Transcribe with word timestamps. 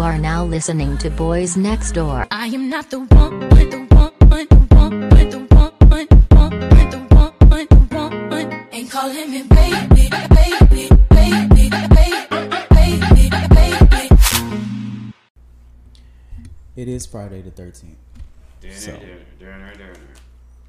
You 0.00 0.06
are 0.06 0.16
now 0.16 0.46
listening 0.46 0.96
to 0.96 1.10
Boyz 1.10 1.58
Next 1.58 1.92
Door. 1.92 2.26
I 2.30 2.46
am 2.46 2.70
not 2.70 2.88
the 2.88 3.00
one, 3.00 3.38
the 3.38 3.86
one, 3.90 4.08
the 4.08 4.26
one, 4.30 4.48
the 4.48 4.56
one, 4.74 4.98
the 5.28 5.38
one, 5.50 6.08
the 6.88 6.96
one, 7.10 7.68
the 7.68 8.06
one. 8.30 8.68
Ain't 8.72 8.90
calling 8.90 9.30
me 9.30 9.42
baby, 9.42 10.08
baby, 10.08 10.88
baby, 11.10 11.68
baby, 11.68 12.48
baby, 12.70 13.28
baby. 13.50 14.08
It 16.76 16.88
is 16.88 17.04
Friday 17.04 17.42
the 17.42 17.50
13th. 17.50 18.00
So. 18.72 18.98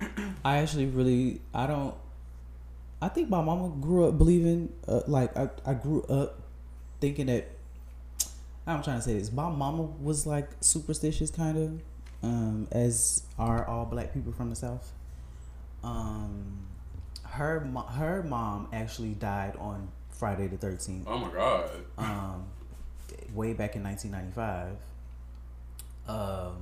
I 0.44 0.58
actually 0.58 0.88
really, 0.88 1.40
I 1.54 1.68
don't, 1.68 1.96
I 3.02 3.08
think 3.08 3.30
my 3.30 3.42
mama 3.42 3.70
grew 3.80 4.10
up 4.10 4.18
believing, 4.18 4.74
uh, 4.90 5.04
like, 5.08 5.38
I, 5.38 5.48
I 5.66 5.74
grew 5.74 6.04
up 6.04 6.38
thinking 7.00 7.28
that, 7.28 7.48
I'm 8.68 8.84
trying 8.84 8.98
to 8.98 9.02
say 9.02 9.14
this, 9.18 9.32
my 9.32 9.50
mama 9.50 9.84
was 9.84 10.26
like 10.28 10.50
superstitious 10.60 11.32
kind 11.32 11.58
of, 11.58 11.82
um, 12.24 12.68
as 12.72 13.24
are 13.40 13.66
all 13.68 13.86
black 13.86 14.14
people 14.14 14.32
from 14.32 14.50
the 14.50 14.56
South. 14.56 14.92
Um, 15.84 16.68
her, 17.24 17.60
her 17.94 18.24
mom 18.24 18.68
actually 18.72 19.14
died 19.14 19.56
on 19.58 19.90
Friday 20.12 20.48
the 20.48 20.58
13th 20.58 21.04
Oh 21.08 21.18
my 21.18 21.32
god. 21.32 21.70
um, 21.98 22.46
way 23.34 23.54
back 23.54 23.76
in 23.76 23.84
1995. 23.84 24.78
Um, 26.08 26.58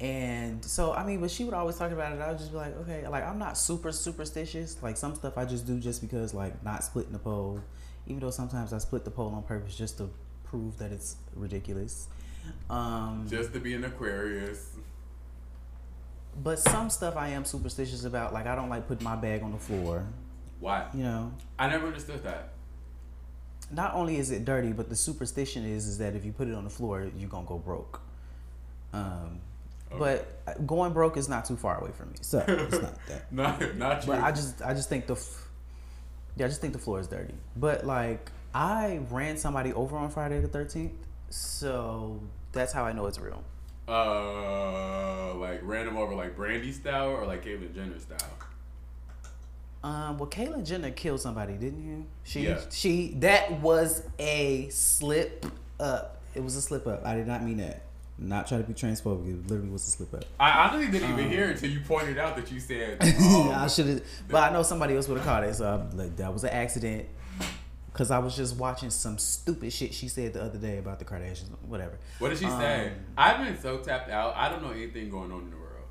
and 0.00 0.64
so 0.64 0.92
I 0.92 1.04
mean, 1.06 1.20
but 1.20 1.30
she 1.30 1.44
would 1.44 1.54
always 1.54 1.76
talk 1.76 1.90
about 1.90 2.12
it. 2.12 2.20
I 2.20 2.28
would 2.28 2.38
just 2.38 2.50
be 2.52 2.56
like, 2.58 2.76
okay, 2.78 3.06
like 3.08 3.24
I'm 3.24 3.38
not 3.38 3.56
super 3.58 3.92
superstitious. 3.92 4.76
Like 4.82 4.96
some 4.96 5.14
stuff 5.14 5.38
I 5.38 5.44
just 5.44 5.66
do 5.66 5.78
just 5.80 6.00
because, 6.02 6.34
like 6.34 6.62
not 6.62 6.84
splitting 6.84 7.12
the 7.12 7.18
pole, 7.18 7.60
even 8.06 8.20
though 8.20 8.30
sometimes 8.30 8.72
I 8.72 8.78
split 8.78 9.04
the 9.04 9.10
pole 9.10 9.32
on 9.34 9.42
purpose 9.42 9.74
just 9.74 9.96
to 9.98 10.10
prove 10.46 10.78
that 10.78 10.92
it's 10.92 11.16
ridiculous. 11.34 12.08
Um, 12.70 13.26
Just 13.28 13.52
to 13.54 13.60
be 13.60 13.74
an 13.74 13.84
Aquarius. 13.84 14.76
but 16.42 16.58
some 16.58 16.90
stuff 16.90 17.16
I 17.16 17.28
am 17.28 17.44
superstitious 17.44 18.04
about. 18.04 18.32
Like 18.32 18.46
I 18.46 18.54
don't 18.54 18.68
like 18.68 18.86
putting 18.88 19.04
my 19.04 19.16
bag 19.16 19.42
on 19.42 19.52
the 19.52 19.58
floor. 19.58 20.04
Why? 20.60 20.86
You 20.94 21.02
know, 21.02 21.32
I 21.58 21.68
never 21.68 21.86
understood 21.88 22.22
that. 22.24 22.50
not 23.72 23.94
only 23.94 24.16
is 24.16 24.30
it 24.30 24.44
dirty, 24.44 24.72
but 24.72 24.88
the 24.88 24.96
superstition 24.96 25.64
is 25.64 25.86
is 25.86 25.98
that 25.98 26.14
if 26.14 26.24
you 26.24 26.32
put 26.32 26.48
it 26.48 26.54
on 26.54 26.64
the 26.64 26.70
floor, 26.70 27.10
you're 27.18 27.28
gonna 27.28 27.46
go 27.46 27.58
broke. 27.58 28.00
Um, 28.92 29.40
but 29.98 30.40
uh, 30.46 30.54
going 30.64 30.92
broke 30.92 31.16
is 31.16 31.28
not 31.28 31.44
too 31.44 31.56
far 31.56 31.80
away 31.80 31.90
from 31.92 32.10
me, 32.10 32.16
so 32.20 32.44
it's 32.46 32.80
not 32.80 33.06
that. 33.08 33.32
Not 33.32 33.76
not 33.76 34.02
true. 34.02 34.14
But 34.14 34.22
I 34.22 34.30
just 34.32 34.62
I 34.62 34.72
just 34.72 34.88
think 34.88 35.06
the 35.06 35.14
f- 35.14 35.48
yeah 36.36 36.46
I 36.46 36.48
just 36.48 36.60
think 36.60 36.72
the 36.72 36.78
floor 36.78 37.00
is 37.00 37.06
dirty. 37.08 37.34
But 37.56 37.84
like 37.86 38.30
I 38.56 39.00
ran 39.10 39.36
somebody 39.36 39.74
over 39.74 39.98
on 39.98 40.08
Friday 40.10 40.40
the 40.40 40.48
thirteenth, 40.48 40.94
so 41.28 42.18
that's 42.52 42.72
how 42.72 42.84
I 42.86 42.92
know 42.92 43.04
it's 43.04 43.18
real. 43.18 43.44
uh 43.86 45.34
like 45.34 45.60
ran 45.62 45.66
random 45.84 45.98
over 45.98 46.14
like 46.14 46.34
Brandy 46.36 46.72
style 46.72 47.08
or 47.10 47.26
like 47.26 47.44
Caitlyn 47.44 47.74
Jenner 47.74 47.98
style. 47.98 48.30
Um, 49.84 50.16
well, 50.16 50.28
Caitlyn 50.30 50.66
Jenner 50.66 50.90
killed 50.90 51.20
somebody, 51.20 51.52
didn't 51.52 51.86
you? 51.86 52.06
She 52.24 52.46
Yeah. 52.46 52.60
she 52.70 53.08
that 53.18 53.60
was 53.60 54.02
a 54.18 54.68
slip 54.70 55.44
up. 55.78 56.22
It 56.34 56.42
was 56.42 56.56
a 56.56 56.62
slip 56.62 56.86
up. 56.86 57.04
I 57.04 57.14
did 57.14 57.26
not 57.26 57.42
mean 57.44 57.58
that. 57.58 57.82
Not 58.18 58.46
trying 58.46 58.62
to 58.62 58.66
be 58.66 58.72
transphobic. 58.72 59.28
It 59.28 59.50
literally 59.50 59.68
was 59.68 59.86
a 59.86 59.90
slip 59.90 60.14
up. 60.14 60.24
I 60.40 60.50
honestly 60.66 60.90
didn't 60.90 61.12
even 61.12 61.30
hear 61.30 61.44
it 61.50 61.50
until 61.50 61.70
you 61.70 61.80
pointed 61.80 62.16
out 62.16 62.36
that 62.36 62.50
you 62.50 62.58
said. 62.58 62.96
oh, 63.20 63.52
I 63.54 63.66
should 63.66 63.86
have, 63.86 64.02
but 64.30 64.50
I 64.50 64.52
know 64.54 64.62
somebody 64.62 64.96
else 64.96 65.08
would 65.08 65.18
have 65.18 65.26
caught 65.26 65.44
it. 65.44 65.54
So 65.54 65.68
I'm 65.70 65.94
like, 65.98 66.16
that 66.16 66.32
was 66.32 66.42
an 66.44 66.50
accident. 66.50 67.04
Cause 67.96 68.10
I 68.10 68.18
was 68.18 68.36
just 68.36 68.56
watching 68.56 68.90
some 68.90 69.16
stupid 69.16 69.72
shit 69.72 69.94
she 69.94 70.08
said 70.08 70.34
the 70.34 70.42
other 70.42 70.58
day 70.58 70.78
about 70.78 70.98
the 70.98 71.04
Kardashians. 71.04 71.48
Whatever. 71.66 71.98
What 72.18 72.28
did 72.28 72.38
she 72.38 72.50
say? 72.50 72.88
Um, 72.88 72.92
I've 73.16 73.44
been 73.44 73.58
so 73.58 73.78
tapped 73.78 74.10
out. 74.10 74.34
I 74.36 74.50
don't 74.50 74.62
know 74.62 74.70
anything 74.70 75.08
going 75.08 75.32
on 75.32 75.42
in 75.42 75.50
the 75.50 75.56
world. 75.56 75.84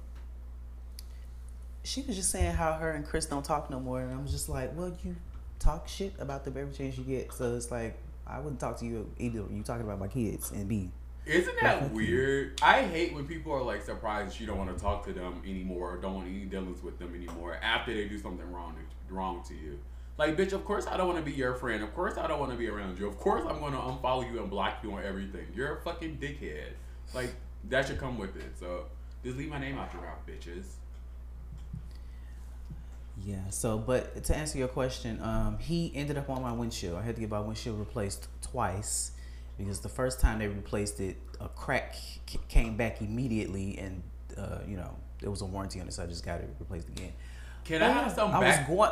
She 1.84 2.02
was 2.02 2.16
just 2.16 2.32
saying 2.32 2.54
how 2.54 2.74
her 2.74 2.92
and 2.92 3.06
Kris 3.06 3.26
don't 3.26 3.44
talk 3.44 3.70
no 3.70 3.80
more, 3.80 4.02
and 4.02 4.12
I'm 4.12 4.28
just 4.28 4.50
like, 4.50 4.76
well, 4.76 4.96
you 5.04 5.16
talk 5.60 5.88
shit 5.88 6.14
about 6.20 6.44
the 6.46 6.52
every 6.60 6.74
chance 6.74 6.98
you 6.98 7.04
get. 7.04 7.34
So 7.34 7.56
it's 7.56 7.72
like 7.72 7.98
I 8.28 8.40
wouldn't 8.40 8.60
talk 8.60 8.78
to 8.80 8.86
you 8.86 9.10
either. 9.18 9.44
You 9.52 9.64
talking 9.64 9.86
about 9.86 10.00
my 10.00 10.08
kids 10.08 10.52
and 10.52 10.68
B. 10.68 10.92
Isn't 11.26 11.56
that 11.62 11.92
weird? 11.92 12.60
I 12.62 12.84
hate 12.84 13.14
when 13.16 13.26
people 13.26 13.52
are 13.52 13.64
like 13.64 13.84
surprised 13.84 14.40
you 14.40 14.46
don't 14.46 14.60
want 14.60 14.76
to 14.76 14.82
talk 14.82 15.06
to 15.08 15.14
them 15.14 15.42
anymore 15.44 15.94
or 15.94 15.98
don't 15.98 16.14
want 16.14 16.28
any 16.28 16.46
dealings 16.46 16.84
with 16.84 17.00
them 17.00 17.16
anymore 17.16 17.58
after 17.64 17.94
they 17.94 18.08
do 18.08 18.20
something 18.20 18.52
wrong 18.52 18.76
wrong 19.10 19.44
to 19.48 19.56
you. 19.56 19.80
Like, 20.18 20.38
bitch, 20.38 20.54
of 20.54 20.64
course 20.64 20.88
I 20.88 20.96
don't 20.98 21.08
want 21.08 21.20
to 21.24 21.30
be 21.30 21.36
your 21.36 21.56
friend. 21.56 21.84
Of 21.84 21.94
course 21.94 22.18
I 22.18 22.28
don't 22.28 22.40
want 22.40 22.52
to 22.52 22.58
be 22.58 22.70
around 22.70 22.98
you. 23.00 23.08
Of 23.08 23.18
course 23.18 23.44
I'm 23.48 23.60
going 23.60 23.74
to 23.74 23.80
unfollow 23.80 24.32
you 24.32 24.40
and 24.40 24.50
block 24.50 24.80
you 24.84 24.94
on 24.94 25.04
everything. 25.04 25.46
You're 25.54 25.78
a 25.78 25.82
fucking 25.82 26.18
dickhead. 26.18 26.70
Like, 27.14 27.34
that 27.70 27.88
should 27.88 28.00
come 28.00 28.18
with 28.18 28.36
it. 28.38 28.58
So, 28.60 28.86
just 29.24 29.38
leave 29.38 29.50
my 29.50 29.60
name 29.60 29.78
out 29.78 29.92
your 29.94 30.04
mouth, 30.04 30.20
bitches. 30.26 30.66
Yeah. 33.24 33.50
So, 33.50 33.78
but 33.78 34.24
to 34.26 34.36
answer 34.36 34.58
your 34.58 34.68
question, 34.68 35.22
um, 35.22 35.58
he 35.60 35.92
ended 35.96 36.18
up 36.18 36.30
on 36.30 36.42
my 36.42 36.52
windshield. 36.52 36.98
I 36.98 37.02
had 37.02 37.16
to 37.16 37.22
get 37.22 37.30
my 37.30 37.40
windshield 37.40 37.80
replaced 37.80 38.28
twice 38.42 39.12
because 39.58 39.80
the 39.80 39.90
first 39.90 40.20
time 40.20 40.40
they 40.40 40.48
replaced 40.48 41.00
it, 41.00 41.18
a 41.40 41.48
crack 41.50 41.96
came 42.48 42.78
back 42.78 43.02
immediately, 43.02 43.78
and 43.78 44.04
uh, 44.38 44.60
you 44.68 44.78
know 44.78 44.96
there 45.20 45.32
was 45.32 45.42
a 45.42 45.46
warranty 45.46 45.80
on 45.82 45.88
it, 45.88 45.94
so 45.94 46.04
I 46.04 46.08
just 46.08 46.26
got 46.26 46.42
it 46.42 46.50
replaced 46.60 46.90
again. 46.90 47.14
Can 47.64 47.82
I 47.82 47.90
have 47.90 48.12
some 48.12 48.32
I 48.32 48.40
back? 48.40 48.70
was 48.70 48.78
going. 48.78 48.92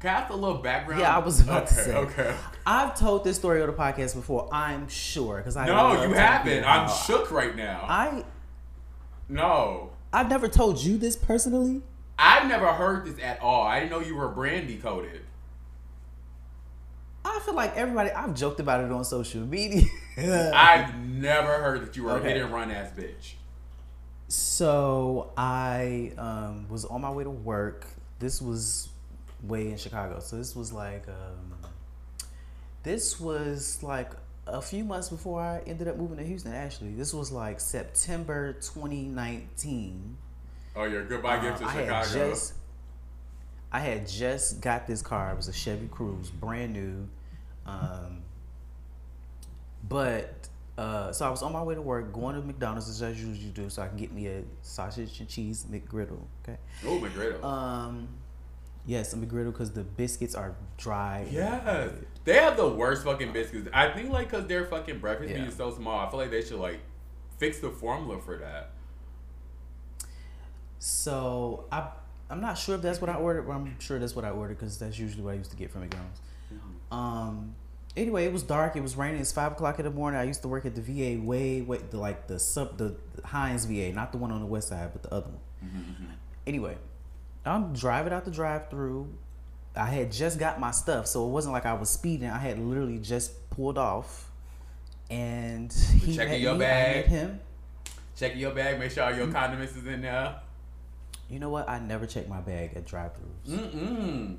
Can 0.00 0.08
I 0.16 0.20
have 0.20 0.30
a 0.30 0.34
little 0.34 0.58
background? 0.62 1.02
Yeah, 1.02 1.14
I 1.14 1.18
was 1.18 1.40
about 1.40 1.64
okay, 1.64 1.74
to 1.76 1.84
say. 1.84 1.94
Okay. 1.94 2.34
I've 2.66 2.98
told 2.98 3.22
this 3.24 3.36
story 3.36 3.60
on 3.60 3.66
the 3.66 3.74
podcast 3.74 4.14
before. 4.14 4.48
I'm 4.52 4.88
sure 4.88 5.36
because 5.38 5.56
I 5.56 5.66
No, 5.66 6.02
you 6.02 6.14
haven't. 6.14 6.64
I'm 6.64 6.86
how- 6.86 6.92
shook 6.92 7.30
right 7.30 7.54
now. 7.54 7.84
I 7.86 8.24
no. 9.28 9.90
I've 10.12 10.28
never 10.28 10.48
told 10.48 10.82
you 10.82 10.96
this 10.98 11.16
personally. 11.16 11.82
I've 12.18 12.48
never 12.48 12.72
heard 12.72 13.06
this 13.06 13.22
at 13.22 13.40
all. 13.40 13.62
I 13.62 13.80
didn't 13.80 13.92
know 13.92 14.00
you 14.00 14.16
were 14.16 14.28
brandy 14.28 14.76
coded. 14.76 15.22
I 17.24 17.38
feel 17.44 17.54
like 17.54 17.76
everybody. 17.76 18.10
I've 18.10 18.34
joked 18.34 18.60
about 18.60 18.82
it 18.84 18.90
on 18.90 19.04
social 19.04 19.42
media. 19.42 19.84
I've 20.54 20.98
never 20.98 21.58
heard 21.58 21.82
that 21.82 21.96
you 21.96 22.04
were 22.04 22.12
Okay. 22.12 22.30
a 22.30 22.34
hit 22.34 22.42
and 22.44 22.52
run 22.52 22.70
ass 22.70 22.90
bitch. 22.96 23.34
So 24.28 25.32
I 25.36 26.12
um, 26.18 26.66
was 26.68 26.84
on 26.84 27.00
my 27.02 27.10
way 27.10 27.24
to 27.24 27.30
work. 27.30 27.86
This 28.18 28.40
was 28.42 28.89
way 29.42 29.70
in 29.70 29.76
Chicago. 29.76 30.20
So 30.20 30.36
this 30.36 30.54
was 30.56 30.72
like 30.72 31.06
um, 31.08 31.54
this 32.82 33.18
was 33.20 33.82
like 33.82 34.10
a 34.46 34.60
few 34.62 34.84
months 34.84 35.08
before 35.08 35.40
I 35.40 35.60
ended 35.66 35.88
up 35.88 35.96
moving 35.96 36.16
to 36.18 36.24
Houston. 36.24 36.52
Actually, 36.52 36.94
this 36.94 37.12
was 37.14 37.30
like 37.30 37.60
September 37.60 38.54
2019. 38.54 40.16
Oh, 40.76 40.84
your 40.84 41.04
goodbye 41.04 41.36
Uh, 41.38 41.42
gift 41.42 41.58
to 41.60 41.66
I 41.66 41.72
Chicago. 41.72 41.94
had 41.94 42.06
just 42.08 42.54
I 43.72 43.80
had 43.80 44.08
just 44.08 44.60
got 44.60 44.86
this 44.86 45.02
car. 45.02 45.30
It 45.32 45.36
was 45.36 45.48
a 45.48 45.52
Chevy 45.52 45.86
Cruze, 45.88 46.30
brand 46.32 46.72
new. 46.72 47.08
Um, 47.66 48.22
but 49.88 50.48
uh, 50.78 51.12
so 51.12 51.26
I 51.26 51.30
was 51.30 51.42
on 51.42 51.52
my 51.52 51.62
way 51.62 51.74
to 51.74 51.82
work, 51.82 52.12
going 52.12 52.34
to 52.34 52.42
McDonald's 52.42 52.88
as 52.88 53.02
I 53.02 53.10
usually 53.10 53.36
do, 53.54 53.68
so 53.70 53.82
I 53.82 53.88
can 53.88 53.96
get 53.96 54.12
me 54.12 54.26
a 54.28 54.42
sausage 54.62 55.20
and 55.20 55.28
cheese 55.28 55.66
McGriddle. 55.70 56.22
Okay. 56.42 56.58
oh, 56.86 56.98
McGriddle. 57.00 57.44
Um, 57.44 58.08
yes, 58.90 59.12
a 59.12 59.16
McGriddle 59.16 59.52
because 59.52 59.70
the 59.72 59.84
biscuits 59.84 60.34
are 60.34 60.56
dry. 60.76 61.26
yes. 61.30 61.92
They 62.24 62.34
have 62.34 62.56
the 62.56 62.68
worst 62.68 63.04
fucking 63.04 63.32
biscuits. 63.32 63.68
I 63.72 63.88
think 63.90 64.10
like 64.10 64.30
because 64.30 64.46
their 64.46 64.64
fucking 64.66 64.98
breakfast 64.98 65.30
Yeah. 65.30 65.40
meat 65.40 65.48
is 65.48 65.56
so 65.56 65.70
small. 65.74 65.98
I 65.98 66.10
feel 66.10 66.18
like 66.18 66.30
they 66.30 66.42
should 66.42 66.58
like 66.58 66.80
fix 67.38 67.60
the 67.60 67.70
formula 67.70 68.20
for 68.20 68.36
that. 68.38 68.72
So 70.78 71.64
I 71.72 71.88
I'm 72.28 72.40
not 72.40 72.58
sure 72.58 72.74
if 72.76 72.82
that's 72.82 73.00
what 73.00 73.10
I 73.10 73.14
ordered, 73.14 73.42
but 73.42 73.52
I'm 73.52 73.78
sure 73.80 73.98
that's 73.98 74.14
what 74.14 74.24
I 74.24 74.30
ordered 74.30 74.58
because 74.58 74.78
that's 74.78 74.98
usually 74.98 75.22
what 75.22 75.32
I 75.32 75.34
used 75.34 75.50
to 75.50 75.56
get 75.56 75.70
from 75.70 75.80
McDonald's. 75.82 76.20
Mm-hmm. 76.52 76.94
Um. 76.94 77.54
Anyway, 77.96 78.24
it 78.24 78.32
was 78.32 78.44
dark. 78.44 78.76
It 78.76 78.82
was 78.82 78.96
raining. 78.96 79.20
It's 79.20 79.32
five 79.32 79.52
o'clock 79.52 79.78
in 79.80 79.84
the 79.84 79.90
morning. 79.90 80.20
I 80.20 80.24
used 80.24 80.42
to 80.42 80.48
work 80.48 80.64
at 80.64 80.76
the 80.76 80.80
VA 80.80 81.20
way, 81.20 81.60
way 81.60 81.78
the 81.90 81.98
like 81.98 82.28
the 82.28 82.38
sub 82.38 82.76
the 82.78 82.94
Hines 83.24 83.64
VA, 83.64 83.92
not 83.92 84.12
the 84.12 84.18
one 84.18 84.30
on 84.30 84.40
the 84.40 84.46
west 84.46 84.68
side, 84.68 84.90
but 84.92 85.02
the 85.02 85.12
other 85.12 85.26
one. 85.30 85.40
Mm-hmm, 85.64 85.78
mm-hmm. 85.92 86.12
Anyway, 86.46 86.76
I'm 87.44 87.72
driving 87.72 88.12
out 88.12 88.24
the 88.24 88.30
drive-through. 88.30 89.12
I 89.74 89.86
had 89.86 90.12
just 90.12 90.38
got 90.38 90.58
my 90.60 90.72
stuff, 90.72 91.06
so 91.06 91.26
it 91.26 91.30
wasn't 91.30 91.52
like 91.52 91.64
I 91.66 91.74
was 91.74 91.88
speeding. 91.90 92.28
I 92.28 92.38
had 92.38 92.58
literally 92.58 92.98
just 92.98 93.48
pulled 93.50 93.78
off, 93.78 94.30
and 95.08 95.72
he 95.72 96.14
checking 96.16 96.32
met 96.32 96.40
your 96.40 96.54
me. 96.54 96.64
I 96.64 96.68
bag. 96.68 96.96
met 96.96 97.06
him. 97.06 97.40
Check 98.16 98.36
your 98.36 98.50
bag. 98.52 98.78
Make 98.78 98.90
sure 98.90 99.04
all 99.04 99.14
your 99.14 99.28
mm. 99.28 99.32
condiments 99.32 99.76
is 99.76 99.86
in 99.86 100.02
there. 100.02 100.36
You 101.30 101.38
know 101.38 101.48
what? 101.48 101.68
I 101.68 101.78
never 101.78 102.06
check 102.06 102.28
my 102.28 102.40
bag 102.40 102.72
at 102.74 102.84
drive-throughs. 102.84 103.54
Mm-mm. 103.56 104.36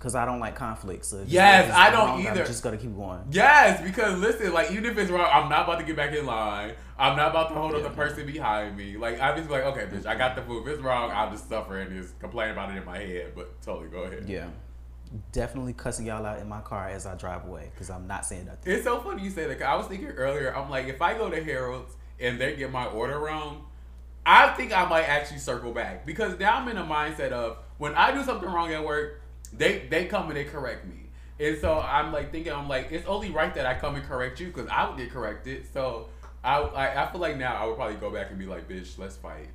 Because 0.00 0.14
I 0.14 0.24
don't 0.24 0.40
like 0.40 0.54
conflict. 0.56 1.04
So 1.04 1.22
Yes, 1.26 1.70
I 1.76 1.90
don't 1.90 2.08
wrong, 2.08 2.20
either. 2.22 2.40
I'm 2.40 2.46
just 2.46 2.62
gonna 2.62 2.78
keep 2.78 2.96
going. 2.96 3.20
Yes, 3.30 3.82
because 3.82 4.18
listen, 4.18 4.50
like 4.50 4.70
even 4.70 4.86
if 4.86 4.96
it's 4.96 5.10
wrong, 5.10 5.28
I'm 5.30 5.50
not 5.50 5.64
about 5.64 5.78
to 5.78 5.84
get 5.84 5.94
back 5.94 6.14
in 6.14 6.24
line. 6.24 6.72
I'm 6.98 7.18
not 7.18 7.32
about 7.32 7.50
to 7.50 7.54
hold 7.54 7.74
up 7.74 7.82
the 7.82 7.90
person 7.90 8.24
behind 8.26 8.78
me. 8.78 8.96
Like 8.96 9.20
I'm 9.20 9.36
just 9.36 9.50
like, 9.50 9.62
okay, 9.64 9.82
bitch, 9.94 10.06
I 10.06 10.14
got 10.14 10.36
the 10.36 10.42
food. 10.42 10.62
If 10.66 10.68
it's 10.74 10.82
wrong, 10.82 11.10
I'll 11.10 11.30
just 11.30 11.50
suffer 11.50 11.78
and 11.78 11.90
just 12.02 12.18
complain 12.18 12.50
about 12.50 12.70
it 12.70 12.78
in 12.78 12.84
my 12.86 12.96
head. 12.98 13.32
But 13.36 13.60
totally, 13.60 13.88
go 13.90 14.04
ahead. 14.04 14.24
Yeah, 14.26 14.46
definitely 15.32 15.74
cussing 15.74 16.06
y'all 16.06 16.24
out 16.24 16.38
in 16.38 16.48
my 16.48 16.60
car 16.62 16.88
as 16.88 17.04
I 17.04 17.14
drive 17.14 17.44
away 17.44 17.68
because 17.74 17.90
I'm 17.90 18.06
not 18.06 18.24
saying 18.24 18.46
nothing. 18.46 18.72
It's 18.72 18.84
so 18.84 19.00
funny 19.02 19.22
you 19.22 19.30
say 19.30 19.46
that. 19.48 19.58
'cause 19.58 19.66
I 19.68 19.74
was 19.74 19.86
thinking 19.86 20.08
earlier. 20.08 20.56
I'm 20.56 20.70
like, 20.70 20.86
if 20.86 21.02
I 21.02 21.12
go 21.12 21.28
to 21.28 21.44
Harold's 21.44 21.94
and 22.18 22.40
they 22.40 22.56
get 22.56 22.72
my 22.72 22.86
order 22.86 23.18
wrong, 23.18 23.66
I 24.24 24.48
think 24.54 24.72
I 24.74 24.86
might 24.86 25.04
actually 25.04 25.40
circle 25.40 25.72
back 25.72 26.06
because 26.06 26.38
now 26.38 26.56
I'm 26.56 26.68
in 26.68 26.78
a 26.78 26.84
mindset 26.84 27.32
of 27.32 27.58
when 27.78 27.94
I 27.94 28.12
do 28.12 28.22
something 28.24 28.48
wrong 28.48 28.72
at 28.72 28.84
work, 28.84 29.19
they 29.52 29.86
they 29.88 30.06
come 30.06 30.28
and 30.28 30.36
they 30.36 30.44
correct 30.44 30.86
me. 30.86 30.96
And 31.38 31.58
so 31.58 31.78
I'm 31.80 32.12
like 32.12 32.32
thinking, 32.32 32.52
I'm 32.52 32.68
like, 32.68 32.92
it's 32.92 33.06
only 33.06 33.30
right 33.30 33.54
that 33.54 33.64
I 33.66 33.74
come 33.74 33.94
and 33.94 34.04
correct 34.04 34.40
you 34.40 34.48
because 34.48 34.68
I 34.68 34.88
would 34.88 34.98
get 34.98 35.10
corrected. 35.10 35.66
So 35.72 36.08
I, 36.44 36.58
I 36.60 37.04
I 37.04 37.10
feel 37.12 37.20
like 37.20 37.36
now 37.38 37.56
I 37.56 37.66
would 37.66 37.76
probably 37.76 37.96
go 37.96 38.10
back 38.10 38.30
and 38.30 38.38
be 38.38 38.46
like, 38.46 38.68
bitch, 38.68 38.98
let's 38.98 39.16
fight. 39.16 39.48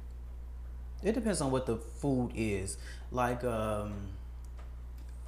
It 1.03 1.13
depends 1.13 1.41
on 1.41 1.51
what 1.51 1.65
the 1.67 1.77
food 1.77 2.31
is. 2.35 2.77
Like 3.11 3.43
um, 3.43 3.93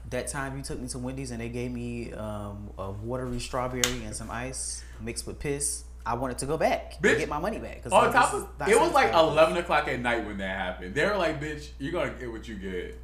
that 0.10 0.28
time 0.28 0.58
you 0.58 0.64
took 0.64 0.80
me 0.80 0.88
to 0.90 0.98
Wendy's 0.98 1.32
and 1.32 1.40
they 1.42 1.50
gave 1.50 1.72
me 1.72 2.14
um, 2.14 2.70
a 2.78 2.92
watery 2.92 3.40
strawberry 3.40 4.04
and 4.06 4.16
some 4.16 4.32
ice 4.32 4.84
mixed 5.02 5.28
with 5.28 5.40
piss. 5.40 5.84
I 6.06 6.14
wanted 6.16 6.38
to 6.40 6.46
go 6.46 6.58
back 6.58 6.94
Bitch, 7.02 7.10
and 7.12 7.20
get 7.20 7.30
my 7.30 7.38
money 7.38 7.60
back. 7.60 7.84
'cause 7.84 7.92
On 7.92 8.06
like, 8.06 8.14
top 8.14 8.34
of 8.34 8.48
it 8.68 8.80
was 8.80 8.94
like 8.94 9.14
eleven 9.14 9.58
o'clock 9.58 9.88
at 9.90 10.00
night 10.00 10.26
when 10.26 10.38
that 10.38 10.58
happened. 10.58 10.96
They 10.96 11.06
were 11.06 11.18
like, 11.18 11.42
bitch, 11.42 11.70
you're 11.80 11.92
gonna 11.92 12.14
get 12.18 12.32
what 12.32 12.48
you 12.48 12.56
get. 12.56 12.98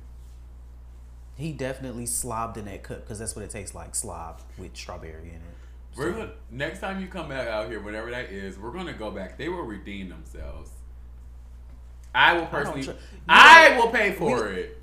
He 1.35 1.51
definitely 1.51 2.06
slobbed 2.06 2.57
in 2.57 2.65
that 2.65 2.83
cup 2.83 3.01
because 3.01 3.19
that's 3.19 3.35
what 3.35 3.44
it 3.44 3.50
tastes 3.50 3.74
like 3.74 3.95
slob 3.95 4.41
with 4.57 4.75
strawberry 4.75 5.30
in 5.30 5.35
it. 5.35 5.41
We're 5.97 6.12
gonna 6.12 6.31
next 6.51 6.80
time 6.80 7.01
you 7.01 7.07
come 7.07 7.30
back 7.30 7.47
out 7.47 7.69
here, 7.69 7.81
whatever 7.81 8.09
that 8.12 8.31
is, 8.31 8.57
we're 8.57 8.71
gonna 8.71 8.94
go 8.94 9.12
back. 9.12 9.38
They 9.38 9.50
will 9.50 9.63
redeem 9.63 10.09
themselves. 10.09 10.69
I 12.15 12.33
will 12.33 12.45
personally. 12.45 12.83
tr- 12.83 12.91
I, 13.27 13.77
will 13.77 13.89
pay 13.89 14.13
for 14.13 14.45
we- 14.45 14.51
it. 14.53 14.80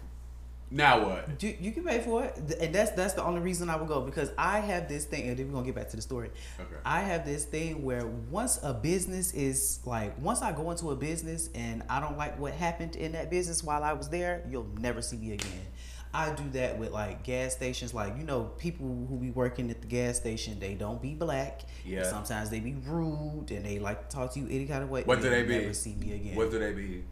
Now 0.72 1.04
what? 1.04 1.42
You, 1.42 1.56
you 1.60 1.72
can 1.72 1.82
pay 1.82 2.00
for 2.00 2.22
it, 2.24 2.36
and 2.60 2.72
that's 2.72 2.92
that's 2.92 3.14
the 3.14 3.24
only 3.24 3.40
reason 3.40 3.68
I 3.68 3.74
will 3.74 3.86
go 3.86 4.02
because 4.02 4.30
I 4.38 4.60
have 4.60 4.88
this 4.88 5.04
thing, 5.04 5.28
and 5.28 5.36
then 5.36 5.48
we're 5.48 5.54
gonna 5.54 5.66
get 5.66 5.74
back 5.74 5.88
to 5.90 5.96
the 5.96 6.02
story. 6.02 6.30
Okay. 6.60 6.76
I 6.84 7.00
have 7.00 7.26
this 7.26 7.44
thing 7.44 7.82
where 7.82 8.06
once 8.06 8.60
a 8.62 8.72
business 8.72 9.32
is 9.32 9.80
like, 9.84 10.16
once 10.20 10.42
I 10.42 10.52
go 10.52 10.70
into 10.70 10.92
a 10.92 10.96
business 10.96 11.50
and 11.56 11.82
I 11.90 11.98
don't 11.98 12.16
like 12.16 12.38
what 12.38 12.52
happened 12.52 12.94
in 12.94 13.12
that 13.12 13.30
business 13.30 13.64
while 13.64 13.82
I 13.82 13.94
was 13.94 14.10
there, 14.10 14.44
you'll 14.48 14.68
never 14.78 15.02
see 15.02 15.16
me 15.16 15.32
again. 15.32 15.66
I 16.12 16.32
do 16.34 16.42
that 16.54 16.78
with 16.78 16.90
like 16.90 17.22
gas 17.22 17.52
stations, 17.54 17.94
like 17.94 18.16
you 18.18 18.24
know, 18.24 18.50
people 18.58 18.86
who 19.08 19.16
be 19.16 19.30
working 19.30 19.70
at 19.70 19.80
the 19.80 19.86
gas 19.86 20.16
station, 20.16 20.58
they 20.58 20.74
don't 20.74 21.00
be 21.00 21.14
black. 21.14 21.60
Yeah. 21.84 22.02
Sometimes 22.02 22.50
they 22.50 22.58
be 22.60 22.74
rude 22.84 23.50
and 23.50 23.64
they 23.64 23.78
like 23.78 24.08
to 24.08 24.16
talk 24.16 24.32
to 24.34 24.40
you 24.40 24.46
any 24.50 24.66
kind 24.66 24.82
of 24.82 24.90
way. 24.90 25.02
What 25.04 25.20
do 25.22 25.30
they 25.30 25.44
be? 25.44 25.58
Never 25.58 25.72
see 25.72 25.94
me 25.94 26.12
again. 26.14 26.34
What 26.34 26.50
do 26.50 26.58
they 26.58 26.72
be? 26.72 27.04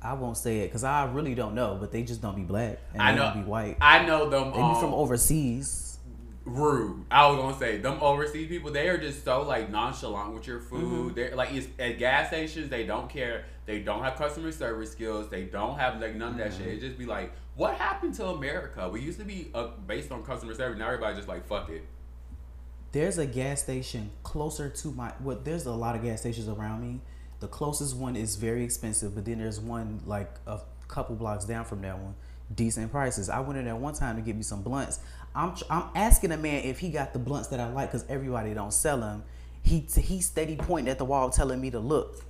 I 0.00 0.12
won't 0.12 0.36
say 0.36 0.60
it 0.60 0.68
because 0.68 0.84
I 0.84 1.06
really 1.06 1.34
don't 1.34 1.54
know, 1.54 1.76
but 1.80 1.90
they 1.90 2.02
just 2.02 2.20
don't 2.20 2.36
be 2.36 2.42
black 2.42 2.78
and 2.92 3.02
I 3.02 3.12
they 3.12 3.18
know. 3.18 3.24
don't 3.24 3.42
be 3.44 3.50
white. 3.50 3.78
I 3.80 4.04
know 4.04 4.28
them. 4.28 4.50
They 4.50 4.58
be 4.58 4.62
um, 4.62 4.78
from 4.78 4.92
overseas. 4.94 5.98
rude. 6.44 7.06
I 7.10 7.26
was 7.26 7.38
gonna 7.38 7.58
say 7.58 7.78
them 7.78 7.98
overseas 8.02 8.48
people. 8.48 8.70
They 8.70 8.88
are 8.88 8.98
just 8.98 9.24
so 9.24 9.42
like 9.42 9.70
nonchalant 9.70 10.34
with 10.34 10.46
your 10.46 10.60
food. 10.60 10.82
Mm-hmm. 11.08 11.14
They're 11.14 11.34
like 11.34 11.52
it's 11.52 11.66
at 11.78 11.98
gas 11.98 12.28
stations. 12.28 12.68
They 12.68 12.84
don't 12.84 13.08
care. 13.08 13.46
They 13.66 13.80
don't 13.80 14.02
have 14.02 14.16
customer 14.16 14.52
service 14.52 14.92
skills. 14.92 15.28
They 15.30 15.44
don't 15.44 15.78
have 15.78 16.00
like 16.00 16.14
none 16.16 16.32
of 16.32 16.38
that 16.38 16.52
Mm-hmm. 16.52 16.64
shit. 16.64 16.74
It 16.74 16.80
just 16.80 16.98
be 16.98 17.06
like, 17.06 17.32
what 17.56 17.74
happened 17.76 18.14
to 18.14 18.26
America? 18.26 18.88
We 18.88 19.00
used 19.00 19.18
to 19.20 19.24
be 19.24 19.50
uh, 19.54 19.68
based 19.86 20.12
on 20.12 20.22
customer 20.22 20.54
service. 20.54 20.78
Now 20.78 20.86
everybody 20.86 21.16
just 21.16 21.28
like 21.28 21.46
fuck 21.46 21.70
it. 21.70 21.84
There's 22.92 23.18
a 23.18 23.26
gas 23.26 23.62
station 23.62 24.10
closer 24.22 24.68
to 24.68 24.88
my. 24.92 25.12
Well, 25.20 25.40
there's 25.42 25.66
a 25.66 25.72
lot 25.72 25.96
of 25.96 26.02
gas 26.02 26.20
stations 26.20 26.48
around 26.48 26.80
me. 26.82 27.00
The 27.40 27.48
closest 27.48 27.96
one 27.96 28.16
is 28.16 28.36
very 28.36 28.62
expensive, 28.64 29.14
but 29.14 29.24
then 29.24 29.38
there's 29.38 29.60
one 29.60 30.00
like 30.06 30.32
a 30.46 30.60
couple 30.88 31.16
blocks 31.16 31.44
down 31.44 31.64
from 31.64 31.82
that 31.82 31.98
one, 31.98 32.14
decent 32.54 32.90
prices. 32.92 33.28
I 33.28 33.40
went 33.40 33.58
in 33.58 33.64
there 33.64 33.74
one 33.76 33.94
time 33.94 34.16
to 34.16 34.22
get 34.22 34.36
me 34.36 34.42
some 34.42 34.62
blunts. 34.62 35.00
I'm 35.34 35.54
I'm 35.68 35.84
asking 35.96 36.30
a 36.32 36.36
man 36.36 36.62
if 36.64 36.78
he 36.78 36.90
got 36.90 37.12
the 37.12 37.18
blunts 37.18 37.48
that 37.48 37.58
I 37.58 37.68
like 37.72 37.90
because 37.90 38.04
everybody 38.08 38.54
don't 38.54 38.72
sell 38.72 38.98
them. 39.00 39.24
He 39.62 39.80
he 39.80 40.20
steady 40.20 40.54
pointing 40.56 40.90
at 40.90 40.98
the 40.98 41.04
wall, 41.04 41.30
telling 41.30 41.60
me 41.60 41.70
to 41.70 41.80
look. 41.80 42.22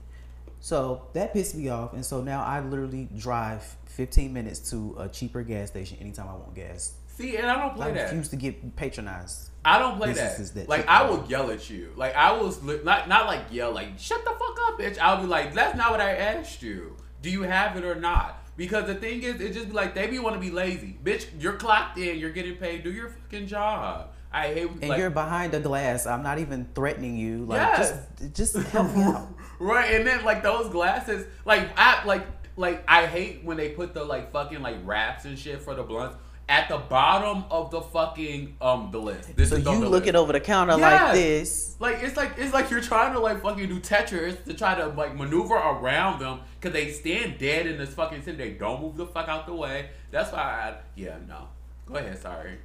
So 0.65 1.03
that 1.13 1.35
pissed 1.35 1.55
me 1.55 1.69
off, 1.69 1.93
and 1.93 2.03
so 2.03 2.23
now 2.23 2.43
I 2.43 2.61
literally 2.61 3.07
drive 3.19 3.63
15 3.85 4.33
minutes 4.33 4.71
to 4.71 4.97
a 4.99 5.11
cheaper 5.11 5.43
gas 5.43 5.69
station 5.69 5.99
anytime 6.01 6.27
I 6.27 6.33
want 6.33 6.55
gas. 6.55 6.95
See, 7.19 7.37
and 7.37 7.51
I 7.51 7.59
don't 7.59 7.77
play 7.77 7.89
I 7.89 7.91
that. 7.91 8.05
refuse 8.05 8.31
to 8.31 8.37
get 8.37 8.75
patronized. 8.75 9.51
I 9.63 9.79
don't 9.79 9.99
play 9.99 10.15
that. 10.15 10.39
that 10.39 10.67
Like 10.71 10.89
I 10.89 11.03
will 11.03 11.23
yell 11.29 11.51
at 11.51 11.69
you. 11.69 11.93
Like 11.97 12.17
I 12.17 12.33
will 12.33 12.51
not 12.83 13.11
not 13.11 13.27
like 13.27 13.43
yell 13.51 13.73
like 13.73 13.99
shut 13.99 14.25
the 14.25 14.31
fuck 14.31 14.59
up, 14.67 14.81
bitch. 14.81 14.99
I'll 14.99 15.21
be 15.21 15.27
like 15.27 15.53
that's 15.53 15.77
not 15.77 15.91
what 15.91 16.01
I 16.01 16.13
asked 16.17 16.63
you. 16.63 16.97
Do 17.21 17.29
you 17.29 17.43
have 17.43 17.77
it 17.77 17.85
or 17.85 17.97
not? 17.97 18.43
Because 18.57 18.87
the 18.87 18.95
thing 18.95 19.23
is, 19.23 19.43
it 19.43 19.53
just 19.53 19.67
be 19.67 19.75
like 19.75 19.95
they 19.95 20.07
be 20.07 20.19
want 20.19 20.35
to 20.35 20.41
be 20.41 20.51
lazy, 20.51 20.97
bitch. 21.05 21.27
You're 21.39 21.57
clocked 21.57 21.99
in. 21.99 22.19
You're 22.19 22.33
getting 22.33 22.57
paid. 22.57 22.85
Do 22.85 22.91
your 22.91 23.11
fucking 23.11 23.49
job. 23.49 24.13
I 24.33 24.47
hate 24.49 24.71
and 24.71 24.89
like 24.89 24.99
you're 24.99 25.11
behind 25.11 25.53
the 25.53 25.61
glass. 25.61 26.07
I'm 26.07 26.23
not 26.23 26.39
even 26.39 26.69
threatening 26.75 27.19
you. 27.19 27.45
Like 27.45 27.59
Yes. 27.59 28.07
just 28.19 28.55
just 28.57 28.69
help 28.69 28.97
me 28.97 29.03
out. 29.03 29.29
right. 29.59 29.95
And 29.95 30.07
then 30.07 30.25
like 30.25 30.43
those 30.43 30.69
glasses, 30.71 31.27
like 31.45 31.69
I 31.77 32.05
like 32.05 32.27
like 32.57 32.85
I 32.89 33.07
hate 33.07 33.43
when 33.45 33.57
they 33.57 33.71
put 33.71 33.95
the 33.95 34.05
like 34.05 34.33
fucking 34.33 34.63
like 34.63 34.77
wraps 34.85 35.25
and 35.25 35.39
shit 35.39 35.61
for 35.63 35.75
the 35.75 35.83
blunts 35.83 36.17
at 36.47 36.69
the 36.69 36.77
bottom 36.77 37.43
of 37.51 37.71
the 37.71 37.81
fucking 37.81 38.57
um 38.61 38.91
the 38.93 38.99
list. 38.99 39.35
This 39.35 39.49
So 39.51 39.57
is 39.57 39.65
you 39.65 39.71
looking 39.87 40.13
list. 40.13 40.17
over 40.23 40.33
the 40.35 40.41
counter 40.41 40.77
Yes. 40.77 41.03
like 41.03 41.15
this. 41.15 41.77
Like 41.81 42.03
it's 42.03 42.17
like 42.17 42.33
it's 42.37 42.53
like 42.53 42.71
you're 42.71 42.81
trying 42.83 43.13
to 43.15 43.19
like 43.19 43.43
fucking 43.43 43.67
do 43.69 43.81
Tetris 43.81 44.45
to 44.45 44.53
try 44.55 44.75
to 44.75 44.89
like 44.89 45.17
maneuver 45.17 45.55
around 45.55 46.21
them 46.21 46.41
because 46.61 46.73
they 46.75 46.91
stand 46.93 47.39
dead 47.39 47.67
in 47.67 47.79
this 47.79 47.95
fucking 47.95 48.23
thing. 48.23 48.37
They 48.37 48.51
don't 48.51 48.83
move 48.83 48.97
the 48.97 49.07
fuck 49.07 49.29
out 49.29 49.47
the 49.47 49.55
way. 49.55 49.89
That's 50.11 50.33
why 50.33 50.39
I 50.41 50.77
yeah 50.97 51.17
no. 51.27 51.49
Go 51.87 51.97
ahead, 51.97 52.19
sorry. 52.21 52.59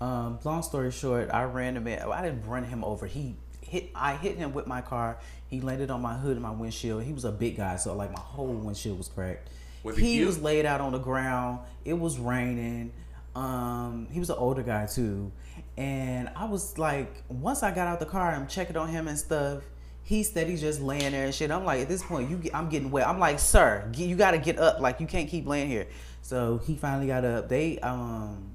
Um, 0.00 0.38
long 0.44 0.62
story 0.62 0.90
short, 0.92 1.28
I 1.32 1.42
ran 1.44 1.76
him. 1.76 1.86
in- 1.88 1.98
I 2.00 2.22
didn't 2.22 2.46
run 2.46 2.64
him 2.64 2.84
over. 2.84 3.06
He 3.06 3.34
hit. 3.68 3.90
I 3.94 4.16
hit 4.16 4.36
him 4.36 4.52
with 4.52 4.66
my 4.66 4.80
car. 4.80 5.18
He 5.48 5.60
landed 5.60 5.90
on 5.90 6.02
my 6.02 6.14
hood 6.14 6.32
and 6.32 6.42
my 6.42 6.50
windshield. 6.50 7.02
He 7.04 7.12
was 7.12 7.24
a 7.24 7.32
big 7.32 7.56
guy, 7.56 7.76
so 7.76 7.94
like 7.94 8.12
my 8.12 8.20
whole 8.20 8.46
windshield 8.46 8.98
was 8.98 9.08
cracked. 9.08 9.48
Was 9.82 9.96
he 9.96 10.14
cute? 10.14 10.26
was 10.26 10.40
laid 10.40 10.66
out 10.66 10.80
on 10.80 10.92
the 10.92 10.98
ground. 10.98 11.60
It 11.84 11.94
was 11.94 12.18
raining. 12.18 12.92
Um, 13.34 14.08
he 14.10 14.18
was 14.18 14.30
an 14.30 14.36
older 14.38 14.62
guy 14.62 14.86
too, 14.86 15.30
and 15.76 16.28
I 16.34 16.46
was 16.46 16.76
like, 16.76 17.22
once 17.28 17.62
I 17.62 17.70
got 17.72 17.86
out 17.86 18.00
the 18.00 18.06
car, 18.06 18.32
I'm 18.32 18.48
checking 18.48 18.76
on 18.76 18.88
him 18.88 19.06
and 19.06 19.18
stuff. 19.18 19.62
He 20.02 20.22
steady 20.22 20.56
just 20.56 20.80
laying 20.80 21.12
there 21.12 21.26
and 21.26 21.34
shit. 21.34 21.50
I'm 21.50 21.64
like, 21.64 21.82
at 21.82 21.88
this 21.88 22.02
point, 22.02 22.30
you, 22.30 22.38
get, 22.38 22.54
I'm 22.54 22.70
getting 22.70 22.90
wet. 22.90 23.06
I'm 23.06 23.18
like, 23.18 23.38
sir, 23.38 23.88
you 23.94 24.16
got 24.16 24.30
to 24.30 24.38
get 24.38 24.58
up. 24.58 24.80
Like, 24.80 25.00
you 25.00 25.06
can't 25.06 25.28
keep 25.28 25.46
laying 25.46 25.68
here. 25.68 25.86
So 26.22 26.58
he 26.66 26.76
finally 26.76 27.06
got 27.06 27.26
up. 27.26 27.48
They, 27.50 27.78
um, 27.80 28.50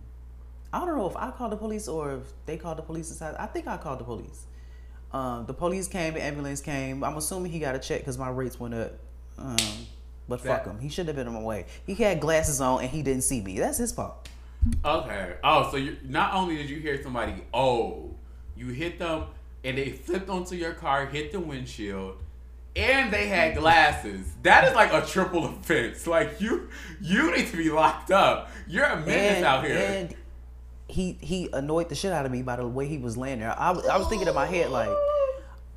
I 0.74 0.79
don't 0.79 0.98
know 0.98 1.08
if 1.08 1.15
I 1.15 1.29
called 1.29 1.51
the 1.51 1.58
police 1.58 1.88
or 1.88 2.15
if 2.15 2.24
they 2.48 2.58
called 2.58 2.79
the 2.79 2.82
police 2.82 3.12
inside. 3.12 3.36
I 3.38 3.46
think 3.46 3.67
I 3.67 3.77
called 3.77 4.00
the 4.00 4.03
police. 4.03 4.48
Um, 5.13 5.46
the 5.46 5.53
police 5.53 5.88
came, 5.88 6.13
the 6.15 6.24
ambulance 6.24 6.60
came. 6.62 7.03
I'm 7.03 7.17
assuming 7.17 7.51
he 7.51 7.60
got 7.60 7.75
a 7.75 7.79
check 7.79 8.00
because 8.01 8.17
my 8.17 8.29
rates 8.29 8.60
went 8.60 8.74
up. 8.74 8.93
Um, 9.38 9.55
but 10.27 10.41
fuck 10.41 10.63
That- 10.65 10.72
him. 10.72 10.79
He 10.79 10.89
should 10.89 11.08
have 11.08 11.15
been 11.15 11.27
on 11.27 11.34
my 11.34 11.41
way. 11.41 11.65
He 11.86 11.93
had 11.96 12.20
glasses 12.20 12.60
on 12.62 12.82
and 12.82 12.89
he 12.89 13.03
didn't 13.03 13.24
see 13.24 13.41
me. 13.41 13.60
That's 13.60 13.77
his 13.77 13.91
fault. 13.91 14.27
Okay. 14.84 15.36
Oh, 15.43 15.70
so 15.70 15.77
you 15.77 15.98
not 16.03 16.34
only 16.34 16.55
did 16.58 16.70
you 16.70 16.77
hear 16.79 17.01
somebody 17.03 17.36
oh, 17.53 18.15
you 18.55 18.67
hit 18.67 18.98
them 18.98 19.25
and 19.63 19.77
they 19.77 19.89
flipped 19.91 20.29
onto 20.29 20.55
your 20.55 20.74
car, 20.74 21.05
hit 21.05 21.32
the 21.34 21.39
windshield, 21.39 22.15
and 22.75 23.12
they 23.13 23.27
had 23.27 23.55
glasses. 23.58 24.25
That 24.43 24.63
is 24.67 24.74
like 24.74 24.93
a 24.93 25.05
triple 25.05 25.46
offense. 25.50 26.08
Like 26.08 26.39
you 26.41 26.70
you 27.01 27.36
need 27.36 27.48
to 27.50 27.58
be 27.58 27.70
locked 27.70 28.10
up. 28.12 28.50
You're 28.67 28.86
a 28.86 28.96
menace 29.01 29.38
And, 29.38 29.46
out 29.46 29.65
here. 29.65 29.77
and 29.77 30.15
he 30.93 31.17
he 31.21 31.50
annoyed 31.53 31.89
the 31.89 31.95
shit 31.95 32.12
out 32.13 32.25
of 32.25 32.31
me 32.31 32.41
by 32.43 32.55
the 32.57 32.67
way 32.67 32.88
he 32.88 32.97
was 32.97 33.17
laying 33.17 33.39
there. 33.39 33.53
I, 33.57 33.71
was- 33.71 33.85
I 33.88 33.97
was 33.97 34.07
thinking 34.07 34.27
in 34.27 34.35
my 34.35 34.45
head 34.45 34.69
like, 34.69 34.89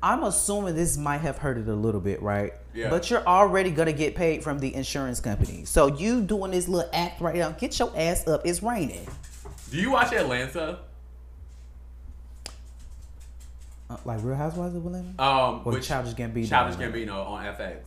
I'm 0.03 0.23
assuming 0.23 0.75
this 0.75 0.95
might 0.97 1.19
have 1.21 1.37
hurt 1.39 1.57
it 1.57 1.67
a 1.67 1.73
little 1.73 1.99
bit, 2.01 2.21
right? 2.21 2.53
Yeah. 2.73 2.89
But 2.91 3.09
you're 3.09 3.25
already 3.25 3.71
gonna 3.71 3.93
get 3.93 4.13
paid 4.15 4.43
from 4.43 4.59
the 4.59 4.73
insurance 4.75 5.19
company, 5.19 5.65
so 5.65 5.87
you 5.97 6.21
doing 6.21 6.51
this 6.51 6.67
little 6.67 6.89
act 6.93 7.19
right 7.19 7.35
now. 7.35 7.49
Get 7.51 7.77
your 7.79 7.91
ass 7.95 8.27
up. 8.27 8.41
It's 8.45 8.61
raining. 8.61 9.07
Do 9.71 9.77
you 9.77 9.91
watch 9.91 10.13
Atlanta? 10.13 10.79
Uh, 13.89 13.97
like 14.05 14.21
Real 14.23 14.35
Housewives 14.35 14.75
of 14.75 14.85
Atlanta. 14.85 15.07
Um, 15.21 15.61
Or 15.65 15.73
with 15.73 15.83
Childish 15.83 16.13
Gambino. 16.13 16.47
Childish 16.47 16.75
Gambino 16.75 17.25
on 17.25 17.43
FX. 17.45 17.77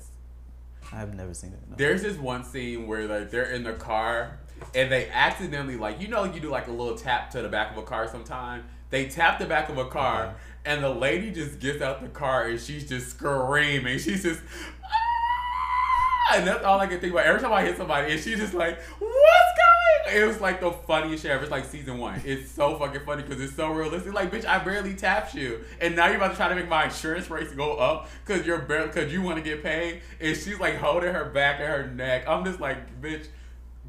I've 0.92 1.14
never 1.14 1.34
seen 1.34 1.52
it. 1.52 1.60
No. 1.68 1.76
There's 1.76 2.02
this 2.02 2.16
one 2.16 2.42
scene 2.42 2.86
where 2.86 3.06
like 3.06 3.30
they're 3.30 3.50
in 3.52 3.62
the 3.62 3.74
car 3.74 4.38
and 4.74 4.90
they 4.90 5.08
accidentally 5.10 5.76
like 5.76 6.00
you 6.00 6.08
know 6.08 6.24
you 6.24 6.40
do 6.40 6.50
like 6.50 6.68
a 6.68 6.72
little 6.72 6.96
tap 6.96 7.30
to 7.30 7.42
the 7.42 7.48
back 7.48 7.72
of 7.72 7.78
a 7.78 7.82
car 7.82 8.08
sometime. 8.08 8.64
They 8.90 9.06
tap 9.06 9.38
the 9.38 9.46
back 9.46 9.68
of 9.68 9.78
a 9.78 9.84
car 9.86 10.24
Okay. 10.24 10.34
and 10.66 10.82
the 10.84 10.90
lady 10.90 11.30
just 11.30 11.60
gets 11.60 11.80
out 11.80 12.02
the 12.02 12.08
car 12.08 12.46
and 12.46 12.60
she's 12.60 12.88
just 12.88 13.10
screaming. 13.10 13.98
She's 13.98 14.22
just 14.24 14.40
"Ah!" 14.84 16.34
and 16.36 16.46
that's 16.46 16.64
all 16.64 16.78
I 16.80 16.86
can 16.86 17.00
think 17.00 17.12
about. 17.12 17.26
Every 17.26 17.40
time 17.40 17.52
I 17.52 17.62
hit 17.62 17.76
somebody 17.76 18.12
and 18.12 18.20
she's 18.20 18.38
just 18.38 18.54
like, 18.54 18.78
"What's 18.98 19.08
going?" 19.08 20.16
It 20.16 20.26
was 20.26 20.40
like 20.40 20.60
the 20.60 20.72
funniest 20.72 21.22
shit 21.22 21.30
ever. 21.30 21.42
It's 21.42 21.52
like 21.52 21.64
season 21.64 21.98
one. 21.98 22.20
It's 22.24 22.50
so 22.50 22.76
fucking 22.76 23.02
funny 23.06 23.22
because 23.22 23.40
it's 23.40 23.54
so 23.54 23.70
realistic. 23.70 24.12
Like, 24.12 24.30
bitch, 24.32 24.44
I 24.44 24.58
barely 24.58 24.94
tapped 24.94 25.34
you, 25.34 25.60
and 25.80 25.94
now 25.94 26.06
you're 26.06 26.16
about 26.16 26.30
to 26.32 26.36
try 26.36 26.48
to 26.48 26.54
make 26.56 26.68
my 26.68 26.84
insurance 26.84 27.30
rates 27.30 27.52
go 27.52 27.74
up 27.76 28.08
because 28.26 28.44
you're 28.46 28.58
barely 28.58 28.88
because 28.88 29.12
you 29.12 29.22
want 29.22 29.36
to 29.36 29.42
get 29.42 29.62
paid. 29.62 30.00
And 30.20 30.36
she's 30.36 30.58
like 30.58 30.76
holding 30.76 31.14
her 31.14 31.26
back 31.26 31.60
and 31.60 31.68
her 31.68 31.86
neck. 31.86 32.24
I'm 32.26 32.44
just 32.44 32.58
like, 32.60 33.00
bitch, 33.00 33.26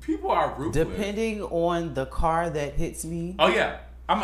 People 0.02 0.32
are 0.32 0.54
ruthless. 0.58 0.86
Depending 0.88 1.42
on 1.44 1.94
the 1.94 2.06
car 2.08 2.50
that 2.50 2.74
hits 2.74 3.06
me, 3.06 3.36
Oh 3.40 3.48
yeah, 3.48 3.78
I'm. 4.10 4.24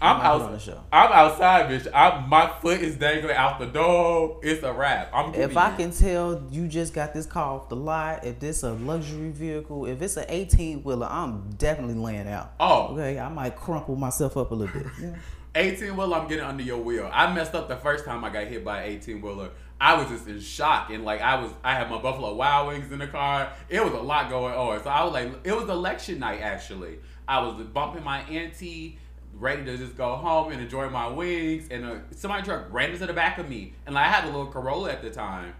I'm 0.00 0.16
might 0.16 0.32
put 0.38 0.42
on 0.46 0.52
the 0.52 0.58
show. 0.58 0.80
I'm 0.90 1.12
outside, 1.12 1.68
bitch. 1.68 1.86
I'm, 1.94 2.26
my 2.30 2.50
foot 2.62 2.80
is 2.80 2.96
dangling 2.96 3.36
out 3.36 3.58
the 3.58 3.66
door. 3.66 4.40
It's 4.42 4.62
a 4.62 4.72
wrap. 4.72 5.10
I'm. 5.12 5.34
if 5.34 5.58
I 5.58 5.72
you- 5.72 5.76
can 5.76 5.90
tell 5.90 6.42
you 6.50 6.68
just 6.68 6.94
got 6.94 7.12
this 7.12 7.26
car 7.26 7.56
off 7.56 7.68
the 7.68 7.76
lot, 7.76 8.24
if 8.24 8.40
this 8.40 8.62
a 8.62 8.72
luxury 8.72 9.30
vehicle, 9.30 9.84
if 9.84 10.00
it's 10.00 10.16
an 10.16 10.24
18 10.28 10.84
wheeler, 10.84 11.06
I'm 11.10 11.50
definitely 11.58 11.96
laying 11.96 12.28
out. 12.28 12.54
Oh. 12.58 12.94
Okay, 12.94 13.18
I 13.18 13.28
might 13.28 13.56
crumple 13.56 13.96
myself 13.96 14.36
up 14.38 14.52
a 14.52 14.54
little 14.54 14.80
bit. 14.80 14.90
Yeah. 15.02 15.16
18 15.56 15.96
wheeler, 15.96 16.16
I'm 16.16 16.28
getting 16.28 16.44
under 16.44 16.62
your 16.64 16.78
wheel. 16.78 17.08
I 17.12 17.32
messed 17.32 17.54
up 17.54 17.68
the 17.68 17.76
first 17.76 18.04
time 18.04 18.24
I 18.24 18.30
got 18.30 18.46
hit 18.48 18.64
by 18.64 18.82
an 18.84 18.90
18 18.92 19.20
wheeler. 19.20 19.50
I 19.80 19.94
was 19.94 20.08
just 20.08 20.26
in 20.28 20.40
shock 20.40 20.90
and 20.90 21.04
like 21.04 21.20
I 21.20 21.40
was, 21.40 21.50
I 21.62 21.74
had 21.74 21.90
my 21.90 21.98
Buffalo 22.00 22.34
Wild 22.34 22.68
Wings 22.68 22.90
in 22.92 22.98
the 23.00 23.06
car. 23.06 23.52
It 23.68 23.82
was 23.84 23.92
a 23.92 24.00
lot 24.00 24.30
going 24.30 24.54
on. 24.54 24.82
So 24.82 24.88
I 24.90 25.04
was 25.04 25.12
like, 25.12 25.32
it 25.44 25.54
was 25.54 25.68
election 25.68 26.20
night 26.20 26.40
actually. 26.40 26.98
I 27.28 27.40
was 27.40 27.64
bumping 27.66 28.04
my 28.04 28.20
Anti, 28.22 28.98
ready 29.34 29.64
to 29.64 29.76
just 29.76 29.96
go 29.96 30.14
home 30.16 30.52
and 30.52 30.60
enjoy 30.60 30.88
my 30.90 31.08
wings, 31.08 31.68
and 31.70 31.84
uh, 31.84 31.94
somebody 32.14 32.44
truck 32.44 32.66
ran 32.72 32.90
into 32.92 33.06
the 33.06 33.12
back 33.12 33.38
of 33.38 33.48
me, 33.48 33.72
and 33.86 33.94
like, 33.94 34.06
I 34.06 34.08
had 34.10 34.24
a 34.24 34.26
little 34.26 34.46
Corolla 34.46 34.90
at 34.92 35.02
the 35.02 35.10
time. 35.10 35.54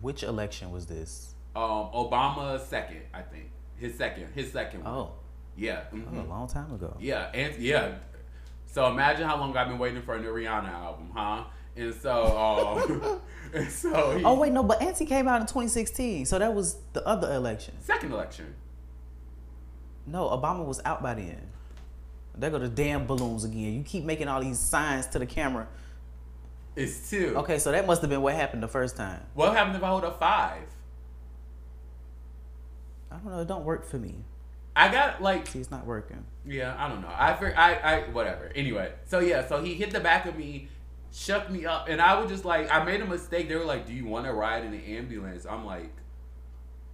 Which 0.00 0.22
election 0.22 0.70
was 0.70 0.86
this? 0.86 1.34
Um, 1.54 1.90
Obama's 1.94 2.64
second, 2.64 3.02
I 3.12 3.22
think. 3.22 3.50
His 3.76 3.96
second, 3.96 4.28
his 4.34 4.50
second 4.52 4.84
one. 4.84 4.94
Oh, 4.94 5.12
Yeah. 5.56 5.82
mhm. 5.92 6.10
was 6.10 6.18
a 6.20 6.28
long 6.28 6.46
time 6.48 6.72
ago. 6.72 6.96
Yeah, 7.00 7.30
and 7.34 7.56
yeah. 7.58 7.96
So 8.66 8.86
imagine 8.86 9.26
how 9.28 9.36
long 9.38 9.54
I've 9.56 9.68
been 9.68 9.78
waiting 9.78 10.00
for 10.02 10.14
a 10.14 10.20
new 10.20 10.32
Rihanna 10.32 10.68
album, 10.70 11.10
huh? 11.14 11.44
And 11.76 11.94
so, 11.94 12.36
um, 12.36 13.20
and 13.54 13.70
so 13.70 14.16
he, 14.16 14.24
Oh 14.24 14.38
wait, 14.38 14.52
no, 14.52 14.62
but 14.62 14.82
Anti 14.82 15.06
came 15.06 15.26
out 15.26 15.40
in 15.40 15.46
2016, 15.46 16.26
so 16.26 16.38
that 16.38 16.52
was 16.54 16.76
the 16.92 17.06
other 17.06 17.32
election. 17.32 17.74
second 17.80 18.12
election. 18.12 18.54
No, 20.06 20.28
Obama 20.28 20.64
was 20.64 20.80
out 20.84 21.02
by 21.02 21.14
then. 21.14 21.40
There 22.36 22.50
go 22.50 22.58
the 22.58 22.68
damn 22.68 23.06
balloons 23.06 23.44
again. 23.44 23.74
You 23.74 23.82
keep 23.82 24.04
making 24.04 24.28
all 24.28 24.40
these 24.40 24.58
signs 24.58 25.06
to 25.08 25.18
the 25.18 25.26
camera. 25.26 25.68
It's 26.74 27.10
two. 27.10 27.34
Okay, 27.36 27.58
so 27.58 27.72
that 27.72 27.86
must 27.86 28.00
have 28.00 28.08
been 28.08 28.22
what 28.22 28.34
happened 28.34 28.62
the 28.62 28.68
first 28.68 28.96
time. 28.96 29.20
What 29.34 29.54
happened 29.54 29.76
if 29.76 29.82
I 29.82 29.88
hold 29.88 30.04
up 30.04 30.18
five? 30.18 30.62
I 33.10 33.16
don't 33.16 33.26
know. 33.26 33.40
It 33.40 33.48
don't 33.48 33.64
work 33.64 33.84
for 33.84 33.98
me. 33.98 34.24
I 34.74 34.90
got 34.90 35.22
like 35.22 35.46
See, 35.48 35.58
it's 35.60 35.70
not 35.70 35.84
working. 35.84 36.24
Yeah, 36.46 36.74
I 36.78 36.88
don't 36.88 37.02
know. 37.02 37.08
I 37.08 37.32
I 37.32 37.74
I 37.74 38.00
whatever. 38.10 38.50
Anyway, 38.54 38.90
so 39.04 39.18
yeah, 39.18 39.46
so 39.46 39.62
he 39.62 39.74
hit 39.74 39.90
the 39.90 40.00
back 40.00 40.24
of 40.24 40.36
me, 40.36 40.68
shook 41.12 41.50
me 41.50 41.66
up, 41.66 41.88
and 41.88 42.00
I 42.00 42.18
was 42.18 42.30
just 42.30 42.44
like, 42.44 42.72
I 42.72 42.84
made 42.84 43.00
a 43.00 43.06
mistake. 43.06 43.48
They 43.48 43.56
were 43.56 43.64
like, 43.64 43.86
"Do 43.86 43.92
you 43.92 44.06
want 44.06 44.26
to 44.26 44.32
ride 44.32 44.64
in 44.64 44.72
the 44.72 44.96
ambulance?" 44.96 45.46
I'm 45.46 45.64
like, 45.64 45.92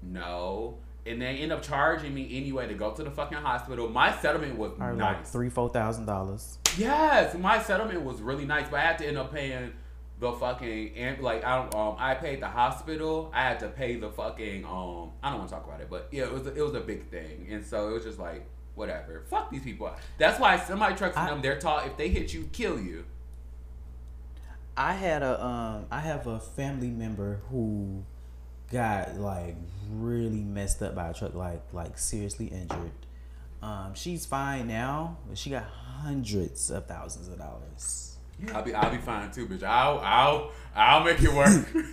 "No." 0.02 0.78
And 1.06 1.22
they 1.22 1.38
end 1.38 1.52
up 1.52 1.62
charging 1.62 2.12
me 2.12 2.28
anyway 2.36 2.68
to 2.68 2.74
go 2.74 2.90
to 2.90 3.02
the 3.02 3.10
fucking 3.10 3.38
hospital. 3.38 3.88
My 3.88 4.14
settlement 4.20 4.58
was 4.58 4.72
nice. 4.78 4.98
like 4.98 5.26
three, 5.26 5.48
four 5.48 5.70
thousand 5.70 6.04
dollars. 6.04 6.58
Yes, 6.76 7.34
my 7.38 7.62
settlement 7.62 8.02
was 8.02 8.20
really 8.20 8.44
nice, 8.44 8.68
but 8.68 8.80
I 8.80 8.82
had 8.82 8.98
to 8.98 9.06
end 9.06 9.16
up 9.16 9.32
paying 9.32 9.72
the 10.20 10.32
fucking 10.32 10.96
and 10.96 11.20
like 11.20 11.44
I 11.44 11.56
don't 11.56 11.74
um 11.74 11.96
I 11.98 12.14
paid 12.14 12.42
the 12.42 12.48
hospital. 12.48 13.30
I 13.34 13.42
had 13.42 13.60
to 13.60 13.68
pay 13.68 13.96
the 13.96 14.10
fucking 14.10 14.64
um 14.64 15.12
I 15.22 15.30
don't 15.30 15.38
want 15.38 15.48
to 15.48 15.54
talk 15.54 15.66
about 15.66 15.80
it, 15.80 15.88
but 15.88 16.08
yeah, 16.10 16.24
it 16.24 16.32
was 16.32 16.46
a, 16.46 16.54
it 16.54 16.62
was 16.62 16.74
a 16.74 16.80
big 16.80 17.08
thing, 17.08 17.46
and 17.50 17.64
so 17.64 17.88
it 17.88 17.92
was 17.92 18.04
just 18.04 18.18
like 18.18 18.44
whatever. 18.74 19.22
Fuck 19.30 19.50
these 19.50 19.62
people. 19.62 19.90
That's 20.18 20.38
why 20.38 20.58
semi 20.58 20.92
trucks 20.92 21.16
and 21.16 21.28
them 21.28 21.42
they're 21.42 21.58
taught 21.58 21.86
if 21.86 21.96
they 21.96 22.08
hit 22.08 22.34
you, 22.34 22.48
kill 22.52 22.78
you. 22.78 23.04
I 24.78 24.92
had 24.92 25.24
a 25.24 25.44
um 25.44 25.86
I 25.90 25.98
have 25.98 26.28
a 26.28 26.38
family 26.38 26.90
member 26.90 27.40
who 27.50 28.04
got 28.70 29.16
like 29.16 29.56
really 29.90 30.44
messed 30.44 30.80
up 30.82 30.94
by 30.94 31.08
a 31.08 31.14
truck, 31.14 31.34
like 31.34 31.62
like 31.72 31.98
seriously 31.98 32.46
injured. 32.46 32.92
Um, 33.60 33.94
she's 33.94 34.24
fine 34.24 34.68
now, 34.68 35.18
but 35.28 35.36
she 35.36 35.50
got 35.50 35.64
hundreds 35.64 36.70
of 36.70 36.86
thousands 36.86 37.26
of 37.26 37.38
dollars. 37.38 38.07
I'll 38.54 38.62
be 38.62 38.74
I'll 38.74 38.90
be 38.90 38.98
fine 38.98 39.30
too, 39.30 39.46
bitch. 39.46 39.62
I'll 39.62 39.98
I'll 39.98 40.52
I'll 40.74 41.04
make 41.04 41.20
it 41.20 41.32
work. 41.32 41.66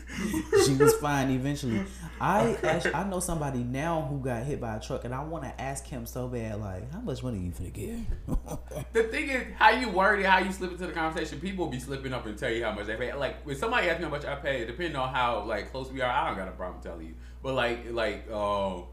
She 0.66 0.74
was 0.74 0.94
fine 0.96 1.30
eventually. 1.32 1.84
I 2.20 2.58
actually 2.64 2.94
I 2.94 3.08
know 3.08 3.20
somebody 3.20 3.64
now 3.64 4.02
who 4.02 4.20
got 4.20 4.44
hit 4.44 4.62
by 4.62 4.78
a 4.78 4.80
truck, 4.80 5.06
and 5.06 5.14
I 5.14 5.24
want 5.24 5.44
to 5.44 5.62
ask 5.62 5.86
him 5.86 6.06
so 6.06 6.28
bad, 6.28 6.60
like, 6.60 6.92
how 6.92 7.02
much 7.02 7.22
money 7.22 7.40
you 7.40 7.52
finna 7.52 7.74
get? 7.74 8.00
The 8.94 9.04
thing 9.04 9.30
is, 9.30 9.44
how 9.58 9.72
you 9.72 9.90
word 9.90 10.20
it, 10.20 10.26
how 10.26 10.40
you 10.40 10.52
slip 10.52 10.72
into 10.72 10.88
the 10.88 10.94
conversation, 10.94 11.40
people 11.40 11.68
be 11.68 11.80
slipping 11.80 12.14
up 12.14 12.26
and 12.26 12.38
tell 12.38 12.52
you 12.52 12.64
how 12.64 12.72
much 12.72 12.88
they 12.88 12.96
pay. 12.96 13.14
Like, 13.14 13.46
when 13.46 13.56
somebody 13.56 13.90
asks 13.90 14.00
me 14.00 14.06
how 14.06 14.12
much 14.12 14.26
I 14.26 14.36
pay, 14.36 14.66
depending 14.66 14.96
on 14.96 15.14
how 15.14 15.44
like 15.44 15.72
close 15.72 15.92
we 15.92 16.02
are, 16.02 16.10
I 16.10 16.28
don't 16.28 16.38
got 16.38 16.48
a 16.48 16.52
problem 16.52 16.82
telling 16.82 17.08
you. 17.08 17.16
But 17.44 17.56
like, 17.56 17.92
like, 17.92 18.32
um, 18.32 18.86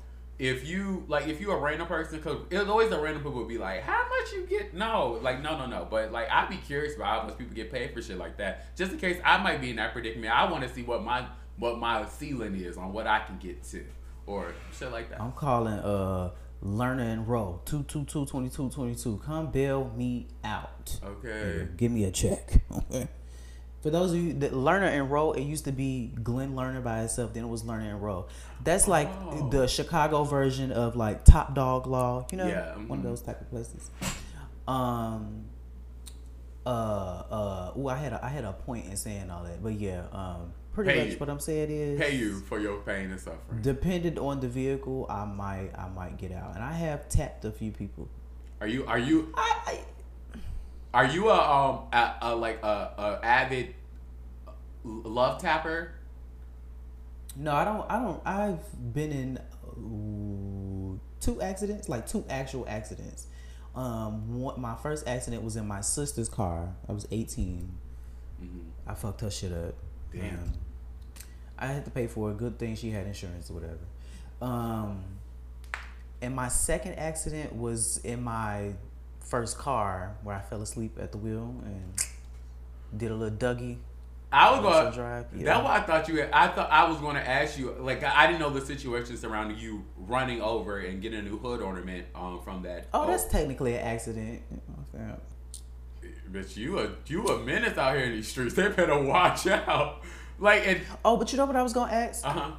if 0.42 0.68
you 0.68 1.04
like, 1.06 1.28
if 1.28 1.40
you 1.40 1.52
a 1.52 1.56
random 1.56 1.86
person, 1.86 2.20
cause 2.20 2.38
it's 2.50 2.68
always 2.68 2.90
a 2.90 3.00
random 3.00 3.22
people 3.22 3.38
would 3.38 3.48
be 3.48 3.58
like, 3.58 3.82
how 3.82 4.02
much 4.08 4.32
you 4.32 4.44
get? 4.44 4.74
No, 4.74 5.20
like, 5.22 5.40
no, 5.40 5.56
no, 5.56 5.66
no. 5.66 5.86
But 5.88 6.10
like, 6.10 6.28
I'd 6.32 6.48
be 6.48 6.56
curious 6.56 6.96
about 6.96 7.20
how 7.20 7.28
much 7.28 7.38
people 7.38 7.54
get 7.54 7.70
paid 7.70 7.94
for 7.94 8.02
shit 8.02 8.18
like 8.18 8.38
that, 8.38 8.76
just 8.76 8.90
in 8.90 8.98
case 8.98 9.20
I 9.24 9.40
might 9.40 9.60
be 9.60 9.70
in 9.70 9.76
that 9.76 9.92
predicament. 9.92 10.36
I 10.36 10.50
want 10.50 10.64
to 10.64 10.68
see 10.68 10.82
what 10.82 11.04
my 11.04 11.26
what 11.58 11.78
my 11.78 12.08
ceiling 12.08 12.56
is 12.56 12.76
on 12.76 12.92
what 12.92 13.06
I 13.06 13.20
can 13.20 13.38
get 13.38 13.62
to, 13.70 13.84
or 14.26 14.52
shit 14.76 14.90
like 14.90 15.10
that. 15.10 15.20
I'm 15.20 15.30
calling 15.30 15.74
uh 15.74 16.30
Lerner 16.64 17.12
and 17.12 17.28
Rowe 17.28 17.60
two 17.64 17.84
two 17.84 18.04
two 18.04 18.26
twenty 18.26 18.50
two 18.50 18.68
twenty 18.68 18.96
two. 18.96 19.22
Come 19.24 19.52
bail 19.52 19.92
me 19.96 20.26
out. 20.42 20.98
Okay. 21.04 21.68
Give 21.76 21.92
me 21.92 22.02
a 22.02 22.10
check. 22.10 22.62
Okay. 22.90 23.06
For 23.82 23.90
those 23.90 24.12
of 24.12 24.16
you 24.18 24.32
that 24.34 24.52
Lerner 24.52 24.86
and 24.88 25.10
Rowe, 25.10 25.32
it 25.32 25.42
used 25.42 25.64
to 25.66 25.72
be 25.72 26.12
Glenn 26.22 26.54
Lerner 26.54 26.82
by 26.82 27.02
itself. 27.02 27.34
Then 27.34 27.42
it 27.44 27.48
was 27.48 27.64
Lerner 27.64 27.90
and 27.90 28.00
Rowe. 28.02 28.26
That's 28.62 28.86
like 28.88 29.08
Oh. 29.26 29.48
the 29.50 29.66
Chicago 29.66 30.22
version 30.24 30.70
of 30.72 30.94
like 30.96 31.24
Top 31.24 31.54
Dog 31.54 31.86
Law. 31.88 32.26
You 32.30 32.38
know, 32.38 32.46
Yeah, 32.46 32.74
one 32.76 33.00
of 33.00 33.04
those 33.04 33.20
type 33.22 33.40
of 33.40 33.50
places. 33.50 33.90
Um. 34.68 35.44
Uh. 36.64 36.68
Uh. 36.70 37.72
Ooh, 37.76 37.88
I 37.88 37.96
had 37.96 38.12
a 38.12 38.24
I 38.24 38.28
had 38.28 38.44
a 38.44 38.52
point 38.52 38.86
in 38.86 38.96
saying 38.96 39.30
all 39.30 39.44
that, 39.44 39.62
but 39.62 39.72
yeah. 39.74 40.04
Um. 40.12 40.52
Pretty 40.72 40.90
Pay 40.92 40.98
much 41.04 41.12
you. 41.12 41.18
what 41.18 41.28
I'm 41.28 41.40
saying 41.40 41.70
is 41.70 42.00
Pay 42.00 42.16
you 42.16 42.40
for 42.40 42.58
your 42.58 42.78
pain 42.80 43.10
and 43.10 43.20
suffering. 43.20 43.60
Depending 43.60 44.18
on 44.18 44.40
the 44.40 44.48
vehicle, 44.48 45.04
I 45.10 45.26
might 45.26 45.70
I 45.76 45.88
might 45.90 46.16
get 46.16 46.32
out, 46.32 46.54
and 46.54 46.64
I 46.64 46.72
have 46.72 47.08
tapped 47.10 47.44
a 47.44 47.50
few 47.50 47.72
people. 47.72 48.08
Are 48.60 48.66
you 48.66 48.86
are 48.86 48.98
you 48.98 49.32
I, 49.36 49.52
I 49.66 49.80
Are 50.94 51.06
you 51.06 51.30
a 51.30 51.34
um 51.34 51.86
a, 51.92 52.14
a 52.22 52.36
like 52.36 52.62
a, 52.62 52.66
a 52.98 53.24
avid 53.24 53.74
love 54.84 55.40
tapper? 55.40 55.92
no, 57.36 57.52
I 57.52 57.64
don't 57.64 57.90
I 57.90 57.98
don't. 57.98 58.26
I've 58.26 58.92
been 58.94 59.10
in 59.10 59.38
ooh, 59.78 61.00
two 61.20 61.40
accidents, 61.40 61.88
like 61.88 62.06
two 62.06 62.24
actual 62.28 62.66
accidents. 62.68 63.26
Um, 63.74 64.40
one, 64.40 64.60
my 64.60 64.74
first 64.74 65.08
accident 65.08 65.42
was 65.42 65.56
in 65.56 65.66
my 65.66 65.80
sister's 65.80 66.28
car. 66.28 66.74
I 66.88 66.92
was 66.92 67.06
18. 67.10 67.78
I 68.86 68.94
fucked 68.94 69.22
her 69.22 69.30
shit 69.30 69.52
up. 69.52 69.74
Damn. 70.12 70.34
Um, 70.34 70.52
I 71.58 71.66
had 71.66 71.84
to 71.84 71.90
pay 71.90 72.06
for 72.06 72.30
it. 72.30 72.36
Good 72.36 72.58
thing 72.58 72.74
she 72.74 72.90
had 72.90 73.06
insurance 73.06 73.50
or 73.50 73.54
whatever. 73.54 73.78
Um, 74.42 75.04
and 76.20 76.34
my 76.34 76.48
second 76.48 76.94
accident 76.94 77.54
was 77.54 77.98
in 77.98 78.22
my 78.22 78.72
first 79.24 79.58
car 79.58 80.16
where 80.22 80.36
I 80.36 80.40
fell 80.40 80.62
asleep 80.62 80.98
at 81.00 81.12
the 81.12 81.18
wheel 81.18 81.54
and 81.64 81.94
did 82.96 83.10
a 83.10 83.14
little 83.14 83.36
Dougie. 83.36 83.78
I 84.34 84.50
was 84.50 84.60
going. 84.60 84.94
drive, 84.94 85.26
yeah. 85.36 85.44
That's 85.44 85.62
what 85.62 85.72
I 85.72 85.80
thought 85.82 86.08
you. 86.08 86.16
Had. 86.16 86.30
I 86.32 86.48
thought 86.48 86.70
I 86.70 86.88
was 86.88 86.98
going 86.98 87.16
to 87.16 87.28
ask 87.28 87.58
you. 87.58 87.72
Like 87.78 88.02
I 88.02 88.26
didn't 88.26 88.40
know 88.40 88.48
the 88.48 88.64
situation 88.64 89.16
surrounding 89.18 89.58
you 89.58 89.84
running 89.98 90.40
over 90.40 90.78
and 90.78 91.02
getting 91.02 91.18
a 91.18 91.22
new 91.22 91.38
hood 91.38 91.60
ornament 91.60 92.06
um 92.14 92.40
from 92.42 92.62
that. 92.62 92.86
Oh, 92.94 93.06
that's 93.06 93.26
technically 93.26 93.74
an 93.74 93.80
accident. 93.80 94.42
But 96.32 96.56
you 96.56 96.78
a 96.78 96.90
you 97.06 97.26
a 97.26 97.44
menace 97.44 97.76
out 97.76 97.94
here 97.94 98.06
in 98.06 98.12
these 98.12 98.28
streets. 98.28 98.54
They 98.54 98.68
better 98.68 98.98
watch 99.02 99.46
out. 99.46 100.02
Like 100.38 100.66
and 100.66 100.80
Oh, 101.04 101.18
but 101.18 101.30
you 101.30 101.36
know 101.36 101.44
what 101.44 101.56
I 101.56 101.62
was 101.62 101.74
gonna 101.74 101.92
ask? 101.92 102.26
uh 102.26 102.30
huh. 102.30 102.52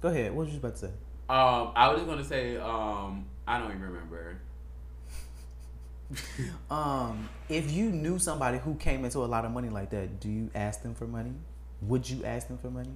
Go 0.00 0.08
ahead. 0.08 0.32
What 0.32 0.44
was 0.44 0.52
you 0.52 0.58
about 0.60 0.74
to 0.76 0.78
say? 0.78 0.92
Um, 1.28 1.72
I 1.74 1.88
was 1.88 1.98
just 1.98 2.06
gonna 2.08 2.24
say 2.24 2.56
um, 2.56 3.26
I 3.48 3.58
don't 3.58 3.70
even 3.70 3.82
remember. 3.82 4.38
Um, 6.70 7.28
if 7.48 7.70
you 7.70 7.90
knew 7.90 8.18
somebody 8.18 8.58
who 8.58 8.74
came 8.74 9.04
into 9.04 9.18
a 9.18 9.26
lot 9.26 9.44
of 9.44 9.52
money 9.52 9.68
like 9.68 9.90
that, 9.90 10.20
do 10.20 10.28
you 10.28 10.50
ask 10.54 10.82
them 10.82 10.94
for 10.94 11.06
money? 11.06 11.34
Would 11.82 12.08
you 12.08 12.24
ask 12.24 12.48
them 12.48 12.58
for 12.58 12.70
money? 12.70 12.94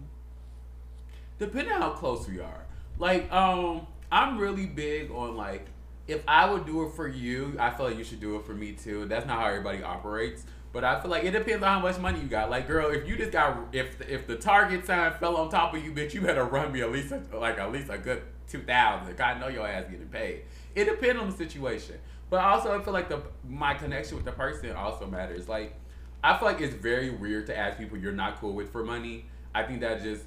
depending 1.38 1.72
on 1.72 1.80
how 1.80 1.90
close 1.90 2.28
we 2.28 2.40
are. 2.40 2.64
Like, 2.98 3.32
um, 3.32 3.86
I'm 4.10 4.38
really 4.38 4.66
big 4.66 5.10
on 5.10 5.36
like, 5.36 5.66
if 6.06 6.22
I 6.26 6.50
would 6.50 6.66
do 6.66 6.86
it 6.86 6.94
for 6.94 7.06
you, 7.06 7.56
I 7.58 7.70
feel 7.70 7.86
like 7.86 7.98
you 7.98 8.04
should 8.04 8.20
do 8.20 8.36
it 8.36 8.44
for 8.44 8.54
me 8.54 8.72
too. 8.72 9.06
That's 9.06 9.26
not 9.26 9.40
how 9.40 9.46
everybody 9.46 9.82
operates. 9.82 10.44
But 10.72 10.84
I 10.84 11.00
feel 11.00 11.10
like 11.10 11.24
it 11.24 11.30
depends 11.30 11.62
on 11.62 11.68
how 11.68 11.80
much 11.80 11.98
money 11.98 12.20
you 12.20 12.26
got. 12.26 12.50
Like, 12.50 12.66
girl, 12.66 12.90
if 12.90 13.08
you 13.08 13.16
just 13.16 13.32
got 13.32 13.68
if 13.72 14.00
if 14.02 14.26
the 14.26 14.36
target 14.36 14.86
sign 14.86 15.12
fell 15.14 15.36
on 15.36 15.50
top 15.50 15.74
of 15.74 15.82
you, 15.82 15.92
bitch, 15.92 16.12
you 16.12 16.20
better 16.20 16.44
run 16.44 16.72
me 16.72 16.82
at 16.82 16.92
least 16.92 17.12
a, 17.12 17.38
like 17.38 17.58
at 17.58 17.72
least 17.72 17.90
a 17.90 17.96
good 17.96 18.22
two 18.48 18.60
thousand. 18.60 19.18
I 19.20 19.38
know 19.38 19.48
your 19.48 19.66
ass 19.66 19.86
getting 19.90 20.08
paid. 20.08 20.42
It 20.74 20.84
depends 20.84 21.20
on 21.20 21.30
the 21.30 21.36
situation. 21.36 21.96
But 22.30 22.40
also, 22.40 22.78
I 22.78 22.82
feel 22.82 22.92
like 22.92 23.08
the 23.08 23.22
my 23.48 23.74
connection 23.74 24.16
with 24.16 24.24
the 24.24 24.32
person 24.32 24.72
also 24.72 25.06
matters. 25.06 25.48
Like, 25.48 25.74
I 26.22 26.36
feel 26.36 26.48
like 26.48 26.60
it's 26.60 26.74
very 26.74 27.10
weird 27.10 27.46
to 27.46 27.56
ask 27.56 27.78
people 27.78 27.96
you're 27.96 28.12
not 28.12 28.40
cool 28.40 28.52
with 28.52 28.70
for 28.70 28.84
money. 28.84 29.26
I 29.54 29.62
think 29.62 29.80
that 29.80 30.02
just 30.02 30.24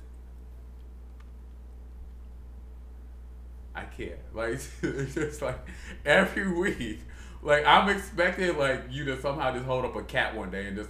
I 3.76 3.84
can't. 3.84 4.12
Like 4.34 4.54
it's 4.82 5.14
just 5.14 5.42
like 5.42 5.60
every 6.06 6.52
week, 6.52 7.02
like 7.42 7.66
I'm 7.66 7.90
expecting 7.90 8.58
like 8.58 8.84
you 8.90 9.06
to 9.06 9.22
somehow 9.22 9.54
just 9.54 9.66
hold 9.66 9.86
up 9.86 9.96
a 9.96 10.04
cat 10.04 10.36
one 10.36 10.52
day 10.52 10.68
and 10.68 10.78
just 10.78 10.90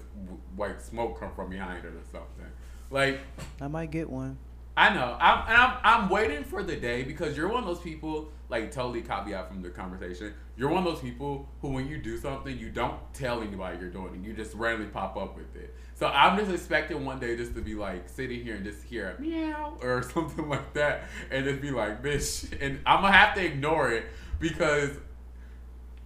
like 0.58 0.80
smoke 0.80 1.20
come 1.20 1.32
from 1.36 1.50
behind 1.50 1.86
it 1.86 1.94
or 1.94 2.04
something. 2.12 2.52
Like 2.90 3.20
I 3.60 3.68
might 3.68 3.92
get 3.92 4.10
one. 4.10 4.38
I 4.78 4.94
know. 4.94 5.18
I'm 5.20 5.40
and 5.48 5.58
I'm 5.58 5.78
I'm 5.84 6.10
waiting 6.10 6.44
for 6.44 6.64
the 6.64 6.76
day 6.76 7.04
because 7.04 7.36
you're 7.36 7.48
one 7.48 7.64
of 7.64 7.66
those 7.66 7.82
people 7.82 8.30
like 8.52 8.70
totally 8.70 9.02
copy 9.02 9.32
caveat 9.32 9.48
from 9.48 9.62
the 9.62 9.70
conversation. 9.70 10.34
You're 10.58 10.70
one 10.70 10.86
of 10.86 10.94
those 10.94 11.02
people 11.02 11.48
who 11.62 11.70
when 11.70 11.88
you 11.88 11.98
do 11.98 12.18
something 12.18 12.56
you 12.58 12.70
don't 12.70 13.00
tell 13.14 13.42
anybody 13.42 13.80
you're 13.80 13.90
doing 13.90 14.14
it. 14.14 14.28
You 14.28 14.34
just 14.34 14.54
randomly 14.54 14.92
pop 14.92 15.16
up 15.16 15.38
with 15.38 15.56
it. 15.56 15.74
So 15.96 16.08
I'm 16.08 16.38
just 16.38 16.52
expecting 16.52 17.06
one 17.06 17.20
day 17.20 17.38
just 17.38 17.56
to 17.56 17.62
be 17.62 17.76
like 17.76 18.10
sitting 18.10 18.44
here 18.44 18.56
and 18.56 18.66
just 18.66 18.84
hear 18.84 19.16
a 19.18 19.22
meow 19.22 19.78
or 19.82 20.04
something 20.04 20.50
like 20.50 20.74
that 20.74 21.06
and 21.32 21.46
just 21.46 21.62
be 21.62 21.72
like, 21.72 22.04
bitch 22.04 22.52
and 22.62 22.82
I'm 22.86 23.02
gonna 23.02 23.14
have 23.14 23.34
to 23.36 23.46
ignore 23.46 23.92
it 23.92 24.06
because 24.40 24.92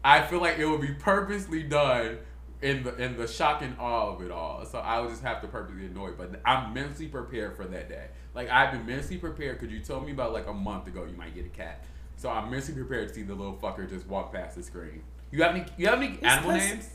I 0.04 0.22
feel 0.22 0.40
like 0.40 0.60
it 0.60 0.66
will 0.66 0.78
be 0.78 0.94
purposely 0.94 1.64
done 1.64 2.20
in 2.62 2.84
the 2.84 2.96
in 2.96 3.18
the 3.18 3.28
shock 3.28 3.64
and 3.64 3.76
awe 3.80 4.14
of 4.14 4.22
it 4.22 4.30
all. 4.30 4.64
So 4.66 4.78
I 4.78 5.00
would 5.00 5.10
just 5.10 5.24
have 5.24 5.42
to 5.42 5.48
purposely 5.48 5.86
ignore 5.86 6.10
it. 6.10 6.18
But 6.18 6.42
I'm 6.46 6.74
mentally 6.76 7.08
prepared 7.08 7.58
for 7.58 7.66
that 7.66 7.90
day. 7.90 8.08
Like 8.36 8.50
I've 8.50 8.72
been 8.72 8.86
mentally 8.86 9.18
prepared 9.18 9.60
Could 9.60 9.72
you 9.72 9.80
tell 9.80 10.00
me 10.00 10.12
about 10.12 10.32
like 10.32 10.48
a 10.48 10.54
month 10.54 10.88
ago 10.88 11.06
you 11.10 11.18
might 11.18 11.34
get 11.34 11.46
a 11.48 11.50
cat. 11.50 11.84
So 12.18 12.30
I'm 12.30 12.50
mentally 12.50 12.74
prepared 12.74 13.10
to 13.10 13.14
see 13.14 13.24
the 13.24 13.36
little 13.36 13.56
fucker 13.58 13.88
just 13.90 14.08
walk 14.08 14.34
past 14.34 14.56
the 14.56 14.64
screen. 14.64 15.04
You 15.32 15.44
have 15.44 15.56
any 15.56 15.66
you 15.78 15.88
have 15.88 16.00
any 16.02 16.18
animal 16.24 16.52
'cause- 16.52 16.62
names? 16.70 16.90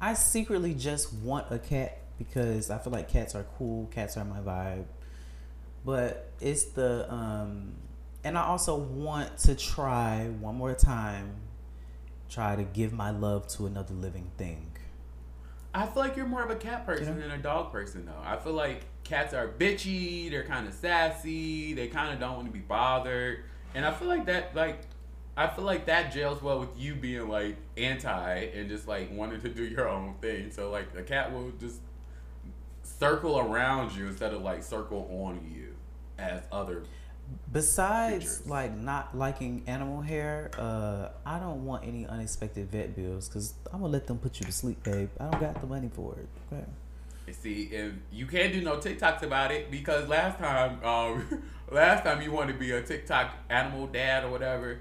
I 0.00 0.14
secretly 0.14 0.74
just 0.74 1.12
want 1.12 1.46
a 1.50 1.58
cat 1.58 1.98
because 2.18 2.70
I 2.70 2.78
feel 2.78 2.92
like 2.92 3.08
cats 3.08 3.34
are 3.34 3.44
cool. 3.58 3.86
Cats 3.86 4.16
are 4.16 4.24
my 4.24 4.40
vibe. 4.40 4.84
But 5.84 6.30
it's 6.40 6.64
the 6.64 7.12
um 7.12 7.74
and 8.24 8.36
I 8.36 8.42
also 8.42 8.76
want 8.76 9.38
to 9.38 9.54
try 9.54 10.28
one 10.40 10.56
more 10.56 10.74
time 10.74 11.36
try 12.28 12.54
to 12.56 12.62
give 12.64 12.92
my 12.92 13.10
love 13.10 13.46
to 13.48 13.66
another 13.66 13.94
living 13.94 14.30
thing. 14.36 14.70
I 15.74 15.86
feel 15.86 16.02
like 16.02 16.16
you're 16.16 16.26
more 16.26 16.42
of 16.42 16.50
a 16.50 16.56
cat 16.56 16.84
person 16.84 17.14
Yeah. 17.16 17.22
than 17.22 17.30
a 17.30 17.38
dog 17.42 17.72
person, 17.72 18.04
though. 18.04 18.20
I 18.22 18.36
feel 18.36 18.52
like 18.52 18.84
cats 19.04 19.32
are 19.32 19.48
bitchy. 19.48 20.30
They're 20.30 20.44
kind 20.44 20.66
of 20.66 20.74
sassy. 20.74 21.72
They 21.74 21.88
kind 21.88 22.12
of 22.12 22.20
don't 22.20 22.34
want 22.36 22.46
to 22.48 22.52
be 22.52 22.58
bothered, 22.58 23.44
and 23.74 23.84
I 23.84 23.92
feel 23.92 24.08
like 24.08 24.26
that, 24.26 24.54
like, 24.54 24.80
I 25.36 25.46
feel 25.46 25.64
like 25.64 25.86
that 25.86 26.12
gels 26.12 26.42
well 26.42 26.58
with 26.58 26.76
you 26.76 26.94
being 26.94 27.28
like 27.28 27.56
anti 27.76 28.34
and 28.54 28.68
just 28.68 28.88
like 28.88 29.10
wanting 29.12 29.40
to 29.42 29.48
do 29.48 29.64
your 29.64 29.88
own 29.88 30.14
thing. 30.20 30.50
So 30.50 30.70
like, 30.70 30.92
the 30.92 31.02
cat 31.02 31.32
will 31.32 31.52
just 31.60 31.80
circle 32.82 33.38
around 33.38 33.94
you 33.94 34.08
instead 34.08 34.32
of 34.34 34.42
like 34.42 34.62
circle 34.62 35.08
on 35.24 35.40
you 35.54 35.74
as 36.18 36.42
other. 36.50 36.82
Besides 37.52 38.38
Creatures. 38.38 38.46
like 38.46 38.76
not 38.76 39.16
liking 39.16 39.62
animal 39.66 40.00
hair, 40.00 40.50
uh 40.58 41.10
I 41.26 41.38
don't 41.38 41.64
want 41.64 41.84
any 41.84 42.06
unexpected 42.06 42.70
vet 42.70 42.96
bills 42.96 43.28
cuz 43.28 43.54
I'm 43.72 43.80
to 43.80 43.86
let 43.86 44.06
them 44.06 44.18
put 44.18 44.40
you 44.40 44.46
to 44.46 44.52
sleep, 44.52 44.82
babe. 44.82 45.10
I 45.20 45.30
don't 45.30 45.40
got 45.40 45.60
the 45.60 45.66
money 45.66 45.90
for 45.94 46.14
it. 46.14 46.28
Okay. 46.52 46.64
See, 47.32 47.64
if 47.64 47.92
you 48.10 48.26
can't 48.26 48.52
do 48.52 48.62
no 48.62 48.78
TikToks 48.78 49.22
about 49.22 49.52
it 49.52 49.70
because 49.70 50.08
last 50.08 50.38
time, 50.38 50.82
um, 50.82 51.42
last 51.70 52.04
time 52.04 52.22
you 52.22 52.32
wanted 52.32 52.54
to 52.54 52.58
be 52.58 52.72
a 52.72 52.82
TikTok 52.82 53.32
animal 53.50 53.86
dad 53.86 54.24
or 54.24 54.30
whatever, 54.30 54.78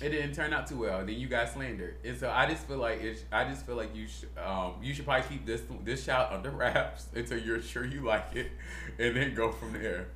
it 0.00 0.10
didn't 0.10 0.34
turn 0.34 0.52
out 0.52 0.66
too 0.66 0.78
well. 0.78 1.04
Then 1.04 1.16
you 1.16 1.28
got 1.28 1.50
slandered, 1.50 1.96
and 2.04 2.18
so 2.18 2.30
I 2.30 2.46
just 2.46 2.66
feel 2.66 2.78
like 2.78 3.02
it's, 3.02 3.24
I 3.30 3.44
just 3.44 3.66
feel 3.66 3.76
like 3.76 3.94
you 3.94 4.06
should, 4.06 4.30
um, 4.38 4.74
you 4.82 4.94
should 4.94 5.04
probably 5.04 5.28
keep 5.28 5.44
this 5.46 5.62
this 5.84 6.04
shout 6.04 6.32
under 6.32 6.50
wraps 6.50 7.06
until 7.14 7.38
you're 7.38 7.60
sure 7.60 7.84
you 7.84 8.02
like 8.02 8.34
it, 8.34 8.50
and 8.98 9.16
then 9.16 9.34
go 9.34 9.52
from 9.52 9.72
there. 9.74 10.08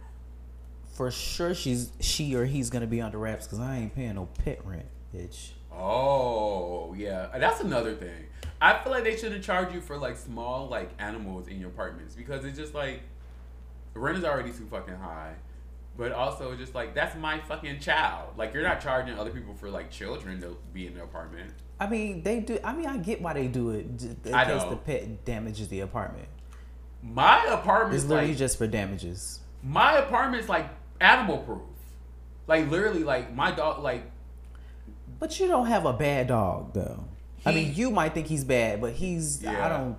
For 0.95 1.11
sure 1.11 1.55
she's 1.55 1.91
she 2.01 2.37
or 2.37 2.45
he's 2.45 2.71
going 2.71 2.83
to 2.83 2.87
be 2.87 3.01
under 3.01 3.19
wraps 3.19 3.49
cuz 3.49 3.59
I 3.59 3.79
ain't 3.79 3.95
paying 3.95 4.15
no 4.15 4.27
pet 4.45 4.65
rent, 4.65 4.87
bitch. 5.15 5.51
Oh 5.73 6.95
yeah, 6.97 7.29
that's 7.37 7.61
another 7.61 7.95
thing. 7.95 8.27
I 8.61 8.83
feel 8.83 8.93
like 8.93 9.05
they 9.05 9.17
shouldn't 9.17 9.45
charge 9.45 9.75
you 9.75 9.81
for 9.81 9.97
like 9.97 10.17
small 10.17 10.69
like 10.69 10.91
animals 10.99 11.49
in 11.49 11.61
your 11.61 11.69
apartments 11.69 12.15
because 12.15 12.45
it's 12.45 12.57
just 12.57 12.75
like 12.75 13.03
rent 13.93 14.17
is 14.17 14.25
already 14.25 14.53
too 14.53 14.67
fucking 14.71 14.95
high. 14.95 15.35
But 15.97 16.13
also 16.13 16.55
just 16.57 16.75
like 16.75 16.95
that's 16.95 17.17
my 17.17 17.39
fucking 17.41 17.81
child. 17.81 18.31
Like 18.37 18.53
you're 18.53 18.63
not 18.65 18.81
charging 18.81 19.17
other 19.19 19.31
people 19.31 19.55
for 19.55 19.71
like 19.71 19.91
children 19.91 20.41
to 20.41 20.57
be 20.73 20.87
in 20.87 20.95
the 20.95 21.03
apartment. 21.05 21.53
I 21.79 21.87
mean, 21.89 22.23
they 22.23 22.41
do 22.41 22.59
I 22.65 22.73
mean, 22.75 22.87
I 22.87 22.97
get 22.99 23.21
why 23.21 23.33
they 23.35 23.47
do 23.47 23.71
it 23.71 23.87
in 24.25 24.35
I 24.35 24.45
case 24.45 24.63
know. 24.63 24.71
the 24.71 24.77
pet 24.77 25.25
damages 25.25 25.69
the 25.69 25.81
apartment. 25.81 26.29
My 27.03 27.45
apartment 27.47 27.95
is 27.97 28.07
literally 28.07 28.31
like 28.31 28.39
just 28.39 28.59
for 28.59 28.67
damages. 28.67 29.41
my 29.63 29.99
apartment's 29.99 30.49
like 30.49 30.69
animal 31.01 31.39
proof. 31.39 31.61
Like 32.47 32.71
literally 32.71 33.05
like 33.05 33.35
my 33.35 33.51
dog 33.53 33.83
like 33.83 34.11
But 35.19 35.39
you 35.39 35.47
don't 35.47 35.67
have 35.67 35.85
a 35.87 35.93
bad 35.93 36.29
dog 36.29 36.75
though. 36.75 37.05
I 37.47 37.53
mean, 37.53 37.75
you 37.75 37.91
might 37.91 38.15
think 38.15 38.27
he's 38.27 38.43
bad, 38.43 38.81
but 38.81 38.95
he's 38.95 39.43
Yeah. 39.43 39.65
I 39.65 39.69
don't 39.69 39.97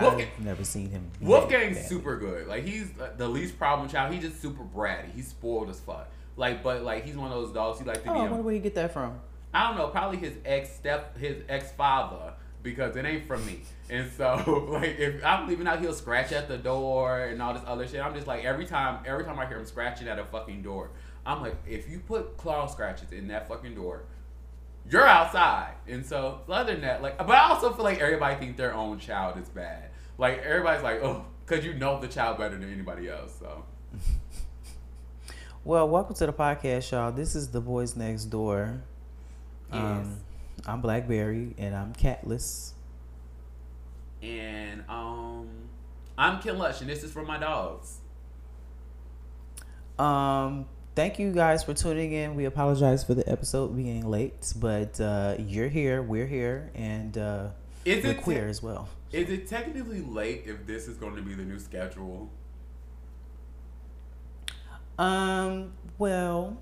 Wolfgang- 0.00 0.28
I've 0.38 0.44
never 0.44 0.64
seen 0.64 0.90
him. 0.90 1.10
Wolfgang's 1.20 1.86
super 1.86 2.16
good. 2.18 2.46
Like 2.46 2.64
he's 2.64 2.90
the 3.16 3.28
least 3.28 3.58
problem 3.58 3.88
child. 3.88 4.12
He's 4.12 4.22
just 4.22 4.40
super 4.42 4.62
bratty. 4.64 5.12
He's 5.14 5.28
spoiled 5.28 5.70
as 5.70 5.80
fuck. 5.80 6.08
Like, 6.36 6.62
but 6.62 6.82
like 6.82 7.04
he's 7.04 7.16
one 7.16 7.32
of 7.32 7.40
those 7.40 7.52
dogs. 7.52 7.78
He 7.80 7.84
like 7.84 8.02
to 8.04 8.10
Oh, 8.10 8.14
be. 8.14 8.20
I 8.20 8.22
wonder 8.24 8.42
where 8.42 8.54
you 8.54 8.60
get 8.60 8.74
that 8.76 8.92
from. 8.92 9.18
I 9.52 9.68
don't 9.68 9.78
know, 9.78 9.88
probably 9.88 10.18
his 10.18 10.34
ex 10.44 10.70
step, 10.70 11.16
his 11.16 11.42
ex 11.48 11.72
father, 11.72 12.34
because 12.62 12.96
it 12.96 13.04
ain't 13.06 13.26
from 13.26 13.44
me. 13.46 13.60
And 13.88 14.10
so, 14.14 14.68
like, 14.70 14.98
if 14.98 15.24
I'm 15.24 15.48
leaving 15.48 15.66
out, 15.66 15.80
he'll 15.80 15.94
scratch 15.94 16.32
at 16.32 16.48
the 16.48 16.58
door 16.58 17.20
and 17.20 17.40
all 17.40 17.54
this 17.54 17.62
other 17.66 17.88
shit. 17.88 18.00
I'm 18.04 18.14
just 18.14 18.26
like, 18.26 18.44
every 18.44 18.66
time, 18.66 19.02
every 19.06 19.24
time 19.24 19.38
I 19.38 19.46
hear 19.46 19.58
him 19.58 19.64
scratching 19.64 20.06
at 20.06 20.18
a 20.18 20.24
fucking 20.26 20.60
door, 20.62 20.90
I'm 21.24 21.40
like, 21.40 21.56
if 21.66 21.88
you 21.88 22.00
put 22.00 22.36
claw 22.36 22.66
scratches 22.66 23.10
in 23.12 23.28
that 23.28 23.48
fucking 23.48 23.74
door, 23.74 24.02
you're 24.90 25.06
outside. 25.06 25.74
And 25.86 26.04
so, 26.04 26.40
other 26.48 26.72
than 26.72 26.82
that, 26.82 27.02
like, 27.02 27.18
but 27.18 27.30
I 27.30 27.48
also 27.50 27.72
feel 27.72 27.84
like 27.84 27.98
everybody 28.00 28.36
think 28.36 28.56
their 28.56 28.74
own 28.74 28.98
child 28.98 29.38
is 29.38 29.48
bad. 29.48 29.90
Like, 30.18 30.38
everybody's 30.42 30.82
like, 30.82 31.02
oh, 31.02 31.24
because 31.46 31.64
you 31.64 31.74
know 31.74 32.00
the 32.00 32.08
child 32.08 32.38
better 32.38 32.56
than 32.58 32.72
anybody 32.72 33.08
else. 33.08 33.34
So, 33.38 33.64
Well, 35.64 35.88
welcome 35.88 36.14
to 36.16 36.26
the 36.26 36.32
podcast, 36.32 36.90
y'all. 36.92 37.12
This 37.12 37.34
is 37.34 37.48
the 37.48 37.60
Boyz 37.60 37.96
Next 37.96 38.24
Door. 38.26 38.82
Um, 39.70 40.16
I'm 40.66 40.80
Blackberry 40.80 41.54
and 41.58 41.74
I'm 41.74 41.92
catless. 41.92 42.72
and 44.22 44.82
um, 44.88 45.48
I'm 46.16 46.40
Ken 46.40 46.56
Lush, 46.56 46.80
and 46.80 46.88
this 46.88 47.02
is 47.02 47.12
for 47.12 47.22
my 47.22 47.38
dogs. 47.38 47.98
Um, 49.98 50.66
thank 50.98 51.16
you 51.20 51.30
guys 51.30 51.62
for 51.62 51.74
tuning 51.74 52.10
in. 52.12 52.34
We 52.34 52.46
apologize 52.46 53.04
for 53.04 53.14
the 53.14 53.22
episode 53.30 53.68
being 53.76 54.10
late, 54.10 54.52
but 54.56 55.00
uh, 55.00 55.36
you're 55.38 55.68
here, 55.68 56.02
we're 56.02 56.26
here, 56.26 56.72
and 56.74 57.16
uh, 57.16 57.50
Is 57.84 58.02
we're 58.02 58.10
it 58.10 58.22
queer 58.22 58.42
te- 58.46 58.50
as 58.50 58.64
well. 58.64 58.88
Is 59.12 59.30
it 59.30 59.46
technically 59.46 60.00
late 60.00 60.42
if 60.46 60.66
this 60.66 60.88
is 60.88 60.96
going 60.96 61.14
to 61.14 61.22
be 61.22 61.34
the 61.34 61.44
new 61.44 61.60
schedule? 61.60 62.28
Um, 64.98 65.72
well, 65.98 66.58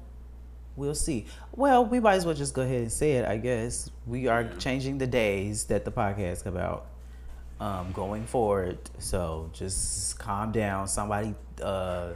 we'll 0.77 0.94
see. 0.94 1.25
Well, 1.53 1.87
we 1.87 1.99
might 1.99 2.16
as 2.16 2.27
well 2.27 2.35
just 2.35 2.53
go 2.53 2.61
ahead 2.61 2.83
and 2.83 2.92
say 2.92 3.12
it. 3.12 3.25
I 3.25 3.38
guess 3.38 3.90
we 4.07 4.27
are 4.29 4.42
Yeah. 4.42 4.57
changing 4.59 4.99
the 4.99 5.07
days 5.07 5.64
that 5.64 5.87
the 5.87 5.90
podcast 5.92 6.44
come 6.44 6.59
out. 6.59 6.88
Um, 7.59 7.90
going 7.92 8.27
forward, 8.27 8.77
so 8.99 9.49
just 9.55 10.18
calm 10.18 10.53
down. 10.53 10.88
Somebody 10.88 11.35
uh 11.62 12.11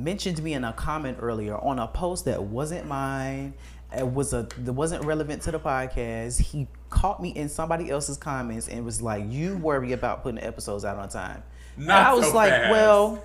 mentioned 0.00 0.42
me 0.42 0.54
in 0.54 0.64
a 0.64 0.72
comment 0.72 1.18
earlier 1.20 1.56
on 1.56 1.78
a 1.78 1.86
post 1.86 2.24
that 2.24 2.42
wasn't 2.42 2.86
mine. 2.86 3.54
It 3.96 4.06
was 4.06 4.32
a 4.32 4.48
that 4.58 4.72
wasn't 4.72 5.04
relevant 5.04 5.42
to 5.42 5.50
the 5.50 5.58
podcast. 5.58 6.40
He 6.40 6.68
caught 6.90 7.20
me 7.20 7.30
in 7.30 7.48
somebody 7.48 7.90
else's 7.90 8.16
comments 8.16 8.68
and 8.68 8.84
was 8.84 9.02
like, 9.02 9.24
"You 9.28 9.56
worry 9.56 9.92
about 9.92 10.22
putting 10.22 10.42
episodes 10.42 10.84
out 10.84 10.96
on 10.96 11.08
time." 11.08 11.42
And 11.76 11.90
I 11.90 12.14
was 12.14 12.28
so 12.28 12.34
like, 12.34 12.50
fast. 12.50 12.70
"Well." 12.70 13.24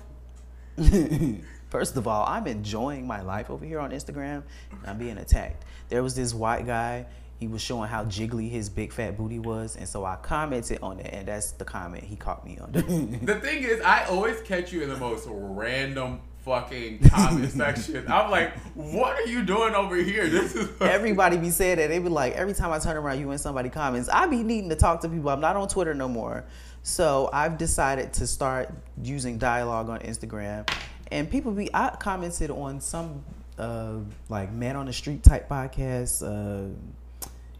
First 1.68 1.96
of 1.96 2.06
all, 2.06 2.24
I'm 2.26 2.46
enjoying 2.46 3.06
my 3.06 3.22
life 3.22 3.50
over 3.50 3.64
here 3.64 3.80
on 3.80 3.90
Instagram. 3.90 4.44
And 4.70 4.86
I'm 4.86 4.98
being 4.98 5.18
attacked. 5.18 5.64
There 5.88 6.02
was 6.02 6.14
this 6.14 6.32
white 6.32 6.64
guy. 6.64 7.06
He 7.38 7.48
was 7.48 7.60
showing 7.60 7.88
how 7.88 8.04
jiggly 8.04 8.50
his 8.50 8.70
big 8.70 8.92
fat 8.92 9.18
booty 9.18 9.38
was, 9.38 9.76
and 9.76 9.86
so 9.86 10.06
I 10.06 10.16
commented 10.16 10.78
on 10.80 11.00
it, 11.00 11.10
and 11.12 11.28
that's 11.28 11.50
the 11.52 11.66
comment 11.66 12.02
he 12.02 12.16
caught 12.16 12.46
me 12.46 12.58
on. 12.58 12.72
The 13.22 13.34
thing 13.40 13.62
is, 13.62 13.80
I 13.82 14.04
always 14.06 14.40
catch 14.40 14.72
you 14.72 14.82
in 14.82 14.88
the 14.88 14.96
most 14.96 15.26
random 15.28 16.20
fucking 16.46 17.00
comment 17.10 17.50
section. 17.50 18.10
I'm 18.10 18.30
like, 18.30 18.56
what 18.74 19.16
are 19.16 19.26
you 19.26 19.42
doing 19.44 19.74
over 19.74 19.96
here? 19.96 20.28
This 20.28 20.54
is 20.54 20.70
Everybody 20.80 21.36
be 21.36 21.50
saying 21.50 21.76
that. 21.78 21.88
They 21.88 21.98
be 21.98 22.08
like, 22.08 22.34
every 22.34 22.54
time 22.54 22.72
I 22.72 22.78
turn 22.78 22.96
around, 22.96 23.20
you 23.20 23.30
and 23.30 23.40
somebody 23.40 23.68
comments. 23.68 24.08
I 24.08 24.26
be 24.26 24.42
needing 24.42 24.70
to 24.70 24.76
talk 24.76 25.02
to 25.02 25.08
people. 25.08 25.28
I'm 25.28 25.40
not 25.40 25.56
on 25.56 25.68
Twitter 25.68 25.92
no 25.92 26.08
more. 26.08 26.44
So 26.84 27.28
I've 27.32 27.58
decided 27.58 28.12
to 28.14 28.26
start 28.28 28.72
using 29.02 29.38
dialogue 29.38 29.90
on 29.90 29.98
Instagram. 30.00 30.70
And 31.10 31.28
people 31.30 31.52
be, 31.52 31.68
I 31.74 31.90
commented 31.98 32.50
on 32.50 32.80
some 32.80 33.24
uh, 33.58 33.96
like 34.28 34.52
man 34.52 34.76
on 34.76 34.86
the 34.86 34.92
street 34.92 35.22
type 35.24 35.48
podcasts. 35.48 36.22
Uh, 36.22 36.72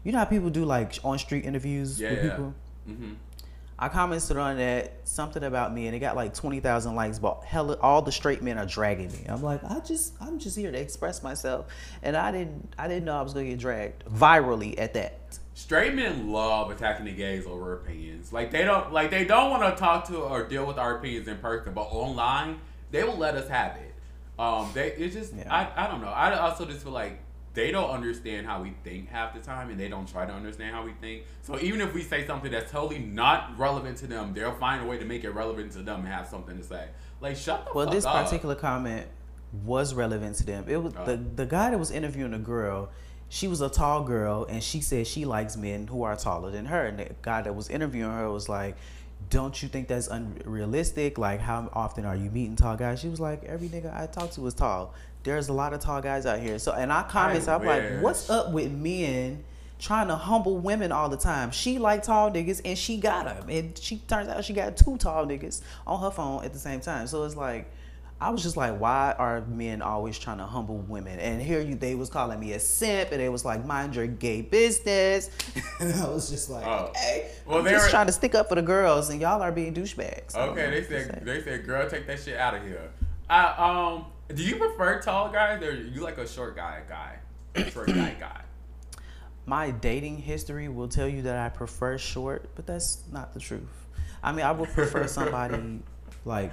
you 0.03 0.13
know 0.13 0.19
how 0.19 0.25
people 0.25 0.49
do 0.49 0.63
like 0.63 0.97
on 1.03 1.19
street 1.19 1.43
interviews 1.45 1.99
Yeah, 1.99 2.11
with 2.11 2.23
yeah. 2.23 2.29
people? 2.29 2.53
hmm 2.87 3.13
I 3.79 3.89
commented 3.89 4.37
on 4.37 4.57
that 4.57 5.01
something 5.03 5.43
about 5.43 5.73
me, 5.73 5.85
and 5.85 5.95
it 5.95 5.99
got 5.99 6.15
like 6.15 6.33
twenty 6.33 6.59
thousand 6.59 6.95
likes. 6.95 7.19
But 7.19 7.43
hell, 7.43 7.73
all 7.81 8.01
the 8.01 8.11
straight 8.11 8.41
men 8.41 8.57
are 8.57 8.65
dragging 8.65 9.11
me. 9.11 9.25
I'm 9.27 9.43
like, 9.43 9.63
I 9.63 9.79
just, 9.81 10.13
I'm 10.19 10.39
just 10.39 10.57
here 10.57 10.71
to 10.71 10.79
express 10.79 11.21
myself, 11.21 11.67
and 12.01 12.17
I 12.17 12.31
didn't, 12.31 12.73
I 12.77 12.87
didn't 12.87 13.05
know 13.05 13.17
I 13.17 13.21
was 13.21 13.33
gonna 13.33 13.45
get 13.45 13.59
dragged 13.59 14.05
virally 14.05 14.79
at 14.79 14.95
that. 14.95 15.19
Straight 15.53 15.93
men 15.93 16.31
love 16.31 16.71
attacking 16.71 17.05
the 17.05 17.11
gays 17.11 17.45
over 17.45 17.73
opinions. 17.75 18.33
Like 18.33 18.51
they 18.51 18.63
don't 18.63 18.91
like 18.93 19.11
they 19.11 19.25
don't 19.25 19.51
want 19.51 19.75
to 19.75 19.79
talk 19.79 20.07
to 20.07 20.17
or 20.17 20.43
deal 20.43 20.65
with 20.65 20.77
our 20.77 20.97
opinions 20.97 21.27
in 21.27 21.37
person, 21.37 21.73
but 21.73 21.83
online 21.83 22.59
they 22.91 23.03
will 23.03 23.17
let 23.17 23.35
us 23.35 23.49
have 23.49 23.75
it. 23.75 23.93
Um, 24.39 24.69
they 24.73 24.91
it's 24.93 25.15
just 25.15 25.33
Yeah. 25.35 25.53
I, 25.53 25.85
I 25.85 25.87
don't 25.87 26.01
know. 26.01 26.09
I 26.09 26.37
also 26.39 26.65
just 26.65 26.83
feel 26.83 26.91
like 26.91 27.19
they 27.57 27.71
don't 27.71 27.89
understand 27.89 28.45
how 28.45 28.61
we 28.61 28.71
think 28.83 29.09
half 29.09 29.33
the 29.33 29.39
time, 29.39 29.71
and 29.71 29.79
they 29.79 29.89
don't 29.89 30.07
try 30.07 30.27
to 30.27 30.31
understand 30.31 30.75
how 30.75 30.85
we 30.85 30.91
think. 31.01 31.23
So 31.41 31.59
even 31.59 31.81
if 31.81 31.91
we 31.91 32.03
say 32.03 32.23
something 32.27 32.51
that's 32.51 32.71
totally 32.71 32.99
not 32.99 33.57
relevant 33.57 33.97
to 33.97 34.07
them, 34.07 34.31
they'll 34.35 34.51
find 34.53 34.83
a 34.83 34.85
way 34.85 34.99
to 34.99 35.05
make 35.05 35.23
it 35.23 35.31
relevant 35.31 35.71
to 35.71 35.79
them 35.79 36.01
and 36.01 36.07
have 36.07 36.27
something 36.27 36.55
to 36.55 36.63
say. 36.63 36.85
Like 37.19 37.35
shut 37.35 37.65
the 37.65 37.73
Well, 37.73 37.89
this 37.89 38.05
up. 38.05 38.23
particular 38.23 38.53
comment 38.53 39.07
was 39.65 39.95
relevant 39.95 40.35
to 40.35 40.45
them. 40.45 40.65
It 40.67 40.77
was 40.77 40.93
Oh. 40.95 41.05
the 41.05 41.17
the 41.17 41.47
guy 41.47 41.71
that 41.71 41.79
was 41.79 41.89
interviewing 41.89 42.31
the 42.31 42.37
girl. 42.37 42.89
She 43.29 43.47
was 43.47 43.59
a 43.59 43.69
tall 43.69 44.03
girl, 44.03 44.45
and 44.47 44.61
she 44.63 44.79
said 44.79 45.07
she 45.07 45.25
likes 45.25 45.57
men 45.57 45.87
who 45.87 46.03
are 46.03 46.15
taller 46.15 46.51
than 46.51 46.67
her. 46.67 46.85
And 46.85 46.99
the 46.99 47.09
guy 47.23 47.41
that 47.41 47.55
was 47.55 47.69
interviewing 47.69 48.11
her 48.11 48.29
was 48.31 48.47
like, 48.47 48.77
"Don't 49.31 49.61
you 49.63 49.67
think 49.67 49.87
that's 49.87 50.07
unrealistic? 50.07 51.17
Like, 51.17 51.39
how 51.41 51.69
often 51.73 52.05
are 52.05 52.15
you 52.15 52.29
meeting 52.29 52.55
tall 52.55 52.77
guys?" 52.77 52.99
She 52.99 53.09
was 53.09 53.19
like, 53.19 53.43
"Every 53.45 53.67
nigga 53.67 53.93
I 53.99 54.05
talk 54.05 54.29
to 54.31 54.45
is 54.47 54.53
tall. 54.53 54.93
There's 55.27 55.49
a 55.49 55.53
lot 55.53 55.73
of 55.73 55.79
tall 55.79 56.01
guys 56.01 56.25
out 56.25 56.39
here." 56.39 56.57
So, 56.59 56.71
and 56.71 56.91
I 56.91 57.03
commented, 57.03 57.47
I 57.49 57.55
I'm 57.55 57.65
like, 57.65 58.01
"What's 58.01 58.29
up 58.29 58.51
with 58.51 58.71
men?" 58.71 59.43
Trying 59.79 60.07
to 60.07 60.15
humble 60.15 60.57
women 60.57 60.91
all 60.91 61.07
the 61.07 61.17
time. 61.17 61.51
She 61.51 61.77
like 61.77 62.01
tall 62.01 62.31
niggas 62.31 62.61
and 62.65 62.75
she 62.75 62.97
got 62.97 63.25
them. 63.25 63.47
And 63.47 63.77
she 63.77 63.97
turns 64.07 64.27
out 64.27 64.43
she 64.43 64.53
got 64.53 64.75
two 64.75 64.97
tall 64.97 65.27
niggas 65.27 65.61
on 65.85 66.01
her 66.01 66.09
phone 66.09 66.43
at 66.43 66.51
the 66.51 66.57
same 66.57 66.79
time. 66.79 67.05
So 67.05 67.23
it's 67.25 67.35
like, 67.35 67.71
I 68.19 68.31
was 68.31 68.41
just 68.41 68.57
like, 68.57 68.79
why 68.79 69.13
are 69.19 69.41
men 69.41 69.83
always 69.83 70.17
trying 70.17 70.39
to 70.39 70.45
humble 70.45 70.77
women? 70.77 71.19
And 71.19 71.39
here 71.39 71.61
you, 71.61 71.75
they 71.75 71.93
was 71.93 72.09
calling 72.09 72.39
me 72.39 72.53
a 72.53 72.59
simp, 72.59 73.11
and 73.11 73.21
they 73.21 73.29
was 73.29 73.45
like, 73.45 73.63
mind 73.65 73.95
your 73.95 74.07
gay 74.07 74.41
business. 74.41 75.29
and 75.79 75.93
I 75.93 76.09
was 76.09 76.27
just 76.27 76.49
like, 76.49 76.65
Oh. 76.65 76.85
okay, 76.89 77.29
Well, 77.45 77.59
I'm 77.59 77.63
they 77.65 77.71
just 77.71 77.91
trying 77.91 78.07
to 78.07 78.11
stick 78.11 78.33
up 78.33 78.49
for 78.49 78.55
the 78.55 78.63
girls, 78.63 79.11
and 79.11 79.21
y'all 79.21 79.43
are 79.43 79.51
being 79.51 79.75
douchebags. 79.75 80.35
I 80.35 80.47
don't 80.47 80.55
know 80.55 80.61
Okay, 80.63 80.71
they 80.71 80.83
said 80.87 81.21
they 81.23 81.43
said, 81.43 81.67
"Girl, 81.67 81.87
take 81.87 82.07
that 82.07 82.19
shit 82.19 82.37
out 82.37 82.55
of 82.55 82.63
here." 82.63 82.89
I 83.29 83.93
um, 83.93 84.05
do 84.33 84.43
you 84.43 84.55
prefer 84.57 85.01
tall 85.01 85.29
guys 85.31 85.61
or 85.63 85.73
you 85.75 86.01
like 86.01 86.17
a 86.17 86.27
short 86.27 86.55
guy 86.55 86.81
guy, 86.87 87.17
short 87.71 87.87
guy 87.87 88.15
guy? 88.19 88.41
my 89.45 89.71
dating 89.71 90.17
history 90.17 90.67
will 90.67 90.89
tell 90.89 91.07
you 91.07 91.21
that 91.21 91.37
I 91.37 91.47
prefer 91.47 91.97
short, 91.97 92.49
but 92.55 92.67
that's 92.67 93.03
not 93.13 93.33
the 93.33 93.39
truth. 93.39 93.61
I 94.21 94.33
mean, 94.33 94.43
I 94.45 94.51
would 94.51 94.69
prefer 94.69 95.07
somebody 95.17 95.79
like 96.25 96.51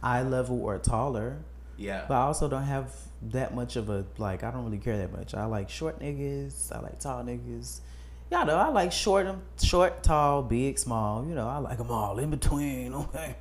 eye 0.00 0.22
level 0.22 0.62
or 0.62 0.78
taller, 0.78 1.38
Yeah, 1.76 2.04
but 2.06 2.14
I 2.14 2.22
also 2.22 2.48
don't 2.48 2.62
have 2.62 2.94
that 3.30 3.54
much 3.54 3.74
of 3.74 3.90
a 3.90 4.06
like. 4.16 4.44
I 4.44 4.52
don't 4.52 4.64
really 4.64 4.78
care 4.78 4.96
that 4.98 5.12
much. 5.12 5.34
I 5.34 5.46
like 5.46 5.68
short 5.70 5.98
niggas. 5.98 6.70
I 6.70 6.80
like 6.80 7.00
tall 7.00 7.24
niggas. 7.24 7.80
Y'all 8.30 8.46
know 8.46 8.56
I 8.56 8.68
like 8.68 8.92
short, 8.92 9.26
short, 9.60 10.04
tall, 10.04 10.44
big, 10.44 10.78
small. 10.78 11.26
You 11.26 11.34
know, 11.34 11.48
I 11.48 11.58
like 11.58 11.78
them 11.78 11.90
all 11.90 12.18
in 12.20 12.30
between. 12.30 12.94
Okay. 12.94 13.34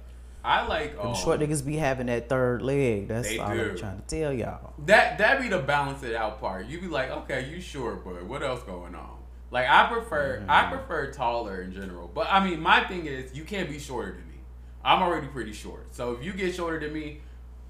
I 0.43 0.65
like 0.67 0.95
Them 0.95 1.07
um, 1.07 1.15
short 1.15 1.39
niggas 1.39 1.65
be 1.65 1.75
having 1.75 2.07
that 2.07 2.29
third 2.29 2.61
leg. 2.61 3.07
That's 3.09 3.37
all 3.39 3.53
do. 3.53 3.71
I'm 3.71 3.77
trying 3.77 4.01
to 4.01 4.05
tell 4.21 4.31
y'all. 4.33 4.73
that. 4.85 5.17
That 5.17 5.41
be 5.41 5.49
the 5.49 5.59
balance 5.59 6.01
it 6.03 6.15
out 6.15 6.39
part. 6.39 6.65
You 6.67 6.79
be 6.79 6.87
like, 6.87 7.09
okay, 7.11 7.49
you 7.49 7.59
short, 7.59 8.05
but 8.05 8.23
what 8.25 8.41
else 8.41 8.63
going 8.63 8.95
on? 8.95 9.17
Like 9.51 9.67
I 9.67 9.87
prefer, 9.87 10.43
I 10.47 10.63
Mm-hmm. 10.63 10.75
prefer 10.77 11.11
taller 11.11 11.61
in 11.63 11.73
general. 11.73 12.09
But 12.13 12.27
I 12.31 12.43
mean, 12.47 12.61
my 12.61 12.83
thing 12.85 13.05
is, 13.05 13.33
you 13.35 13.43
can't 13.43 13.69
be 13.69 13.79
shorter 13.79 14.11
than 14.13 14.27
me. 14.29 14.35
I'm 14.83 15.01
already 15.01 15.27
pretty 15.27 15.53
short. 15.53 15.87
So 15.93 16.13
if 16.13 16.23
you 16.23 16.31
get 16.33 16.55
shorter 16.55 16.79
than 16.79 16.93
me, 16.93 17.19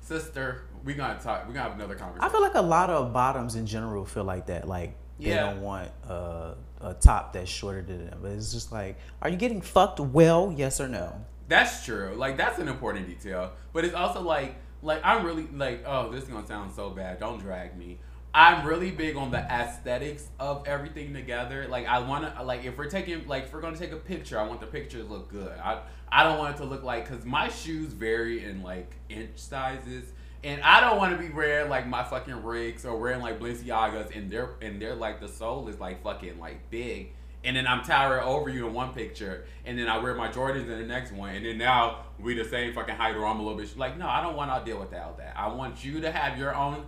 sister, 0.01 0.63
we 0.83 0.93
gonna 0.93 1.19
talk. 1.19 1.47
We 1.47 1.53
gonna 1.53 1.67
have 1.69 1.77
another 1.77 1.95
conversation. 1.95 2.23
I 2.23 2.29
feel 2.31 2.41
like 2.41 2.55
a 2.55 2.61
lot 2.61 2.89
of 2.89 3.11
bottoms 3.13 3.55
in 3.55 3.65
general 3.65 4.05
feel 4.05 4.23
like 4.25 4.45
that. 4.47 4.67
Like 4.67 4.95
they 5.19 5.29
Yeah. 5.31 5.41
don't 5.51 5.61
want 5.61 5.89
uh, 6.07 6.53
a 6.81 6.93
top 6.93 7.33
that's 7.33 7.49
shorter 7.49 7.81
than 7.81 8.05
them. 8.05 8.19
But 8.21 8.31
it's 8.31 8.51
just 8.53 8.71
like, 8.71 8.97
are 9.21 9.29
you 9.29 9.37
getting 9.37 9.61
fucked 9.61 9.99
well? 9.99 10.53
Yes 10.55 10.79
or 10.79 10.87
no? 10.87 11.25
That's 11.49 11.83
true. 11.83 12.13
Like 12.15 12.37
that's 12.37 12.59
an 12.59 12.67
important 12.67 13.07
detail. 13.07 13.51
But 13.73 13.83
it's 13.83 13.95
also 13.95 14.21
like 14.21 14.55
like 14.81 15.01
I'm 15.03 15.25
really 15.25 15.47
like 15.53 15.83
oh 15.85 16.11
this 16.11 16.23
is 16.23 16.29
gonna 16.29 16.47
sound 16.47 16.71
so 16.73 16.91
bad. 16.91 17.19
Don't 17.19 17.39
drag 17.39 17.75
me. 17.75 17.99
I'm 18.33 18.65
really 18.65 18.91
big 18.91 19.15
on 19.15 19.31
the 19.31 19.39
aesthetics 19.39 20.27
of 20.39 20.67
everything 20.67 21.13
together. 21.13 21.67
Like 21.67 21.87
I 21.87 21.99
want 21.99 22.35
to 22.35 22.43
like 22.43 22.63
if 22.63 22.77
we're 22.77 22.89
taking 22.89 23.27
like 23.27 23.45
if 23.45 23.53
we're 23.53 23.61
gonna 23.61 23.75
take 23.75 23.91
a 23.91 23.97
picture, 23.97 24.39
I 24.39 24.43
want 24.43 24.61
the 24.61 24.67
picture 24.67 24.99
to 24.99 25.03
look 25.03 25.29
good. 25.29 25.57
I 25.57 25.81
I 26.11 26.23
don't 26.23 26.37
want 26.37 26.55
it 26.55 26.59
to 26.59 26.65
look 26.65 26.83
like 26.83 27.09
because 27.09 27.25
my 27.25 27.49
shoes 27.49 27.93
vary 27.93 28.45
in 28.45 28.61
like 28.61 28.93
inch 29.09 29.37
sizes. 29.37 30.13
And 30.41 30.61
I 30.61 30.79
don't 30.79 30.97
want 30.97 31.19
to 31.19 31.21
be 31.21 31.33
wearing 31.33 31.69
like 31.69 31.85
my 31.85 32.01
fucking 32.01 32.43
rigs 32.43 32.85
or 32.85 32.95
wearing 32.95 33.21
like 33.21 33.39
Balenciagas 33.39 34.15
and 34.15 34.31
they're 34.31 34.51
and 34.61 34.79
they're 34.79 34.95
like 34.95 35.19
the 35.19 35.27
sole 35.27 35.67
is 35.67 35.79
like 35.79 36.03
fucking 36.03 36.39
like 36.39 36.69
big 36.69 37.13
and 37.43 37.55
then 37.55 37.65
I'm 37.67 37.83
towering 37.83 38.23
over 38.23 38.49
you 38.49 38.67
in 38.67 38.73
one 38.73 38.93
picture, 38.93 39.45
and 39.65 39.77
then 39.79 39.87
I 39.87 39.97
wear 39.99 40.13
my 40.15 40.29
Jordans 40.29 40.63
in 40.63 40.67
the 40.79 40.85
next 40.85 41.11
one, 41.13 41.35
and 41.35 41.45
then 41.45 41.57
now 41.57 42.03
we 42.19 42.33
the 42.35 42.43
same 42.45 42.73
fucking 42.73 42.95
height, 42.95 43.15
or 43.15 43.25
I'm 43.25 43.39
a 43.39 43.41
little 43.43 43.57
bit 43.57 43.69
sh- 43.69 43.77
like, 43.77 43.97
no, 43.97 44.07
I 44.07 44.21
don't 44.21 44.35
want 44.35 44.53
to 44.65 44.69
deal 44.69 44.79
with 44.79 44.91
that. 44.91 45.03
All 45.03 45.13
that 45.17 45.33
I 45.37 45.47
want 45.47 45.83
you 45.85 46.01
to 46.01 46.11
have 46.11 46.37
your 46.37 46.53
own. 46.55 46.85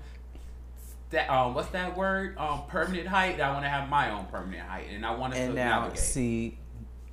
That 1.11 1.29
um, 1.29 1.53
what's 1.53 1.69
that 1.69 1.97
word? 1.97 2.37
Um, 2.37 2.63
permanent 2.67 3.07
height. 3.07 3.39
I 3.41 3.51
want 3.51 3.65
to 3.65 3.69
have 3.69 3.89
my 3.89 4.11
own 4.11 4.25
permanent 4.25 4.67
height, 4.67 4.87
and 4.93 5.05
I 5.05 5.13
want 5.15 5.33
to 5.33 5.39
And 5.39 5.55
now, 5.55 5.81
navigate. 5.81 5.99
see, 5.99 6.57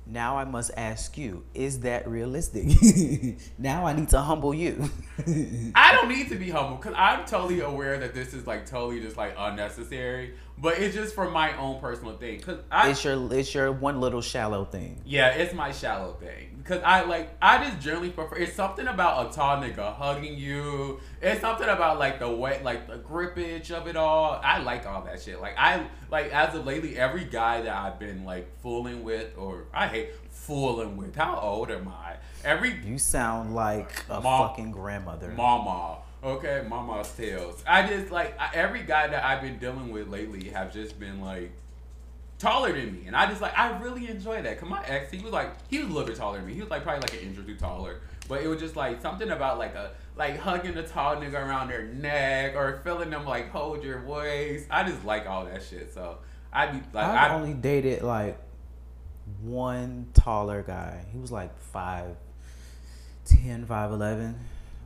now 0.05 0.37
I 0.37 0.45
must 0.45 0.71
ask 0.77 1.17
you: 1.17 1.43
Is 1.53 1.81
that 1.81 2.07
realistic? 2.07 2.65
now 3.57 3.85
I 3.85 3.93
need 3.93 4.07
to 4.09 4.21
humble 4.21 4.53
you. 4.53 4.89
I 5.75 5.93
don't 5.95 6.07
need 6.09 6.29
to 6.29 6.35
be 6.35 6.49
humble 6.49 6.77
because 6.77 6.93
I'm 6.97 7.25
totally 7.25 7.59
aware 7.59 7.99
that 7.99 8.13
this 8.13 8.33
is 8.33 8.47
like 8.47 8.65
totally 8.65 9.01
just 9.01 9.17
like 9.17 9.35
unnecessary, 9.37 10.33
but 10.61 10.77
it's 10.79 10.93
just 10.95 11.15
for 11.15 11.29
my 11.29 11.55
own 11.57 11.79
personal 11.79 12.17
thing. 12.17 12.37
Because 12.37 12.59
I 12.71 12.89
it's 12.89 13.03
your 13.03 13.33
it's 13.33 13.53
your 13.53 13.71
one 13.71 13.99
little 14.01 14.21
shallow 14.21 14.65
thing. 14.65 15.01
Yeah, 15.05 15.29
it's 15.29 15.53
my 15.53 15.71
shallow 15.71 16.13
thing. 16.13 16.47
Because 16.57 16.83
I 16.83 17.03
like, 17.05 17.35
I 17.41 17.63
just 17.67 17.79
generally 17.79 18.09
prefer. 18.11 18.35
It's 18.35 18.53
something 18.53 18.85
about 18.87 19.31
a 19.31 19.35
tall 19.35 19.57
nigga 19.57 19.95
hugging 19.95 20.37
you. 20.37 20.99
It's 21.21 21.41
something 21.41 21.67
about 21.67 21.97
like 21.97 22.19
the 22.19 22.29
way, 22.29 22.61
like 22.63 22.87
the 22.87 22.97
grippage 22.97 23.71
of 23.71 23.87
it 23.87 23.95
all. 23.95 24.39
I 24.43 24.59
like 24.59 24.85
all 24.85 25.01
that 25.05 25.21
shit. 25.21 25.41
Like 25.41 25.55
I 25.57 25.87
like 26.11 26.31
as 26.31 26.53
of 26.53 26.65
lately, 26.65 26.97
every 26.97 27.23
guy 27.25 27.61
that 27.61 27.75
I've 27.75 27.97
been 27.97 28.23
like 28.23 28.55
fooling 28.61 29.03
with, 29.03 29.35
or 29.37 29.65
I 29.73 29.87
hate 29.87 30.09
fooling 30.29 30.95
with. 30.97 31.15
How 31.15 31.39
old 31.39 31.71
am 31.71 31.87
I? 31.87 32.17
Every 32.43 32.73
You 32.85 32.97
sound 32.99 33.55
like 33.55 34.03
a 34.09 34.21
Mom- 34.21 34.49
fucking 34.49 34.71
grandmother. 34.71 35.29
mama. 35.31 35.97
Okay, 36.21 36.65
mama's 36.67 37.11
tales. 37.13 37.63
I 37.65 37.87
just 37.87 38.11
like 38.11 38.39
I, 38.39 38.49
every 38.53 38.83
guy 38.83 39.07
that 39.07 39.23
I've 39.23 39.41
been 39.41 39.57
dealing 39.57 39.91
with 39.91 40.09
lately 40.09 40.49
have 40.49 40.73
just 40.73 40.99
been 40.99 41.21
like 41.21 41.51
taller 42.39 42.73
than 42.73 42.93
me, 42.93 43.07
and 43.07 43.15
I 43.15 43.25
just 43.27 43.41
like 43.41 43.57
I 43.57 43.77
really 43.79 44.09
enjoy 44.09 44.41
that. 44.41 44.59
Cause 44.59 44.69
my 44.69 44.83
ex, 44.85 45.11
he 45.11 45.23
was 45.23 45.31
like 45.31 45.51
he 45.69 45.79
was 45.79 45.87
a 45.87 45.91
little 45.91 46.07
bit 46.07 46.17
taller 46.17 46.37
than 46.37 46.47
me. 46.47 46.53
He 46.53 46.61
was 46.61 46.69
like 46.69 46.83
probably 46.83 47.01
like 47.01 47.13
an 47.13 47.29
inch 47.29 47.37
or 47.37 47.43
two 47.43 47.55
taller, 47.55 48.01
but 48.27 48.41
it 48.41 48.47
was 48.47 48.59
just 48.59 48.75
like 48.75 49.01
something 49.01 49.29
about 49.29 49.59
like 49.59 49.75
a 49.75 49.91
like 50.17 50.37
hugging 50.37 50.73
the 50.73 50.83
tall 50.83 51.15
nigga 51.15 51.35
around 51.35 51.69
their 51.69 51.83
neck 51.83 52.53
or 52.55 52.81
feeling 52.83 53.09
them 53.09 53.23
like 53.23 53.49
hold 53.49 53.81
your 53.83 54.05
waist. 54.05 54.67
I 54.69 54.83
just 54.83 55.05
like 55.05 55.25
all 55.25 55.45
that 55.45 55.63
shit. 55.63 55.93
So 55.93 56.17
I 56.51 56.65
be 56.67 56.81
like 56.91 57.05
I've 57.05 57.31
I 57.31 57.33
only 57.35 57.53
dated 57.53 58.01
like 58.01 58.37
one 59.41 60.07
taller 60.13 60.63
guy. 60.63 61.05
He 61.13 61.17
was 61.17 61.31
like 61.31 61.57
five, 61.59 62.17
ten, 63.23 63.65
five, 63.65 63.93
eleven. 63.93 64.35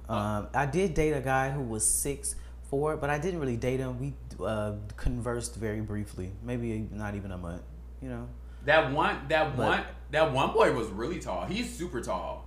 Um, 0.09 0.47
I 0.53 0.65
did 0.65 0.93
date 0.93 1.11
a 1.13 1.21
guy 1.21 1.49
who 1.51 1.61
was 1.61 1.87
six 1.87 2.35
four, 2.69 2.97
but 2.97 3.09
I 3.09 3.17
didn't 3.19 3.39
really 3.39 3.57
date 3.57 3.79
him. 3.79 3.99
We 3.99 4.13
uh, 4.45 4.73
conversed 4.97 5.55
very 5.55 5.81
briefly, 5.81 6.31
maybe 6.43 6.87
not 6.91 7.15
even 7.15 7.31
a 7.31 7.37
month. 7.37 7.61
You 8.01 8.09
know, 8.09 8.27
that 8.65 8.91
one 8.91 9.17
that 9.29 9.55
But- 9.55 9.65
one 9.65 9.83
that 10.11 10.31
one 10.33 10.51
boy 10.53 10.73
was 10.73 10.87
really 10.89 11.19
tall. 11.19 11.45
He's 11.45 11.73
super 11.75 12.01
tall. 12.01 12.45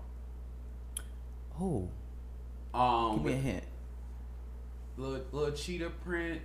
who? 1.55 1.89
Um, 2.75 3.17
Give 3.17 3.25
me 3.27 3.33
a 3.33 3.37
hint. 3.37 3.65
little 4.97 5.25
little 5.33 5.55
cheetah 5.55 5.91
print. 6.05 6.43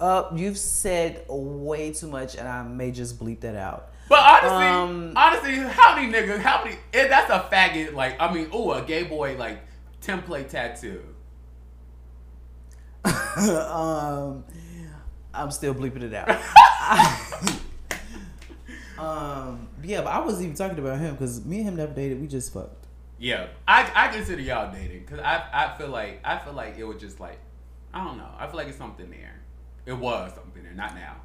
Uh, 0.00 0.30
you've 0.34 0.56
said 0.56 1.24
way 1.28 1.92
too 1.92 2.06
much, 2.06 2.36
and 2.36 2.46
I 2.48 2.62
may 2.62 2.90
just 2.92 3.18
bleep 3.18 3.40
that 3.40 3.56
out. 3.56 3.90
But 4.08 4.20
honestly, 4.20 4.66
Um, 4.66 5.12
honestly, 5.16 5.54
how 5.56 5.94
many 5.96 6.10
niggas? 6.12 6.38
How 6.40 6.64
many? 6.64 6.76
That's 6.92 7.30
a 7.30 7.40
faggot. 7.52 7.92
Like 7.94 8.16
I 8.20 8.32
mean, 8.32 8.48
ooh, 8.54 8.72
a 8.72 8.80
gay 8.82 9.02
boy 9.02 9.36
like 9.36 9.58
template 10.02 10.48
tattoo. 10.48 11.02
um, 13.04 14.44
I'm 15.32 15.50
still 15.50 15.74
bleeping 15.74 16.02
it 16.02 16.14
out. 16.14 16.28
um, 18.98 19.68
yeah, 19.82 20.00
but 20.02 20.08
I 20.08 20.20
wasn't 20.20 20.44
even 20.44 20.56
talking 20.56 20.78
about 20.78 20.98
him 20.98 21.14
because 21.14 21.44
me 21.44 21.58
and 21.58 21.68
him 21.68 21.76
never 21.76 21.92
dated. 21.92 22.20
We 22.20 22.26
just 22.26 22.52
fucked. 22.52 22.86
Yeah, 23.18 23.48
I 23.66 23.90
I 23.94 24.08
consider 24.08 24.42
y'all 24.42 24.72
dating 24.72 25.00
because 25.00 25.18
I 25.20 25.42
I 25.52 25.76
feel 25.78 25.88
like 25.88 26.20
I 26.24 26.38
feel 26.38 26.52
like 26.52 26.78
it 26.78 26.84
was 26.84 27.00
just 27.00 27.18
like 27.20 27.38
I 27.92 28.04
don't 28.04 28.16
know. 28.16 28.28
I 28.38 28.46
feel 28.46 28.56
like 28.56 28.68
it's 28.68 28.78
something 28.78 29.10
there. 29.10 29.40
It 29.86 29.94
was 29.94 30.32
something 30.34 30.62
there, 30.62 30.72
not 30.74 30.94
now. 30.94 31.16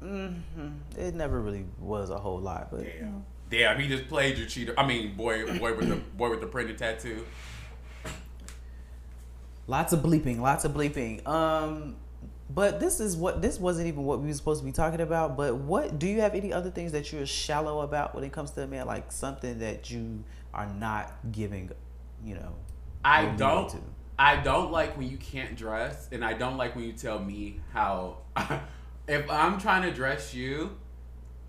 hmm 0.00 0.68
It 0.98 1.14
never 1.14 1.40
really 1.40 1.64
was 1.78 2.10
a 2.10 2.18
whole 2.18 2.40
lot, 2.40 2.70
but 2.70 2.80
you 2.80 2.90
Yeah. 2.98 3.04
know, 3.06 3.24
Damn, 3.50 3.78
he 3.80 3.86
just 3.88 4.08
played 4.08 4.36
you 4.38 4.46
cheater. 4.46 4.74
I 4.76 4.86
mean, 4.86 5.14
boy, 5.16 5.58
boy 5.58 5.76
with 5.76 5.88
the 5.88 5.96
boy 5.96 6.30
with 6.30 6.40
the 6.40 6.46
printed 6.46 6.76
tattoo. 6.78 7.24
Lots 9.66 9.92
of 9.92 10.00
bleeping, 10.00 10.40
lots 10.40 10.64
of 10.64 10.72
bleeping. 10.72 11.26
Um, 11.26 11.96
but 12.50 12.80
this 12.80 13.00
is 13.00 13.16
what 13.16 13.40
this 13.40 13.58
wasn't 13.58 13.88
even 13.88 14.04
what 14.04 14.20
we 14.20 14.28
were 14.28 14.34
supposed 14.34 14.60
to 14.60 14.66
be 14.66 14.72
talking 14.72 15.00
about. 15.00 15.36
But 15.36 15.56
what 15.56 15.98
do 15.98 16.06
you 16.06 16.20
have 16.20 16.34
any 16.34 16.52
other 16.52 16.70
things 16.70 16.92
that 16.92 17.12
you're 17.12 17.26
shallow 17.26 17.80
about 17.80 18.14
when 18.14 18.24
it 18.24 18.32
comes 18.32 18.50
to 18.52 18.62
a 18.62 18.66
man? 18.66 18.86
Like 18.86 19.10
something 19.10 19.58
that 19.60 19.90
you 19.90 20.24
are 20.52 20.66
not 20.66 21.12
giving, 21.32 21.70
you 22.22 22.34
know. 22.34 22.54
I 23.04 23.26
don't. 23.26 23.70
to. 23.70 23.78
I 24.18 24.36
don't 24.36 24.70
like 24.70 24.96
when 24.96 25.10
you 25.10 25.16
can't 25.16 25.56
dress, 25.56 26.08
and 26.12 26.24
I 26.24 26.34
don't 26.34 26.56
like 26.56 26.76
when 26.76 26.84
you 26.84 26.92
tell 26.92 27.18
me 27.18 27.60
how. 27.72 28.18
if 29.08 29.28
I'm 29.30 29.58
trying 29.58 29.82
to 29.82 29.92
dress 29.92 30.34
you, 30.34 30.76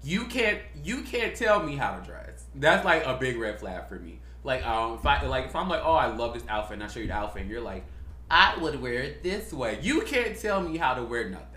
you 0.03 0.25
can't. 0.25 0.59
You 0.83 1.01
can't 1.01 1.35
tell 1.35 1.61
me 1.61 1.75
how 1.75 1.97
to 1.97 2.05
dress. 2.05 2.45
That's 2.55 2.85
like 2.85 3.05
a 3.05 3.17
big 3.17 3.37
red 3.37 3.59
flag 3.59 3.87
for 3.89 3.99
me. 3.99 4.19
Like 4.43 4.65
um, 4.65 4.95
if 4.95 5.05
I 5.05 5.25
like 5.25 5.45
if 5.45 5.55
I'm 5.55 5.67
like, 5.67 5.81
oh, 5.83 5.93
I 5.93 6.07
love 6.07 6.33
this 6.33 6.43
outfit, 6.47 6.75
and 6.75 6.83
I 6.83 6.87
show 6.87 6.99
you 6.99 7.07
the 7.07 7.13
outfit, 7.13 7.43
and 7.43 7.51
you're 7.51 7.61
like, 7.61 7.85
I 8.29 8.57
would 8.57 8.81
wear 8.81 9.01
it 9.03 9.23
this 9.23 9.53
way. 9.53 9.79
You 9.81 10.01
can't 10.01 10.37
tell 10.39 10.61
me 10.61 10.77
how 10.77 10.93
to 10.95 11.03
wear 11.03 11.29
nothing. 11.29 11.49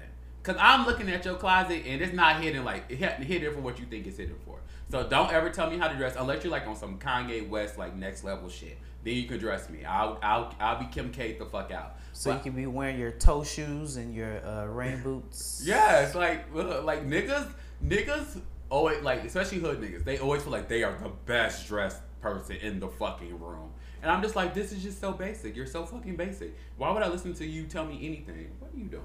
Cause 0.43 0.57
I'm 0.59 0.87
looking 0.87 1.11
at 1.11 1.25
your 1.25 1.35
closet 1.35 1.83
and 1.87 2.01
it's 2.01 2.15
not 2.15 2.41
hidden 2.43 2.65
like 2.65 2.85
it- 2.89 2.99
hidden 2.99 3.53
for 3.55 3.61
what 3.61 3.79
you 3.79 3.85
think 3.87 4.07
it's 4.07 4.17
hidden 4.17 4.37
for. 4.47 4.59
So 4.91 5.07
don't 5.07 5.31
ever 5.31 5.51
tell 5.51 5.69
me 5.71 5.77
how 5.77 5.89
to 5.89 5.97
dress 5.97 6.15
unless 6.19 6.43
you're 6.43 6.51
like 6.51 6.67
on 6.67 6.77
some 6.77 6.99
Kanye 6.99 7.47
West 7.47 7.77
like 7.77 7.95
next 7.95 8.25
level 8.25 8.49
shit. 8.49 8.79
Then 9.05 9.15
you 9.15 9.25
can 9.25 9.39
dress 9.39 9.69
me. 9.69 9.85
I'll 9.85 10.19
I'll 10.23 10.55
I'll 10.59 10.79
be 10.79 10.87
Kim 10.87 11.11
K 11.11 11.37
the 11.39 11.45
fuck 11.45 11.71
out. 11.71 11.97
So 12.13 12.33
you 12.33 12.39
can 12.41 12.53
be 12.53 12.67
wearing 12.67 12.99
your 12.99 13.11
toe 13.13 13.45
shoes 13.45 13.97
and 13.97 14.15
your 14.15 14.45
uh, 14.47 14.65
rain 14.67 15.03
boots. 15.03 15.63
yeah, 15.65 16.01
it's 16.07 16.15
like 16.15 16.47
uh, 16.57 16.83
like 16.83 17.07
niggas 17.07 17.49
niggas 17.85 18.41
always 18.71 19.03
like 19.03 19.25
especially 19.25 19.59
hood 19.59 19.81
niggas. 19.83 20.05
They 20.05 20.19
always 20.19 20.43
feel 20.43 20.53
like 20.53 20.69
they 20.69 20.83
are 20.83 20.97
the 20.97 21.11
best 21.27 21.69
dressed 21.69 22.01
person 22.23 22.57
in 22.57 22.81
the 22.81 22.89
fucking 22.89 23.39
room. 23.39 23.71
And 24.03 24.11
I'm 24.11 24.23
just 24.23 24.37
like, 24.37 24.55
this 24.55 24.73
is 24.73 24.83
just 24.83 25.01
so 25.01 25.13
basic. 25.13 25.57
You're 25.57 25.67
so 25.67 25.85
fucking 25.85 26.17
basic. 26.17 26.55
Why 26.77 26.93
would 26.93 27.03
I 27.03 27.09
listen 27.09 27.35
to 27.35 27.47
you 27.47 27.65
tell 27.65 27.85
me 27.85 27.99
anything? 28.03 28.51
What 28.59 28.73
are 28.75 28.79
you 28.79 28.85
doing? 28.85 29.03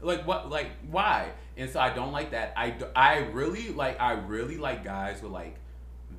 Like 0.00 0.26
what? 0.26 0.50
Like 0.50 0.68
why? 0.90 1.30
And 1.56 1.70
so 1.70 1.80
I 1.80 1.90
don't 1.90 2.12
like 2.12 2.30
that. 2.32 2.52
I 2.56 2.74
I 2.94 3.18
really 3.32 3.70
like 3.70 4.00
I 4.00 4.12
really 4.12 4.58
like 4.58 4.84
guys 4.84 5.22
with 5.22 5.32
like 5.32 5.56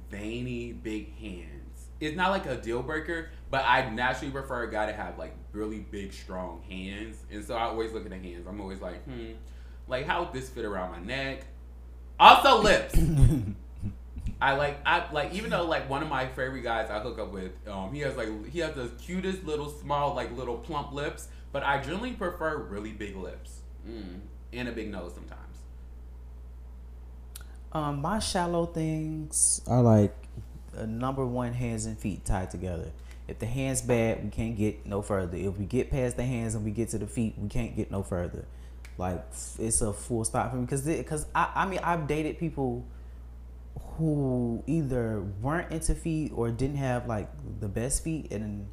veiny 0.10 0.74
big 0.74 1.16
hands. 1.18 1.88
It's 2.00 2.16
not 2.16 2.32
like 2.32 2.46
a 2.46 2.56
deal 2.56 2.84
breaker, 2.84 3.30
but 3.50 3.64
I 3.66 3.90
naturally 3.90 4.32
prefer 4.32 4.64
a 4.64 4.72
guy 4.72 4.88
to 4.88 4.94
have 4.94 5.18
like 5.18 5.36
really 5.52 5.80
big 5.80 6.14
strong 6.14 6.62
hands. 6.70 7.18
And 7.32 7.44
so 7.46 7.56
I 7.56 7.64
always 7.64 7.92
look 7.94 8.04
at 8.06 8.12
the 8.12 8.18
hands. 8.18 8.46
I'm 8.48 8.60
always 8.62 8.82
like, 8.82 9.04
hmm, 9.06 9.32
like 9.88 10.06
how 10.06 10.24
would 10.24 10.34
this 10.34 10.50
fit 10.50 10.66
around 10.66 10.92
my 10.92 11.00
neck? 11.00 11.46
Also 12.20 12.62
lips. 12.62 12.98
I 14.40 14.54
like 14.54 14.80
I 14.86 15.12
like 15.12 15.34
even 15.34 15.50
though 15.50 15.66
like 15.66 15.90
one 15.90 16.04
of 16.04 16.10
my 16.10 16.28
favorite 16.28 16.64
guys 16.64 16.90
I 16.90 17.00
hook 17.00 17.20
up 17.20 17.32
with, 17.32 17.52
um, 17.68 17.94
he 17.94 18.02
has 18.02 18.16
like 18.16 18.30
he 18.50 18.60
has 18.60 18.76
the 18.76 18.90
cutest 19.00 19.44
little 19.44 19.70
small 19.70 20.14
like 20.14 20.36
little 20.36 20.58
plump 20.58 20.94
lips, 20.94 21.28
but 21.52 21.64
I 21.64 21.82
generally 21.82 22.14
prefer 22.14 22.58
really 22.58 22.92
big 22.92 23.16
lips 23.16 23.62
mm. 23.88 24.20
and 24.54 24.68
a 24.68 24.72
big 24.72 24.92
nose 24.92 25.14
sometimes. 25.14 25.42
Um, 27.74 28.02
my 28.02 28.20
shallow 28.20 28.66
things 28.66 29.62
are 29.68 29.82
like 29.82 30.16
number 30.86 31.26
one, 31.26 31.54
hands 31.54 31.86
and 31.86 31.98
feet 31.98 32.26
tied 32.26 32.52
together. 32.52 32.92
If 33.28 33.40
the 33.40 33.46
hands 33.46 33.82
bad, 33.82 34.24
we 34.24 34.30
can't 34.30 34.58
get 34.58 34.86
no 34.86 35.02
further. 35.02 35.36
If 35.38 35.58
we 35.58 35.66
get 35.66 35.92
past 35.92 36.16
the 36.16 36.24
hands 36.24 36.56
and 36.56 36.64
we 36.64 36.72
get 36.72 36.90
to 36.90 36.98
the 36.98 37.08
feet, 37.08 37.36
we 37.38 37.50
can't 37.50 37.76
get 37.76 37.92
no 37.92 38.04
further. 38.04 38.46
Like 38.98 39.24
it's 39.60 39.82
a 39.82 39.94
full 39.94 40.24
stop 40.26 40.52
for 40.52 40.58
me 40.58 40.64
because 40.64 40.86
because 40.86 41.26
I 41.36 41.52
I 41.56 41.66
mean 41.68 41.80
I've 41.84 42.08
dated 42.08 42.40
people 42.40 42.86
who 43.98 44.64
either 44.68 45.22
weren't 45.42 45.72
into 45.72 45.96
feet 45.96 46.32
or 46.36 46.52
didn't 46.52 46.78
have 46.78 47.08
like 47.08 47.30
the 47.60 47.68
best 47.68 48.04
feet 48.04 48.32
and 48.32 48.68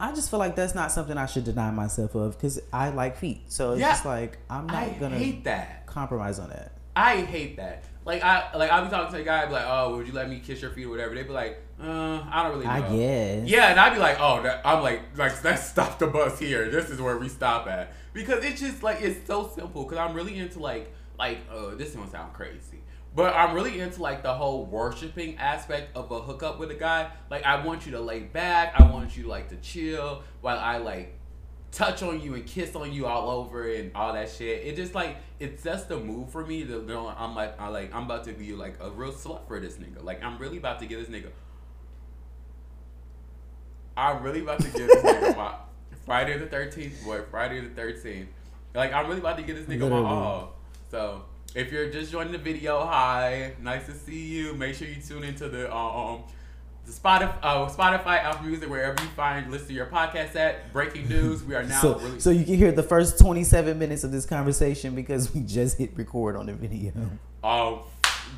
I 0.00 0.12
just 0.14 0.30
feel 0.30 0.38
like 0.38 0.54
that's 0.54 0.74
not 0.76 0.92
something 0.92 1.16
I 1.18 1.26
should 1.26 1.44
deny 1.44 1.70
myself 1.72 2.14
of 2.14 2.36
because 2.36 2.60
I 2.72 2.90
like 2.90 3.16
feet. 3.16 3.42
So 3.48 3.72
it's 3.72 3.80
Yeah. 3.80 3.90
just 3.90 4.04
like 4.04 4.38
I'm 4.48 4.66
not 4.68 4.76
I 4.76 4.88
gonna 4.90 5.18
hate 5.18 5.44
that. 5.44 5.86
compromise 5.86 6.38
on 6.38 6.50
that. 6.50 6.72
I 6.94 7.16
hate 7.22 7.56
that. 7.56 7.82
Like 8.04 8.22
I 8.22 8.56
like 8.56 8.70
I'll 8.70 8.84
be 8.84 8.90
talking 8.90 9.12
to 9.14 9.20
a 9.20 9.24
guy 9.24 9.46
be 9.46 9.52
like, 9.52 9.64
oh, 9.66 9.96
would 9.96 10.06
you 10.06 10.12
let 10.12 10.30
me 10.30 10.38
kiss 10.38 10.62
your 10.62 10.70
feet 10.70 10.86
or 10.86 10.90
whatever? 10.90 11.14
They'd 11.16 11.26
be 11.26 11.32
like, 11.32 11.60
uh, 11.82 12.20
I 12.30 12.42
don't 12.44 12.52
really 12.52 12.66
know. 12.66 12.72
I 12.72 12.80
guess. 12.96 13.48
Yeah, 13.48 13.70
and 13.70 13.78
I'd 13.80 13.92
be 13.94 13.98
like, 14.00 14.18
oh, 14.20 14.42
that, 14.42 14.62
I'm 14.64 14.82
like, 14.82 15.02
like 15.16 15.42
let's 15.44 15.66
stop 15.68 15.98
the 15.98 16.06
bus 16.06 16.38
here. 16.38 16.70
This 16.70 16.90
is 16.90 17.00
where 17.00 17.18
we 17.18 17.28
stop 17.28 17.66
at 17.66 17.92
because 18.12 18.44
it's 18.44 18.60
just 18.60 18.82
like 18.84 19.02
it's 19.02 19.26
so 19.26 19.50
simple. 19.54 19.82
Because 19.84 19.98
I'm 19.98 20.14
really 20.14 20.38
into 20.38 20.60
like 20.60 20.92
like 21.18 21.38
uh, 21.52 21.74
this 21.74 21.94
one 21.96 22.08
sound 22.08 22.32
crazy, 22.34 22.82
but 23.18 23.34
I'm 23.34 23.52
really 23.52 23.80
into 23.80 24.00
like 24.00 24.22
the 24.22 24.32
whole 24.32 24.64
worshiping 24.64 25.38
aspect 25.38 25.96
of 25.96 26.08
a 26.12 26.20
hookup 26.20 26.60
with 26.60 26.70
a 26.70 26.74
guy. 26.74 27.10
Like 27.28 27.44
I 27.44 27.66
want 27.66 27.84
you 27.84 27.90
to 27.90 28.00
lay 28.00 28.20
back. 28.20 28.74
I 28.78 28.88
want 28.92 29.16
you 29.16 29.26
like 29.26 29.48
to 29.48 29.56
chill 29.56 30.22
while 30.40 30.56
I 30.56 30.76
like 30.76 31.18
touch 31.72 32.04
on 32.04 32.20
you 32.20 32.34
and 32.34 32.46
kiss 32.46 32.76
on 32.76 32.92
you 32.92 33.06
all 33.06 33.28
over 33.28 33.68
and 33.72 33.90
all 33.96 34.12
that 34.12 34.30
shit. 34.30 34.64
It 34.64 34.76
just 34.76 34.94
like 34.94 35.16
it 35.40 35.58
sets 35.58 35.82
the 35.86 35.98
mood 35.98 36.30
for 36.30 36.46
me. 36.46 36.62
To, 36.62 37.14
I'm 37.18 37.34
like 37.34 37.60
I 37.60 37.66
like 37.66 37.92
I'm 37.92 38.04
about 38.04 38.22
to 38.26 38.32
be 38.32 38.52
like 38.52 38.76
a 38.80 38.88
real 38.88 39.10
slut 39.10 39.48
for 39.48 39.58
this 39.58 39.78
nigga. 39.78 40.04
Like 40.04 40.22
I'm 40.22 40.38
really 40.38 40.58
about 40.58 40.78
to 40.78 40.86
give 40.86 41.04
this 41.04 41.08
nigga. 41.08 41.32
I'm 43.96 44.22
really 44.22 44.42
about 44.42 44.60
to 44.60 44.70
give 44.70 44.86
this 44.86 45.02
nigga 45.02 45.36
my 45.36 45.56
Friday 46.06 46.38
the 46.38 46.46
thirteenth, 46.46 47.04
boy. 47.04 47.22
Friday 47.32 47.62
the 47.62 47.70
thirteenth. 47.70 48.28
Like 48.76 48.92
I'm 48.92 49.08
really 49.08 49.18
about 49.18 49.38
to 49.38 49.42
give 49.42 49.56
this 49.56 49.66
nigga 49.66 49.82
Literally. 49.82 50.04
my 50.04 50.08
all. 50.08 50.54
So 50.92 51.24
if 51.54 51.72
you're 51.72 51.90
just 51.90 52.12
joining 52.12 52.32
the 52.32 52.38
video, 52.38 52.84
hi, 52.84 53.52
nice 53.60 53.86
to 53.86 53.94
see 53.94 54.26
you. 54.26 54.54
Make 54.54 54.74
sure 54.74 54.88
you 54.88 55.00
tune 55.00 55.24
into 55.24 55.48
the 55.48 55.74
um 55.74 56.24
the 56.84 56.92
Spotify, 56.92 57.36
uh, 57.42 57.68
Spotify, 57.68 58.24
Apple 58.24 58.46
Music, 58.46 58.68
wherever 58.70 59.00
you 59.02 59.08
find 59.10 59.50
listen 59.50 59.68
to 59.68 59.74
your 59.74 59.86
podcast 59.86 60.34
at. 60.36 60.72
Breaking 60.72 61.08
news, 61.10 61.44
we 61.44 61.54
are 61.54 61.62
now 61.62 61.80
so, 61.80 61.98
really. 61.98 62.20
so 62.20 62.30
you 62.30 62.44
can 62.44 62.54
hear 62.54 62.72
the 62.72 62.82
first 62.82 63.18
27 63.18 63.78
minutes 63.78 64.04
of 64.04 64.12
this 64.12 64.24
conversation 64.24 64.94
because 64.94 65.34
we 65.34 65.42
just 65.42 65.76
hit 65.76 65.96
record 65.96 66.36
on 66.36 66.46
the 66.46 66.54
video. 66.54 66.92
Um, 67.44 67.80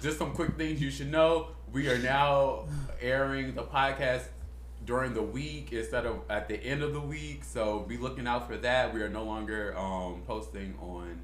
just 0.03 0.18
some 0.18 0.33
quick 0.33 0.57
things 0.57 0.81
you 0.81 0.90
should 0.90 1.11
know. 1.11 1.49
We 1.73 1.88
are 1.88 1.99
now 1.99 2.66
airing 3.01 3.55
the 3.55 3.62
podcast 3.62 4.25
during 4.85 5.14
the 5.14 5.23
week 5.23 5.73
instead 5.73 6.07
of 6.07 6.23
at 6.29 6.49
the 6.49 6.57
end 6.57 6.83
of 6.83 6.92
the 6.92 7.01
week. 7.01 7.44
So 7.44 7.81
be 7.81 7.96
looking 7.99 8.27
out 8.27 8.49
for 8.49 8.57
that. 8.57 8.92
We 8.92 9.03
are 9.03 9.09
no 9.09 9.23
longer 9.23 9.77
um, 9.79 10.23
posting 10.27 10.75
on 10.81 11.20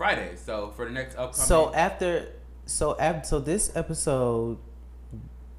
Friday. 0.00 0.32
So 0.36 0.72
for 0.76 0.86
the 0.86 0.92
next 0.92 1.14
upcoming. 1.16 1.46
So 1.46 1.74
after, 1.74 2.28
so 2.64 2.98
after, 2.98 3.28
so 3.28 3.38
this 3.38 3.70
episode, 3.76 4.56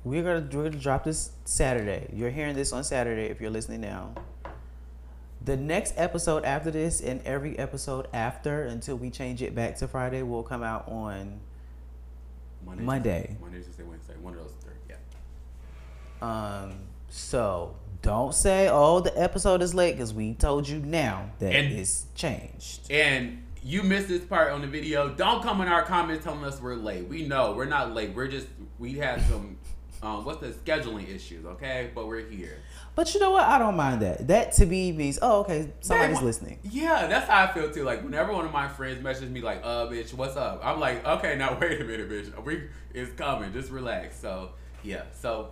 we're 0.03 0.23
gonna 0.23 0.49
we're 0.51 0.63
gonna 0.63 0.81
drop 0.81 1.03
this 1.03 1.29
Saturday. 1.45 2.09
You're 2.11 2.31
hearing 2.31 2.55
this 2.55 2.73
on 2.73 2.83
Saturday 2.83 3.25
if 3.25 3.39
you're 3.39 3.51
listening 3.51 3.81
now. 3.81 4.15
The 5.45 5.55
next 5.57 5.93
episode 5.95 6.43
after 6.43 6.71
this 6.71 7.01
and 7.01 7.21
every 7.23 7.55
episode 7.59 8.07
after 8.13 8.63
until 8.63 8.95
we 8.95 9.11
change 9.11 9.43
it 9.43 9.53
back 9.53 9.75
to 9.77 9.87
Friday 9.87 10.23
will 10.23 10.41
come 10.41 10.63
out 10.63 10.87
on 10.87 11.39
Monday, 12.65 12.83
Monday. 12.83 13.37
Monday, 13.39 13.61
Tuesday, 13.61 13.83
Wednesday. 13.83 14.15
One 14.19 14.33
of 14.33 14.39
those 14.39 14.53
three. 14.63 14.73
Yeah. 14.89 14.95
Um, 16.63 16.73
so 17.09 17.75
don't 18.01 18.33
say, 18.33 18.69
"Oh, 18.71 19.01
the 19.01 19.15
episode 19.21 19.61
is 19.61 19.75
late," 19.75 19.91
because 19.91 20.15
we 20.15 20.33
told 20.33 20.67
you 20.67 20.79
now 20.79 21.29
that 21.37 21.53
And- 21.53 21.77
it's 21.77 22.07
changed. 22.15 22.89
And 22.89 23.43
you 23.63 23.83
missed 23.83 24.07
this 24.07 24.23
part 24.23 24.51
on 24.51 24.61
the 24.61 24.67
video. 24.67 25.09
Don't 25.09 25.43
come 25.43 25.61
in 25.61 25.67
our 25.67 25.83
comments 25.83 26.23
telling 26.23 26.43
us 26.43 26.59
we're 26.61 26.75
late. 26.75 27.07
We 27.07 27.25
know 27.25 27.53
we're 27.53 27.65
not 27.65 27.93
late. 27.93 28.15
We're 28.15 28.27
just 28.27 28.47
we 28.79 28.93
had 28.93 29.21
some 29.27 29.57
um, 30.03 30.25
what's 30.25 30.39
the 30.39 30.47
scheduling 30.47 31.13
issues, 31.13 31.45
okay? 31.45 31.91
But 31.93 32.07
we're 32.07 32.27
here. 32.27 32.57
But 32.95 33.13
you 33.13 33.19
know 33.19 33.31
what? 33.31 33.43
I 33.43 33.59
don't 33.59 33.75
mind 33.75 34.01
that. 34.01 34.27
That 34.27 34.51
to 34.53 34.65
me 34.65 34.91
means, 34.91 35.19
oh, 35.21 35.41
okay, 35.41 35.71
somebody's 35.81 36.21
listening. 36.21 36.59
Yeah, 36.63 37.07
that's 37.07 37.29
how 37.29 37.43
I 37.43 37.53
feel 37.53 37.71
too. 37.71 37.83
Like 37.83 38.03
whenever 38.03 38.33
one 38.33 38.45
of 38.45 38.51
my 38.51 38.67
friends 38.67 39.01
messages 39.03 39.29
me 39.29 39.41
like, 39.41 39.61
"Uh, 39.63 39.87
bitch, 39.87 40.13
what's 40.13 40.35
up?" 40.35 40.61
I'm 40.63 40.79
like, 40.79 41.05
"Okay, 41.05 41.35
now 41.37 41.57
wait 41.61 41.79
a 41.79 41.83
minute, 41.83 42.09
bitch. 42.09 42.43
We 42.43 42.63
it's 42.93 43.11
coming. 43.13 43.53
Just 43.53 43.69
relax." 43.69 44.19
So 44.19 44.51
yeah. 44.83 45.03
So 45.13 45.51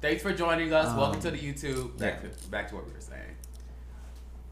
thanks 0.00 0.22
for 0.22 0.32
joining 0.32 0.72
us. 0.72 0.88
Um, 0.88 0.96
Welcome 0.96 1.20
to 1.20 1.30
the 1.30 1.38
YouTube. 1.38 1.96
Back 1.96 2.22
yeah. 2.22 2.30
to 2.30 2.48
back 2.48 2.68
to 2.68 2.74
what 2.74 2.86
we 2.86 2.92
were 2.92 3.00
saying. 3.00 3.35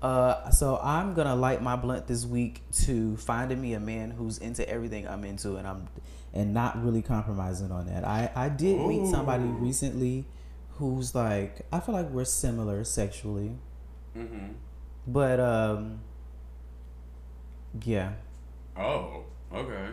Uh, 0.04 0.50
so 0.50 0.78
I'm 0.82 1.14
gonna 1.14 1.34
light 1.34 1.62
my 1.62 1.76
blunt 1.76 2.06
this 2.06 2.26
week 2.26 2.60
to 2.84 3.16
finding 3.16 3.60
me 3.60 3.72
a 3.72 3.80
man 3.80 4.10
who's 4.10 4.36
into 4.38 4.68
everything 4.68 5.08
I'm 5.08 5.24
into, 5.24 5.56
and 5.56 5.66
I'm 5.66 5.88
and 6.34 6.52
not 6.52 6.82
really 6.84 7.00
compromising 7.00 7.70
on 7.72 7.86
that. 7.86 8.04
I 8.06 8.30
I 8.36 8.48
did 8.50 8.78
meet 8.80 9.06
somebody 9.06 9.44
recently 9.44 10.26
who's 10.78 11.14
like 11.14 11.62
I 11.72 11.80
feel 11.80 11.94
like 11.94 12.10
we're 12.10 12.24
similar 12.26 12.84
sexually, 12.84 13.52
Mm-hmm. 14.14 14.48
but 15.06 15.40
um, 15.40 16.00
yeah, 17.82 18.12
Oh, 18.76 19.22
okay. 19.54 19.88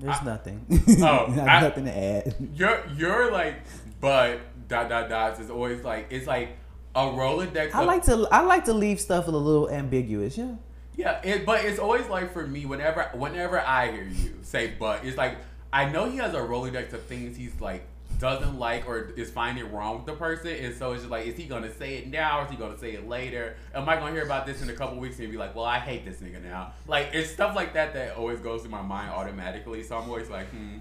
there's 0.00 0.16
I- 0.20 0.24
nothing. 0.24 0.66
Oh, 1.02 1.26
I- 1.46 1.60
nothing 1.60 1.84
to 1.84 1.96
add. 1.96 2.34
You're 2.54 2.82
you're 2.96 3.30
like, 3.30 3.60
but 4.00 4.40
dot 4.68 4.88
dot 4.88 5.08
dots 5.08 5.38
is 5.40 5.50
always 5.50 5.84
like 5.84 6.08
it's 6.10 6.26
like 6.26 6.56
a 6.94 7.00
Rolodex. 7.00 7.74
I 7.74 7.84
like 7.84 8.04
to 8.04 8.26
I 8.30 8.40
like 8.40 8.64
to 8.66 8.72
leave 8.72 9.00
stuff 9.00 9.28
a 9.28 9.30
little 9.30 9.70
ambiguous. 9.70 10.36
Yeah. 10.36 10.54
Yeah, 10.96 11.20
it, 11.22 11.46
but 11.46 11.64
it's 11.64 11.78
always 11.78 12.08
like 12.08 12.32
for 12.32 12.44
me 12.44 12.66
whenever 12.66 13.08
whenever 13.14 13.60
I 13.60 13.92
hear 13.92 14.02
you 14.02 14.34
say 14.42 14.74
but, 14.78 15.04
it's 15.04 15.16
like 15.16 15.36
I 15.72 15.88
know 15.88 16.10
he 16.10 16.16
has 16.16 16.34
a 16.34 16.38
Rolodex 16.38 16.92
of 16.92 17.04
things 17.04 17.36
he's 17.36 17.60
like 17.60 17.86
doesn't 18.18 18.58
like 18.58 18.88
or 18.88 19.12
is 19.16 19.30
finding 19.30 19.70
wrong 19.72 19.98
with 19.98 20.06
the 20.06 20.14
person, 20.14 20.48
and 20.50 20.74
so 20.74 20.92
it's 20.92 21.02
just 21.02 21.10
like, 21.10 21.26
is 21.26 21.36
he 21.36 21.44
gonna 21.44 21.72
say 21.72 21.98
it 21.98 22.08
now 22.08 22.40
or 22.40 22.44
is 22.46 22.50
he 22.50 22.56
gonna 22.56 22.78
say 22.78 22.92
it 22.94 23.08
later? 23.08 23.54
Am 23.74 23.88
I 23.88 23.94
gonna 23.96 24.12
hear 24.12 24.24
about 24.24 24.44
this 24.44 24.60
in 24.60 24.68
a 24.70 24.72
couple 24.72 24.98
weeks 24.98 25.18
and 25.20 25.30
be 25.30 25.36
like, 25.36 25.54
well, 25.54 25.64
I 25.64 25.78
hate 25.78 26.04
this 26.04 26.16
nigga 26.16 26.42
now? 26.42 26.72
Like 26.88 27.10
it's 27.12 27.30
stuff 27.30 27.54
like 27.54 27.74
that 27.74 27.94
that 27.94 28.16
always 28.16 28.40
goes 28.40 28.62
through 28.62 28.72
my 28.72 28.82
mind 28.82 29.10
automatically. 29.10 29.84
So 29.84 29.96
I'm 29.96 30.08
always 30.08 30.28
like, 30.28 30.48
hmm. 30.48 30.78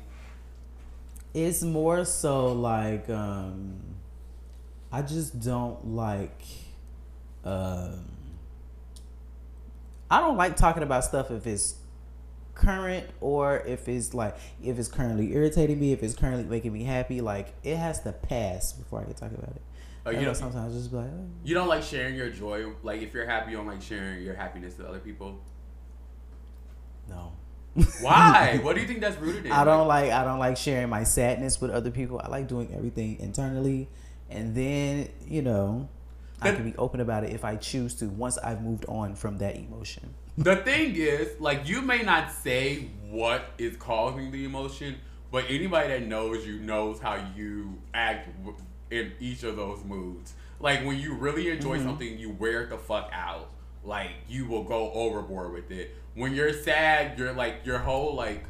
It's 1.33 1.61
more 1.61 2.05
so 2.05 2.53
like 2.53 3.07
um 3.09 3.75
I 4.91 5.01
just 5.01 5.39
don't 5.41 5.85
like 5.95 6.41
um 7.43 8.05
I 10.09 10.19
don't 10.21 10.37
like 10.37 10.55
talking 10.55 10.83
about 10.83 11.03
stuff 11.03 11.31
if 11.31 11.45
it's 11.45 11.75
current 12.53 13.07
or 13.21 13.59
if 13.59 13.87
it's 13.87 14.13
like 14.13 14.35
if 14.63 14.79
it's 14.79 14.87
currently 14.87 15.33
irritating 15.33 15.79
me, 15.79 15.91
if 15.91 16.01
it's 16.01 16.15
currently 16.15 16.45
making 16.45 16.73
me 16.73 16.83
happy, 16.83 17.21
like 17.21 17.53
it 17.63 17.75
has 17.75 18.01
to 18.01 18.11
pass 18.13 18.73
before 18.73 19.01
I 19.01 19.03
can 19.03 19.13
talk 19.13 19.31
about 19.31 19.55
it. 19.55 19.61
Oh, 20.05 20.11
you 20.11 20.19
know 20.19 20.25
don't- 20.25 20.35
sometimes 20.35 20.73
just 20.73 20.89
be 20.91 20.97
like, 20.97 21.07
oh. 21.07 21.27
You 21.43 21.53
don't 21.53 21.67
like 21.67 21.83
sharing 21.83 22.15
your 22.15 22.29
joy. 22.29 22.71
Like 22.83 23.01
if 23.01 23.13
you're 23.13 23.25
happy, 23.25 23.51
you 23.51 23.57
don't 23.57 23.67
like 23.67 23.81
sharing 23.81 24.23
your 24.23 24.35
happiness 24.35 24.75
to 24.75 24.87
other 24.87 24.99
people. 24.99 25.39
no. 27.09 27.33
Why? 28.01 28.59
what 28.63 28.73
do 28.75 28.81
you 28.81 28.87
think 28.87 29.01
that's 29.01 29.17
rooted 29.17 29.45
in? 29.45 29.51
I 29.51 29.63
don't 29.63 29.87
like 29.87 30.11
I 30.11 30.23
don't 30.23 30.39
like 30.39 30.57
sharing 30.57 30.89
my 30.89 31.03
sadness 31.03 31.61
with 31.61 31.69
other 31.69 31.91
people. 31.91 32.19
I 32.23 32.27
like 32.27 32.47
doing 32.47 32.73
everything 32.73 33.19
internally 33.19 33.87
and 34.29 34.55
then, 34.55 35.09
you 35.27 35.41
know, 35.41 35.89
I 36.41 36.51
can 36.51 36.69
be 36.69 36.77
open 36.77 36.99
about 36.99 37.23
it 37.23 37.31
if 37.31 37.43
I 37.43 37.55
choose 37.55 37.95
to 37.95 38.05
once 38.05 38.37
I've 38.37 38.61
moved 38.61 38.85
on 38.87 39.15
from 39.15 39.39
that 39.39 39.55
emotion. 39.55 40.13
The 40.37 40.57
thing 40.57 40.95
is, 40.95 41.39
like, 41.39 41.67
you 41.67 41.81
may 41.81 42.03
not 42.03 42.31
say 42.31 42.89
what 43.09 43.49
is 43.57 43.75
causing 43.77 44.31
the 44.31 44.45
emotion, 44.45 44.97
but 45.31 45.45
anybody 45.49 45.89
that 45.89 46.03
knows 46.03 46.45
you 46.45 46.59
knows 46.59 46.99
how 46.99 47.25
you 47.35 47.81
act 47.93 48.29
in 48.91 49.13
each 49.19 49.43
of 49.43 49.55
those 49.55 49.83
moods. 49.83 50.33
Like, 50.59 50.85
when 50.85 50.99
you 50.99 51.15
really 51.15 51.49
enjoy 51.49 51.77
mm-hmm. 51.77 51.87
something, 51.87 52.19
you 52.19 52.31
wear 52.31 52.63
it 52.63 52.69
the 52.69 52.77
fuck 52.77 53.09
out. 53.13 53.49
Like, 53.83 54.11
you 54.29 54.45
will 54.45 54.63
go 54.63 54.91
overboard 54.91 55.53
with 55.53 55.71
it. 55.71 55.95
When 56.13 56.33
you're 56.35 56.53
sad, 56.53 57.17
you're 57.17 57.33
like, 57.33 57.65
your 57.65 57.79
whole, 57.79 58.13
like, 58.13 58.43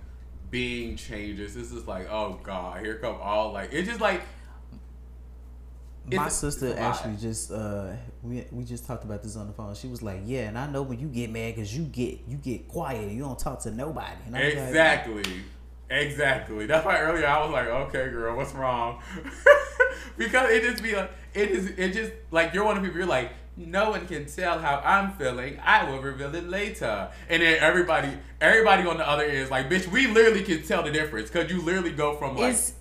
being 0.49 0.95
changes. 0.95 1.55
It's 1.55 1.71
just 1.71 1.87
like, 1.87 2.09
oh 2.09 2.39
god, 2.43 2.83
here 2.83 2.95
come 2.95 3.17
all, 3.21 3.53
like, 3.53 3.69
it's 3.71 3.87
just 3.87 4.01
like, 4.01 4.21
my 6.11 6.29
sister 6.29 6.67
it's 6.67 6.79
a 6.79 6.81
lot. 6.81 6.95
actually 6.95 7.17
just 7.17 7.51
uh 7.51 7.91
we 8.23 8.45
we 8.51 8.63
just 8.63 8.85
talked 8.85 9.03
about 9.03 9.23
this 9.23 9.35
on 9.35 9.47
the 9.47 9.53
phone. 9.53 9.75
She 9.75 9.87
was 9.87 10.01
like, 10.01 10.21
"Yeah, 10.25 10.47
and 10.47 10.57
I 10.57 10.67
know 10.67 10.81
when 10.81 10.99
you 10.99 11.07
get 11.07 11.29
mad 11.29 11.55
because 11.55 11.75
you 11.75 11.83
get 11.83 12.19
you 12.27 12.37
get 12.37 12.67
quiet 12.67 13.11
you 13.11 13.21
don't 13.21 13.39
talk 13.39 13.61
to 13.61 13.71
nobody." 13.71 14.15
And 14.25 14.35
I 14.35 14.45
was 14.45 14.53
like, 14.55 14.63
Exactly. 14.67 15.23
Exactly. 15.89 16.65
That's 16.65 16.85
why 16.85 16.99
earlier 16.99 17.27
I 17.27 17.43
was 17.43 17.51
like, 17.51 17.67
okay, 17.67 18.09
girl, 18.09 18.35
what's 18.35 18.53
wrong? 18.53 19.01
because 20.17 20.49
it 20.49 20.63
just 20.63 20.83
be 20.83 20.95
like, 20.95 21.11
it 21.33 21.49
is, 21.49 21.67
it 21.77 21.93
just, 21.93 22.11
like, 22.31 22.53
you're 22.53 22.65
one 22.65 22.77
of 22.77 22.83
people, 22.83 22.97
you're 22.97 23.07
like, 23.07 23.31
no 23.55 23.91
one 23.91 24.05
can 24.05 24.25
tell 24.25 24.59
how 24.59 24.81
I'm 24.83 25.13
feeling. 25.13 25.59
I 25.63 25.89
will 25.89 25.99
reveal 26.01 26.33
it 26.35 26.47
later. 26.47 27.09
And 27.29 27.41
then 27.41 27.57
everybody, 27.59 28.09
everybody 28.39 28.87
on 28.87 28.97
the 28.97 29.07
other 29.07 29.23
end 29.23 29.37
is 29.37 29.49
like, 29.49 29.69
bitch, 29.69 29.87
we 29.87 30.07
literally 30.07 30.43
can 30.43 30.61
tell 30.63 30.83
the 30.83 30.91
difference. 30.91 31.29
Because 31.31 31.49
you 31.49 31.61
literally 31.61 31.91
go 31.91 32.15
from 32.17 32.35
like, 32.35 32.53
it's 32.53 32.73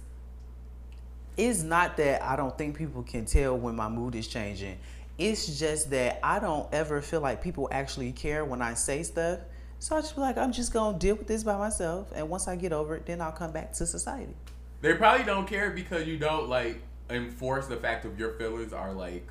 it's 1.37 1.63
not 1.63 1.97
that 1.99 2.23
I 2.23 2.37
don't 2.37 2.57
think 2.57 2.77
people 2.77 3.03
can 3.03 3.25
tell 3.27 3.57
when 3.57 3.77
my 3.77 3.89
mood 3.89 4.15
is 4.15 4.27
changing. 4.27 4.79
It's 5.19 5.59
just 5.59 5.91
that 5.91 6.21
I 6.23 6.39
don't 6.39 6.73
ever 6.73 7.01
feel 7.01 7.21
like 7.21 7.43
people 7.43 7.69
actually 7.73 8.13
care 8.13 8.45
when 8.45 8.61
I 8.63 8.75
say 8.75 9.03
stuff. 9.03 9.41
So 9.79 9.97
I 9.97 10.01
just 10.01 10.15
be 10.15 10.21
like, 10.21 10.39
I'm 10.39 10.53
just 10.53 10.73
gonna 10.73 10.99
deal 10.99 11.17
with 11.17 11.27
this 11.27 11.45
by 11.45 11.57
myself, 11.57 12.11
and 12.15 12.29
once 12.29 12.49
I 12.49 12.57
get 12.57 12.73
over 12.73 12.97
it, 12.97 13.07
then 13.07 13.21
I'll 13.21 13.33
come 13.33 13.53
back 13.53 13.73
to 13.75 13.87
society. 13.87 14.35
they 14.81 14.95
probably 14.95 15.25
don't 15.25 15.47
care 15.47 15.71
because 15.71 16.07
you 16.07 16.19
don't, 16.19 16.49
like, 16.49 16.83
enforce 17.11 17.67
the 17.67 17.77
fact 17.77 18.05
of 18.05 18.19
your 18.19 18.33
feelings 18.35 18.73
are, 18.73 18.93
like, 18.93 19.27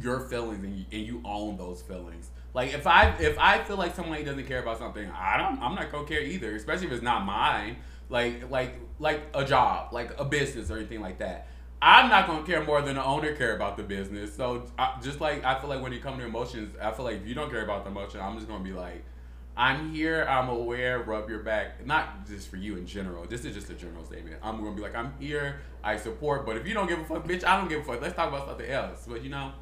your 0.00 0.20
feelings 0.20 0.62
and 0.64 0.76
you, 0.76 0.84
and 0.92 1.02
you 1.06 1.22
own 1.24 1.56
those 1.56 1.82
feelings. 1.82 2.30
Like 2.54 2.72
if 2.72 2.86
I 2.86 3.10
if 3.18 3.38
I 3.38 3.62
feel 3.62 3.76
like 3.76 3.94
somebody 3.94 4.24
doesn't 4.24 4.46
care 4.46 4.60
about 4.60 4.78
something, 4.78 5.08
I 5.10 5.36
don't 5.36 5.60
I'm 5.62 5.74
not 5.74 5.92
gonna 5.92 6.06
care 6.06 6.22
either, 6.22 6.54
especially 6.56 6.86
if 6.86 6.92
it's 6.92 7.02
not 7.02 7.24
mine. 7.24 7.76
Like 8.08 8.50
like 8.50 8.76
like 8.98 9.22
a 9.34 9.44
job, 9.44 9.92
like 9.92 10.18
a 10.18 10.24
business 10.24 10.70
or 10.70 10.78
anything 10.78 11.00
like 11.00 11.18
that. 11.18 11.48
I'm 11.80 12.08
not 12.08 12.26
gonna 12.26 12.44
care 12.44 12.64
more 12.64 12.82
than 12.82 12.96
the 12.96 13.04
owner 13.04 13.34
care 13.34 13.54
about 13.54 13.76
the 13.76 13.84
business. 13.84 14.34
So 14.34 14.66
I, 14.78 14.98
just 15.02 15.20
like 15.20 15.44
I 15.44 15.60
feel 15.60 15.70
like 15.70 15.82
when 15.82 15.92
it 15.92 16.02
comes 16.02 16.18
to 16.18 16.24
emotions, 16.24 16.74
I 16.80 16.90
feel 16.90 17.04
like 17.04 17.16
if 17.16 17.26
you 17.26 17.34
don't 17.34 17.50
care 17.50 17.62
about 17.62 17.84
the 17.84 17.90
emotion, 17.90 18.20
I'm 18.20 18.34
just 18.36 18.48
gonna 18.48 18.64
be 18.64 18.72
like, 18.72 19.04
I'm 19.56 19.92
here, 19.92 20.24
I'm 20.24 20.48
aware, 20.48 21.00
rub 21.00 21.28
your 21.28 21.40
back. 21.40 21.86
Not 21.86 22.26
just 22.26 22.48
for 22.48 22.56
you 22.56 22.76
in 22.76 22.86
general. 22.86 23.24
This 23.26 23.44
is 23.44 23.54
just 23.54 23.70
a 23.70 23.74
general 23.74 24.04
statement. 24.04 24.36
I'm 24.42 24.58
gonna 24.58 24.74
be 24.74 24.82
like, 24.82 24.96
I'm 24.96 25.12
here, 25.20 25.60
I 25.84 25.96
support. 25.96 26.46
But 26.46 26.56
if 26.56 26.66
you 26.66 26.74
don't 26.74 26.88
give 26.88 26.98
a 26.98 27.04
fuck, 27.04 27.26
bitch, 27.26 27.44
I 27.44 27.56
don't 27.56 27.68
give 27.68 27.80
a 27.80 27.84
fuck. 27.84 28.00
Let's 28.02 28.16
talk 28.16 28.28
about 28.28 28.48
something 28.48 28.68
else. 28.68 29.04
But 29.06 29.22
you 29.22 29.30
know, 29.30 29.52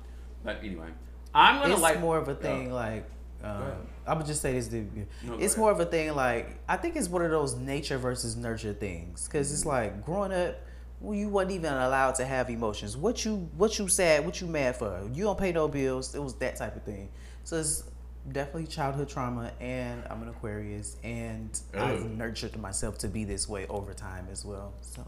but 0.42 0.60
anyway, 0.62 0.88
I'm 1.34 1.60
gonna 1.60 1.74
it's 1.74 1.82
like 1.82 2.00
more 2.00 2.16
of 2.16 2.28
a 2.28 2.34
thing 2.34 2.72
like 2.72 3.04
um. 3.42 3.88
I 4.06 4.14
would 4.14 4.26
just 4.26 4.40
say 4.42 4.52
this 4.52 4.68
to 4.68 4.76
you. 4.78 5.06
No, 5.24 5.34
it's 5.38 5.56
more 5.56 5.70
of 5.70 5.80
a 5.80 5.84
thing 5.86 6.14
like 6.14 6.58
I 6.68 6.76
think 6.76 6.96
it's 6.96 7.08
one 7.08 7.22
of 7.24 7.30
those 7.30 7.54
nature 7.56 7.98
versus 7.98 8.36
nurture 8.36 8.72
things. 8.72 9.26
Because 9.26 9.48
Mm-hmm. 9.48 9.54
it's 9.54 9.66
like 9.66 10.04
growing 10.04 10.32
up 10.32 10.56
well, 11.00 11.14
you 11.14 11.28
wasn't 11.28 11.52
even 11.52 11.72
allowed 11.74 12.14
to 12.16 12.24
have 12.24 12.48
emotions. 12.48 12.96
What 12.96 13.24
you 13.24 13.48
what 13.56 13.78
you 13.78 13.88
sad 13.88 14.24
what 14.24 14.40
you 14.40 14.46
mad 14.46 14.76
for? 14.76 15.08
You 15.12 15.24
don't 15.24 15.38
pay 15.38 15.52
no 15.52 15.68
bills. 15.68 16.14
It 16.14 16.22
was 16.22 16.34
that 16.36 16.56
type 16.56 16.74
of 16.76 16.84
thing. 16.84 17.10
So 17.44 17.56
it's 17.58 17.84
definitely 18.32 18.66
childhood 18.66 19.08
trauma 19.08 19.52
and 19.60 20.02
I'm 20.10 20.20
an 20.22 20.28
Aquarius 20.28 20.96
and 21.04 21.58
I've 21.74 22.04
nurtured 22.10 22.56
myself 22.58 22.98
to 22.98 23.08
be 23.08 23.22
this 23.24 23.48
way 23.48 23.66
over 23.68 23.94
time 23.94 24.26
as 24.32 24.44
well 24.44 24.74
so. 24.80 25.02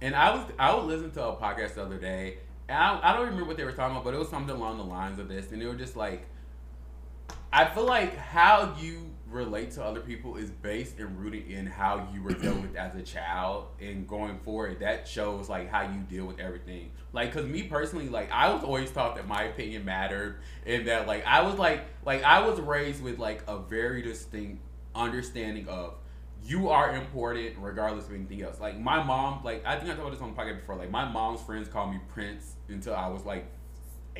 And 0.00 0.16
I 0.16 0.34
was 0.34 0.50
I 0.58 0.74
was 0.74 0.86
listening 0.86 1.12
to 1.12 1.24
a 1.28 1.36
podcast 1.36 1.74
the 1.74 1.82
other 1.84 1.98
day, 1.98 2.38
and 2.68 2.76
I, 2.78 2.98
I 3.02 3.12
don't 3.12 3.26
remember 3.26 3.44
what 3.44 3.56
they 3.58 3.64
were 3.64 3.72
talking 3.72 3.92
about, 3.94 4.04
but 4.04 4.14
it 4.14 4.18
was 4.18 4.30
something 4.30 4.56
along 4.56 4.78
the 4.78 4.84
lines 4.84 5.18
of 5.18 5.28
this, 5.28 5.52
and 5.52 5.60
they 5.60 5.66
were 5.66 5.74
just 5.74 5.94
like, 5.94 6.26
I 7.52 7.64
feel 7.66 7.84
like 7.84 8.16
how 8.16 8.76
you 8.80 9.10
relate 9.28 9.72
to 9.72 9.84
other 9.84 10.00
people 10.00 10.36
is 10.36 10.50
based 10.50 10.98
and 10.98 11.18
rooted 11.18 11.48
in 11.48 11.66
how 11.66 12.08
you 12.12 12.22
were 12.22 12.32
dealt 12.32 12.60
with 12.60 12.76
as 12.76 12.94
a 12.94 13.02
child, 13.02 13.66
and 13.80 14.06
going 14.06 14.38
forward, 14.40 14.80
that 14.80 15.06
shows 15.06 15.48
like 15.48 15.68
how 15.70 15.82
you 15.82 16.00
deal 16.08 16.26
with 16.26 16.38
everything. 16.38 16.90
Like, 17.12 17.32
cause 17.32 17.44
me 17.44 17.64
personally, 17.64 18.08
like 18.08 18.30
I 18.30 18.52
was 18.52 18.62
always 18.62 18.90
taught 18.90 19.16
that 19.16 19.26
my 19.26 19.44
opinion 19.44 19.84
mattered, 19.84 20.40
and 20.64 20.86
that 20.86 21.06
like 21.06 21.26
I 21.26 21.42
was 21.42 21.58
like 21.58 21.86
like 22.04 22.22
I 22.22 22.46
was 22.46 22.60
raised 22.60 23.02
with 23.02 23.18
like 23.18 23.42
a 23.48 23.58
very 23.58 24.02
distinct 24.02 24.62
understanding 24.94 25.68
of 25.68 25.94
you 26.44 26.68
are 26.70 26.94
important 26.94 27.56
regardless 27.58 28.06
of 28.06 28.14
anything 28.14 28.42
else. 28.42 28.60
Like 28.60 28.78
my 28.78 29.02
mom, 29.02 29.42
like 29.44 29.64
I 29.66 29.76
think 29.76 29.86
I 29.86 29.94
talked 29.94 30.00
about 30.00 30.12
this 30.12 30.20
on 30.20 30.34
the 30.34 30.40
podcast 30.40 30.60
before. 30.60 30.76
Like 30.76 30.90
my 30.90 31.04
mom's 31.10 31.40
friends 31.42 31.68
called 31.68 31.90
me 31.90 32.00
Prince 32.08 32.54
until 32.68 32.94
I 32.94 33.08
was 33.08 33.24
like 33.24 33.46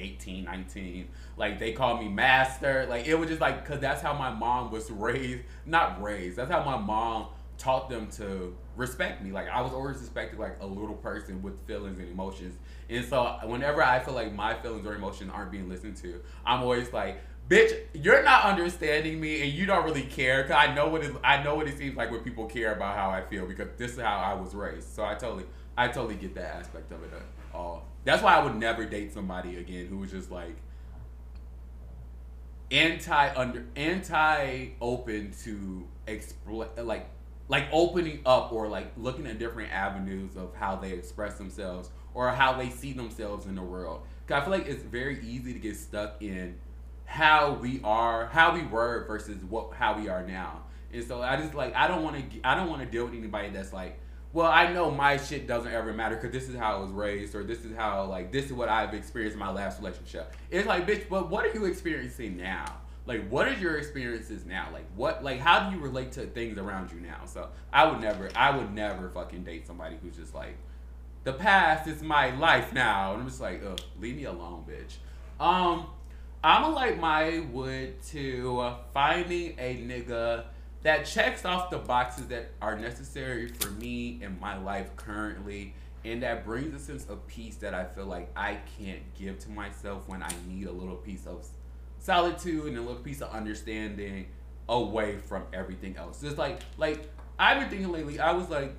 18, 0.01 0.45
19. 0.45 1.09
Like 1.37 1.59
they 1.59 1.73
called 1.73 2.01
me 2.01 2.09
Master. 2.09 2.87
Like 2.89 3.07
it 3.07 3.15
was 3.15 3.29
just 3.29 3.41
like 3.41 3.65
because 3.65 3.81
that's 3.81 4.03
how 4.03 4.15
my 4.15 4.31
mom 4.31 4.71
was 4.71 4.91
raised. 4.91 5.43
Not 5.67 6.03
raised. 6.03 6.37
That's 6.37 6.51
how 6.51 6.65
my 6.65 6.79
mom 6.79 7.29
taught 7.61 7.91
them 7.91 8.09
to 8.09 8.57
respect 8.77 9.23
me. 9.23 9.31
Like 9.31 9.49
I 9.49 9.61
was 9.61 9.73
always 9.73 9.99
respected 9.99 10.39
like 10.39 10.57
a 10.61 10.67
little 10.67 10.95
person 10.95 11.43
with 11.43 11.65
feelings 11.67 11.99
and 11.99 12.09
emotions. 12.09 12.57
And 12.89 13.05
so 13.05 13.39
whenever 13.45 13.83
I 13.83 14.01
feel 14.01 14.15
like 14.15 14.35
my 14.35 14.55
feelings 14.55 14.87
or 14.87 14.95
emotions 14.95 15.31
aren't 15.33 15.53
being 15.53 15.69
listened 15.69 15.97
to, 15.99 16.21
I'm 16.45 16.63
always 16.63 16.93
like, 16.93 17.21
bitch, 17.49 17.79
you're 17.93 18.23
not 18.23 18.45
understanding 18.45 19.21
me 19.21 19.43
and 19.43 19.53
you 19.53 19.67
don't 19.67 19.85
really 19.85 20.03
care. 20.03 20.43
Cause 20.45 20.57
I 20.57 20.75
know 20.75 20.89
what 20.89 21.05
it 21.05 21.15
I 21.23 21.43
know 21.43 21.55
what 21.55 21.69
it 21.69 21.77
seems 21.77 21.97
like 21.97 22.11
when 22.11 22.21
people 22.21 22.47
care 22.47 22.75
about 22.75 22.97
how 22.97 23.11
I 23.11 23.23
feel 23.23 23.47
because 23.47 23.69
this 23.77 23.93
is 23.93 23.99
how 23.99 24.17
I 24.17 24.35
was 24.35 24.55
raised. 24.55 24.95
So 24.95 25.05
I 25.05 25.15
totally 25.15 25.45
I 25.77 25.89
totally 25.89 26.17
get 26.17 26.35
that 26.35 26.57
aspect 26.57 26.91
of 26.93 27.03
it 27.05 27.11
uh, 27.13 27.57
all. 27.57 27.90
That's 28.05 28.23
why 28.23 28.37
I 28.37 28.45
would 28.45 28.57
never 28.57 28.85
date 28.85 29.13
somebody 29.13 29.57
again 29.57 29.87
who 29.87 29.99
was 29.99 30.11
just 30.11 30.31
like 30.31 30.57
anti 32.71 33.35
under 33.35 33.67
anti 33.77 34.69
open 34.81 35.33
to 35.43 35.87
expl 36.07 36.69
like 36.85 37.09
like 37.49 37.67
opening 37.73 38.21
up 38.25 38.53
or 38.53 38.69
like 38.69 38.93
looking 38.97 39.27
at 39.27 39.39
different 39.39 39.73
avenues 39.73 40.37
of 40.37 40.55
how 40.55 40.77
they 40.77 40.93
express 40.93 41.37
themselves 41.37 41.91
or 42.15 42.31
how 42.31 42.53
they 42.53 42.71
see 42.71 42.93
themselves 42.93 43.47
in 43.47 43.57
the 43.57 43.63
world. 43.63 44.03
Cause 44.27 44.41
I 44.41 44.45
feel 44.45 44.53
like 44.53 44.67
it's 44.69 44.85
very 44.85 45.21
easy 45.27 45.53
to 45.53 45.59
get 45.59 45.77
stuck 45.77 46.23
in 46.23 46.57
how 47.05 47.55
we 47.55 47.81
are, 47.83 48.27
how 48.27 48.55
we 48.55 48.63
were 48.63 49.05
versus 49.07 49.43
what 49.49 49.73
how 49.75 49.99
we 49.99 50.09
are 50.09 50.25
now. 50.25 50.63
And 50.93 51.05
so 51.05 51.23
I 51.23 51.37
just 51.37 51.55
like 51.55 51.75
I 51.75 51.89
don't 51.89 52.05
want 52.05 52.31
to 52.31 52.41
I 52.45 52.55
don't 52.55 52.71
want 52.71 52.83
to 52.83 52.89
deal 52.89 53.05
with 53.05 53.15
anybody 53.15 53.51
that's 53.51 53.73
like, 53.73 53.99
well, 54.33 54.51
I 54.51 54.73
know 54.73 54.91
my 54.91 55.17
shit 55.17 55.47
doesn't 55.47 55.73
ever 55.73 55.93
matter 55.93 56.17
because 56.17 56.33
this 56.33 56.49
is 56.49 56.57
how 56.57 56.77
I 56.77 56.81
was 56.81 56.91
raised 56.91 57.35
or 57.35 57.43
this 57.43 57.65
is 57.65 57.75
how 57.77 58.05
like 58.05 58.31
this 58.31 58.47
is 58.47 58.53
what 58.53 58.69
I've 58.69 58.95
experienced 58.95 59.35
in 59.35 59.41
my 59.41 59.51
last 59.51 59.81
relationship. 59.81 60.35
It's 60.51 60.67
like, 60.67 60.87
bitch, 60.87 61.09
but 61.09 61.31
what 61.31 61.45
are 61.45 61.53
you 61.53 61.65
experiencing 61.65 62.37
now? 62.37 62.81
Like, 63.07 63.29
what 63.29 63.49
is 63.49 63.61
your 63.61 63.77
experiences 63.77 64.45
now? 64.47 64.69
Like, 64.73 64.85
what, 64.95 65.25
like, 65.25 65.41
how 65.41 65.69
do 65.69 65.75
you 65.75 65.83
relate 65.83 66.13
to 66.13 66.27
things 66.27 66.59
around 66.59 66.93
you 66.93 67.01
now? 67.01 67.25
So, 67.25 67.49
I 67.73 67.91
would 67.91 68.01
never, 68.01 68.29
I 68.37 68.57
would 68.57 68.73
never 68.73 69.09
fucking 69.09 69.43
date 69.43 69.67
somebody 69.67 69.97
who's 70.01 70.17
just 70.17 70.35
like, 70.35 70.57
the 71.25 71.33
past 71.33 71.89
is 71.89 72.03
my 72.03 72.31
life 72.37 72.73
now, 72.73 73.13
and 73.13 73.23
I'm 73.23 73.29
just 73.29 73.41
like, 73.41 73.63
ugh, 73.67 73.81
leave 73.99 74.17
me 74.17 74.25
alone, 74.25 74.65
bitch. 74.69 74.97
Um, 75.45 75.87
I'ma 76.43 76.69
like 76.69 77.01
my 77.01 77.41
wood 77.53 78.01
to 78.11 78.75
finding 78.95 79.57
a 79.59 79.77
nigga 79.77 80.45
that 80.83 81.05
checks 81.05 81.45
off 81.45 81.71
the 81.71 81.79
boxes 81.79 82.27
that 82.29 82.51
are 82.63 82.79
necessary 82.79 83.49
for 83.49 83.71
me 83.71 84.19
in 84.23 84.39
my 84.41 84.57
life 84.57 84.95
currently. 84.97 85.75
And 86.05 86.23
that 86.23 86.45
brings 86.45 86.75
a 86.75 86.79
sense 86.79 87.05
of 87.07 87.27
peace 87.27 87.57
that 87.57 87.75
I 87.75 87.85
feel 87.85 88.07
like 88.07 88.31
I 88.35 88.59
can't 88.79 89.03
give 89.15 89.39
to 89.41 89.51
myself 89.51 90.09
when 90.09 90.23
I 90.23 90.33
need 90.49 90.67
a 90.67 90.73
little 90.73 90.97
piece 90.97 91.27
of 91.27 91.47
solitude 91.99 92.67
and 92.67 92.79
a 92.79 92.81
little 92.81 93.03
piece 93.03 93.21
of 93.21 93.31
understanding 93.31 94.27
away 94.69 95.19
from 95.19 95.45
everything 95.53 95.97
else. 95.97 96.23
Just 96.23 96.39
like 96.39 96.61
like 96.79 97.11
I've 97.39 97.61
been 97.61 97.69
thinking 97.69 97.93
lately, 97.93 98.19
I 98.19 98.33
was 98.33 98.49
like, 98.49 98.75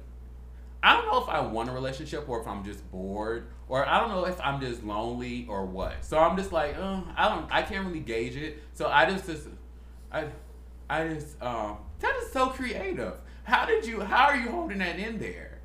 I 0.84 0.94
don't 0.94 1.06
know 1.06 1.22
if 1.22 1.30
I 1.30 1.42
want 1.42 1.70
a 1.70 1.72
relationship 1.72 2.28
or 2.28 2.42
if 2.42 2.48
I'm 2.48 2.64
just 2.64 2.90
bored 2.92 3.48
or 3.68 3.88
I 3.88 4.00
don't 4.00 4.10
know 4.10 4.26
if 4.26 4.40
I'm 4.42 4.60
just 4.60 4.84
lonely 4.84 5.46
or 5.48 5.66
what. 5.66 6.04
So 6.04 6.18
I'm 6.18 6.36
just 6.36 6.52
like, 6.52 6.76
uh, 6.78 7.02
I 7.16 7.30
don't, 7.30 7.52
I 7.52 7.62
can't 7.62 7.86
really 7.86 8.00
gauge 8.00 8.36
it. 8.36 8.62
So 8.74 8.88
I 8.88 9.10
just, 9.10 9.28
just 9.28 9.48
I, 10.12 10.26
I 10.90 11.08
just, 11.10 11.42
um, 11.42 11.78
that 12.02 12.16
is 12.22 12.32
so 12.32 12.48
creative. 12.48 13.14
How 13.44 13.66
did 13.66 13.86
you? 13.86 14.02
How 14.02 14.26
are 14.26 14.38
you 14.38 14.50
holding 14.50 14.80
that 14.80 15.00
in 15.00 15.20
there? 15.20 15.60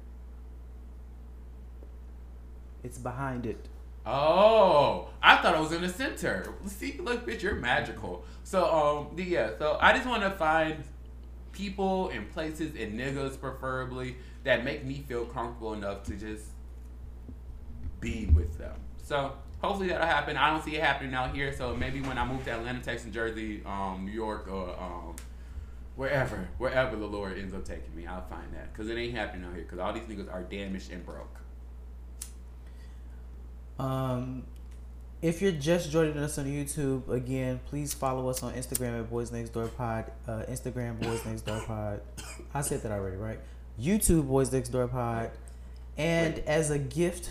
It's 2.82 2.98
behind 2.98 3.46
it. 3.46 3.68
Oh, 4.06 5.08
I 5.20 5.36
thought 5.38 5.56
it 5.56 5.60
was 5.60 5.72
in 5.72 5.82
the 5.82 5.88
center. 5.88 6.54
See, 6.66 6.96
look, 7.00 7.26
bitch, 7.26 7.42
you're 7.42 7.56
magical. 7.56 8.24
So, 8.44 8.64
um, 8.72 9.18
yeah. 9.18 9.50
So 9.58 9.76
I 9.80 9.92
just 9.92 10.06
want 10.06 10.22
to 10.22 10.30
find 10.30 10.84
people 11.50 12.10
and 12.10 12.30
places 12.30 12.76
and 12.78 12.98
niggas, 12.98 13.40
preferably, 13.40 14.16
that 14.44 14.62
make 14.64 14.84
me 14.84 15.04
feel 15.08 15.24
comfortable 15.24 15.72
enough 15.74 16.04
to 16.04 16.12
just 16.12 16.44
be 17.98 18.26
with 18.26 18.56
them. 18.58 18.76
So 19.02 19.32
hopefully 19.60 19.88
that'll 19.88 20.06
happen. 20.06 20.36
I 20.36 20.50
don't 20.50 20.62
see 20.62 20.76
it 20.76 20.82
happening 20.84 21.12
out 21.12 21.34
here. 21.34 21.52
So 21.52 21.74
maybe 21.74 22.00
when 22.02 22.16
I 22.16 22.24
move 22.24 22.44
to 22.44 22.52
Atlanta, 22.52 22.80
Texas, 22.80 23.12
Jersey, 23.12 23.62
um, 23.66 24.04
New 24.04 24.12
York, 24.12 24.46
or 24.48 24.70
um, 24.78 25.15
wherever, 25.96 26.48
wherever 26.58 26.96
the 26.96 27.06
Lord 27.06 27.38
ends 27.38 27.54
up 27.54 27.64
taking 27.64 27.94
me, 27.96 28.06
I'll 28.06 28.26
find 28.26 28.52
that. 28.54 28.72
Cause 28.74 28.88
it 28.88 28.96
ain't 28.96 29.14
happening 29.14 29.46
out 29.46 29.54
here. 29.54 29.64
Cause 29.64 29.78
all 29.78 29.92
these 29.92 30.04
niggas 30.04 30.32
are 30.32 30.42
damaged 30.42 30.92
and 30.92 31.04
broke. 31.04 31.40
Um, 33.78 34.44
if 35.22 35.40
you're 35.42 35.52
just 35.52 35.90
joining 35.90 36.16
us 36.18 36.38
on 36.38 36.44
YouTube, 36.44 37.08
again, 37.08 37.60
please 37.66 37.94
follow 37.94 38.28
us 38.28 38.42
on 38.42 38.52
Instagram 38.52 39.00
at 39.00 39.10
Boyz 39.10 39.32
Next 39.32 39.50
Door 39.50 39.68
Pod. 39.68 40.10
Uh, 40.28 40.42
Instagram 40.48 40.98
Boyz 40.98 41.24
Next 41.26 41.42
Door 41.42 41.62
Pod. 41.66 42.00
I 42.54 42.60
said 42.60 42.82
that 42.82 42.92
already, 42.92 43.16
right? 43.16 43.38
YouTube 43.80 44.28
Boyz 44.28 44.52
Next 44.52 44.68
Door 44.68 44.88
Pod. 44.88 45.30
And 45.96 46.38
as 46.40 46.70
a 46.70 46.78
gift 46.78 47.30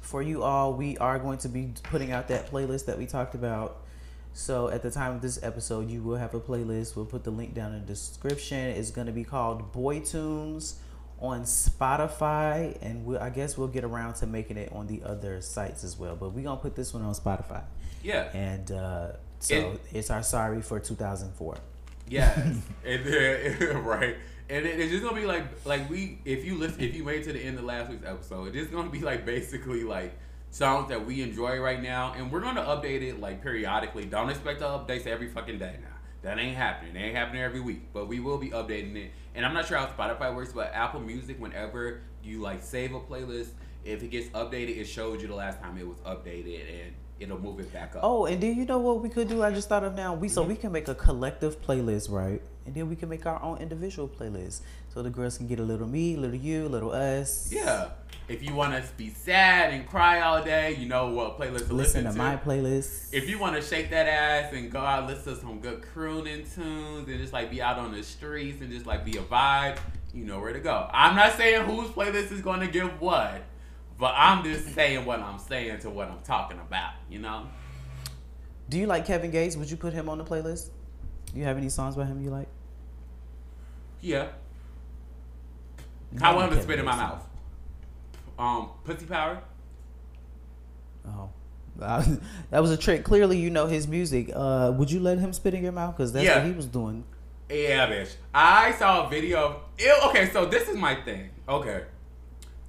for 0.00 0.22
you 0.22 0.42
all, 0.42 0.72
we 0.74 0.96
are 0.98 1.18
going 1.18 1.38
to 1.38 1.48
be 1.48 1.72
putting 1.84 2.12
out 2.12 2.28
that 2.28 2.50
playlist 2.50 2.86
that 2.86 2.98
we 2.98 3.06
talked 3.06 3.34
about. 3.34 3.79
So 4.32 4.68
at 4.68 4.82
the 4.82 4.90
time 4.90 5.16
of 5.16 5.22
this 5.22 5.42
episode, 5.42 5.90
you 5.90 6.02
will 6.02 6.16
have 6.16 6.34
a 6.34 6.40
playlist. 6.40 6.96
We'll 6.96 7.04
put 7.04 7.24
the 7.24 7.30
link 7.30 7.54
down 7.54 7.74
in 7.74 7.80
the 7.80 7.86
description. 7.86 8.58
It's 8.70 8.90
going 8.90 9.06
to 9.06 9.12
be 9.12 9.24
called 9.24 9.72
Boy 9.72 10.00
Tunez 10.00 10.74
on 11.18 11.42
Spotify, 11.42 12.78
and 12.80 13.04
we'll, 13.04 13.18
I 13.18 13.28
guess 13.30 13.58
we'll 13.58 13.68
get 13.68 13.84
around 13.84 14.14
to 14.14 14.26
making 14.26 14.56
it 14.56 14.72
on 14.72 14.86
the 14.86 15.02
other 15.04 15.40
sites 15.42 15.84
as 15.84 15.98
well. 15.98 16.16
But 16.16 16.30
we're 16.30 16.44
gonna 16.44 16.56
put 16.60 16.74
this 16.74 16.94
one 16.94 17.02
on 17.02 17.12
Spotify, 17.14 17.62
Yeah. 18.02 18.30
and 18.32 18.70
uh, 18.72 19.08
so 19.38 19.54
It- 19.54 19.80
it's 19.92 20.10
our 20.10 20.22
sorry 20.22 20.62
for 20.62 20.80
2004. 20.80 21.58
Yeah. 22.08 22.32
and 22.86 23.04
then, 23.04 23.84
right, 23.84 24.16
and 24.48 24.64
it, 24.64 24.80
it's 24.80 24.90
just 24.90 25.02
gonna 25.04 25.14
be 25.20 25.26
like 25.26 25.44
like 25.66 25.90
we 25.90 26.20
if 26.24 26.42
you 26.46 26.56
listen 26.56 26.80
if 26.80 26.94
you 26.94 27.04
wait 27.04 27.24
to 27.24 27.34
the 27.34 27.40
end 27.40 27.58
of 27.58 27.64
last 27.64 27.90
week's 27.90 28.06
episode, 28.06 28.46
it's 28.48 28.56
just 28.56 28.72
gonna 28.72 28.88
be 28.88 29.00
like 29.00 29.26
basically 29.26 29.84
like 29.84 30.12
songs 30.50 30.88
that 30.88 31.06
we 31.06 31.22
enjoy 31.22 31.58
right 31.60 31.82
now, 31.82 32.12
and 32.16 32.30
we're 32.30 32.40
gonna 32.40 32.62
update 32.62 33.02
it 33.02 33.20
like 33.20 33.42
periodically. 33.42 34.04
Don't 34.04 34.28
expect 34.28 34.60
the 34.60 34.66
updates 34.66 35.06
every 35.06 35.28
fucking 35.28 35.58
day 35.58 35.76
now. 35.80 35.88
That 36.22 36.38
ain't 36.38 36.56
happening. 36.56 36.96
It 36.96 36.98
ain't 36.98 37.16
happening 37.16 37.42
every 37.42 37.60
week, 37.60 37.92
but 37.94 38.06
we 38.06 38.20
will 38.20 38.36
be 38.36 38.50
updating 38.50 38.94
it. 38.96 39.12
And 39.34 39.46
I'm 39.46 39.54
not 39.54 39.66
sure 39.66 39.78
how 39.78 39.86
Spotify 39.86 40.34
works, 40.34 40.52
but 40.52 40.70
Apple 40.74 41.00
Music, 41.00 41.40
whenever 41.40 42.02
you 42.22 42.40
like 42.40 42.62
save 42.62 42.94
a 42.94 43.00
playlist, 43.00 43.50
if 43.84 44.02
it 44.02 44.08
gets 44.08 44.28
updated, 44.30 44.76
it 44.76 44.84
shows 44.84 45.22
you 45.22 45.28
the 45.28 45.34
last 45.34 45.60
time 45.62 45.78
it 45.78 45.86
was 45.86 45.96
updated, 46.00 46.60
and 46.68 46.92
it'll 47.18 47.38
move 47.38 47.60
it 47.60 47.72
back 47.72 47.96
up. 47.96 48.02
Oh, 48.02 48.26
and 48.26 48.38
do 48.40 48.46
you 48.46 48.66
know 48.66 48.78
what 48.78 49.00
we 49.00 49.08
could 49.08 49.28
do? 49.28 49.42
I 49.42 49.50
just 49.50 49.68
thought 49.68 49.84
of 49.84 49.94
now. 49.94 50.14
We 50.14 50.28
so 50.28 50.42
we 50.42 50.56
can 50.56 50.72
make 50.72 50.88
a 50.88 50.94
collective 50.94 51.62
playlist, 51.62 52.10
right? 52.10 52.42
And 52.66 52.74
then 52.74 52.90
we 52.90 52.96
can 52.96 53.08
make 53.08 53.24
our 53.24 53.42
own 53.42 53.58
individual 53.58 54.06
playlist, 54.06 54.60
so 54.92 55.02
the 55.02 55.10
girls 55.10 55.38
can 55.38 55.46
get 55.46 55.58
a 55.58 55.62
little 55.62 55.86
me, 55.86 56.16
little 56.16 56.36
you, 56.36 56.68
little 56.68 56.90
us. 56.90 57.50
Yeah. 57.50 57.90
If 58.30 58.44
you 58.44 58.54
want 58.54 58.72
to 58.74 58.88
be 58.96 59.08
sad 59.10 59.72
and 59.74 59.84
cry 59.88 60.20
all 60.20 60.40
day, 60.44 60.76
you 60.76 60.86
know 60.86 61.08
what 61.10 61.36
playlist 61.36 61.66
to 61.66 61.74
Listen 61.74 61.76
listen, 61.76 62.04
to 62.04 62.12
to. 62.12 62.16
my 62.16 62.36
playlist. 62.36 63.12
if 63.12 63.28
you 63.28 63.40
want 63.40 63.56
to 63.56 63.60
shake 63.62 63.90
that 63.90 64.06
ass 64.06 64.52
and 64.52 64.70
go 64.70 64.78
out 64.78 65.08
listen 65.08 65.34
to 65.34 65.40
some 65.40 65.58
good 65.58 65.82
crooning 65.82 66.46
tunes 66.54 67.08
and 67.08 67.18
just 67.18 67.32
like 67.32 67.50
be 67.50 67.60
out 67.60 67.76
on 67.78 67.90
the 67.90 68.04
streets 68.04 68.60
and 68.60 68.70
just 68.70 68.86
like 68.86 69.04
be 69.04 69.16
a 69.16 69.22
vibe, 69.22 69.78
you 70.14 70.24
know 70.24 70.38
where 70.38 70.52
to 70.52 70.60
go. 70.60 70.88
I'm 70.92 71.16
not 71.16 71.36
saying 71.36 71.64
whose 71.64 71.88
playlist 71.88 72.30
is 72.30 72.40
going 72.40 72.60
to 72.60 72.68
give 72.68 73.00
what, 73.00 73.42
but 73.98 74.14
I'm 74.16 74.44
just 74.44 74.74
saying 74.76 75.04
what 75.04 75.18
I'm 75.18 75.40
saying 75.40 75.80
to 75.80 75.90
what 75.90 76.08
I'm 76.08 76.20
talking 76.20 76.60
about, 76.60 76.92
you 77.10 77.18
know? 77.18 77.48
Do 78.68 78.78
you 78.78 78.86
like 78.86 79.06
Kevin 79.06 79.32
Gates? 79.32 79.56
Would 79.56 79.68
you 79.72 79.76
put 79.76 79.92
him 79.92 80.08
on 80.08 80.18
the 80.18 80.24
playlist? 80.24 80.68
Do 81.32 81.38
you 81.40 81.44
have 81.46 81.56
any 81.56 81.68
songs 81.68 81.96
by 81.96 82.04
him 82.04 82.22
you 82.22 82.30
like? 82.30 82.46
Yeah. 84.00 84.28
I 86.14 86.18
Not 86.20 86.36
want 86.36 86.52
him 86.52 86.58
to 86.58 86.62
spit 86.62 86.78
in 86.78 86.84
my 86.84 86.94
mouth. 86.94 87.26
Um, 88.40 88.70
Pussy 88.84 89.04
Power? 89.06 89.42
Oh. 91.06 91.28
that 91.76 92.60
was 92.60 92.70
a 92.70 92.76
trick. 92.76 93.04
Clearly, 93.04 93.38
you 93.38 93.50
know 93.50 93.66
his 93.66 93.86
music. 93.88 94.30
Uh, 94.34 94.72
would 94.76 94.90
you 94.90 95.00
let 95.00 95.18
him 95.18 95.32
spit 95.32 95.54
in 95.54 95.62
your 95.62 95.72
mouth? 95.72 95.96
Because 95.96 96.12
that's 96.12 96.24
Yeah. 96.26 96.38
what 96.38 96.46
he 96.46 96.52
was 96.52 96.66
doing. 96.66 97.04
Yeah, 97.48 97.88
bitch. 97.88 98.14
I 98.34 98.72
saw 98.72 99.06
a 99.06 99.10
video 99.10 99.38
of. 99.44 99.56
Ew, 99.78 99.94
okay, 100.08 100.30
so 100.30 100.46
this 100.46 100.68
is 100.68 100.76
my 100.76 100.94
thing. 100.94 101.30
Okay, 101.48 101.84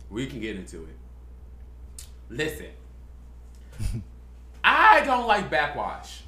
we 0.10 0.28
can 0.28 0.40
get 0.40 0.56
into 0.56 0.84
it. 0.84 2.06
Listen, 2.30 2.68
I 4.64 5.02
don't 5.06 5.28
like 5.28 5.50
backwash. 5.52 6.22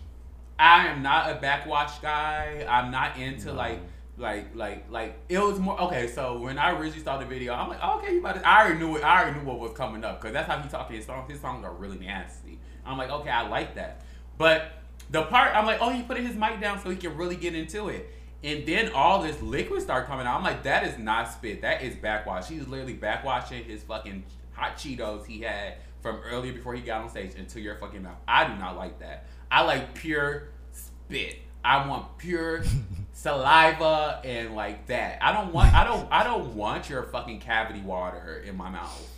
I 0.60 0.88
am 0.88 1.02
not 1.02 1.32
a 1.32 1.36
backwash 1.36 2.00
guy. 2.00 2.66
I'm 2.70 2.92
not 2.92 3.18
into 3.18 3.52
like, 3.54 3.80
like, 4.18 4.56
like, 4.56 4.90
like. 4.92 5.20
It 5.30 5.40
was 5.40 5.60
more 5.60 5.80
okay. 5.82 6.08
So 6.08 6.38
when 6.40 6.58
I 6.58 6.72
originally 6.72 7.04
saw 7.04 7.18
the 7.18 7.26
video, 7.26 7.54
I'm 7.54 7.70
like, 7.70 7.80
oh, 7.82 8.00
okay, 8.00 8.14
you 8.14 8.20
about 8.20 8.36
to. 8.36 8.48
I 8.48 8.62
already 8.62 8.80
knew 8.80 8.98
it. 8.98 9.04
I 9.04 9.22
already 9.22 9.40
knew 9.40 9.46
what 9.46 9.60
was 9.60 9.74
coming 9.74 10.04
up 10.04 10.22
because 10.22 10.34
that's 10.34 10.48
how 10.48 10.60
he 10.60 10.70
talked 10.70 10.92
his 10.92 11.06
songs. 11.06 11.32
His 11.32 11.42
songs 11.42 11.66
are 11.66 11.74
really 11.74 12.00
nasty. 12.00 12.60
I'm 12.86 12.98
like, 12.98 13.10
okay, 13.10 13.30
I 13.30 13.48
like 13.48 13.76
that. 13.76 14.02
But 14.38 14.72
the 15.10 15.24
part, 15.24 15.56
I'm 15.56 15.66
like, 15.66 15.80
oh, 15.82 15.90
he 15.90 16.04
put 16.04 16.18
his 16.18 16.36
mic 16.36 16.60
down 16.60 16.82
so 16.82 16.90
he 16.90 16.96
can 16.96 17.16
really 17.18 17.36
get 17.36 17.56
into 17.56 17.90
it. 17.90 18.10
And 18.44 18.66
then 18.66 18.92
all 18.94 19.22
this 19.22 19.42
liquid 19.42 19.82
start 19.82 20.06
coming 20.06 20.28
out. 20.28 20.38
I'm 20.38 20.44
like, 20.44 20.64
that 20.64 20.86
is 20.86 20.98
not 20.98 21.32
spit. 21.32 21.62
That 21.62 21.82
is 21.82 21.96
backwash. 21.96 22.48
He's 22.50 22.68
literally 22.68 22.96
backwashing 22.96 23.64
his 23.64 23.84
fucking 23.84 24.24
hot 24.52 24.76
Cheetos 24.76 25.26
he 25.26 25.42
had 25.42 25.76
from 26.02 26.18
earlier 26.26 26.52
before 26.52 26.76
he 26.76 26.82
got 26.82 27.02
on 27.02 27.10
stage 27.10 27.36
into 27.36 27.62
your 27.62 27.76
fucking 27.76 28.04
mouth. 28.04 28.18
I 28.28 28.46
do 28.46 28.56
not 28.56 28.76
like 28.76 29.00
that. 29.00 29.28
I 29.50 29.64
like 29.64 29.94
pure 29.96 30.50
spit. 30.74 31.40
I 31.64 31.88
want 31.88 32.18
pure 32.18 32.64
saliva 33.14 34.20
and 34.26 34.56
like 34.56 34.88
that. 34.88 35.20
I 35.22 35.32
don't 35.32 35.54
want. 35.54 35.74
I 35.74 35.84
don't. 35.86 36.12
I 36.12 36.24
don't 36.24 36.56
want 36.56 36.90
your 36.90 37.04
fucking 37.04 37.40
cavity 37.40 37.82
water 37.82 38.44
in 38.46 38.58
my 38.58 38.70
mouth. 38.70 39.10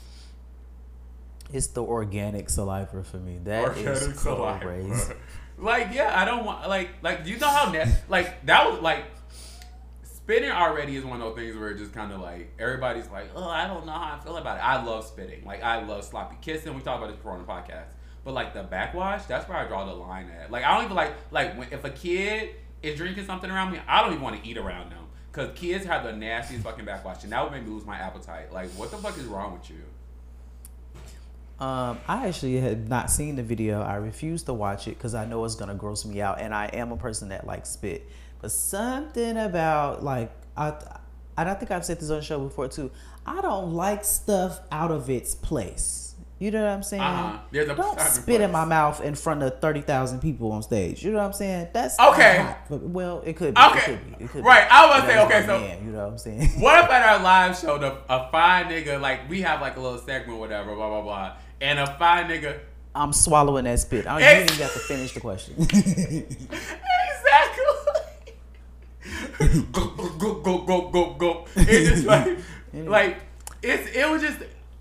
It's 1.51 1.67
the 1.67 1.83
organic 1.83 2.49
saliva 2.49 3.03
for 3.03 3.17
me. 3.17 3.39
That 3.43 3.77
is 3.77 3.87
Organic 4.03 4.19
saliva. 4.19 4.59
crazy. 4.65 5.13
Like 5.57 5.93
yeah, 5.93 6.11
I 6.19 6.25
don't 6.25 6.45
want 6.45 6.67
like 6.67 6.89
like 7.01 7.25
you 7.25 7.37
know 7.37 7.47
how 7.47 7.71
nasty 7.71 8.01
like 8.09 8.45
that 8.45 8.69
was 8.69 8.81
like 8.81 9.05
spitting 10.03 10.51
already 10.51 10.97
is 10.97 11.05
one 11.05 11.21
of 11.21 11.27
those 11.27 11.37
things 11.37 11.55
where 11.55 11.69
it 11.69 11.77
just 11.77 11.93
kind 11.93 12.11
of 12.11 12.19
like 12.19 12.51
everybody's 12.59 13.07
like 13.09 13.29
oh 13.35 13.47
I 13.47 13.67
don't 13.67 13.85
know 13.85 13.93
how 13.93 14.17
I 14.19 14.23
feel 14.23 14.35
about 14.37 14.57
it. 14.57 14.61
I 14.65 14.83
love 14.83 15.05
spitting 15.05 15.45
like 15.45 15.63
I 15.63 15.85
love 15.85 16.03
sloppy 16.03 16.35
kissing. 16.41 16.73
We 16.73 16.81
talked 16.81 16.97
about 16.97 17.07
this 17.07 17.17
before 17.17 17.33
on 17.33 17.39
the 17.39 17.45
podcast. 17.49 17.85
But 18.25 18.33
like 18.33 18.53
the 18.55 18.63
backwash, 18.63 19.25
that's 19.25 19.47
where 19.47 19.57
I 19.57 19.65
draw 19.67 19.85
the 19.85 19.93
line 19.93 20.29
at. 20.41 20.51
Like 20.51 20.65
I 20.65 20.73
don't 20.75 20.85
even 20.85 20.95
like 20.97 21.13
like 21.31 21.57
when, 21.57 21.67
if 21.71 21.85
a 21.85 21.91
kid 21.91 22.49
is 22.85 22.97
drinking 22.97 23.25
something 23.25 23.49
around 23.49 23.71
me, 23.71 23.79
I 23.87 24.01
don't 24.01 24.11
even 24.11 24.23
want 24.23 24.41
to 24.41 24.47
eat 24.47 24.57
around 24.57 24.91
them 24.91 25.03
because 25.31 25.57
kids 25.57 25.85
have 25.85 26.03
the 26.03 26.13
nastiest 26.13 26.63
fucking 26.63 26.85
backwash, 26.85 27.23
and 27.23 27.31
that 27.31 27.43
would 27.43 27.51
make 27.51 27.65
me 27.65 27.73
lose 27.73 27.85
my 27.85 27.97
appetite. 27.97 28.53
Like 28.53 28.69
what 28.71 28.91
the 28.91 28.97
fuck 28.97 29.17
is 29.17 29.25
wrong 29.25 29.53
with 29.53 29.69
you? 29.69 29.83
Um, 31.59 31.99
I 32.07 32.27
actually 32.27 32.57
had 32.57 32.89
not 32.89 33.09
seen 33.09 33.37
the 33.37 33.43
video. 33.43 33.81
I 33.81 33.95
refused 33.95 34.45
to 34.47 34.53
watch 34.53 34.87
it 34.87 34.97
because 34.97 35.15
I 35.15 35.25
know 35.25 35.43
it's 35.45 35.55
gonna 35.55 35.75
gross 35.75 36.05
me 36.05 36.21
out, 36.21 36.39
and 36.39 36.53
I 36.53 36.65
am 36.67 36.91
a 36.91 36.97
person 36.97 37.29
that 37.29 37.47
likes 37.47 37.69
spit. 37.69 38.07
But 38.41 38.51
something 38.51 39.37
about 39.37 40.03
like 40.03 40.31
I, 40.55 40.73
I 41.37 41.53
think 41.55 41.71
I've 41.71 41.85
said 41.85 41.99
this 41.99 42.09
on 42.09 42.17
the 42.17 42.23
show 42.23 42.39
before 42.39 42.67
too. 42.67 42.91
I 43.25 43.41
don't 43.41 43.73
like 43.73 44.05
stuff 44.05 44.59
out 44.71 44.91
of 44.91 45.09
its 45.09 45.33
place. 45.33 46.04
You 46.37 46.51
know 46.51 46.63
what 46.65 46.71
I'm 46.71 46.83
saying? 46.83 47.01
Uh-huh. 47.01 47.37
There's 47.49 47.67
don't 47.67 47.99
spit 48.01 48.41
in 48.41 48.51
my 48.51 48.65
mouth 48.65 48.99
in 49.01 49.15
front 49.15 49.41
of 49.41 49.61
thirty 49.61 49.79
thousand 49.79 50.19
people 50.19 50.51
on 50.51 50.63
stage. 50.63 51.01
You 51.03 51.11
know 51.11 51.19
what 51.19 51.27
I'm 51.27 51.33
saying? 51.33 51.69
That's 51.71 51.97
Okay. 51.97 52.45
not- 52.69 52.81
well, 52.81 53.23
it 53.25 53.37
could 53.37 53.53
be. 53.53 53.61
Okay. 53.61 53.77
It 53.79 53.83
could 53.85 54.05
be. 54.17 54.23
It 54.25 54.29
could 54.29 54.43
be. 54.43 54.47
Right, 54.47 54.67
I 54.69 54.85
was 54.85 55.09
You 55.09 55.15
know, 55.15 55.25
okay, 55.25 55.45
so- 55.45 55.59
man, 55.59 55.85
you 55.85 55.91
know 55.91 55.99
what 55.99 56.07
I'm 56.11 56.17
saying? 56.17 56.41
What 56.59 56.83
if 56.83 56.89
at 56.91 57.03
our 57.07 57.19
live 57.23 57.57
show, 57.57 57.77
the, 57.77 57.95
a 58.09 58.29
fine 58.31 58.65
nigga, 58.65 58.99
like, 58.99 59.29
we 59.29 59.43
have 59.43 59.61
like 59.61 59.77
a 59.77 59.79
little 59.79 59.97
segment, 59.99 60.37
whatever, 60.39 60.75
blah, 60.75 60.89
blah, 60.89 61.01
blah, 61.03 61.33
and 61.61 61.79
a 61.79 61.87
fine 61.97 62.27
nigga, 62.27 62.59
I'm 62.93 63.13
swallowing 63.13 63.63
that 63.65 63.79
spit. 63.79 64.05
I, 64.05 64.19
didn't 64.19 64.51
even 64.51 64.61
have 64.63 64.73
to 64.73 64.79
finish 64.79 65.13
the 65.13 65.19
question. 65.21 65.55
exactly. 65.59 66.35
go 69.71 69.87
go 69.87 70.39
go 70.39 70.61
go 70.61 70.89
go 70.89 71.13
go. 71.13 71.45
It's 71.55 71.89
just 71.89 72.05
like 72.05 72.37
like 72.73 73.17
it's 73.61 73.95
it 73.95 74.09
was 74.09 74.21
just 74.21 74.39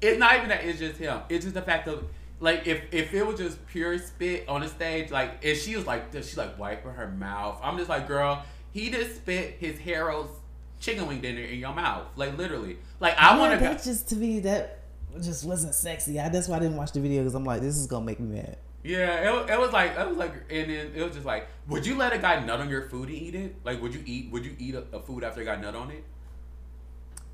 it's 0.08 0.18
not 0.18 0.36
even 0.36 0.48
that 0.48 0.64
it's 0.64 0.78
just 0.78 0.98
him. 0.98 1.20
It's 1.28 1.44
just 1.44 1.54
the 1.54 1.62
fact 1.62 1.88
of 1.88 2.04
like 2.40 2.66
if 2.66 2.82
if 2.92 3.14
it 3.14 3.26
was 3.26 3.38
just 3.38 3.64
pure 3.66 3.98
spit 3.98 4.48
on 4.48 4.60
the 4.60 4.68
stage, 4.68 5.10
like 5.10 5.38
if 5.42 5.62
she 5.62 5.76
was 5.76 5.86
like 5.86 6.12
she's 6.12 6.36
like 6.36 6.58
wiping 6.58 6.92
her 6.92 7.08
mouth. 7.08 7.58
I'm 7.62 7.76
just 7.76 7.88
like, 7.88 8.06
girl, 8.06 8.44
he 8.72 8.90
just 8.90 9.16
spit 9.16 9.56
his 9.58 9.78
Harold's 9.78 10.32
chicken 10.80 11.06
wing 11.06 11.20
dinner 11.20 11.40
in 11.40 11.58
your 11.58 11.74
mouth, 11.74 12.06
like 12.16 12.36
literally. 12.36 12.78
Like 13.00 13.16
I 13.18 13.38
want 13.38 13.54
to. 13.54 13.60
that 13.60 13.78
to. 13.78 13.84
just 13.84 14.08
to 14.10 14.16
me 14.16 14.40
that 14.40 14.80
just 15.20 15.44
wasn't 15.44 15.74
sexy. 15.74 16.18
I, 16.18 16.28
that's 16.28 16.48
why 16.48 16.56
I 16.56 16.60
didn't 16.60 16.76
watch 16.76 16.92
the 16.92 17.00
video 17.00 17.22
because 17.22 17.34
I'm 17.34 17.44
like, 17.44 17.60
this 17.60 17.76
is 17.76 17.86
gonna 17.86 18.04
make 18.04 18.20
me 18.20 18.36
mad. 18.36 18.58
Yeah, 18.82 19.32
it, 19.32 19.50
it 19.50 19.58
was 19.58 19.72
like 19.72 19.96
it 19.96 20.06
was 20.06 20.18
like, 20.18 20.34
and 20.50 20.70
then 20.70 20.92
it 20.94 21.02
was 21.02 21.14
just 21.14 21.24
like, 21.24 21.48
would 21.68 21.86
you 21.86 21.96
let 21.96 22.12
a 22.12 22.18
guy 22.18 22.44
nut 22.44 22.60
on 22.60 22.68
your 22.68 22.88
food 22.90 23.08
and 23.08 23.16
eat 23.16 23.34
it? 23.34 23.56
Like, 23.64 23.80
would 23.80 23.94
you 23.94 24.02
eat? 24.04 24.30
Would 24.30 24.44
you 24.44 24.54
eat 24.58 24.74
a, 24.74 24.84
a 24.92 25.00
food 25.00 25.24
after 25.24 25.40
a 25.40 25.44
guy 25.44 25.56
nut 25.56 25.74
on 25.74 25.90
it? 25.90 26.04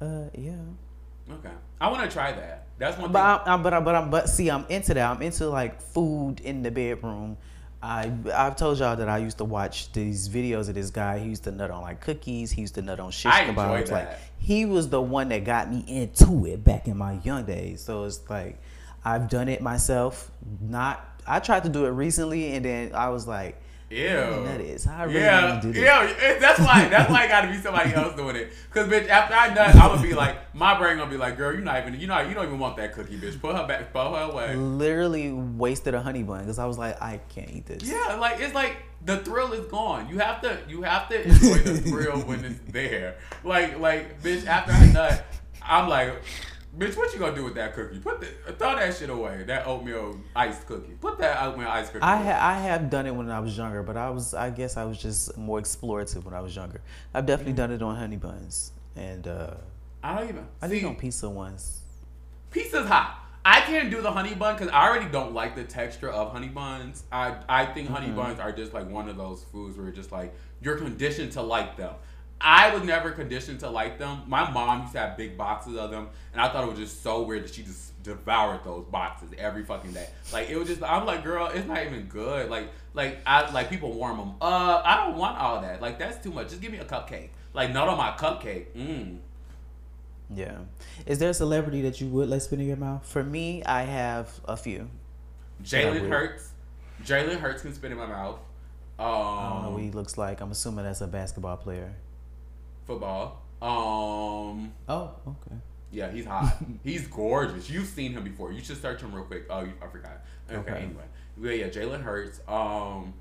Uh, 0.01 0.29
yeah. 0.39 0.53
Okay, 1.33 1.55
I 1.81 1.89
want 1.91 2.03
to 2.03 2.15
try 2.15 2.33
that. 2.33 2.67
That's 2.79 2.97
one 2.99 3.13
But 3.13 3.45
thing. 3.45 3.53
I, 3.53 3.55
I, 3.55 3.57
but 3.59 3.75
I, 3.75 3.81
but 3.81 3.95
I'm 3.95 4.11
but 4.11 4.29
see, 4.29 4.51
I'm 4.51 4.65
into 4.69 4.95
that. 4.95 5.11
I'm 5.11 5.23
into 5.23 5.49
like 5.49 5.81
food 5.81 6.41
in 6.41 6.63
the 6.63 6.71
bedroom. 6.71 7.37
I 7.83 8.13
I've 8.35 8.57
told 8.57 8.79
y'all 8.79 8.97
that 8.97 9.09
I 9.09 9.19
used 9.19 9.39
to 9.39 9.45
watch 9.45 9.93
these 9.93 10.29
videos 10.29 10.69
of 10.69 10.75
this 10.75 10.91
guy. 10.91 11.19
He 11.19 11.29
used 11.29 11.45
to 11.45 11.51
nut 11.51 11.71
on 11.71 11.83
like 11.83 12.01
cookies. 12.01 12.51
He 12.51 12.61
used 12.63 12.75
to 12.75 12.83
nut 12.83 13.01
on 13.01 13.11
shish 13.11 13.33
I 13.33 13.45
kebabs. 13.45 13.91
Like 13.91 14.09
he 14.39 14.67
was 14.67 14.89
the 14.89 15.01
one 15.01 15.29
that 15.29 15.45
got 15.45 15.71
me 15.71 15.85
into 15.87 16.47
it 16.47 16.65
back 16.65 16.89
in 16.89 16.97
my 16.97 17.21
young 17.23 17.45
days. 17.45 17.83
So 17.83 18.05
it's 18.05 18.29
like 18.29 18.61
I've 19.05 19.29
done 19.29 19.49
it 19.49 19.63
myself. 19.63 20.31
Not 20.61 21.07
I 21.27 21.39
tried 21.41 21.65
to 21.65 21.69
do 21.69 21.87
it 21.87 21.91
recently, 21.91 22.53
and 22.55 22.65
then 22.65 22.95
I 22.95 23.09
was 23.11 23.27
like, 23.27 23.61
Ew. 23.91 24.07
"Man, 24.07 24.45
that 24.45 24.61
is. 24.61 24.87
I 24.87 25.03
really 25.05 25.21
yeah, 25.21 25.61
do 25.61 25.73
this." 25.73 25.83
yeah. 25.83 26.39
That's 26.39 26.61
why. 26.61 26.89
That's 26.89 27.11
why 27.11 27.25
I 27.25 27.27
got 27.27 27.41
to 27.43 27.49
be 27.49 27.59
somebody 27.59 27.93
else 27.93 28.15
doing 28.15 28.37
it. 28.37 28.53
Cause 28.71 28.87
bitch, 28.87 29.09
after 29.09 29.35
I 29.35 29.53
nut, 29.53 29.75
I'm 29.75 29.97
gonna 29.97 30.03
be 30.03 30.15
like, 30.15 30.55
my 30.55 30.79
brain 30.79 30.97
gonna 30.97 31.11
be 31.11 31.17
like, 31.17 31.37
girl, 31.37 31.53
you're 31.53 31.63
not 31.63 31.81
even, 31.81 31.99
you 31.99 32.07
know, 32.07 32.21
you 32.21 32.35
don't 32.35 32.47
even 32.47 32.61
want 32.61 32.77
that 32.77 32.93
cookie, 32.93 33.19
bitch. 33.19 33.41
Put 33.41 33.57
her 33.57 33.67
back, 33.67 33.93
put 33.93 34.07
her 34.07 34.31
away. 34.31 34.55
Literally 34.55 35.33
wasted 35.33 35.95
a 35.95 36.01
honey 36.01 36.23
bun 36.23 36.41
because 36.41 36.61
I 36.61 36.67
was 36.67 36.79
like, 36.79 37.03
I 37.03 37.21
can't 37.31 37.51
eat 37.51 37.67
this. 37.67 37.83
Yeah, 37.83 38.17
like 38.21 38.41
it's 38.41 38.55
like 38.55 38.77
the 39.05 39.19
thrill 39.19 39.53
is 39.53 39.67
gone. 39.67 40.09
You 40.09 40.19
have 40.19 40.41
to 40.43 40.59
you 40.69 40.83
have 40.83 41.09
to 41.09 41.23
enjoy 41.23 41.59
the 41.59 41.79
thrill 41.79 42.21
when 42.21 42.45
it's 42.45 42.61
there. 42.69 43.17
Like 43.43 43.81
like 43.81 44.23
bitch, 44.23 44.47
after 44.47 44.73
I 44.73 44.87
nut, 44.93 45.25
I'm 45.63 45.89
like, 45.89 46.23
bitch, 46.79 46.97
what 46.97 47.13
you 47.13 47.19
gonna 47.19 47.35
do 47.35 47.45
with 47.45 47.55
that 47.55 47.75
cookie? 47.75 47.99
Put 47.99 48.21
the 48.21 48.27
throw 48.53 48.77
that 48.77 48.95
shit 48.97 49.11
away. 49.11 49.45
That 49.47 49.67
oatmeal 49.67 50.19
iced 50.35 50.67
cookie. 50.67 50.93
Put 51.01 51.19
that 51.19 51.43
oatmeal 51.43 51.69
iced 51.69 51.93
cookie. 51.93 52.03
I 52.03 52.17
away. 52.17 52.33
ha- 52.33 52.49
I 52.49 52.55
have 52.61 52.91
done 52.91 53.07
it 53.07 53.15
when 53.15 53.31
I 53.31 53.41
was 53.41 53.57
younger, 53.57 53.83
but 53.83 53.97
I 53.97 54.11
was 54.11 54.35
I 54.35 54.51
guess 54.51 54.77
I 54.77 54.85
was 54.85 54.99
just 55.01 55.37
more 55.37 55.61
explorative 55.61 56.25
when 56.25 56.35
I 56.35 56.41
was 56.41 56.55
younger. 56.55 56.81
I've 57.15 57.27
definitely 57.27 57.55
done 57.55 57.71
it 57.71 57.83
on 57.83 57.97
honey 57.97 58.17
buns 58.17 58.73
and 58.97 59.27
uh, 59.27 59.55
I 60.03 60.19
don't 60.19 60.29
even. 60.29 60.47
I 60.63 60.69
did 60.69 60.85
on 60.85 60.97
pizza 60.97 61.29
once. 61.29 61.81
Pizza's 62.51 62.87
hot. 62.89 63.17
I 63.45 63.61
can't 63.63 63.91
do 63.91 64.03
the 64.03 64.11
honey 64.13 64.35
bun 64.35 64.55
because 64.55 64.69
I 64.69 64.87
already 64.89 65.11
don't 65.11 65.33
like 65.33 65.55
the 65.57 65.65
texture 65.65 66.11
of 66.11 66.33
honey 66.33 66.49
buns. 66.49 67.05
I 67.11 67.37
I 67.49 67.67
think 67.67 67.89
honey 67.89 68.09
Mm-hmm. 68.09 68.17
buns 68.17 68.41
are 68.41 68.53
just 68.53 68.75
like 68.75 68.89
one 68.91 69.09
of 69.09 69.17
those 69.17 69.45
foods 69.45 69.77
where 69.77 69.87
you're 69.87 69.95
just 69.95 70.13
like 70.13 70.35
you're 70.61 70.77
conditioned 70.77 71.33
to 71.33 71.43
like 71.43 71.77
them. 71.77 71.95
I 72.41 72.75
was 72.75 72.83
never 72.85 73.11
conditioned 73.11 73.61
to 73.61 73.71
like 73.71 73.99
them. 73.99 74.23
My 74.27 74.51
mom 74.51 74.83
used 74.83 74.93
to 74.95 75.01
have 75.01 75.17
big 75.17 75.37
boxes 75.37 75.77
of 75.77 75.91
them, 75.91 76.09
and 76.33 76.41
I 76.41 76.49
thought 76.49 76.65
it 76.65 76.71
was 76.71 76.79
just 76.79 77.03
so 77.03 77.23
weird 77.23 77.45
that 77.45 77.55
she 77.55 77.63
just 77.63 78.03
devoured 78.03 78.65
those 78.65 78.85
boxes 78.87 79.31
every 79.37 79.63
fucking 79.65 79.93
day. 79.93 80.09
Like 80.33 80.49
it 80.49 80.57
was 80.57 80.69
just, 80.69 80.83
I'm 80.83 81.05
like, 81.05 81.23
girl, 81.23 81.49
it's 81.53 81.67
not 81.67 81.85
even 81.85 82.05
good. 82.05 82.49
Like, 82.49 82.71
like 82.95 83.21
I 83.27 83.51
like 83.51 83.69
people 83.69 83.93
warm 83.93 84.17
them 84.17 84.31
up. 84.41 84.83
I 84.87 85.05
don't 85.05 85.17
want 85.17 85.39
all 85.39 85.61
that. 85.61 85.83
Like 85.83 85.99
that's 85.99 86.23
too 86.23 86.31
much. 86.31 86.49
Just 86.49 86.63
give 86.63 86.73
me 86.73 86.79
a 86.79 86.85
cupcake. 86.85 87.29
Like 87.53 87.73
not 87.73 87.89
on 87.89 87.99
my 87.99 88.13
cupcake. 88.13 88.67
Mm. 88.75 89.19
Yeah. 90.35 90.59
Is 91.07 91.19
there 91.19 91.31
a 91.31 91.35
celebrity 91.35 91.83
that 91.83 92.01
you 92.01 92.07
would 92.09 92.29
let 92.29 92.43
spit 92.43 92.61
in 92.61 92.67
your 92.67 92.77
mouth? 92.77 93.07
For 93.07 93.23
me, 93.23 93.63
I 93.65 93.83
have 93.83 94.41
a 94.45 94.57
few. 94.57 94.89
Jalen. 95.63 96.09
Hurts. 96.09 96.53
Jalen 97.05 97.41
Hurts 97.41 97.63
can 97.63 97.75
spit 97.75 97.91
in 97.91 97.99
my 97.99 98.07
mouth. 98.07 98.39
Um, 98.99 99.07
I 99.07 99.51
don't 99.53 99.63
know 99.63 99.71
what 99.71 99.83
he 99.83 99.91
looks 99.91 100.17
like. 100.17 100.41
I'm 100.41 100.51
assuming 100.51 100.85
that's 100.85 101.01
a 101.01 101.07
basketball 101.07 101.57
player. 101.57 101.95
Football. 103.01 103.43
Um, 103.63 104.73
Oh, 104.89 105.11
okay. 105.27 105.57
yeah, 105.93 106.11
he's 106.11 106.25
hot. 106.27 106.57
he's 106.85 107.07
gorgeous. 107.07 107.71
You've 107.71 107.87
seen 107.87 108.13
him 108.13 108.25
before. 108.25 108.53
You 108.53 108.61
should 108.63 108.81
search 108.81 109.01
him 109.01 109.15
real 109.15 109.25
quick. 109.25 109.45
Oh, 109.51 109.61
you, 109.63 109.73
I 109.83 109.87
forgot. 109.87 110.23
Okay, 110.51 110.59
Okay. 110.71 110.81
anyway. 110.83 111.05
Yeah, 111.41 111.53
yeah, 111.67 111.69
Jalen 111.71 112.03
Hurts. 112.03 112.41
Um, 112.49 113.15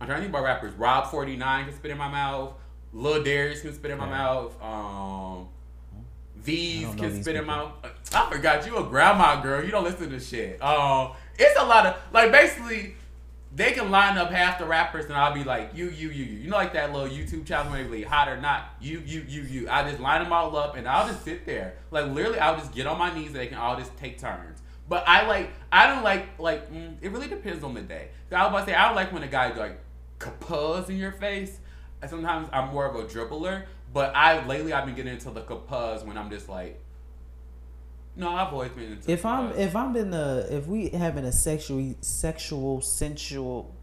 I'm 0.00 0.06
trying 0.06 0.18
to 0.18 0.22
think 0.22 0.30
about 0.30 0.44
rappers. 0.44 0.72
Rob 0.74 1.10
49 1.10 1.64
can 1.66 1.74
spit 1.74 1.90
in 1.90 1.98
my 1.98 2.08
mouth. 2.08 2.52
Lil 2.92 3.22
Darius 3.24 3.62
can 3.62 3.74
spit 3.74 3.90
in 3.90 3.98
my 3.98 4.04
Yeah. 4.06 4.10
mouth. 4.10 4.62
Um, 4.62 5.48
V's 6.36 6.84
I 6.84 6.86
don't 6.86 6.96
know 6.96 7.02
can 7.02 7.12
these 7.14 7.22
spit 7.24 7.36
in 7.36 7.42
people. 7.42 7.56
my 7.56 7.62
mouth. 7.64 7.72
I 8.14 8.30
forgot 8.30 8.66
you 8.66 8.76
a 8.76 8.84
grandma 8.84 9.40
girl. 9.42 9.64
You 9.64 9.70
don't 9.72 9.84
listen 9.84 10.10
to 10.10 10.20
shit. 10.20 10.62
Um, 10.62 11.12
it's 11.38 11.58
a 11.58 11.64
lot 11.64 11.86
of 11.86 11.96
like 12.12 12.30
basically 12.30 12.94
they 13.56 13.72
can 13.72 13.90
line 13.90 14.18
up 14.18 14.30
half 14.30 14.58
the 14.58 14.66
rappers 14.66 15.06
and 15.06 15.14
I'll 15.14 15.32
be 15.32 15.42
like 15.42 15.70
you 15.74 15.86
you 15.86 16.10
you 16.10 16.24
you. 16.24 16.38
You 16.40 16.50
know 16.50 16.56
like 16.56 16.74
that 16.74 16.92
little 16.92 17.08
YouTube 17.08 17.46
channel 17.46 17.72
where 17.72 17.88
they 17.88 18.02
hot 18.02 18.28
or 18.28 18.38
not 18.38 18.74
you 18.80 19.02
you 19.04 19.24
you 19.26 19.42
you. 19.42 19.68
I 19.70 19.88
just 19.88 19.98
line 19.98 20.22
them 20.22 20.32
all 20.32 20.54
up 20.56 20.76
and 20.76 20.86
I'll 20.86 21.08
just 21.08 21.24
sit 21.24 21.46
there 21.46 21.74
like 21.90 22.06
literally 22.10 22.38
I'll 22.38 22.58
just 22.58 22.74
get 22.74 22.86
on 22.86 22.98
my 22.98 23.12
knees 23.14 23.28
and 23.28 23.36
they 23.36 23.46
can 23.46 23.56
all 23.56 23.76
just 23.78 23.96
take 23.96 24.18
turns. 24.18 24.60
But 24.88 25.04
I 25.08 25.26
like 25.26 25.50
I 25.72 25.86
don't 25.86 26.04
like 26.04 26.38
like 26.38 26.70
mm, 26.70 26.96
it 27.00 27.10
really 27.10 27.28
depends 27.28 27.64
on 27.64 27.72
the 27.72 27.80
day. 27.80 28.08
I 28.30 28.42
was 28.42 28.50
about 28.50 28.58
to 28.60 28.66
say 28.66 28.74
I 28.74 28.92
like 28.92 29.10
when 29.10 29.22
a 29.22 29.28
guy 29.28 29.52
like 29.56 29.80
kapuz 30.18 30.90
in 30.90 30.98
your 30.98 31.12
face. 31.12 31.58
Sometimes 32.06 32.48
I'm 32.52 32.68
more 32.74 32.84
of 32.84 32.94
a 32.94 33.04
dribbler, 33.04 33.64
but 33.92 34.14
I 34.14 34.46
lately 34.46 34.74
I've 34.74 34.84
been 34.84 34.94
getting 34.94 35.14
into 35.14 35.30
the 35.30 35.40
kapuz 35.40 36.04
when 36.04 36.18
I'm 36.18 36.30
just 36.30 36.48
like. 36.48 36.82
No, 38.16 38.34
I've 38.34 38.52
always 38.52 38.70
been 38.72 38.92
into. 38.92 39.10
If 39.10 39.26
I'm 39.26 39.52
if 39.52 39.76
I'm 39.76 39.94
in 39.96 40.10
the 40.10 40.46
if 40.50 40.66
we 40.66 40.88
having 40.88 41.24
a 41.24 41.32
sexual 41.32 41.94
sexual 42.00 42.80
sensual 42.80 43.74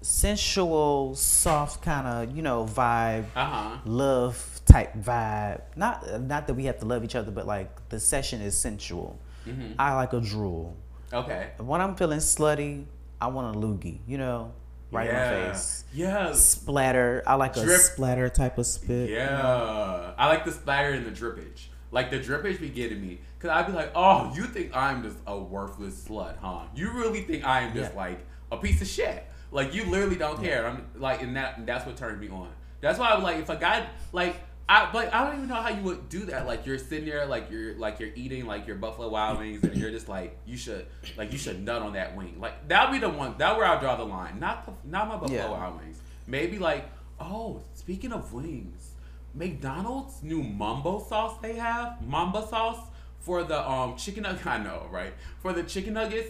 sensual 0.00 1.14
soft 1.14 1.82
kind 1.82 2.06
of 2.06 2.36
you 2.36 2.42
know 2.42 2.64
vibe 2.66 3.24
uh 3.34 3.44
huh. 3.46 3.76
love 3.86 4.60
type 4.66 4.94
vibe 4.94 5.62
not 5.76 6.20
not 6.22 6.46
that 6.46 6.52
we 6.52 6.66
have 6.66 6.78
to 6.78 6.84
love 6.84 7.02
each 7.04 7.14
other 7.14 7.30
but 7.30 7.46
like 7.46 7.88
the 7.88 7.98
session 8.00 8.40
is 8.40 8.56
sensual 8.56 9.18
Mm-hmm. 9.46 9.72
i 9.78 9.94
like 9.94 10.14
a 10.14 10.20
drool 10.22 10.74
Okay. 11.12 11.50
when 11.58 11.82
i'm 11.82 11.96
feeling 11.96 12.18
slutty 12.18 12.84
i 13.20 13.26
want 13.26 13.54
a 13.54 13.58
loogie 13.58 13.98
you 14.06 14.16
know 14.16 14.52
right 14.90 15.06
in 15.08 15.14
yeah. 15.14 15.30
my 15.42 15.52
face 15.52 15.84
Yes. 15.92 16.44
splatter 16.44 17.22
i 17.26 17.34
like 17.34 17.54
a 17.58 17.62
Drip. 17.62 17.78
splatter 17.80 18.28
type 18.30 18.56
of 18.58 18.64
spit 18.66 19.10
Yeah. 19.10 20.12
I 20.16 20.28
like 20.28 20.44
the 20.46 20.52
splatter 20.52 20.90
and 20.92 21.04
the 21.04 21.10
drippage. 21.10 21.66
Like 21.90 22.10
the 22.10 22.18
drippage 22.18 22.58
be 22.60 22.68
getting 22.70 23.00
me. 23.02 23.20
Cause 23.44 23.50
I'd 23.50 23.66
be 23.66 23.74
like, 23.74 23.92
oh, 23.94 24.32
you 24.34 24.44
think 24.44 24.74
I'm 24.74 25.02
just 25.02 25.18
a 25.26 25.36
worthless 25.38 26.02
slut, 26.08 26.38
huh? 26.38 26.60
You 26.74 26.90
really 26.92 27.20
think 27.20 27.44
I 27.44 27.60
am 27.60 27.74
just 27.74 27.92
Yeah. 27.92 27.98
like 27.98 28.26
a 28.50 28.56
piece 28.56 28.80
of 28.80 28.88
shit. 28.88 29.22
Like 29.50 29.74
you 29.74 29.84
literally 29.84 30.16
don't 30.16 30.42
care. 30.42 30.66
I'm 30.66 30.86
like, 30.94 31.20
and 31.20 31.36
that 31.36 31.58
and 31.58 31.66
that's 31.66 31.84
what 31.84 31.94
turned 31.98 32.18
me 32.22 32.30
on. 32.30 32.48
That's 32.80 32.98
why 32.98 33.10
I 33.10 33.14
was 33.16 33.22
like, 33.22 33.36
if 33.36 33.50
a 33.50 33.56
guy 33.56 33.86
like 34.12 34.36
I 34.66 34.88
but 34.90 35.12
I 35.12 35.26
don't 35.26 35.36
even 35.36 35.48
know 35.48 35.56
how 35.56 35.68
you 35.68 35.82
would 35.82 36.08
do 36.08 36.20
that. 36.20 36.46
Like 36.46 36.64
you're 36.64 36.78
sitting 36.78 37.04
there, 37.04 37.26
like 37.26 37.50
you're 37.50 37.74
like 37.76 38.00
you're 38.00 38.12
eating 38.14 38.46
like 38.46 38.66
your 38.66 38.76
Buffalo 38.76 39.10
Wild 39.10 39.38
Wings, 39.40 39.62
and 39.62 39.76
you're 39.76 39.90
just 39.90 40.08
like 40.08 40.38
you 40.46 40.56
should 40.56 40.86
like 41.18 41.30
you 41.30 41.36
should 41.36 41.62
nut 41.62 41.82
on 41.82 41.92
that 41.92 42.16
wing. 42.16 42.36
Like 42.40 42.66
that 42.68 42.88
would 42.88 42.98
be 42.98 43.06
the 43.06 43.10
one. 43.12 43.34
That 43.36 43.58
where 43.58 43.66
I 43.66 43.78
draw 43.78 43.94
the 43.96 44.04
line. 44.06 44.40
Not 44.40 44.64
the, 44.64 44.72
not 44.88 45.06
my 45.06 45.16
Buffalo 45.18 45.38
Yeah. 45.38 45.50
Wild 45.50 45.80
Wings. 45.82 45.98
Maybe 46.26 46.58
like 46.58 46.88
oh, 47.20 47.60
speaking 47.74 48.10
of 48.10 48.32
wings, 48.32 48.92
McDonald's 49.34 50.22
new 50.22 50.42
Mambo 50.42 51.04
sauce 51.06 51.36
they 51.42 51.56
have 51.56 52.00
Mamba 52.00 52.46
sauce 52.48 52.78
for 53.24 53.42
the 53.42 53.68
um 53.68 53.96
chicken 53.96 54.22
nugget. 54.22 54.46
I 54.46 54.58
know 54.58 54.86
right 54.90 55.14
for 55.40 55.52
the 55.52 55.62
chicken 55.62 55.94
nuggets. 55.94 56.28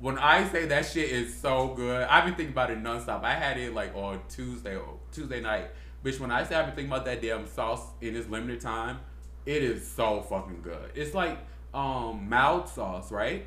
When 0.00 0.18
I 0.18 0.48
say 0.48 0.66
that 0.66 0.86
shit 0.86 1.10
is 1.10 1.36
so 1.36 1.74
good, 1.74 2.06
I've 2.08 2.24
been 2.24 2.34
thinking 2.34 2.52
about 2.52 2.70
it 2.70 2.80
nonstop. 2.80 3.24
I 3.24 3.34
had 3.34 3.56
it 3.56 3.74
like 3.74 3.94
on 3.94 4.20
Tuesday 4.28 4.78
Tuesday 5.12 5.40
night. 5.40 5.70
Bitch, 6.04 6.20
when 6.20 6.30
I 6.30 6.44
say 6.44 6.54
I've 6.54 6.66
been 6.66 6.74
thinking 6.74 6.92
about 6.92 7.04
that 7.06 7.20
damn 7.20 7.46
sauce 7.48 7.82
in 8.00 8.14
this 8.14 8.28
limited 8.28 8.60
time, 8.60 9.00
it 9.46 9.62
is 9.62 9.86
so 9.86 10.22
fucking 10.22 10.60
good. 10.62 10.90
It's 10.94 11.14
like 11.14 11.38
um 11.72 12.28
mild 12.28 12.68
sauce, 12.68 13.10
right? 13.10 13.46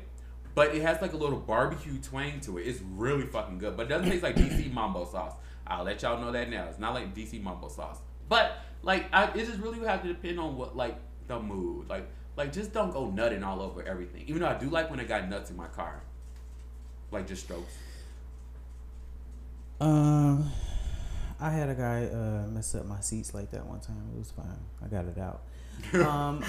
But 0.54 0.74
it 0.74 0.82
has 0.82 1.00
like 1.00 1.14
a 1.14 1.16
little 1.16 1.38
barbecue 1.38 1.98
twang 1.98 2.40
to 2.40 2.58
it. 2.58 2.66
It's 2.66 2.80
really 2.82 3.26
fucking 3.26 3.58
good. 3.58 3.76
But 3.76 3.86
it 3.86 3.88
doesn't 3.88 4.10
taste 4.10 4.22
like 4.22 4.36
DC 4.36 4.72
Mambo 4.74 5.06
sauce. 5.06 5.34
I'll 5.66 5.84
let 5.84 6.02
y'all 6.02 6.20
know 6.20 6.32
that 6.32 6.50
now. 6.50 6.66
It's 6.68 6.78
not 6.78 6.92
like 6.92 7.14
DC 7.14 7.42
Mambo 7.42 7.68
sauce. 7.68 7.98
But 8.28 8.56
like 8.82 9.06
I, 9.12 9.24
it 9.28 9.46
just 9.46 9.58
really 9.60 9.78
would 9.78 9.88
have 9.88 10.02
to 10.02 10.08
depend 10.08 10.38
on 10.38 10.56
what 10.56 10.76
like 10.76 10.98
the 11.26 11.40
mood. 11.40 11.88
Like 11.88 12.08
like 12.36 12.52
just 12.52 12.72
don't 12.72 12.92
go 12.92 13.10
nutting 13.10 13.42
all 13.44 13.60
over 13.62 13.82
everything. 13.82 14.24
Even 14.26 14.42
though 14.42 14.48
I 14.48 14.54
do 14.54 14.68
like 14.70 14.90
when 14.90 15.00
I 15.00 15.04
got 15.04 15.28
nuts 15.28 15.50
in 15.50 15.56
my 15.56 15.66
car. 15.68 16.02
Like 17.10 17.26
just 17.26 17.44
strokes. 17.44 17.74
um 19.80 20.50
i 21.40 21.50
had 21.50 21.68
a 21.68 21.74
guy 21.74 22.04
uh 22.06 22.46
mess 22.48 22.74
up 22.74 22.86
my 22.86 23.00
seats 23.00 23.34
like 23.34 23.50
that 23.50 23.66
one 23.66 23.80
time 23.80 24.00
it 24.14 24.18
was 24.18 24.30
fine 24.30 24.60
i 24.84 24.86
got 24.86 25.04
it 25.06 25.18
out 25.18 25.42
um 25.94 26.42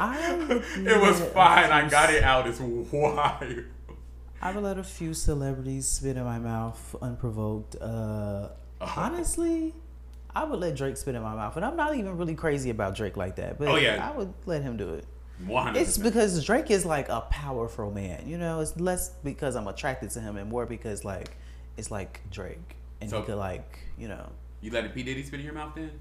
I 0.00 0.38
it 0.76 1.00
was 1.00 1.20
fine. 1.32 1.70
I 1.70 1.88
got 1.88 2.12
it 2.14 2.22
out. 2.22 2.46
It's 2.46 2.60
wild. 2.60 3.64
I've 4.40 4.56
let 4.56 4.78
a 4.78 4.84
few 4.84 5.12
celebrities 5.12 5.86
spit 5.88 6.16
in 6.16 6.24
my 6.24 6.38
mouth 6.38 6.94
unprovoked. 7.02 7.76
Uh, 7.80 8.50
honestly, 8.80 9.74
I 10.34 10.44
would 10.44 10.60
let 10.60 10.76
Drake 10.76 10.96
spit 10.96 11.14
in 11.14 11.22
my 11.22 11.34
mouth, 11.34 11.56
and 11.56 11.64
I'm 11.64 11.76
not 11.76 11.96
even 11.96 12.16
really 12.16 12.34
crazy 12.34 12.70
about 12.70 12.94
Drake 12.94 13.16
like 13.16 13.36
that. 13.36 13.58
But 13.58 13.68
Oh, 13.68 13.76
yeah. 13.76 14.08
I 14.08 14.16
would 14.16 14.32
let 14.46 14.62
him 14.62 14.76
do 14.76 14.90
it. 14.94 15.04
One 15.46 15.64
hundred. 15.64 15.80
It's 15.80 15.96
because 15.98 16.44
Drake 16.44 16.70
is 16.70 16.84
like 16.84 17.08
a 17.08 17.20
powerful 17.22 17.90
man. 17.92 18.28
You 18.28 18.38
know, 18.38 18.60
it's 18.60 18.78
less 18.78 19.10
because 19.24 19.54
I'm 19.56 19.68
attracted 19.68 20.10
to 20.10 20.20
him, 20.20 20.36
and 20.36 20.50
more 20.50 20.66
because 20.66 21.04
like 21.04 21.30
it's 21.76 21.90
like 21.90 22.20
Drake, 22.30 22.76
and 23.00 23.08
So- 23.08 23.20
he 23.20 23.26
could 23.26 23.36
like 23.36 23.78
you 23.96 24.08
know. 24.08 24.28
You 24.60 24.72
letting 24.72 24.90
P 24.90 25.04
Diddy 25.04 25.22
spit 25.22 25.38
in 25.38 25.46
your 25.46 25.54
mouth 25.54 25.72
then? 25.76 25.92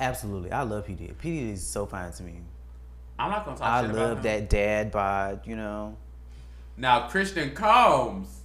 Absolutely, 0.00 0.50
I 0.50 0.62
love 0.62 0.86
P 0.86 0.94
Diddy. 0.94 1.12
P 1.18 1.30
Diddy 1.38 1.52
is 1.52 1.66
so 1.66 1.86
fine 1.86 2.10
to 2.12 2.22
me. 2.22 2.40
I'm 3.18 3.30
not 3.30 3.44
gonna 3.44 3.56
talk 3.56 3.66
I 3.66 3.80
love 3.82 4.22
that 4.22 4.48
dad 4.48 4.90
bod. 4.90 5.46
You 5.46 5.56
know, 5.56 5.96
Now 6.76 7.06
Christian 7.08 7.54
Combs, 7.54 8.40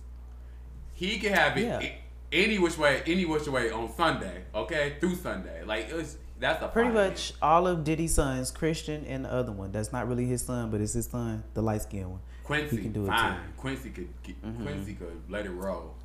he 0.94 1.18
can 1.18 1.34
have 1.34 1.58
it 1.58 1.64
Yeah. 1.64 1.92
Any 2.32 2.60
which 2.60 2.78
way, 2.78 3.02
any 3.06 3.26
which 3.26 3.48
way 3.48 3.72
on 3.72 3.94
Sunday, 3.96 4.44
okay, 4.54 4.96
through 5.00 5.16
Sunday. 5.16 5.64
Like 5.64 5.90
it's 5.90 6.18
that's 6.40 6.62
a 6.62 6.68
pretty 6.68 6.90
fine 6.90 7.10
much 7.10 7.34
all 7.42 7.68
of 7.68 7.84
Diddy's 7.84 8.16
sons, 8.16 8.52
Christian 8.52 9.06
and 9.06 9.26
the 9.26 9.32
other 9.32 9.52
one. 9.52 9.72
That's 9.72 9.94
not 9.94 10.08
really 10.08 10.26
his 10.26 10.42
son, 10.42 10.70
but 10.70 10.82
it's 10.82 10.94
his 10.94 11.06
son, 11.06 11.44
the 11.54 11.62
light 11.62 11.84
skinned 11.84 12.12
one. 12.12 12.20
Quincy, 12.44 12.76
He 12.76 12.82
can 12.84 12.92
do 12.92 13.04
it 13.04 13.08
too. 13.08 13.12
Mm-hmm. 13.12 13.52
Quincy 13.58 13.90
could 13.90 14.10
get, 14.24 14.36
Quincy 14.42 14.94
could 14.94 15.22
let 15.30 15.46
it 15.46 15.52
roll. 15.52 15.96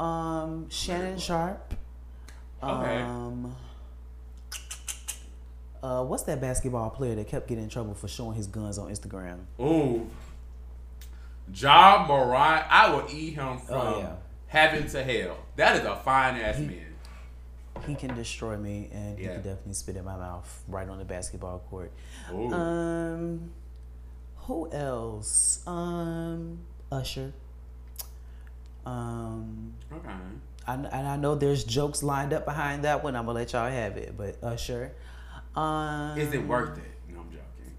Um, 0.00 0.68
Shannon 0.70 1.18
Sharpe. 1.18 1.74
Okay. 2.62 3.02
Um, 3.02 3.54
uh, 5.82 6.02
what's 6.02 6.22
that 6.24 6.40
basketball 6.40 6.90
player 6.90 7.14
that 7.14 7.28
kept 7.28 7.46
getting 7.46 7.64
in 7.64 7.70
trouble 7.70 7.94
for 7.94 8.08
showing 8.08 8.34
his 8.34 8.46
guns 8.46 8.78
on 8.78 8.90
Instagram? 8.90 9.40
Ooh, 9.60 10.08
Ja 11.54 12.06
Morant, 12.08 12.64
I 12.70 12.90
will 12.90 13.06
eat 13.12 13.34
him 13.34 13.58
from 13.58 13.76
Oh, 13.76 13.98
yeah. 13.98 14.14
Heaven 14.54 14.88
to 14.88 15.02
hell. 15.02 15.36
That 15.56 15.76
is 15.76 15.84
a 15.84 15.96
fine 15.96 16.36
ass 16.36 16.56
He- 16.56 16.66
man. 16.66 16.80
He 17.86 17.94
can 17.96 18.14
destroy 18.14 18.56
me, 18.56 18.88
and 18.92 19.18
he 19.18 19.24
can 19.24 19.36
definitely 19.42 19.74
spit 19.74 19.96
in 19.96 20.04
my 20.04 20.16
mouth 20.16 20.62
right 20.68 20.88
on 20.88 20.98
the 20.98 21.04
basketball 21.04 21.58
court. 21.68 21.90
Ooh. 22.32 22.50
Um, 22.52 23.50
who 24.36 24.70
else? 24.70 25.60
Um, 25.66 26.60
Usher. 26.90 27.32
Um, 28.86 29.74
okay. 29.92 30.08
I, 30.66 30.74
and 30.74 30.86
I 31.08 31.16
know 31.16 31.34
there's 31.34 31.64
jokes 31.64 32.02
lined 32.02 32.32
up 32.32 32.44
behind 32.44 32.84
that 32.84 33.02
one. 33.02 33.16
I'm 33.16 33.26
gonna 33.26 33.38
let 33.38 33.52
y'all 33.52 33.68
have 33.70 33.96
it, 33.96 34.16
but 34.16 34.42
Usher. 34.42 34.92
Um, 35.56 36.16
Is 36.18 36.32
it 36.32 36.46
worth 36.46 36.78
it? 36.78 36.84
No, 37.12 37.20
I'm 37.20 37.30
joking. 37.30 37.76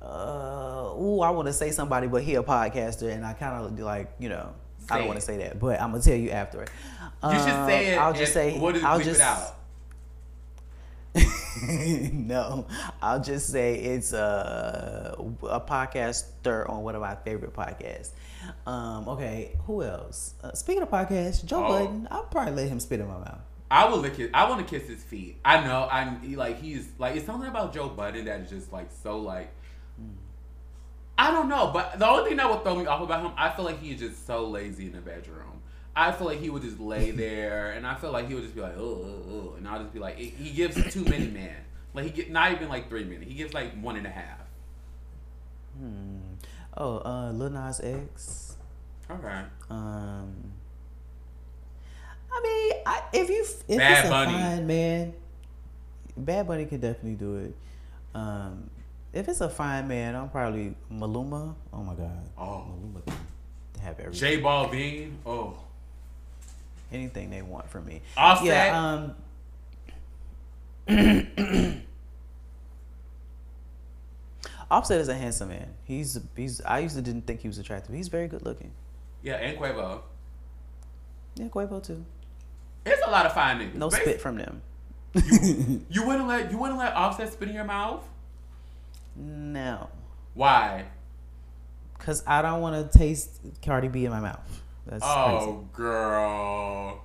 Uh, 0.00 0.94
ooh, 0.98 1.20
I 1.20 1.30
want 1.30 1.46
to 1.48 1.52
say 1.52 1.70
somebody, 1.72 2.06
but 2.06 2.22
he 2.22 2.36
a 2.36 2.42
podcaster, 2.42 3.12
and 3.12 3.26
I 3.26 3.32
kind 3.34 3.64
of 3.66 3.78
like 3.80 4.12
you 4.18 4.28
know 4.28 4.54
I 4.90 4.98
don't 4.98 5.08
want 5.08 5.20
to 5.20 5.24
say 5.26 5.36
that, 5.38 5.58
but 5.58 5.80
I'm 5.80 5.90
gonna 5.92 6.02
tell 6.02 6.14
you 6.16 6.30
after. 6.30 6.60
You 6.60 7.32
should 7.32 7.66
say 7.66 7.86
it. 7.92 7.98
I'll 7.98 8.12
just 8.12 8.32
say. 8.32 8.58
What 8.58 8.76
is 8.76 8.84
I'll 8.84 9.00
just 9.00 9.20
it 9.20 9.26
out? 9.26 9.54
no, 12.12 12.66
I'll 13.02 13.20
just 13.20 13.48
say 13.50 13.74
it's 13.74 14.12
a 14.12 15.16
a 15.42 15.60
podcaster 15.60 16.68
on 16.68 16.82
one 16.82 16.94
of 16.94 17.00
my 17.00 17.16
favorite 17.16 17.52
podcasts. 17.54 18.10
Um, 18.66 19.08
okay, 19.08 19.56
who 19.66 19.82
else? 19.82 20.34
Uh, 20.42 20.52
speaking 20.52 20.82
of 20.82 20.90
podcasts, 20.90 21.44
Joe 21.44 21.64
Oh. 21.64 21.68
Budden. 21.68 22.08
I'll 22.10 22.22
probably 22.24 22.52
let 22.54 22.68
him 22.68 22.78
spit 22.80 23.00
in 23.00 23.08
my 23.08 23.18
mouth. 23.18 23.40
I 23.70 23.86
will 23.88 23.98
lick 23.98 24.16
his. 24.16 24.30
I 24.32 24.48
want 24.48 24.66
to 24.66 24.78
kiss 24.78 24.88
his 24.88 25.02
feet. 25.02 25.38
I 25.44 25.62
know. 25.64 25.88
I'm 25.90 26.20
he, 26.20 26.36
like 26.36 26.60
he's 26.60 26.88
like 26.98 27.16
it's 27.16 27.26
something 27.26 27.48
about 27.48 27.74
Joe 27.74 27.88
Budden 27.88 28.26
that 28.26 28.40
is 28.40 28.50
just 28.50 28.72
like 28.72 28.88
so 29.02 29.18
like. 29.18 29.50
I 31.18 31.32
don't 31.32 31.48
know, 31.48 31.70
but 31.74 31.98
the 31.98 32.08
only 32.08 32.28
thing 32.28 32.36
that 32.36 32.48
would 32.48 32.62
throw 32.62 32.76
me 32.76 32.86
off 32.86 33.02
about 33.02 33.24
him, 33.24 33.32
I 33.36 33.50
feel 33.50 33.64
like 33.64 33.80
he's 33.82 33.98
just 33.98 34.24
so 34.24 34.46
lazy 34.46 34.86
in 34.86 34.92
the 34.92 35.00
bedroom. 35.00 35.62
I 35.96 36.12
feel 36.12 36.28
like 36.28 36.38
he 36.38 36.48
would 36.48 36.62
just 36.62 36.78
lay 36.78 37.10
there, 37.24 37.72
and 37.72 37.84
I 37.86 37.96
feel 37.96 38.12
like 38.12 38.28
he 38.28 38.34
would 38.34 38.44
just 38.44 38.54
be 38.54 38.60
like, 38.60 38.76
oh, 38.78 38.82
oh, 39.04 39.32
oh, 39.32 39.54
and 39.56 39.66
I'll 39.66 39.80
just 39.80 39.92
be 39.92 39.98
like, 39.98 40.16
he 40.16 40.50
gives 40.50 40.76
too 40.92 41.04
many 41.04 41.26
man, 41.40 41.56
like 41.92 42.04
he 42.04 42.10
get 42.12 42.30
not 42.30 42.52
even 42.52 42.68
like 42.68 42.88
three 42.88 43.04
minutes. 43.04 43.28
He 43.28 43.34
gives 43.34 43.52
like 43.52 43.78
one 43.82 43.96
and 43.96 44.06
a 44.06 44.10
half. 44.10 44.38
Hmm. 45.76 46.18
Oh, 46.76 46.98
uh, 47.04 47.32
Lil 47.32 47.50
Nas 47.50 47.80
X. 47.80 48.56
Okay. 49.10 49.40
Um, 49.70 50.32
I 52.30 52.40
mean, 52.42 52.72
I, 52.86 53.02
if 53.12 53.28
you 53.28 53.44
if 53.68 53.78
Bad 53.78 53.98
it's 53.98 54.06
a 54.06 54.10
Bunny. 54.10 54.32
fine 54.32 54.66
man, 54.66 55.14
Bad 56.16 56.46
Bunny 56.46 56.66
could 56.66 56.80
definitely 56.80 57.14
do 57.14 57.36
it. 57.36 57.56
Um, 58.14 58.70
if 59.12 59.28
it's 59.28 59.40
a 59.40 59.48
fine 59.48 59.88
man, 59.88 60.14
I'm 60.14 60.28
probably 60.30 60.74
Maluma. 60.92 61.54
Oh 61.72 61.82
my 61.82 61.94
God, 61.94 62.28
Oh. 62.36 62.64
Maluma 62.70 63.04
can 63.06 63.82
have 63.82 63.98
everything, 64.00 64.20
J 64.20 64.40
Balvin. 64.42 65.12
Oh. 65.26 65.58
anything 66.92 67.30
they 67.30 67.42
want 67.42 67.68
from 67.70 67.86
me. 67.86 68.00
Offset. 68.16 68.46
Yeah. 68.46 69.12
Um. 70.88 71.82
Offset 74.70 75.00
is 75.00 75.08
a 75.08 75.14
handsome 75.14 75.48
man. 75.48 75.68
He's 75.84 76.18
he's. 76.36 76.60
I 76.62 76.80
used 76.80 76.94
to 76.96 77.02
didn't 77.02 77.26
think 77.26 77.40
he 77.40 77.48
was 77.48 77.58
attractive. 77.58 77.94
He's 77.94 78.08
very 78.08 78.28
good 78.28 78.42
looking. 78.44 78.70
Yeah, 79.22 79.34
and 79.36 79.58
Quavo. 79.58 80.02
Yeah, 81.36 81.48
Quavo 81.48 81.82
too. 81.82 82.04
It's 82.84 83.02
a 83.06 83.10
lot 83.10 83.24
of 83.26 83.32
fine 83.32 83.58
niggas. 83.60 83.74
No 83.74 83.88
Basi- 83.88 84.00
spit 84.02 84.20
from 84.20 84.36
them. 84.36 84.62
You 85.90 86.06
wouldn't 86.06 86.28
let 86.28 86.50
you 86.50 86.58
wouldn't 86.58 86.78
let 86.78 86.92
Offset 86.94 87.32
spit 87.32 87.48
in 87.48 87.54
your 87.54 87.64
mouth? 87.64 88.04
No. 89.18 89.90
Why? 90.34 90.86
Cause 91.98 92.22
I 92.26 92.42
don't 92.42 92.60
want 92.60 92.90
to 92.92 92.98
taste 92.98 93.40
Cardi 93.62 93.88
B 93.88 94.04
in 94.04 94.10
my 94.10 94.20
mouth. 94.20 94.62
That's 94.86 95.04
Oh, 95.04 95.68
girl. 95.72 97.02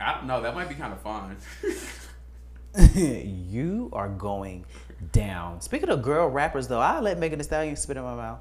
I 0.00 0.14
don't 0.14 0.26
know. 0.26 0.40
That 0.40 0.54
might 0.54 0.68
be 0.68 0.74
kind 0.74 0.92
of 0.92 1.00
fun. 1.00 1.36
you 2.94 3.90
are 3.92 4.08
going 4.08 4.64
down. 5.12 5.60
Speaking 5.60 5.88
of 5.88 6.02
girl 6.02 6.28
rappers, 6.28 6.68
though, 6.68 6.80
I 6.80 7.00
let 7.00 7.18
Megan 7.18 7.38
Thee 7.38 7.44
Stallion 7.44 7.76
spit 7.76 7.96
in 7.96 8.02
my 8.02 8.14
mouth. 8.14 8.40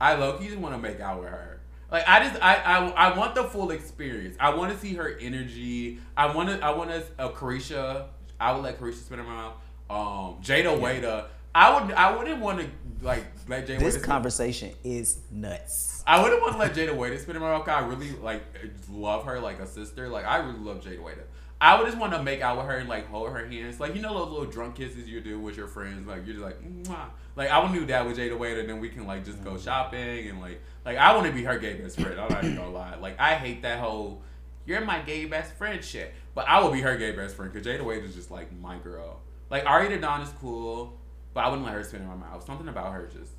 I 0.00 0.14
low 0.14 0.36
key 0.38 0.48
just 0.48 0.58
want 0.58 0.74
to 0.74 0.80
make 0.80 1.00
out 1.00 1.20
with 1.20 1.30
her. 1.30 1.60
Like 1.90 2.04
I 2.08 2.28
just 2.28 2.42
I, 2.42 2.56
I 2.56 2.88
I 2.88 3.18
want 3.18 3.34
the 3.34 3.44
full 3.44 3.70
experience. 3.70 4.36
I 4.40 4.54
want 4.54 4.72
to 4.72 4.78
see 4.78 4.94
her 4.94 5.16
energy. 5.20 5.98
I 6.16 6.34
want 6.34 6.48
to 6.48 6.64
I 6.64 6.70
want 6.70 6.90
to 6.90 7.04
uh, 7.18 7.30
Carisha. 7.30 8.06
I 8.38 8.52
would 8.52 8.62
let 8.62 8.78
Carisha 8.78 8.96
spit 8.96 9.18
in 9.18 9.24
my 9.24 9.34
mouth. 9.34 9.54
Um, 9.88 10.36
Jayda 10.42 10.78
Wayda. 10.78 11.26
I 11.54 11.80
would 11.80 11.92
I 11.92 12.16
wouldn't 12.16 12.40
want 12.40 12.60
to 12.60 12.66
like 13.04 13.24
let 13.48 13.66
Jayda. 13.66 13.78
This 13.78 13.96
Wayda 13.98 14.02
conversation 14.02 14.72
is 14.84 15.20
nuts. 15.30 16.02
I 16.06 16.22
wouldn't 16.22 16.40
want 16.42 16.52
to 16.54 16.58
let 16.58 16.74
Jayda 16.74 16.94
Wayda 16.96 17.18
spit 17.18 17.36
in. 17.36 17.42
'cause 17.42 17.68
I 17.68 17.80
really 17.86 18.10
like 18.12 18.42
love 18.90 19.24
her 19.24 19.40
like 19.40 19.58
a 19.60 19.66
sister. 19.66 20.08
Like 20.08 20.24
I 20.26 20.38
really 20.38 20.58
love 20.58 20.80
Jayda 20.82 21.00
Wayda. 21.00 21.22
I 21.58 21.78
would 21.78 21.86
just 21.86 21.96
want 21.96 22.12
to 22.12 22.22
make 22.22 22.42
out 22.42 22.58
with 22.58 22.66
her 22.66 22.76
and 22.76 22.88
like 22.88 23.08
hold 23.08 23.30
her 23.30 23.46
hands, 23.46 23.80
like 23.80 23.94
you 23.94 24.02
know 24.02 24.12
those 24.12 24.28
little 24.30 24.44
drunk 24.44 24.74
kisses 24.74 25.08
you 25.08 25.20
do 25.22 25.40
with 25.40 25.56
your 25.56 25.66
friends. 25.68 26.06
Like 26.06 26.26
you're 26.26 26.34
just 26.34 26.44
like, 26.44 26.60
Mwah. 26.62 27.06
like 27.34 27.48
I 27.48 27.58
would 27.62 27.72
do 27.72 27.86
that 27.86 28.06
with 28.06 28.18
Jayda 28.18 28.36
Wayda. 28.38 28.60
And 28.60 28.68
then 28.68 28.78
we 28.80 28.90
can 28.90 29.06
like 29.06 29.24
just 29.24 29.42
go 29.42 29.56
shopping 29.56 30.28
and 30.28 30.40
like 30.40 30.60
like 30.84 30.98
I 30.98 31.14
want 31.14 31.26
to 31.26 31.32
be 31.32 31.44
her 31.44 31.58
gay 31.58 31.74
best 31.74 31.98
friend. 31.98 32.20
I'm 32.20 32.30
not 32.30 32.44
even 32.44 32.56
gonna 32.56 32.70
lie. 32.70 32.96
Like 32.96 33.18
I 33.18 33.34
hate 33.34 33.62
that 33.62 33.78
whole 33.78 34.22
you're 34.66 34.84
my 34.84 34.98
gay 35.00 35.24
best 35.24 35.54
friend 35.54 35.82
shit. 35.82 36.12
But 36.34 36.46
I 36.48 36.60
will 36.60 36.70
be 36.72 36.82
her 36.82 36.96
gay 36.98 37.12
best 37.12 37.34
friend 37.36 37.50
because 37.50 37.66
Jayda 37.66 37.80
Wayda 37.80 38.04
is 38.04 38.14
just 38.14 38.30
like 38.30 38.52
my 38.60 38.76
girl. 38.78 39.20
Like 39.50 39.64
Ari 39.66 39.96
Dawn 39.98 40.22
is 40.22 40.30
cool, 40.40 40.98
but 41.34 41.44
I 41.44 41.48
wouldn't 41.48 41.66
let 41.66 41.74
her 41.74 41.84
spit 41.84 42.00
in 42.00 42.06
my 42.08 42.14
mouth. 42.14 42.44
Something 42.44 42.68
about 42.68 42.92
her 42.92 43.06
just 43.12 43.32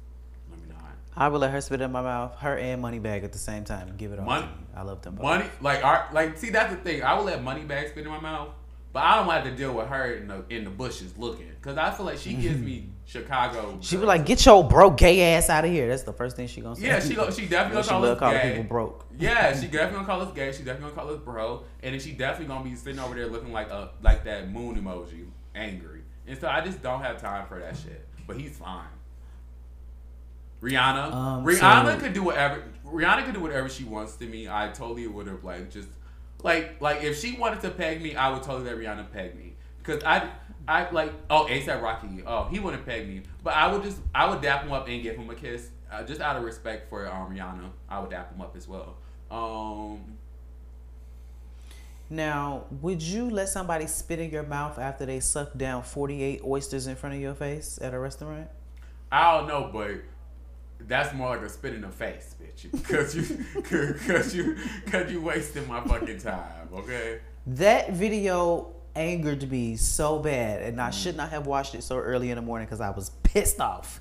let 0.50 0.60
me 0.60 0.68
not. 0.70 0.84
I 1.16 1.28
would 1.28 1.42
let 1.42 1.52
her 1.52 1.62
spit 1.62 1.82
in 1.82 1.92
my 1.92 2.02
mouth, 2.02 2.36
her 2.38 2.58
and 2.58 2.84
Moneybagg 2.84 3.24
at 3.24 3.34
the 3.34 3.40
same 3.40 3.64
time. 3.64 3.94
Give 3.98 4.12
it 4.12 4.20
all 4.20 4.26
Money- 4.26 4.44
to 4.46 4.52
me. 4.52 4.64
I 4.76 4.82
love 4.84 5.02
them 5.02 5.16
both. 5.16 5.24
Money, 5.24 5.46
like, 5.62 5.84
our, 5.84 6.08
like, 6.14 6.38
see, 6.38 6.52
that's 6.52 6.72
the 6.72 6.80
thing. 6.80 7.02
I 7.02 7.16
would 7.18 7.26
let 7.26 7.44
Moneybagg 7.44 7.90
spit 7.90 8.06
in 8.06 8.12
my 8.12 8.20
mouth, 8.20 8.50
but 8.94 9.04
I 9.04 9.16
don't 9.18 9.26
want 9.28 9.44
to 9.46 9.52
deal 9.56 9.74
with 9.74 9.88
her 9.88 10.14
in 10.14 10.28
the 10.28 10.44
in 10.50 10.64
the 10.64 10.70
bushes 10.70 11.18
looking, 11.18 11.52
cause 11.62 11.78
I 11.78 11.92
feel 11.92 12.06
like 12.06 12.20
she 12.20 12.34
gives 12.34 12.60
me 12.60 12.90
Chicago. 13.06 13.78
She 13.82 13.98
be 13.98 14.04
like, 14.04 14.26
"Get 14.26 14.46
your 14.46 14.64
broke 14.68 14.98
gay 14.98 15.34
ass 15.34 15.50
out 15.50 15.66
of 15.66 15.72
here." 15.72 15.88
That's 15.88 16.04
the 16.04 16.14
first 16.14 16.36
thing 16.36 16.48
she 16.48 16.62
gonna 16.62 16.76
say. 16.76 16.86
yeah, 16.88 17.00
she 17.00 17.14
go, 17.16 17.30
she 17.32 17.48
definitely 17.48 17.84
she 17.84 17.90
gonna 17.90 18.16
call 18.16 18.30
us 18.30 18.42
gay. 18.42 18.50
people 18.52 18.64
broke. 18.66 19.06
Yeah, 19.18 19.60
she 19.60 19.68
definitely 19.68 19.96
gonna 19.96 20.06
call 20.06 20.22
us 20.22 20.34
gay. 20.34 20.52
She 20.52 20.60
definitely 20.60 20.92
gonna 20.96 21.08
call 21.08 21.16
us 21.16 21.22
bro, 21.24 21.64
and 21.84 21.94
then 21.94 22.00
she 22.00 22.12
definitely 22.14 22.48
gonna 22.54 22.64
be 22.70 22.76
sitting 22.76 23.00
over 23.00 23.16
there 23.16 23.28
looking 23.28 23.52
like 23.52 23.70
a 23.70 23.90
like 24.02 24.24
that 24.26 24.52
moon 24.52 24.76
emoji, 24.82 25.26
angry. 25.56 25.97
And 26.28 26.38
so 26.40 26.48
I 26.48 26.62
just 26.62 26.82
don't 26.82 27.02
have 27.02 27.22
time 27.22 27.48
for 27.48 27.60
that 27.60 27.78
shit. 27.78 28.06
But 28.28 28.38
he's 28.38 28.58
fine. 28.58 28.86
Rihanna, 30.62 31.14
Um, 31.14 31.46
Rihanna 31.46 31.94
so- 31.96 32.00
could 32.00 32.14
do 32.14 32.24
whatever. 32.24 32.64
Rihanna 32.86 33.26
could 33.26 33.34
do 33.36 33.40
whatever 33.42 33.70
she 33.70 33.84
wants 33.84 34.16
to 34.16 34.26
me. 34.26 34.48
I 34.50 34.70
totally 34.70 35.06
would 35.08 35.28
have 35.28 35.44
like 35.44 35.70
just 35.70 35.90
like 36.44 36.82
like 36.82 37.04
if 37.04 37.20
she 37.20 37.38
wanted 37.38 37.62
to 37.62 37.70
peg 37.70 38.02
me, 38.02 38.16
I 38.16 38.30
would 38.32 38.44
totally 38.44 38.66
let 38.70 38.78
Rihanna 38.78 39.12
peg 39.12 39.36
me 39.36 39.56
because 39.80 40.04
I. 40.04 40.30
I 40.70 40.90
like 40.92 41.14
oh 41.30 41.48
ASAP 41.50 41.82
Rocky 41.82 42.22
oh 42.28 42.44
he 42.52 42.60
wouldn't 42.60 42.86
peg 42.86 43.08
me 43.08 43.22
but 43.42 43.54
I 43.54 43.72
would 43.72 43.84
just 43.84 44.00
I 44.14 44.30
would 44.30 44.42
dap 44.42 44.64
him 44.64 44.74
up 44.74 44.86
and 44.90 45.02
give 45.02 45.16
him 45.16 45.30
a 45.30 45.34
kiss 45.34 45.70
uh, 45.90 46.04
just 46.04 46.20
out 46.20 46.36
of 46.36 46.44
respect 46.44 46.90
for 46.90 47.08
um, 47.08 47.34
Rihanna 47.34 47.70
I 47.88 48.00
would 48.02 48.10
dap 48.10 48.34
him 48.36 48.42
up 48.42 48.54
as 48.58 48.68
well 48.68 48.98
um 49.32 50.17
Now, 52.10 52.66
would 52.82 53.02
you 53.02 53.30
let 53.30 53.50
somebody 53.50 53.86
spit 53.88 54.20
in 54.20 54.32
your 54.32 54.44
mouth 54.44 54.80
after 54.80 55.06
they 55.06 55.20
suck 55.20 55.58
down 55.58 55.84
48 55.84 56.42
oysters 56.46 56.88
in 56.88 56.96
front 56.96 57.16
of 57.16 57.22
your 57.22 57.34
face 57.34 57.78
at 57.82 57.94
a 57.94 58.00
restaurant? 58.00 58.48
I 59.12 59.38
don't 59.38 59.48
know, 59.48 59.70
but 59.74 59.96
that's 60.88 61.14
more 61.14 61.30
like 61.36 61.42
a 61.46 61.50
spit 61.50 61.74
in 61.74 61.82
the 61.82 61.90
face, 61.90 62.36
bitch. 62.42 62.72
Because 62.72 63.16
you, 63.16 63.46
because 63.56 64.36
you, 64.36 64.58
because 64.86 65.12
you 65.12 65.22
wasting 65.22 65.68
my 65.68 65.82
fucking 65.82 66.20
time. 66.20 66.70
Okay. 66.74 67.20
That 67.48 67.92
video 67.92 68.74
angered 68.96 69.50
me 69.52 69.76
so 69.76 70.20
bad, 70.20 70.62
and 70.64 70.78
Mm. 70.78 70.88
I 70.88 70.90
should 70.92 71.16
not 71.18 71.30
have 71.30 71.46
watched 71.46 71.76
it 71.76 71.84
so 71.84 71.98
early 71.98 72.30
in 72.32 72.36
the 72.38 72.42
morning 72.42 72.66
because 72.68 72.82
I 72.82 72.90
was 72.90 73.10
pissed 73.24 73.60
off. 73.60 74.00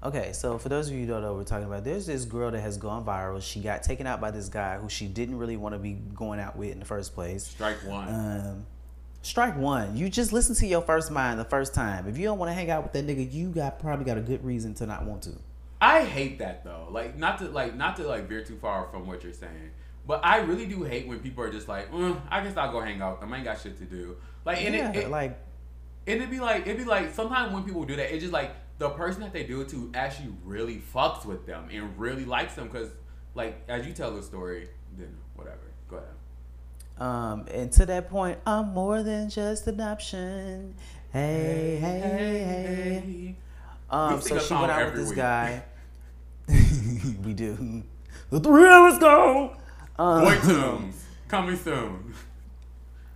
Okay, 0.00 0.32
so 0.32 0.58
for 0.58 0.68
those 0.68 0.88
of 0.88 0.94
you 0.94 1.00
who 1.00 1.06
don't 1.06 1.22
know 1.22 1.32
what 1.32 1.38
we're 1.38 1.44
talking 1.44 1.66
about, 1.66 1.84
there's 1.84 2.06
this 2.06 2.24
girl 2.24 2.52
that 2.52 2.60
has 2.60 2.76
gone 2.76 3.04
viral. 3.04 3.42
She 3.42 3.60
got 3.60 3.82
taken 3.82 4.06
out 4.06 4.20
by 4.20 4.30
this 4.30 4.48
guy 4.48 4.78
who 4.78 4.88
she 4.88 5.06
didn't 5.06 5.36
really 5.38 5.56
want 5.56 5.74
to 5.74 5.78
be 5.78 5.94
going 6.14 6.38
out 6.38 6.56
with 6.56 6.70
in 6.70 6.78
the 6.78 6.84
first 6.84 7.14
place. 7.14 7.44
Strike 7.44 7.84
one. 7.84 8.08
Um, 8.08 8.66
strike 9.22 9.56
one. 9.56 9.96
You 9.96 10.08
just 10.08 10.32
listen 10.32 10.54
to 10.56 10.66
your 10.68 10.82
first 10.82 11.10
mind 11.10 11.40
the 11.40 11.44
first 11.44 11.74
time. 11.74 12.06
If 12.06 12.16
you 12.16 12.24
don't 12.24 12.38
want 12.38 12.50
to 12.50 12.54
hang 12.54 12.70
out 12.70 12.84
with 12.84 12.92
that 12.92 13.06
nigga, 13.06 13.32
you 13.32 13.48
got 13.48 13.80
probably 13.80 14.04
got 14.04 14.16
a 14.16 14.22
good 14.22 14.44
reason 14.44 14.72
to 14.74 14.86
not 14.86 15.04
want 15.04 15.22
to. 15.22 15.32
I 15.80 16.04
hate 16.04 16.38
that 16.38 16.62
though. 16.62 16.86
Like 16.90 17.16
not 17.16 17.38
to 17.38 17.48
like 17.48 17.76
not 17.76 17.96
to 17.96 18.06
like 18.06 18.28
veer 18.28 18.44
too 18.44 18.56
far 18.56 18.88
from 18.92 19.04
what 19.06 19.24
you're 19.24 19.32
saying, 19.32 19.70
but 20.06 20.24
I 20.24 20.38
really 20.38 20.66
do 20.66 20.84
hate 20.84 21.08
when 21.08 21.18
people 21.18 21.42
are 21.42 21.50
just 21.50 21.68
like, 21.68 21.90
mm, 21.90 22.20
I 22.30 22.42
guess 22.42 22.56
I'll 22.56 22.70
go 22.70 22.80
hang 22.80 23.02
out. 23.02 23.18
I 23.20 23.34
ain't 23.34 23.44
got 23.44 23.60
shit 23.60 23.76
to 23.78 23.84
do. 23.84 24.16
Like 24.44 24.62
and 24.62 24.74
yeah, 24.74 24.90
it, 24.90 24.96
it 24.96 25.10
like 25.10 25.38
and 26.06 26.16
it'd 26.18 26.30
be 26.30 26.40
like 26.40 26.62
it'd 26.62 26.78
be 26.78 26.84
like 26.84 27.12
sometimes 27.14 27.52
when 27.52 27.64
people 27.64 27.84
do 27.84 27.96
that, 27.96 28.12
it's 28.12 28.22
just 28.22 28.32
like 28.32 28.52
the 28.78 28.90
person 28.90 29.22
that 29.22 29.32
they 29.32 29.44
do 29.44 29.60
it 29.60 29.68
to 29.70 29.90
actually 29.94 30.32
really 30.44 30.82
fucks 30.94 31.24
with 31.24 31.46
them 31.46 31.68
and 31.72 31.98
really 31.98 32.24
likes 32.24 32.54
them 32.54 32.68
because 32.68 32.90
like 33.34 33.62
as 33.68 33.86
you 33.86 33.92
tell 33.92 34.10
the 34.12 34.22
story, 34.22 34.68
then 34.96 35.16
whatever. 35.34 35.58
Go 35.88 35.96
ahead. 35.96 36.08
Um, 36.98 37.46
and 37.52 37.70
to 37.72 37.86
that 37.86 38.08
point, 38.10 38.38
I'm 38.46 38.68
more 38.74 39.02
than 39.02 39.30
just 39.30 39.66
an 39.66 39.80
option. 39.80 40.74
Hey, 41.12 41.78
hey, 41.80 42.00
hey. 42.00 43.36
Um, 43.90 44.16
We 44.16 44.20
sing 44.20 44.38
so 44.40 44.44
she 44.44 44.54
went 44.54 44.70
out 44.70 44.84
with 44.86 44.94
this 44.96 45.08
week. 45.10 45.16
guy. 45.16 45.62
we 46.48 47.32
do. 47.34 47.82
The 48.30 48.40
three 48.40 48.64
of 48.66 48.92
us 48.92 48.98
go. 48.98 49.56
Um, 49.98 50.24
Boy 50.24 50.34
Tunez 50.36 50.94
coming 51.28 51.56
soon. 51.56 52.14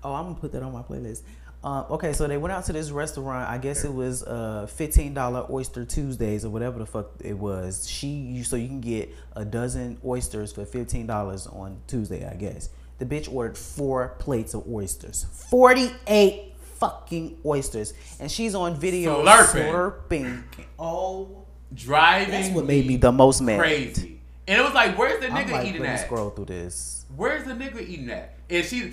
Oh, 0.05 0.15
I'm 0.15 0.25
gonna 0.27 0.35
put 0.41 0.53
that 0.53 0.63
on 0.63 0.73
my 0.73 0.83
playlist. 0.83 1.23
Um, 1.65 1.87
okay, 1.91 2.13
so 2.13 2.27
they 2.27 2.39
went 2.39 2.53
out 2.53 2.65
to 2.67 2.73
this 2.73 2.91
restaurant. 2.91 3.49
I 3.49 3.57
guess 3.59 3.85
it 3.85 3.93
was 3.95 4.25
uh, 4.25 4.67
fifteen 4.67 5.15
dollar 5.15 5.47
oyster 5.49 5.85
Tuesdays 5.85 6.45
or 6.45 6.51
whatever 6.51 6.79
the 6.81 6.87
fuck 6.87 7.11
it 7.21 7.39
was. 7.39 7.89
She 7.89 8.43
so 8.43 8.57
you 8.57 8.67
can 8.67 8.81
get 8.81 9.15
a 9.37 9.45
dozen 9.45 9.99
oysters 10.05 10.53
for 10.53 10.65
fifteen 10.65 11.07
dollars 11.07 11.47
on 11.47 11.79
Tuesday. 11.87 12.29
I 12.29 12.35
guess 12.35 12.69
the 12.99 13.07
bitch 13.07 13.33
ordered 13.33 13.57
four 13.57 14.17
plates 14.19 14.55
of 14.55 14.67
oysters, 14.69 15.25
forty 15.51 15.93
eight 16.09 16.55
fucking 16.81 17.39
oysters, 17.47 17.95
and 18.19 18.29
she's 18.29 18.57
on 18.57 18.75
video 18.75 19.25
Slurping. 19.25 19.71
slurping. 20.09 20.43
Oh, 20.81 21.45
Driving. 21.73 22.31
that's 22.33 22.49
what 22.53 22.67
made 22.67 22.87
me 22.89 22.97
the 22.97 23.13
most 23.13 23.41
mad. 23.41 23.61
crazy. 23.61 24.21
And 24.49 24.61
it 24.61 24.65
was 24.65 24.75
like, 24.75 24.99
where's 24.99 25.21
the 25.21 25.29
nigga 25.29 25.53
like, 25.53 25.67
eating 25.69 25.87
at? 25.87 26.05
scroll 26.05 26.31
through 26.31 26.47
this. 26.47 27.07
Where's 27.15 27.45
the 27.45 27.53
nigga 27.53 27.81
eating 27.87 28.11
at? 28.11 28.35
And 28.51 28.65
she 28.65 28.91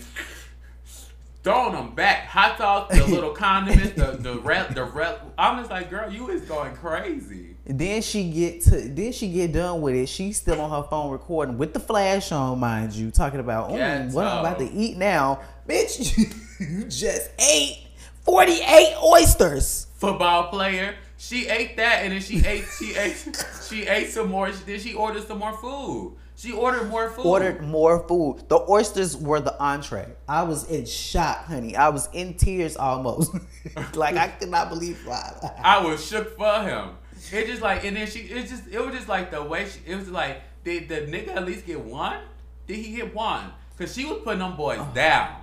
throwing 1.43 1.73
them 1.73 1.95
back. 1.95 2.25
Hot 2.25 2.57
sauce, 2.57 2.89
the 2.91 3.05
little 3.13 3.31
condiments, 3.31 3.93
the 3.93 4.17
the 4.17 4.39
rep, 4.39 4.73
the 4.73 4.83
rep. 4.83 5.33
I'm 5.37 5.57
just 5.59 5.71
like, 5.71 5.89
girl, 5.89 6.11
you 6.11 6.29
is 6.29 6.41
going 6.41 6.75
crazy. 6.75 7.55
Then 7.65 8.01
she 8.01 8.29
get 8.31 8.61
to 8.63 8.81
then 8.89 9.11
she 9.11 9.31
get 9.31 9.53
done 9.53 9.81
with 9.81 9.95
it. 9.95 10.09
She's 10.09 10.37
still 10.37 10.59
on 10.59 10.69
her 10.69 10.87
phone 10.89 11.11
recording 11.11 11.57
with 11.57 11.73
the 11.73 11.79
flash 11.79 12.31
on, 12.31 12.59
mind 12.59 12.93
you, 12.93 13.11
talking 13.11 13.39
about 13.39 13.69
Ghetto. 13.69 14.13
what 14.13 14.25
I'm 14.25 14.39
about 14.39 14.61
oh. 14.61 14.67
to 14.67 14.73
eat 14.73 14.97
now. 14.97 15.41
Bitch, 15.67 16.17
you 16.59 16.85
just 16.85 17.29
ate 17.39 17.87
48 18.23 18.95
oysters. 19.03 19.87
Football 19.95 20.49
player. 20.49 20.95
She 21.17 21.47
ate 21.47 21.75
that, 21.75 22.03
and 22.03 22.13
then 22.13 22.21
she 22.21 22.37
ate, 22.45 22.63
she 22.79 22.95
ate, 22.95 23.35
she 23.67 23.85
ate 23.85 24.09
some 24.09 24.29
more. 24.29 24.49
Then 24.49 24.79
she 24.79 24.93
ordered 24.93 25.27
some 25.27 25.39
more 25.39 25.55
food. 25.57 26.15
She 26.39 26.53
ordered 26.53 26.87
more 26.87 27.09
food. 27.09 27.25
Ordered 27.25 27.61
more 27.63 28.07
food. 28.07 28.47
The 28.47 28.59
oysters 28.69 29.17
were 29.17 29.41
the 29.41 29.59
entree. 29.61 30.07
I 30.25 30.43
was 30.43 30.71
in 30.71 30.85
shock, 30.85 31.43
honey. 31.43 31.75
I 31.75 31.89
was 31.89 32.07
in 32.13 32.35
tears 32.35 32.77
almost. 32.77 33.33
like 33.93 34.15
I 34.15 34.29
could 34.29 34.47
not 34.47 34.69
believe 34.69 35.05
why. 35.05 35.33
I 35.61 35.83
was 35.85 36.05
shook 36.05 36.37
for 36.37 36.61
him. 36.61 36.91
It 37.33 37.47
just 37.47 37.61
like, 37.61 37.83
and 37.83 37.97
then 37.97 38.07
she, 38.07 38.19
it 38.19 38.47
just, 38.47 38.69
it 38.71 38.79
was 38.79 38.95
just 38.95 39.09
like 39.09 39.31
the 39.31 39.43
way 39.43 39.67
she, 39.67 39.81
it 39.85 39.97
was 39.97 40.09
like, 40.09 40.41
did 40.63 40.87
the 40.87 41.01
nigga 41.01 41.35
at 41.35 41.45
least 41.45 41.65
get 41.65 41.81
one? 41.81 42.19
Did 42.67 42.77
he 42.77 42.95
get 42.95 43.13
one? 43.13 43.51
Cause 43.77 43.93
she 43.93 44.05
was 44.05 44.21
putting 44.23 44.39
them 44.39 44.55
boys 44.55 44.79
uh-huh. 44.79 44.93
down. 44.93 45.35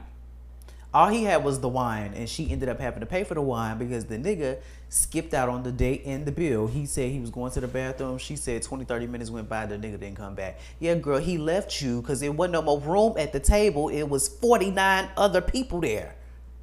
All 0.95 1.09
he 1.09 1.25
had 1.25 1.45
was 1.45 1.61
the 1.61 1.69
wine, 1.69 2.15
and 2.15 2.27
she 2.27 2.51
ended 2.51 2.71
up 2.71 2.81
having 2.81 3.01
to 3.01 3.07
pay 3.07 3.23
for 3.23 3.35
the 3.35 3.43
wine 3.43 3.77
because 3.77 4.07
the 4.07 4.17
nigga 4.17 4.61
skipped 4.89 5.35
out 5.35 5.49
on 5.49 5.63
the 5.63 5.73
date 5.73 6.03
and 6.07 6.25
the 6.25 6.33
bill. 6.33 6.67
He 6.67 6.87
said 6.87 7.11
he 7.11 7.21
was 7.21 7.31
going 7.31 7.53
to 7.53 7.61
the 7.61 7.69
bathroom. 7.69 8.19
She 8.19 8.37
said 8.37 8.63
20, 8.63 8.85
30 8.85 9.07
minutes 9.07 9.31
went 9.31 9.49
by, 9.49 9.67
the 9.67 9.77
nigga 9.77 9.99
didn't 9.99 10.15
come 10.15 10.35
back. 10.35 10.59
Yeah, 10.79 10.95
girl, 10.95 11.19
he 11.19 11.39
left 11.39 11.83
you 11.83 12.01
because 12.01 12.21
there 12.21 12.33
wasn't 12.33 12.53
no 12.53 12.63
more 12.63 12.81
room 12.81 13.15
at 13.19 13.33
the 13.33 13.41
table. 13.41 13.89
It 13.89 14.05
was 14.05 14.29
49 14.29 15.11
other 15.17 15.41
people 15.41 15.81
there. 15.81 16.15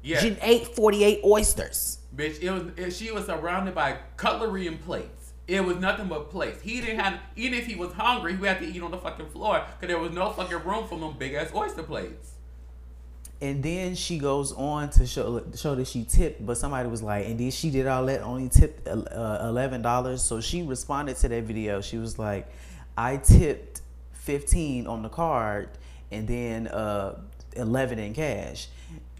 Yeah. 0.02 0.20
She 0.20 0.36
ate 0.42 0.68
48 0.68 1.22
oysters. 1.24 1.98
Bitch, 2.14 2.40
it 2.42 2.50
was 2.50 2.62
it, 2.76 2.90
she 2.92 3.10
was 3.10 3.26
surrounded 3.26 3.74
by 3.74 3.96
cutlery 4.16 4.66
and 4.66 4.82
plates. 4.84 5.32
It 5.46 5.64
was 5.64 5.78
nothing 5.78 6.08
but 6.08 6.30
plates. 6.30 6.62
He 6.62 6.80
didn't 6.80 7.00
have 7.00 7.20
even 7.36 7.58
if 7.58 7.66
he 7.66 7.74
was 7.74 7.92
hungry, 7.92 8.36
he 8.36 8.46
had 8.46 8.60
to 8.60 8.66
eat 8.66 8.82
on 8.82 8.90
the 8.90 8.98
fucking 8.98 9.30
floor 9.30 9.64
because 9.80 9.88
there 9.88 9.98
was 9.98 10.12
no 10.12 10.30
fucking 10.30 10.62
room 10.64 10.86
for 10.86 10.98
them 10.98 11.16
big 11.18 11.34
ass 11.34 11.50
oyster 11.54 11.82
plates. 11.82 12.33
And 13.44 13.62
then 13.62 13.94
she 13.94 14.16
goes 14.18 14.52
on 14.52 14.88
to 14.96 15.06
show 15.06 15.44
show 15.54 15.74
that 15.74 15.86
she 15.86 16.04
tipped, 16.04 16.46
but 16.46 16.56
somebody 16.56 16.88
was 16.88 17.02
like, 17.02 17.26
and 17.26 17.38
then 17.38 17.50
she 17.50 17.68
did 17.70 17.86
all 17.86 18.06
that, 18.06 18.22
only 18.22 18.48
tipped 18.48 18.88
uh, 18.88 19.38
eleven 19.50 19.82
dollars. 19.82 20.22
So 20.22 20.40
she 20.40 20.62
responded 20.62 21.16
to 21.22 21.28
that 21.28 21.44
video. 21.44 21.82
She 21.82 21.98
was 21.98 22.18
like, 22.18 22.44
I 22.96 23.18
tipped 23.18 23.82
fifteen 24.12 24.86
on 24.86 25.02
the 25.02 25.10
card, 25.10 25.68
and 26.10 26.26
then 26.26 26.68
uh, 26.68 27.20
eleven 27.54 27.98
in 27.98 28.14
cash. 28.14 28.68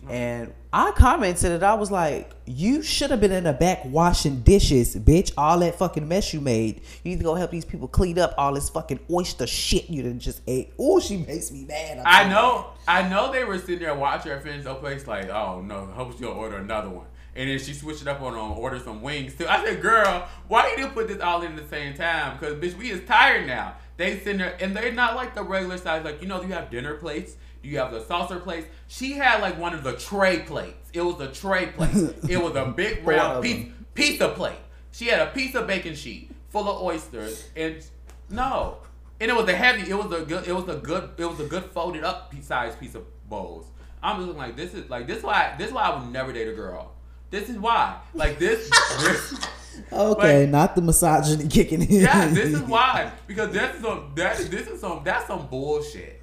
And 0.09 0.53
I 0.73 0.91
commented 0.93 1.53
that 1.53 1.63
I 1.63 1.75
was 1.75 1.91
like, 1.91 2.31
"You 2.47 2.83
should 2.83 3.11
have 3.11 3.21
been 3.21 3.33
in 3.33 3.45
the 3.45 3.53
back 3.53 3.85
washing 3.85 4.41
dishes, 4.41 4.97
bitch. 4.97 5.33
All 5.37 5.59
that 5.61 5.77
fucking 5.77 6.07
mess 6.07 6.35
you 6.35 6.41
made. 6.41 6.83
You 7.03 7.13
need 7.13 7.19
to 7.19 7.25
go 7.25 7.35
help 7.35 7.51
these 7.51 7.65
people 7.65 7.89
clean 7.89 8.19
up 8.19 8.35
all 8.37 8.55
this 8.55 8.69
fucking 8.71 9.01
oyster 9.11 9.47
shit 9.47 9.89
you 9.89 10.03
done 10.03 10.19
just 10.19 10.41
ate." 10.47 10.73
Oh, 10.79 11.01
she 11.01 11.19
makes 11.19 11.51
me 11.53 11.65
mad. 11.65 12.03
I 12.05 12.29
know, 12.29 12.71
I 12.87 13.09
know 13.09 13.33
they 13.33 13.45
were 13.45 13.59
sitting 13.59 13.81
there 13.81 13.95
watching 13.95 14.33
her 14.33 14.41
finish 14.41 14.65
the 14.65 14.75
place 14.75 15.07
like, 15.07 15.29
oh 15.29 15.63
no, 15.63 15.87
hope 15.87 16.19
she'll 16.19 16.29
order 16.29 16.57
another 16.57 16.91
one. 16.91 17.07
And 17.37 17.51
then 17.51 17.59
she 17.59 17.75
switched 17.75 18.03
it 18.03 18.09
up 18.09 18.21
on 18.21 18.35
um, 18.35 18.53
order 18.53 18.79
some 18.79 19.03
wings 19.03 19.35
too. 19.35 19.47
I 19.49 19.65
said, 19.65 19.83
girl, 19.83 20.29
why 20.47 20.71
you 20.71 20.77
didn't 20.77 20.93
put 20.93 21.09
this 21.09 21.21
all 21.21 21.43
in 21.43 21.57
the 21.57 21.67
same 21.67 21.95
time? 21.95 22.39
Because 22.39 22.55
bitch, 22.55 22.77
we 22.77 22.91
is 22.91 23.05
tired 23.07 23.47
now. 23.47 23.75
They 23.97 24.19
sitting 24.19 24.39
there 24.39 24.57
and 24.61 24.77
they're 24.77 24.93
not 24.93 25.17
like 25.17 25.35
the 25.35 25.43
regular 25.43 25.79
size. 25.79 26.05
Like 26.05 26.21
you 26.21 26.29
know, 26.29 26.43
you 26.43 26.49
have 26.49 26.71
dinner 26.71 26.95
plates. 26.95 27.37
You 27.65 27.79
have 27.79 27.93
the 27.93 28.05
saucer 28.05 28.39
plates. 28.39 28.67
She 28.89 29.13
had 29.13 29.41
like 29.41 29.59
one 29.59 29.75
of 29.75 29.83
the 29.83 29.95
tray 29.95 30.41
plates. 30.41 30.91
It 30.93 31.01
was 31.01 31.21
a 31.21 31.29
tray 31.33 31.67
plate. 31.67 31.95
it 32.29 32.37
was 32.41 32.55
a 32.55 32.67
big 32.67 33.07
round 33.07 33.43
piece, 33.43 33.67
pizza 33.95 34.29
plate. 34.29 34.59
She 34.93 35.07
had 35.07 35.21
a 35.27 35.31
piece 35.31 35.55
of 35.55 35.67
bacon 35.67 35.95
sheet 35.95 36.31
full 36.51 36.69
of 36.69 36.81
oysters 36.83 37.49
and 37.57 37.85
no, 38.31 38.79
and 39.21 39.31
it 39.31 39.35
was 39.35 39.49
a 39.49 39.55
heavy. 39.57 39.91
It 39.91 39.95
was 39.95 40.13
a 40.13 40.25
good. 40.25 40.47
It 40.47 40.53
was 40.55 40.69
a 40.69 40.77
good. 40.77 41.11
It 41.17 41.25
was 41.25 41.41
a 41.41 41.47
good 41.47 41.65
folded 41.65 42.05
up 42.05 42.33
size 42.43 42.77
piece 42.77 42.95
of 42.95 43.05
bowls. 43.29 43.67
I'm 44.03 44.17
just 44.17 44.27
looking 44.29 44.43
like 44.43 44.57
this 44.57 44.75
is 44.75 44.89
like 44.91 45.07
this. 45.07 45.19
Is 45.19 45.25
why 45.25 45.55
this 45.59 45.69
is 45.69 45.73
why 45.73 45.85
I 45.85 45.99
would 45.99 46.13
never 46.13 46.33
date 46.33 46.49
a 46.49 46.53
girl. 46.53 46.93
This 47.31 47.49
is 47.49 47.59
why. 47.59 47.99
Like 48.15 48.39
this. 48.39 48.71
this 49.01 49.49
Okay, 49.93 50.43
Like- 50.43 50.51
not 50.51 50.77
the 50.77 50.83
misogyny 50.83 51.49
kicking 51.49 51.83
in. 51.83 52.03
yeah, 52.03 52.29
this 52.29 52.55
is 52.55 52.61
why. 52.75 53.11
Because 53.27 53.53
that's 53.53 53.81
some. 53.81 54.13
That 54.15 54.37
this 54.39 54.69
is 54.69 54.81
some. 54.81 55.03
That's 55.03 55.27
some 55.27 55.49
bullshit. 55.49 56.14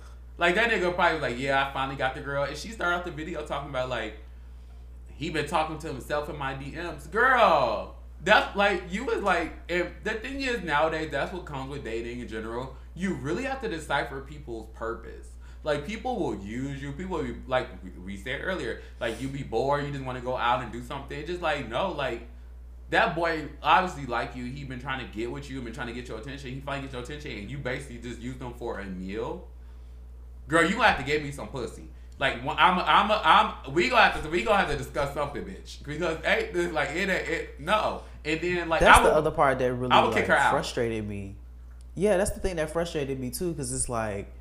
Like 0.41 0.55
that 0.55 0.71
nigga 0.71 0.95
probably 0.95 1.19
was 1.19 1.21
like, 1.21 1.39
yeah, 1.39 1.67
I 1.67 1.71
finally 1.71 1.95
got 1.95 2.15
the 2.15 2.21
girl, 2.21 2.45
and 2.45 2.57
she 2.57 2.69
started 2.69 2.95
off 2.95 3.05
the 3.05 3.11
video 3.11 3.45
talking 3.45 3.69
about 3.69 3.89
like 3.89 4.17
he 5.13 5.29
been 5.29 5.45
talking 5.45 5.77
to 5.77 5.87
himself 5.87 6.29
in 6.31 6.37
my 6.39 6.55
DMs. 6.55 7.11
Girl, 7.11 7.95
that's 8.23 8.55
like 8.55 8.81
you 8.89 9.05
was 9.05 9.21
like. 9.21 9.53
If 9.69 10.03
the 10.03 10.15
thing 10.15 10.41
is 10.41 10.63
nowadays, 10.63 11.11
that's 11.11 11.31
what 11.31 11.45
comes 11.45 11.69
with 11.69 11.83
dating 11.83 12.21
in 12.21 12.27
general. 12.27 12.75
You 12.95 13.13
really 13.13 13.43
have 13.43 13.61
to 13.61 13.69
decipher 13.69 14.21
people's 14.21 14.67
purpose. 14.73 15.27
Like 15.63 15.85
people 15.85 16.19
will 16.19 16.43
use 16.43 16.81
you. 16.81 16.91
People 16.93 17.21
be 17.21 17.35
like 17.45 17.67
we- 18.03 18.17
said 18.17 18.41
earlier. 18.43 18.81
Like 18.99 19.21
you 19.21 19.27
be 19.27 19.43
bored, 19.43 19.85
you 19.85 19.91
just 19.91 20.03
want 20.03 20.17
to 20.17 20.25
go 20.25 20.35
out 20.35 20.63
and 20.63 20.71
do 20.71 20.81
something. 20.81 21.23
Just 21.23 21.43
like 21.43 21.69
no, 21.69 21.91
like 21.91 22.27
that 22.89 23.13
boy 23.13 23.47
obviously 23.61 24.07
like 24.07 24.35
you. 24.35 24.45
He 24.45 24.63
been 24.63 24.81
trying 24.81 25.07
to 25.07 25.15
get 25.15 25.31
with 25.31 25.51
you, 25.51 25.61
been 25.61 25.71
trying 25.71 25.89
to 25.89 25.93
get 25.93 26.07
your 26.07 26.17
attention. 26.17 26.49
He 26.49 26.61
finally 26.61 26.87
gets 26.87 26.93
your 26.93 27.03
attention, 27.03 27.41
and 27.41 27.51
you 27.51 27.59
basically 27.59 27.99
just 27.99 28.19
used 28.19 28.41
him 28.41 28.55
for 28.55 28.79
a 28.79 28.85
meal. 28.87 29.47
Girl, 30.47 30.63
you 30.63 30.75
gonna 30.75 30.87
have 30.87 30.97
to 30.97 31.03
give 31.03 31.23
me 31.23 31.31
some 31.31 31.47
pussy. 31.47 31.89
Like 32.19 32.35
I'm, 32.43 32.47
a, 32.47 32.83
I'm, 32.83 33.09
a, 33.09 33.21
I'm. 33.23 33.73
We 33.73 33.89
gonna 33.89 34.03
have 34.03 34.23
to, 34.23 34.29
we 34.29 34.43
gonna 34.43 34.57
have 34.57 34.69
to 34.69 34.77
discuss 34.77 35.13
something, 35.13 35.43
bitch. 35.43 35.83
Because 35.83 36.23
hey, 36.23 36.51
this, 36.53 36.71
like 36.71 36.89
it, 36.91 37.09
it, 37.09 37.59
no. 37.59 38.03
And 38.23 38.39
then 38.39 38.69
like 38.69 38.81
That's 38.81 38.99
I 38.99 39.01
would, 39.01 39.09
the 39.09 39.15
other 39.15 39.31
part 39.31 39.57
that 39.59 39.73
really 39.73 39.91
I 39.91 40.01
would 40.01 40.09
like, 40.09 40.17
kick 40.17 40.27
her 40.27 40.37
out. 40.37 40.51
frustrated 40.51 41.07
me. 41.07 41.35
Yeah, 41.95 42.17
that's 42.17 42.31
the 42.31 42.39
thing 42.39 42.57
that 42.57 42.69
frustrated 42.69 43.19
me 43.19 43.31
too, 43.31 43.51
because 43.51 43.73
it's 43.73 43.89
like, 43.89 44.31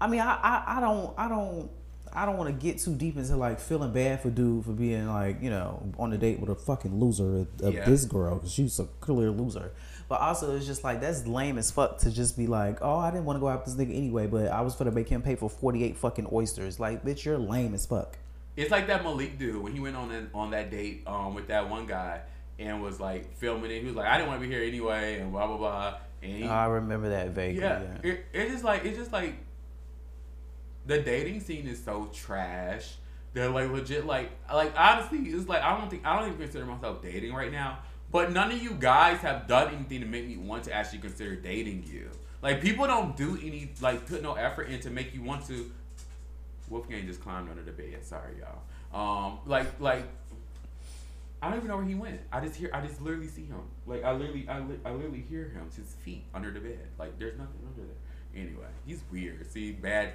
I 0.00 0.08
mean, 0.08 0.20
I, 0.20 0.34
I, 0.34 0.64
I 0.78 0.80
don't, 0.80 1.14
I 1.16 1.28
don't, 1.28 1.70
I 2.14 2.26
don't 2.26 2.36
want 2.36 2.48
to 2.48 2.66
get 2.66 2.78
too 2.78 2.94
deep 2.94 3.16
into 3.16 3.36
like 3.36 3.58
feeling 3.58 3.92
bad 3.92 4.20
for 4.20 4.30
dude 4.30 4.64
for 4.64 4.72
being 4.72 5.06
like 5.08 5.42
you 5.42 5.50
know 5.50 5.82
on 5.98 6.12
a 6.12 6.18
date 6.18 6.40
with 6.40 6.50
a 6.50 6.54
fucking 6.54 7.00
loser 7.00 7.46
of 7.62 7.74
Yeah. 7.74 7.84
this 7.84 8.04
girl 8.04 8.34
because 8.36 8.52
she's 8.52 8.78
a 8.78 8.84
clear 9.00 9.30
loser. 9.30 9.72
But 10.08 10.20
also 10.20 10.54
it's 10.56 10.66
just 10.66 10.84
like 10.84 11.00
that's 11.00 11.26
lame 11.26 11.56
as 11.56 11.70
fuck 11.70 11.98
to 11.98 12.10
just 12.10 12.36
be 12.36 12.46
like, 12.46 12.78
oh, 12.82 12.98
I 12.98 13.10
didn't 13.10 13.24
want 13.24 13.36
to 13.36 13.40
go 13.40 13.48
out 13.48 13.64
with 13.66 13.76
this 13.76 13.86
nigga 13.86 13.96
anyway, 13.96 14.26
but 14.26 14.48
I 14.48 14.60
was 14.60 14.74
gonna 14.74 14.90
make 14.90 15.08
him 15.08 15.22
pay 15.22 15.36
for 15.36 15.48
forty 15.48 15.82
eight 15.84 15.96
fucking 15.96 16.28
oysters. 16.32 16.78
Like, 16.78 17.04
bitch, 17.04 17.24
you're 17.24 17.38
lame 17.38 17.72
as 17.74 17.86
fuck. 17.86 18.18
It's 18.56 18.70
like 18.70 18.86
that 18.88 19.02
Malik 19.02 19.38
dude 19.38 19.62
when 19.62 19.72
he 19.72 19.80
went 19.80 19.96
on 19.96 20.10
an, 20.12 20.28
on 20.34 20.50
that 20.50 20.70
date 20.70 21.04
um, 21.06 21.34
with 21.34 21.48
that 21.48 21.70
one 21.70 21.86
guy 21.86 22.20
and 22.58 22.82
was 22.82 23.00
like 23.00 23.34
filming 23.38 23.70
it. 23.70 23.80
He 23.80 23.86
was 23.86 23.96
like, 23.96 24.06
I 24.06 24.18
didn't 24.18 24.28
want 24.28 24.42
to 24.42 24.46
be 24.46 24.52
here 24.52 24.62
anyway, 24.62 25.18
and 25.20 25.32
blah 25.32 25.46
blah 25.46 25.56
blah. 25.56 25.94
And 26.22 26.32
he, 26.32 26.44
I 26.44 26.66
remember 26.66 27.08
that 27.08 27.30
vaguely. 27.30 27.62
yeah, 27.62 27.80
Yeah. 28.04 28.10
It, 28.12 28.24
it's 28.34 28.52
just 28.52 28.64
like 28.64 28.84
it's 28.84 28.98
just 28.98 29.12
like 29.12 29.34
the 30.86 30.98
dating 30.98 31.40
scene 31.40 31.66
is 31.66 31.82
so 31.82 32.10
trash. 32.12 32.94
They're 33.32 33.48
like 33.48 33.70
legit 33.70 34.06
like 34.06 34.30
like 34.52 34.74
honestly, 34.76 35.18
it's 35.20 35.48
like 35.48 35.62
I 35.62 35.78
don't 35.78 35.88
think 35.88 36.04
I 36.04 36.18
don't 36.18 36.28
even 36.28 36.40
consider 36.40 36.66
myself 36.66 37.02
dating 37.02 37.32
right 37.32 37.52
now. 37.52 37.78
But 38.10 38.30
none 38.30 38.52
of 38.52 38.62
you 38.62 38.72
guys 38.72 39.18
have 39.20 39.46
done 39.48 39.74
anything 39.74 40.00
to 40.00 40.06
make 40.06 40.28
me 40.28 40.36
want 40.36 40.64
to 40.64 40.72
actually 40.72 40.98
consider 40.98 41.34
dating 41.34 41.84
you. 41.90 42.10
Like 42.42 42.60
people 42.60 42.86
don't 42.86 43.16
do 43.16 43.38
any 43.42 43.72
like 43.80 44.06
put 44.06 44.22
no 44.22 44.34
effort 44.34 44.68
in 44.68 44.80
to 44.80 44.90
make 44.90 45.14
you 45.14 45.22
want 45.22 45.46
to. 45.46 45.70
Wolfgang 46.68 47.06
just 47.06 47.20
climbed 47.22 47.48
under 47.48 47.62
the 47.62 47.72
bed. 47.72 48.04
Sorry, 48.04 48.34
y'all. 48.38 48.62
Um, 48.92 49.38
like 49.46 49.80
like 49.80 50.04
I 51.40 51.48
don't 51.48 51.58
even 51.58 51.68
know 51.68 51.76
where 51.76 51.86
he 51.86 51.94
went. 51.94 52.20
I 52.30 52.40
just 52.40 52.56
hear 52.56 52.70
I 52.72 52.80
just 52.86 53.00
literally 53.00 53.28
see 53.28 53.46
him. 53.46 53.62
Like 53.86 54.04
I 54.04 54.12
literally 54.12 54.46
I, 54.48 54.60
li- 54.60 54.80
I 54.84 54.90
literally 54.90 55.24
hear 55.28 55.48
him. 55.48 55.68
His 55.74 55.94
feet 56.04 56.24
under 56.34 56.50
the 56.50 56.60
bed. 56.60 56.86
Like 56.98 57.18
there's 57.18 57.38
nothing 57.38 57.60
under 57.66 57.82
there. 57.82 58.42
Anyway, 58.42 58.66
he's 58.86 59.02
weird. 59.10 59.50
See, 59.50 59.72
bad. 59.72 60.12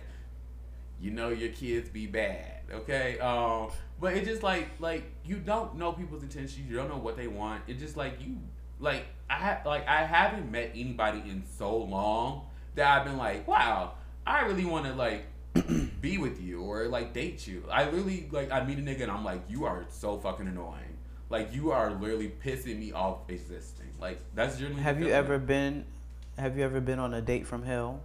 You 1.00 1.12
know 1.12 1.30
your 1.30 1.50
kids 1.50 1.90
be 1.90 2.08
bad, 2.08 2.62
okay? 2.72 3.20
Um, 3.20 3.70
but 4.00 4.14
it's 4.16 4.28
just 4.28 4.44
like 4.44 4.68
like 4.80 5.04
you 5.26 5.38
don't 5.38 5.76
know 5.76 5.92
people's 5.94 6.24
intentions. 6.24 6.60
You 6.60 6.76
don't 6.76 6.90
know 6.90 6.98
what 6.98 7.18
they 7.18 7.28
want. 7.28 7.64
it's 7.68 7.80
just 7.80 7.98
like 7.98 8.20
you 8.20 8.38
like 8.80 9.06
I 9.30 9.36
ha- 9.36 9.62
like 9.66 9.88
I 9.88 10.06
haven't 10.06 10.52
met 10.52 10.72
anybody 10.74 11.20
in 11.20 11.44
so 11.58 11.78
long 11.78 12.48
that 12.76 12.88
I've 12.88 13.06
been 13.06 13.18
like, 13.18 13.48
wow, 13.48 13.94
I 14.26 14.42
really 14.42 14.66
want 14.66 14.86
to 14.86 14.94
like 14.94 15.26
be 16.02 16.18
with 16.18 16.42
you 16.42 16.62
or 16.62 16.88
like 16.88 17.14
date 17.14 17.46
you. 17.48 17.64
I 17.72 17.86
literally 17.86 18.28
like 18.32 18.52
I 18.52 18.64
meet 18.64 18.78
a 18.78 18.82
nigga 18.82 19.04
and 19.04 19.12
I'm 19.12 19.24
like, 19.24 19.42
you 19.50 19.66
are 19.66 19.86
so 19.90 20.18
fucking 20.18 20.48
annoying. 20.48 20.98
Like 21.30 21.54
you 21.54 21.72
are 21.72 21.92
literally 21.92 22.32
pissing 22.44 22.80
me 22.80 22.92
off 22.92 23.30
existing. 23.30 23.88
Like 24.00 24.20
that's 24.34 24.58
generally. 24.58 24.82
Have 24.82 25.00
you 25.00 25.10
ever 25.10 25.38
been? 25.38 25.86
Have 26.38 26.58
you 26.58 26.64
ever 26.64 26.80
been 26.80 27.00
on 27.00 27.14
a 27.14 27.22
date 27.22 27.48
from 27.48 27.64
hell? 27.64 28.02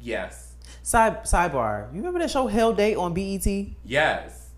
Yes. 0.00 0.49
Side 0.82 1.24
sidebar. 1.24 1.90
You 1.92 1.98
remember 1.98 2.18
that 2.20 2.30
show 2.30 2.46
Hell 2.46 2.72
Date 2.72 2.96
on 2.96 3.14
BET? 3.14 3.46
Yes. 3.84 4.48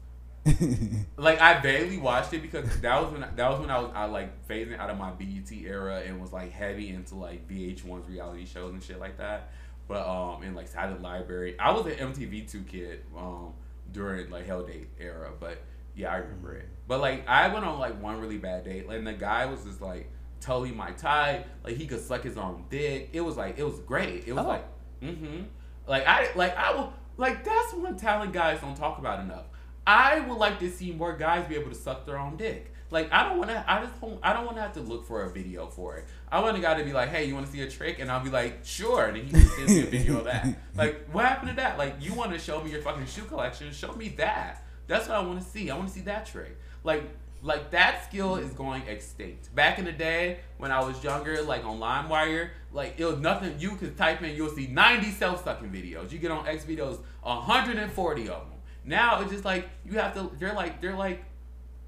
like 1.16 1.40
I 1.40 1.60
barely 1.60 1.98
watched 1.98 2.32
it 2.32 2.42
because 2.42 2.80
that 2.80 3.00
was 3.00 3.12
when 3.12 3.20
that 3.20 3.50
was 3.50 3.60
when 3.60 3.70
I 3.70 3.78
was 3.78 3.92
I 3.94 4.06
like 4.06 4.46
phasing 4.48 4.76
out 4.76 4.90
of 4.90 4.98
my 4.98 5.10
BET 5.12 5.50
era 5.52 6.02
and 6.04 6.20
was 6.20 6.32
like 6.32 6.50
heavy 6.50 6.88
into 6.88 7.14
like 7.14 7.46
VH1's 7.48 8.08
reality 8.08 8.44
shows 8.44 8.72
and 8.72 8.82
shit 8.82 8.98
like 8.98 9.18
that. 9.18 9.52
But 9.86 10.04
um 10.06 10.42
in 10.42 10.54
like 10.54 10.66
Silent 10.66 11.00
Library, 11.00 11.58
I 11.60 11.70
was 11.70 11.86
an 11.86 11.92
MTV 11.92 12.50
two 12.50 12.62
kid 12.62 13.04
um 13.16 13.52
during 13.92 14.30
like 14.30 14.46
Hell 14.46 14.64
Date 14.64 14.88
era. 14.98 15.30
But 15.38 15.58
yeah, 15.94 16.10
I 16.12 16.16
remember 16.16 16.54
it. 16.54 16.68
But 16.88 17.00
like 17.00 17.28
I 17.28 17.46
went 17.52 17.64
on 17.64 17.78
like 17.78 18.02
one 18.02 18.18
really 18.20 18.38
bad 18.38 18.64
date, 18.64 18.86
and 18.88 19.06
the 19.06 19.12
guy 19.12 19.46
was 19.46 19.62
just 19.62 19.80
like 19.80 20.10
totally 20.40 20.72
my 20.72 20.90
type. 20.92 21.46
Like 21.62 21.76
he 21.76 21.86
could 21.86 22.00
suck 22.00 22.24
his 22.24 22.36
own 22.36 22.64
dick. 22.68 23.10
It 23.12 23.20
was 23.20 23.36
like 23.36 23.58
it 23.58 23.64
was 23.64 23.78
great. 23.80 24.24
It 24.26 24.32
was 24.32 24.44
Oh. 24.44 24.48
like 24.48 24.64
mm-hmm. 25.00 25.42
Like 25.86 26.06
I 26.06 26.28
like 26.34 26.56
I 26.56 26.74
will 26.74 26.92
like 27.16 27.44
that's 27.44 27.74
one 27.74 27.96
talent 27.96 28.32
guys 28.32 28.60
don't 28.60 28.76
talk 28.76 28.98
about 28.98 29.20
enough. 29.20 29.44
I 29.86 30.20
would 30.20 30.38
like 30.38 30.60
to 30.60 30.70
see 30.70 30.92
more 30.92 31.16
guys 31.16 31.46
be 31.48 31.56
able 31.56 31.70
to 31.70 31.76
suck 31.76 32.06
their 32.06 32.18
own 32.18 32.36
dick. 32.36 32.72
Like 32.90 33.10
I 33.10 33.26
don't 33.26 33.38
want 33.38 33.50
to. 33.50 33.64
I 33.66 33.80
just 33.80 33.98
don't. 34.00 34.18
I 34.22 34.34
don't 34.34 34.44
want 34.44 34.56
to 34.58 34.62
have 34.62 34.74
to 34.74 34.80
look 34.80 35.06
for 35.06 35.22
a 35.22 35.30
video 35.30 35.66
for 35.66 35.96
it. 35.96 36.04
I 36.30 36.40
want 36.40 36.56
a 36.58 36.60
guy 36.60 36.74
to 36.74 36.84
be 36.84 36.92
like, 36.92 37.08
"Hey, 37.08 37.24
you 37.24 37.34
want 37.34 37.46
to 37.46 37.52
see 37.52 37.62
a 37.62 37.70
trick?" 37.70 37.98
And 37.98 38.10
I'll 38.10 38.22
be 38.22 38.28
like, 38.30 38.60
"Sure." 38.64 39.06
And 39.06 39.16
then 39.16 39.24
he 39.40 39.46
sends 39.48 39.72
me 39.72 39.80
a 39.80 39.86
video 39.86 40.18
of 40.18 40.24
that. 40.24 40.46
Like, 40.74 41.08
what 41.10 41.24
happened 41.24 41.50
to 41.50 41.56
that? 41.56 41.78
Like, 41.78 41.96
you 42.00 42.14
want 42.14 42.32
to 42.32 42.38
show 42.38 42.62
me 42.62 42.70
your 42.70 42.80
fucking 42.82 43.06
shoe 43.06 43.24
collection? 43.24 43.72
Show 43.72 43.92
me 43.92 44.10
that. 44.10 44.64
That's 44.86 45.08
what 45.08 45.16
I 45.16 45.20
want 45.20 45.40
to 45.40 45.46
see. 45.46 45.70
I 45.70 45.76
want 45.76 45.88
to 45.88 45.94
see 45.94 46.00
that 46.02 46.26
trick. 46.26 46.58
Like, 46.84 47.04
like 47.42 47.70
that 47.72 48.04
skill 48.04 48.36
is 48.36 48.52
going 48.52 48.82
extinct. 48.86 49.54
Back 49.54 49.78
in 49.78 49.84
the 49.84 49.92
day 49.92 50.40
when 50.58 50.70
I 50.70 50.80
was 50.80 51.02
younger, 51.02 51.42
like 51.42 51.64
on 51.64 51.78
LimeWire, 51.78 52.50
like 52.72 52.94
it 52.98 53.04
was 53.04 53.18
nothing. 53.18 53.54
You 53.58 53.76
could 53.76 53.96
type 53.96 54.22
in, 54.22 54.34
you'll 54.34 54.54
see 54.54 54.66
90 54.66 55.10
self 55.10 55.44
sucking 55.44 55.70
videos. 55.70 56.10
You 56.10 56.18
get 56.18 56.30
on 56.30 56.46
X 56.46 56.64
videos, 56.64 56.98
140 57.22 58.22
of 58.22 58.26
them. 58.26 58.58
Now 58.84 59.20
it's 59.20 59.30
just 59.30 59.44
like 59.44 59.68
you 59.84 59.98
have 59.98 60.14
to. 60.14 60.30
They're 60.38 60.54
like 60.54 60.80
they're 60.80 60.96
like 60.96 61.24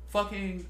fucking. 0.09 0.67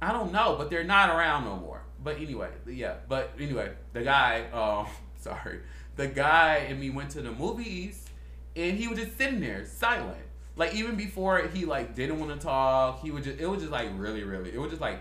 I 0.00 0.12
don't 0.12 0.32
know, 0.32 0.54
but 0.56 0.70
they're 0.70 0.84
not 0.84 1.10
around 1.10 1.44
no 1.44 1.56
more. 1.56 1.82
But 2.02 2.16
anyway, 2.16 2.50
yeah. 2.66 2.94
But 3.08 3.32
anyway, 3.38 3.72
the 3.92 4.02
guy. 4.02 4.44
Um, 4.52 4.86
sorry, 5.20 5.60
the 5.96 6.08
guy 6.08 6.66
and 6.68 6.80
me 6.80 6.90
went 6.90 7.10
to 7.10 7.22
the 7.22 7.32
movies, 7.32 8.08
and 8.56 8.76
he 8.76 8.88
was 8.88 8.98
just 8.98 9.18
sitting 9.18 9.40
there 9.40 9.64
silent. 9.66 10.16
Like 10.56 10.74
even 10.74 10.96
before 10.96 11.46
he 11.54 11.64
like 11.64 11.94
didn't 11.94 12.18
want 12.18 12.32
to 12.32 12.44
talk, 12.44 13.02
he 13.02 13.10
would 13.10 13.24
just. 13.24 13.38
It 13.38 13.46
was 13.46 13.60
just 13.60 13.72
like 13.72 13.88
really, 13.96 14.24
really. 14.24 14.52
It 14.52 14.58
was 14.58 14.70
just 14.70 14.80
like 14.80 15.00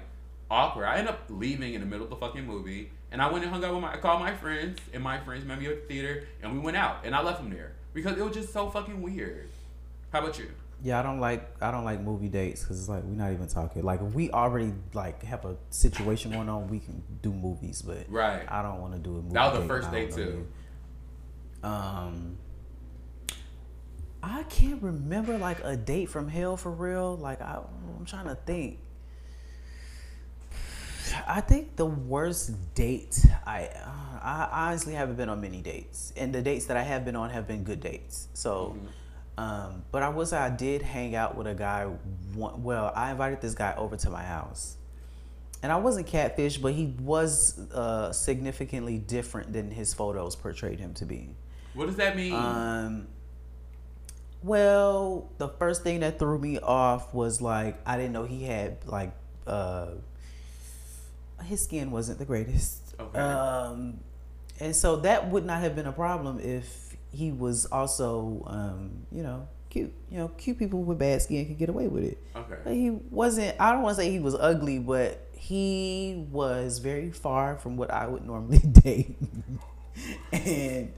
awkward. 0.49 0.85
I 0.85 0.97
ended 0.97 1.13
up 1.13 1.21
leaving 1.29 1.73
in 1.73 1.81
the 1.81 1.87
middle 1.87 2.03
of 2.05 2.09
the 2.09 2.15
fucking 2.15 2.45
movie, 2.45 2.91
and 3.11 3.21
I 3.21 3.29
went 3.31 3.43
and 3.43 3.53
hung 3.53 3.63
out 3.63 3.73
with 3.73 3.81
my. 3.81 3.93
I 3.93 3.97
called 3.97 4.19
my 4.21 4.33
friends, 4.35 4.79
and 4.93 5.03
my 5.03 5.19
friends 5.19 5.45
met 5.45 5.59
me 5.59 5.67
at 5.67 5.87
the 5.87 5.93
theater, 5.93 6.27
and 6.41 6.53
we 6.53 6.59
went 6.59 6.77
out, 6.77 6.97
and 7.03 7.15
I 7.15 7.21
left 7.21 7.39
them 7.39 7.49
there 7.49 7.73
because 7.93 8.17
it 8.17 8.23
was 8.23 8.33
just 8.33 8.53
so 8.53 8.69
fucking 8.69 9.01
weird. 9.01 9.49
How 10.11 10.19
about 10.19 10.37
you? 10.39 10.49
Yeah, 10.83 10.99
I 10.99 11.03
don't 11.03 11.19
like 11.19 11.49
I 11.61 11.71
don't 11.71 11.83
like 11.85 12.01
movie 12.01 12.27
dates 12.27 12.61
because 12.61 12.79
it's 12.79 12.87
like 12.87 13.03
we're 13.03 13.15
not 13.15 13.31
even 13.31 13.47
talking. 13.47 13.81
Like 13.83 13.99
if 14.01 14.13
we 14.13 14.29
already 14.29 14.73
like 14.93 15.23
have 15.23 15.43
a 15.43 15.55
situation 15.71 16.31
going 16.31 16.49
on, 16.49 16.67
we 16.69 16.79
can 16.79 17.01
do 17.23 17.33
movies, 17.33 17.81
but 17.81 18.05
Right. 18.07 18.45
I 18.47 18.61
don't 18.61 18.79
want 18.79 18.93
to 18.93 18.99
do 18.99 19.11
a 19.11 19.21
movie. 19.21 19.33
That 19.33 19.51
was 19.53 19.61
the 19.61 19.67
first 19.67 19.91
date, 19.91 20.11
too. 20.13 20.47
you. 21.63 21.67
Um, 21.67 22.37
I 24.21 24.43
can't 24.43 24.81
remember 24.83 25.37
like 25.37 25.63
a 25.63 25.75
date 25.75 26.09
from 26.09 26.27
hell 26.29 26.57
for 26.57 26.71
real. 26.71 27.15
Like 27.17 27.41
I, 27.41 27.59
I'm 27.97 28.05
trying 28.05 28.25
to 28.27 28.35
think. 28.35 28.77
I 31.27 31.41
think 31.41 31.75
the 31.75 31.85
worst 31.85 32.53
date 32.73 33.25
I 33.45 33.69
I 34.21 34.67
honestly 34.67 34.93
haven't 34.93 35.15
been 35.15 35.29
on 35.29 35.39
many 35.41 35.61
dates, 35.61 36.11
and 36.17 36.33
the 36.33 36.41
dates 36.41 36.65
that 36.65 36.77
I 36.77 36.83
have 36.83 37.05
been 37.05 37.15
on 37.15 37.29
have 37.29 37.47
been 37.47 37.63
good 37.63 37.79
dates. 37.79 38.27
So, 38.33 38.77
um, 39.37 39.83
but 39.91 40.03
I 40.03 40.09
was 40.09 40.33
I 40.33 40.49
did 40.49 40.81
hang 40.81 41.15
out 41.15 41.37
with 41.37 41.47
a 41.47 41.53
guy. 41.53 41.85
One, 42.33 42.63
well, 42.63 42.91
I 42.95 43.11
invited 43.11 43.41
this 43.41 43.53
guy 43.53 43.73
over 43.77 43.95
to 43.95 44.09
my 44.09 44.23
house, 44.23 44.77
and 45.63 45.71
I 45.71 45.77
wasn't 45.77 46.07
catfish, 46.07 46.57
but 46.57 46.73
he 46.73 46.95
was 46.99 47.57
uh, 47.71 48.11
significantly 48.11 48.97
different 48.97 49.53
than 49.53 49.71
his 49.71 49.93
photos 49.93 50.35
portrayed 50.35 50.79
him 50.79 50.93
to 50.95 51.05
be. 51.05 51.35
What 51.73 51.85
does 51.85 51.95
that 51.97 52.17
mean? 52.17 52.33
Um, 52.33 53.07
well, 54.43 55.29
the 55.37 55.47
first 55.47 55.83
thing 55.83 56.01
that 56.01 56.19
threw 56.19 56.37
me 56.37 56.59
off 56.59 57.13
was 57.13 57.41
like 57.41 57.79
I 57.85 57.97
didn't 57.97 58.13
know 58.13 58.25
he 58.25 58.43
had 58.43 58.85
like 58.85 59.13
uh, 59.45 59.87
his 61.43 61.63
skin 61.63 61.91
wasn't 61.91 62.19
the 62.19 62.25
greatest. 62.25 62.95
Okay. 62.99 63.19
Um, 63.19 63.99
and 64.59 64.75
so 64.75 64.97
that 64.97 65.29
would 65.29 65.45
not 65.45 65.61
have 65.61 65.75
been 65.75 65.85
a 65.87 65.91
problem 65.91 66.39
if 66.39 66.95
he 67.11 67.31
was 67.31 67.65
also, 67.67 68.43
um, 68.47 69.05
you 69.11 69.23
know, 69.23 69.47
cute. 69.69 69.93
You 70.09 70.17
know, 70.19 70.27
cute 70.29 70.57
people 70.57 70.83
with 70.83 70.97
bad 70.99 71.21
skin 71.21 71.45
can 71.45 71.55
get 71.55 71.69
away 71.69 71.87
with 71.87 72.03
it. 72.05 72.17
Okay. 72.35 72.55
But 72.63 72.73
he 72.73 72.89
wasn't. 72.89 73.55
I 73.59 73.71
don't 73.71 73.81
want 73.83 73.97
to 73.97 74.03
say 74.03 74.11
he 74.11 74.19
was 74.19 74.35
ugly, 74.35 74.79
but 74.79 75.27
he 75.33 76.25
was 76.31 76.79
very 76.79 77.11
far 77.11 77.57
from 77.57 77.77
what 77.77 77.91
I 77.91 78.07
would 78.07 78.25
normally 78.25 78.57
date. 78.83 79.15
and 80.31 80.93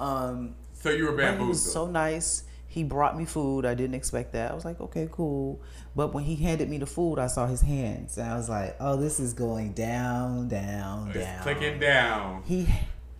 um, 0.00 0.54
so 0.74 0.90
you 0.90 1.04
were 1.04 1.12
but 1.12 1.22
he 1.24 1.26
bamboozled. 1.30 1.48
was 1.48 1.72
so 1.72 1.86
nice. 1.86 2.44
He 2.70 2.84
brought 2.84 3.16
me 3.16 3.24
food. 3.24 3.64
I 3.64 3.74
didn't 3.74 3.94
expect 3.94 4.32
that. 4.34 4.50
I 4.50 4.54
was 4.54 4.64
like, 4.64 4.78
okay, 4.80 5.08
cool. 5.10 5.60
But 5.96 6.12
when 6.12 6.24
he 6.24 6.36
handed 6.36 6.68
me 6.68 6.76
the 6.78 6.86
food, 6.86 7.18
I 7.18 7.26
saw 7.26 7.46
his 7.46 7.62
hands, 7.62 8.18
and 8.18 8.28
I 8.30 8.36
was 8.36 8.48
like, 8.48 8.76
oh, 8.78 8.96
this 8.96 9.18
is 9.18 9.32
going 9.32 9.72
down, 9.72 10.48
down, 10.48 11.08
It's 11.08 11.18
down. 11.18 11.42
clicking 11.42 11.78
down. 11.80 12.42
He 12.44 12.68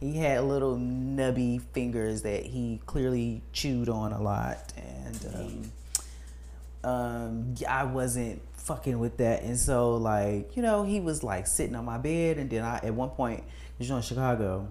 he 0.00 0.16
had 0.18 0.44
little 0.44 0.76
nubby 0.76 1.60
fingers 1.72 2.22
that 2.22 2.44
he 2.44 2.80
clearly 2.86 3.42
chewed 3.52 3.88
on 3.88 4.12
a 4.12 4.20
lot, 4.22 4.72
and 4.76 5.72
um, 6.84 6.90
um, 6.90 7.54
I 7.68 7.84
wasn't 7.84 8.42
fucking 8.52 8.98
with 8.98 9.16
that. 9.16 9.42
And 9.42 9.58
so, 9.58 9.96
like, 9.96 10.56
you 10.56 10.62
know, 10.62 10.84
he 10.84 11.00
was 11.00 11.22
like 11.24 11.46
sitting 11.46 11.74
on 11.74 11.84
my 11.84 11.98
bed, 11.98 12.38
and 12.38 12.48
then 12.50 12.62
I, 12.64 12.76
at 12.76 12.94
one 12.94 13.10
point, 13.10 13.42
you 13.78 13.88
know, 13.88 13.96
in 13.96 14.02
Chicago, 14.02 14.68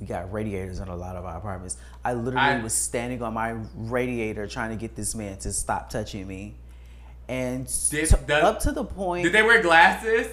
we 0.00 0.06
got 0.06 0.30
radiators 0.32 0.80
in 0.80 0.88
a 0.88 0.96
lot 0.96 1.16
of 1.16 1.24
our 1.24 1.36
apartments. 1.38 1.76
I 2.04 2.12
literally 2.14 2.36
I- 2.38 2.62
was 2.62 2.74
standing 2.74 3.22
on 3.22 3.34
my 3.34 3.56
radiator 3.74 4.46
trying 4.46 4.70
to 4.70 4.76
get 4.76 4.94
this 4.96 5.14
man 5.14 5.38
to 5.38 5.52
stop 5.52 5.88
touching 5.90 6.26
me, 6.26 6.54
and 7.28 7.66
Did 7.90 8.08
to- 8.10 8.16
the- 8.26 8.44
up 8.44 8.60
to 8.60 8.72
the 8.72 8.84
point. 8.84 9.24
Did 9.24 9.32
they 9.32 9.42
wear 9.42 9.62
glasses? 9.62 10.28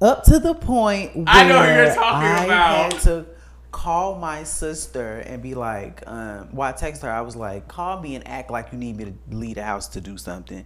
up 0.00 0.24
to 0.24 0.38
the 0.38 0.54
point 0.54 1.16
where 1.16 1.24
I 1.28 1.48
know 1.48 1.62
who 1.62 1.74
you're 1.74 1.94
talking 1.94 2.28
I 2.28 2.44
about. 2.44 2.92
had 2.92 3.02
to 3.02 3.26
call 3.70 4.16
my 4.18 4.42
sister 4.44 5.18
and 5.20 5.42
be 5.42 5.54
like, 5.54 6.02
um, 6.06 6.48
well, 6.52 6.68
I 6.68 6.72
text 6.72 7.02
her. 7.02 7.10
I 7.10 7.22
was 7.22 7.36
like, 7.36 7.68
call 7.68 8.00
me 8.00 8.14
and 8.14 8.26
act 8.28 8.50
like 8.50 8.70
you 8.72 8.78
need 8.78 8.96
me 8.96 9.04
to 9.06 9.12
leave 9.30 9.54
the 9.54 9.62
house 9.64 9.88
to 9.88 10.00
do 10.00 10.18
something. 10.18 10.64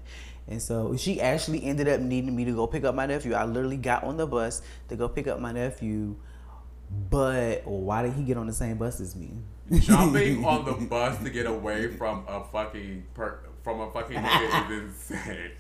And 0.49 0.61
so 0.61 0.97
she 0.97 1.21
actually 1.21 1.63
ended 1.65 1.89
up 1.89 2.01
needing 2.01 2.35
me 2.35 2.47
to 2.47 2.53
go 2.53 2.67
pick 2.67 2.85
up 2.85 2.95
my 2.95 3.07
nephew. 3.07 3.35
I 3.35 3.45
literally 3.45 3.77
got 3.77 4.03
on 4.03 4.17
the 4.17 4.27
bus 4.27 4.63
to 4.89 4.97
go 4.97 5.09
pick 5.09 5.27
up 5.29 5.39
my 5.41 5.53
nephew. 5.53 6.17
But 7.11 7.67
why 7.67 8.03
did 8.03 8.13
he 8.15 8.23
get 8.23 8.37
on 8.37 8.47
the 8.47 8.53
same 8.53 8.77
bus 8.79 9.01
as 9.01 9.15
me? 9.15 9.31
Jumping 9.81 10.45
on 10.47 10.65
the 10.65 10.73
bus 10.87 11.19
to 11.23 11.31
get 11.31 11.47
away 11.47 11.89
from 11.89 12.25
a 12.27 12.43
fucking 12.45 13.05
per- 13.15 13.41
from 13.63 13.81
a 13.81 13.91
fucking 13.93 14.17
nigga 14.17 14.71
is 14.89 15.11
insane. 15.11 15.51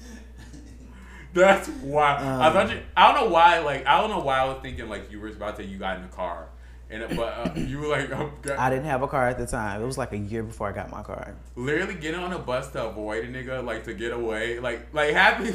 That's 1.34 1.68
why 1.68 2.16
I 2.16 2.50
thought 2.52 2.70
you. 2.70 2.80
I 2.96 3.12
don't 3.12 3.24
know 3.26 3.30
why. 3.30 3.58
Like 3.58 3.86
I 3.86 4.00
don't 4.00 4.10
know 4.10 4.20
why 4.20 4.38
I 4.38 4.44
was 4.46 4.58
thinking 4.62 4.88
like 4.88 5.10
you 5.12 5.20
were 5.20 5.28
about 5.28 5.56
to 5.56 5.62
say 5.62 5.68
you 5.68 5.76
got 5.78 5.96
in 5.96 6.02
the 6.02 6.08
car, 6.08 6.48
and 6.90 7.02
it- 7.02 7.14
but 7.16 7.22
uh, 7.48 7.52
you 7.54 7.78
were 7.80 7.88
like 7.88 8.10
oh. 8.14 8.32
I 8.58 8.70
didn't 8.70 8.86
have 8.86 9.02
a 9.02 9.08
car 9.08 9.28
at 9.28 9.36
the 9.38 9.46
time. 9.46 9.82
It 9.82 9.84
was 9.86 9.98
like 9.98 10.12
a 10.12 10.18
year 10.18 10.42
before 10.42 10.68
I 10.68 10.72
got 10.72 10.90
my 10.90 11.02
car. 11.02 11.34
literally 11.54 11.94
getting 11.94 12.20
on 12.20 12.32
a 12.32 12.38
bus 12.38 12.70
to 12.72 12.86
avoid 12.86 13.24
a 13.24 13.28
nigga, 13.28 13.62
like 13.62 13.84
to 13.84 13.92
get 13.94 14.12
away, 14.12 14.58
like 14.58 14.92
like 14.94 15.12
happy 15.12 15.54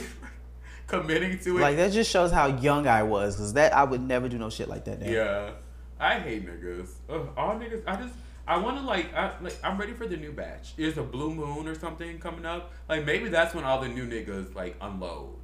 committing 0.88 1.40
to 1.40 1.58
it. 1.58 1.62
Like 1.62 1.78
that 1.78 1.92
just 1.92 2.12
shows 2.12 2.32
how 2.32 2.46
young 2.48 2.86
I 2.88 3.02
was, 3.02 3.36
cause 3.36 3.54
that 3.54 3.74
I 3.74 3.84
would 3.84 4.02
never 4.02 4.30
do 4.30 4.38
no 4.38 4.52
shit 4.52 4.70
like 4.70 4.86
that. 4.86 5.02
Now. 5.02 5.10
Yeah, 5.10 5.50
I 6.04 6.20
hate 6.20 6.46
niggas. 6.46 6.90
Ugh, 7.10 7.30
all 7.38 7.56
niggas. 7.56 7.84
I 7.88 7.96
just. 7.96 8.14
I 8.46 8.58
want 8.58 8.78
to 8.78 8.84
like, 8.84 9.14
I, 9.16 9.32
like. 9.42 9.58
I'm 9.64 9.78
ready 9.78 9.94
for 9.94 10.06
the 10.06 10.18
new 10.18 10.34
batch. 10.34 10.74
Is 10.78 10.98
a 10.98 11.04
blue 11.04 11.34
moon 11.34 11.68
or 11.68 11.76
something 11.76 12.20
coming 12.20 12.46
up? 12.46 12.74
Like 12.90 13.06
maybe 13.06 13.30
that's 13.30 13.56
when 13.56 13.64
all 13.64 13.80
the 13.80 13.88
new 13.88 14.06
niggas 14.06 14.54
like 14.54 14.76
unload. 14.82 15.36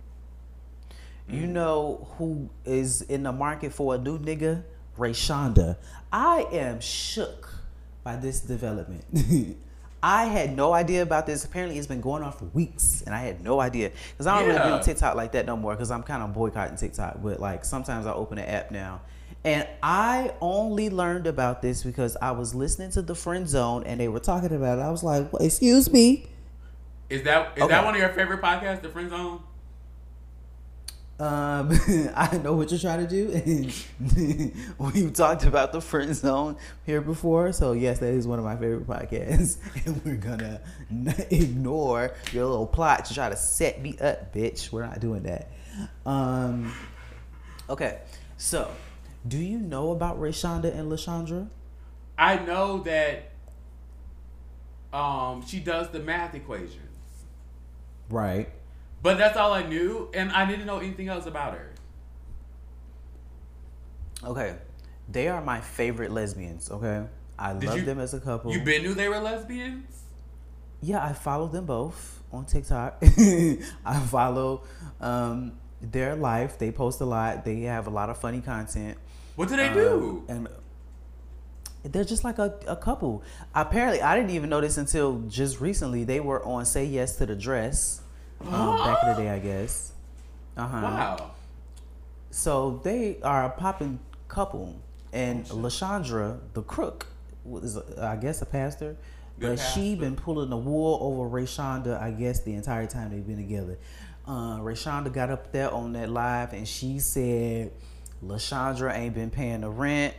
You 1.29 1.45
know 1.45 2.07
who 2.17 2.49
is 2.65 3.03
in 3.03 3.23
the 3.23 3.31
market 3.31 3.71
for 3.71 3.95
a 3.95 3.97
new 3.97 4.17
nigga? 4.17 4.63
Ray 4.97 5.11
Shonda. 5.11 5.77
I 6.11 6.47
am 6.51 6.81
shook 6.81 7.53
by 8.03 8.15
this 8.15 8.39
development. 8.39 9.05
I 10.03 10.25
had 10.25 10.55
no 10.55 10.73
idea 10.73 11.03
about 11.03 11.25
this. 11.25 11.43
Apparently, 11.43 11.77
it's 11.77 11.87
been 11.87 12.01
going 12.01 12.23
on 12.23 12.31
for 12.31 12.45
weeks, 12.45 13.03
and 13.05 13.13
I 13.13 13.19
had 13.19 13.43
no 13.43 13.59
idea 13.59 13.91
because 14.11 14.27
I 14.27 14.39
don't 14.39 14.47
really 14.47 14.59
be 14.59 14.71
on 14.71 14.81
TikTok 14.81 15.15
like 15.15 15.33
that 15.33 15.45
no 15.45 15.55
more. 15.55 15.73
Because 15.73 15.91
I'm 15.91 16.03
kind 16.03 16.23
of 16.23 16.33
boycotting 16.33 16.77
TikTok, 16.77 17.21
but 17.21 17.39
like 17.39 17.63
sometimes 17.63 18.05
I 18.05 18.13
open 18.13 18.37
the 18.37 18.49
app 18.49 18.71
now, 18.71 19.01
and 19.43 19.67
I 19.81 20.33
only 20.41 20.89
learned 20.89 21.27
about 21.27 21.61
this 21.61 21.83
because 21.83 22.17
I 22.21 22.31
was 22.31 22.53
listening 22.53 22.91
to 22.91 23.01
the 23.01 23.15
Friend 23.15 23.47
Zone, 23.47 23.83
and 23.85 23.99
they 23.99 24.07
were 24.07 24.19
talking 24.19 24.53
about 24.53 24.79
it. 24.79 24.81
I 24.81 24.89
was 24.91 25.03
like, 25.03 25.31
well, 25.31 25.41
"Excuse 25.41 25.91
me." 25.91 26.27
Is 27.09 27.23
that 27.23 27.53
is 27.57 27.63
Okay. 27.63 27.71
that 27.73 27.83
one 27.85 27.95
of 27.95 27.99
your 28.01 28.09
favorite 28.09 28.41
podcasts, 28.41 28.81
The 28.81 28.89
Friend 28.89 29.09
Zone? 29.09 29.41
Um, 31.19 31.69
I 32.15 32.39
know 32.41 32.53
what 32.53 32.71
you're 32.71 32.79
trying 32.79 33.05
to 33.05 33.07
do, 33.07 33.31
and 33.33 34.53
we've 34.93 35.11
talked 35.13 35.43
about 35.43 35.73
the 35.73 35.81
friend 35.81 36.15
zone 36.15 36.55
here 36.85 37.01
before. 37.01 37.51
So 37.51 37.73
yes, 37.73 37.99
that 37.99 38.13
is 38.13 38.25
one 38.25 38.39
of 38.39 38.45
my 38.45 38.55
favorite 38.55 38.87
podcasts, 38.87 39.57
and 39.85 40.01
we're 40.05 40.15
gonna 40.15 40.61
ignore 41.29 42.13
your 42.31 42.45
little 42.45 42.67
plot 42.67 43.03
to 43.05 43.13
try 43.13 43.27
to 43.27 43.35
set 43.35 43.81
me 43.81 43.97
up, 43.99 44.33
bitch. 44.33 44.71
We're 44.71 44.85
not 44.85 45.01
doing 45.01 45.23
that. 45.23 45.49
Um, 46.05 46.73
okay, 47.69 47.99
so 48.37 48.71
do 49.27 49.37
you 49.37 49.59
know 49.59 49.91
about 49.91 50.19
Rayshonda 50.19 50.73
and 50.75 50.91
Lashandra? 50.91 51.49
I 52.17 52.37
know 52.39 52.79
that 52.83 53.31
um 54.91 55.45
she 55.45 55.59
does 55.59 55.89
the 55.89 55.99
math 55.99 56.33
equations, 56.35 56.75
Right. 58.09 58.49
but 59.03 59.17
that's 59.17 59.37
all 59.37 59.53
I 59.53 59.63
knew, 59.63 60.09
and 60.13 60.31
I 60.31 60.45
didn't 60.49 60.65
know 60.65 60.79
anything 60.79 61.07
else 61.09 61.25
about 61.25 61.53
her. 61.53 61.69
Okay, 64.23 64.55
they 65.09 65.27
are 65.27 65.41
my 65.41 65.61
favorite 65.61 66.11
lesbians. 66.11 66.69
Okay, 66.71 67.05
I 67.37 67.53
Did 67.53 67.63
love 67.69 67.77
you- 67.79 67.85
them 67.85 67.99
as 67.99 68.13
a 68.13 68.19
couple. 68.19 68.51
You 68.51 68.61
been 68.61 68.83
knew 68.83 68.93
they 68.93 69.07
were 69.09 69.19
lesbians? 69.19 69.85
Yeah, 70.81 71.03
I 71.05 71.13
follow 71.13 71.47
them 71.47 71.65
both 71.65 72.21
on 72.31 72.45
TikTok. 72.45 72.97
I 73.85 73.99
follow 74.09 74.63
um, 75.01 75.53
their 75.81 76.15
life. 76.15 76.57
They 76.57 76.71
post 76.71 77.01
a 77.01 77.05
lot. 77.05 77.43
They 77.45 77.61
have 77.61 77.87
a 77.87 77.89
lot 77.89 78.09
of 78.09 78.17
funny 78.17 78.39
content. 78.41 78.97
What 79.39 79.47
do 79.47 79.55
they 79.55 79.69
Um, 79.69 79.73
do? 79.73 80.23
And 80.27 80.49
they're 81.83 82.03
just 82.03 82.25
like 82.25 82.39
a, 82.39 82.53
a 82.67 82.75
couple. 82.75 83.23
Apparently, 83.55 84.01
I 84.01 84.13
didn't 84.13 84.31
even 84.31 84.49
know 84.49 84.59
this 84.59 84.77
until 84.77 85.21
just 85.29 85.61
recently. 85.61 86.03
They 86.03 86.19
were 86.19 86.43
on 86.45 86.65
Say 86.65 86.83
Yes 86.83 87.15
to 87.19 87.25
the 87.25 87.37
Dress 87.37 88.01
um, 88.41 88.77
back 88.79 88.97
in 89.03 89.09
the 89.15 89.15
day, 89.15 89.29
I 89.29 89.39
guess. 89.39 89.93
Uh 90.57 90.67
huh. 90.67 90.81
Wow. 90.81 91.31
So 92.31 92.81
they 92.83 93.19
are 93.23 93.45
a 93.45 93.49
popping 93.51 93.99
couple, 94.27 94.75
and 95.13 95.47
Oh, 95.49 95.55
Lashandra, 95.55 96.37
the 96.53 96.61
crook, 96.61 97.07
was 97.45 97.77
I 97.97 98.17
guess 98.17 98.41
a 98.41 98.45
pastor, 98.45 98.97
Good 99.39 99.55
but 99.55 99.55
she 99.57 99.95
been 99.95 100.17
pulling 100.17 100.49
the 100.49 100.57
wool 100.57 100.99
over 101.01 101.29
Rayshonda. 101.29 101.97
I 102.01 102.11
guess 102.11 102.41
the 102.41 102.55
entire 102.55 102.87
time 102.87 103.11
they've 103.11 103.25
been 103.25 103.37
together. 103.37 103.77
Uh, 104.27 104.57
Rayshonda 104.59 105.13
got 105.13 105.29
up 105.29 105.53
there 105.53 105.71
on 105.73 105.93
that 105.93 106.09
live, 106.09 106.51
and 106.51 106.67
she 106.67 106.99
said 106.99 107.71
Lashandra 108.25 108.95
ain't 108.95 109.15
been 109.15 109.29
paying 109.29 109.61
the 109.61 109.69
rent. 109.69 110.13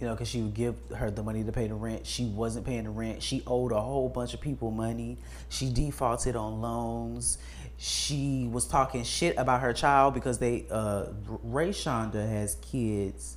You 0.00 0.08
know, 0.08 0.14
because 0.14 0.28
she 0.28 0.40
would 0.40 0.54
give 0.54 0.74
her 0.96 1.12
the 1.12 1.22
money 1.22 1.44
to 1.44 1.52
pay 1.52 1.68
the 1.68 1.76
rent. 1.76 2.04
She 2.04 2.24
wasn't 2.24 2.66
paying 2.66 2.84
the 2.84 2.90
rent. 2.90 3.22
She 3.22 3.44
owed 3.46 3.70
a 3.70 3.80
whole 3.80 4.08
bunch 4.08 4.34
of 4.34 4.40
people 4.40 4.72
money. 4.72 5.16
She 5.48 5.72
defaulted 5.72 6.34
on 6.34 6.60
loans. 6.60 7.38
She 7.78 8.48
was 8.50 8.66
talking 8.66 9.04
shit 9.04 9.36
about 9.36 9.60
her 9.60 9.72
child 9.72 10.14
because 10.14 10.38
they, 10.38 10.66
uh, 10.72 11.06
Ray 11.44 11.70
Shonda 11.70 12.28
has 12.28 12.56
kids, 12.56 13.36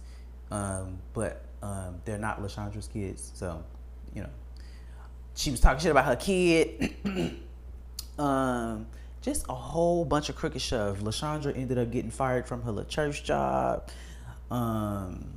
um, 0.50 0.98
but 1.14 1.46
um, 1.62 2.02
they're 2.04 2.18
not 2.18 2.42
Lashandra's 2.42 2.88
kids. 2.88 3.32
So, 3.36 3.64
you 4.16 4.22
know, 4.22 4.30
she 5.36 5.52
was 5.52 5.60
talking 5.60 5.82
shit 5.82 5.92
about 5.92 6.06
her 6.06 6.16
kid. 6.16 6.96
um, 8.20 8.88
just 9.26 9.46
a 9.50 9.56
whole 9.56 10.06
bunch 10.06 10.30
of 10.30 10.36
crooked 10.36 10.62
stuff. 10.62 11.00
Lashandra 11.00 11.58
ended 11.58 11.80
up 11.80 11.90
getting 11.90 12.12
fired 12.12 12.48
from 12.48 12.62
her 12.62 12.84
church 12.84 13.24
job. 13.24 13.90
Um, 14.52 15.34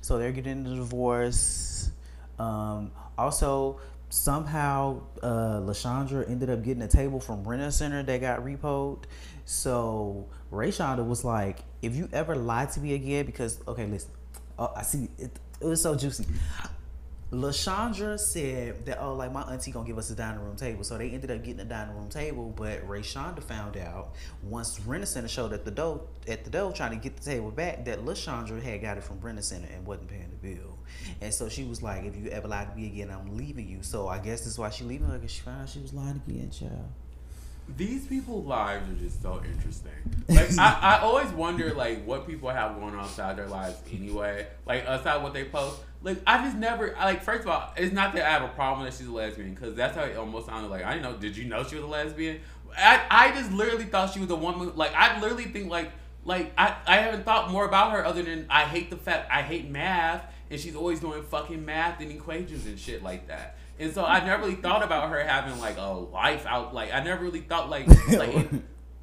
so 0.00 0.16
they're 0.16 0.30
getting 0.30 0.64
a 0.64 0.76
divorce. 0.76 1.90
Um, 2.38 2.92
also, 3.18 3.80
somehow 4.10 5.02
uh, 5.24 5.58
Lashandra 5.58 6.30
ended 6.30 6.50
up 6.50 6.62
getting 6.62 6.82
a 6.82 6.88
table 6.88 7.18
from 7.18 7.42
Rent-A-Center 7.42 8.04
that 8.04 8.20
got 8.20 8.44
repoed. 8.44 9.02
So 9.44 10.28
Ray 10.52 10.70
Shonda 10.70 11.04
was 11.04 11.24
like, 11.24 11.58
"If 11.82 11.96
you 11.96 12.08
ever 12.12 12.36
lie 12.36 12.66
to 12.66 12.80
me 12.80 12.94
again, 12.94 13.26
because 13.26 13.58
okay, 13.66 13.86
listen, 13.86 14.10
oh, 14.56 14.72
I 14.76 14.82
see 14.82 15.08
it, 15.18 15.36
it 15.60 15.66
was 15.66 15.82
so 15.82 15.96
juicy." 15.96 16.26
Lashandra 17.32 18.20
said 18.20 18.86
that 18.86 19.02
oh 19.02 19.14
like 19.14 19.32
my 19.32 19.42
auntie 19.42 19.72
gonna 19.72 19.84
give 19.84 19.98
us 19.98 20.10
a 20.10 20.14
dining 20.14 20.40
room 20.40 20.54
table, 20.54 20.84
so 20.84 20.96
they 20.96 21.10
ended 21.10 21.32
up 21.32 21.42
getting 21.42 21.60
a 21.60 21.64
dining 21.64 21.96
room 21.96 22.08
table. 22.08 22.54
But 22.56 22.88
Ray 22.88 23.00
Shonda 23.00 23.42
found 23.42 23.76
out 23.76 24.14
once 24.44 24.78
Rent-A-Center 24.80 25.26
showed 25.26 25.52
at 25.52 25.64
the 25.64 25.72
door 25.72 26.02
at 26.28 26.44
the 26.44 26.50
door 26.50 26.72
trying 26.72 26.92
to 26.92 26.96
get 26.96 27.16
the 27.16 27.24
table 27.28 27.50
back 27.50 27.84
that 27.86 28.04
Lashandra 28.04 28.62
had 28.62 28.80
got 28.80 28.96
it 28.96 29.02
from 29.02 29.18
Rent-A-Center 29.18 29.66
and 29.74 29.84
wasn't 29.84 30.08
paying 30.08 30.30
the 30.30 30.54
bill. 30.54 30.78
And 31.20 31.34
so 31.34 31.48
she 31.48 31.64
was 31.64 31.82
like, 31.82 32.04
"If 32.04 32.16
you 32.16 32.28
ever 32.28 32.46
lie 32.46 32.64
to 32.64 32.76
me 32.76 32.86
again, 32.86 33.10
I'm 33.10 33.36
leaving 33.36 33.68
you." 33.68 33.82
So 33.82 34.06
I 34.06 34.20
guess 34.20 34.42
that's 34.42 34.56
why 34.56 34.70
she 34.70 34.84
leaving 34.84 35.08
her 35.08 35.18
because 35.18 35.32
she 35.32 35.40
found 35.40 35.62
out 35.62 35.68
she 35.68 35.80
was 35.80 35.92
lying 35.92 36.22
again, 36.28 36.50
child. 36.50 36.92
These 37.76 38.06
people's 38.06 38.46
lives 38.46 38.88
are 38.90 38.94
just 38.94 39.20
so 39.22 39.42
interesting. 39.44 39.92
Like 40.28 40.56
I, 40.58 40.78
I 40.82 40.98
always 41.00 41.28
wonder 41.30 41.74
like 41.74 42.04
what 42.04 42.26
people 42.26 42.48
have 42.48 42.76
going 42.76 42.94
on 42.94 43.00
outside 43.00 43.36
their 43.36 43.48
lives 43.48 43.76
anyway. 43.92 44.46
Like 44.66 44.84
aside 44.86 45.22
what 45.22 45.34
they 45.34 45.44
post. 45.44 45.80
Like 46.02 46.18
I 46.26 46.44
just 46.44 46.56
never 46.56 46.94
like 46.98 47.22
first 47.22 47.42
of 47.42 47.48
all, 47.48 47.72
it's 47.76 47.92
not 47.92 48.14
that 48.14 48.24
I 48.24 48.30
have 48.30 48.42
a 48.42 48.48
problem 48.54 48.84
that 48.84 48.94
she's 48.94 49.08
a 49.08 49.12
lesbian 49.12 49.54
because 49.54 49.74
that's 49.74 49.96
how 49.96 50.04
it 50.04 50.16
almost 50.16 50.46
sounded 50.46 50.68
like. 50.68 50.84
I 50.84 50.94
didn't 50.94 51.10
know. 51.10 51.18
Did 51.18 51.36
you 51.36 51.44
know 51.44 51.64
she 51.64 51.74
was 51.74 51.84
a 51.84 51.88
lesbian? 51.88 52.40
I 52.76 53.02
I 53.10 53.30
just 53.32 53.52
literally 53.52 53.84
thought 53.84 54.12
she 54.12 54.20
was 54.20 54.30
a 54.30 54.36
woman. 54.36 54.72
Like 54.76 54.94
I 54.94 55.20
literally 55.20 55.44
think 55.44 55.70
like 55.70 55.90
like 56.24 56.52
I 56.56 56.76
I 56.86 56.96
haven't 56.98 57.24
thought 57.24 57.50
more 57.50 57.66
about 57.66 57.92
her 57.92 58.04
other 58.04 58.22
than 58.22 58.46
I 58.48 58.62
hate 58.62 58.90
the 58.90 58.96
fact 58.96 59.30
I 59.30 59.42
hate 59.42 59.68
math 59.68 60.24
and 60.50 60.60
she's 60.60 60.76
always 60.76 61.00
doing 61.00 61.22
fucking 61.22 61.64
math 61.64 62.00
and 62.00 62.10
equations 62.10 62.66
and 62.66 62.78
shit 62.78 63.02
like 63.02 63.28
that. 63.28 63.56
And 63.78 63.92
so 63.92 64.04
I 64.04 64.24
never 64.24 64.42
really 64.44 64.56
thought 64.56 64.82
about 64.82 65.10
her 65.10 65.22
having 65.22 65.58
like 65.60 65.76
a 65.78 65.90
life 65.90 66.46
out. 66.46 66.74
Like 66.74 66.92
I 66.92 67.00
never 67.00 67.22
really 67.22 67.40
thought 67.40 67.68
like 67.68 67.86
like 68.08 68.48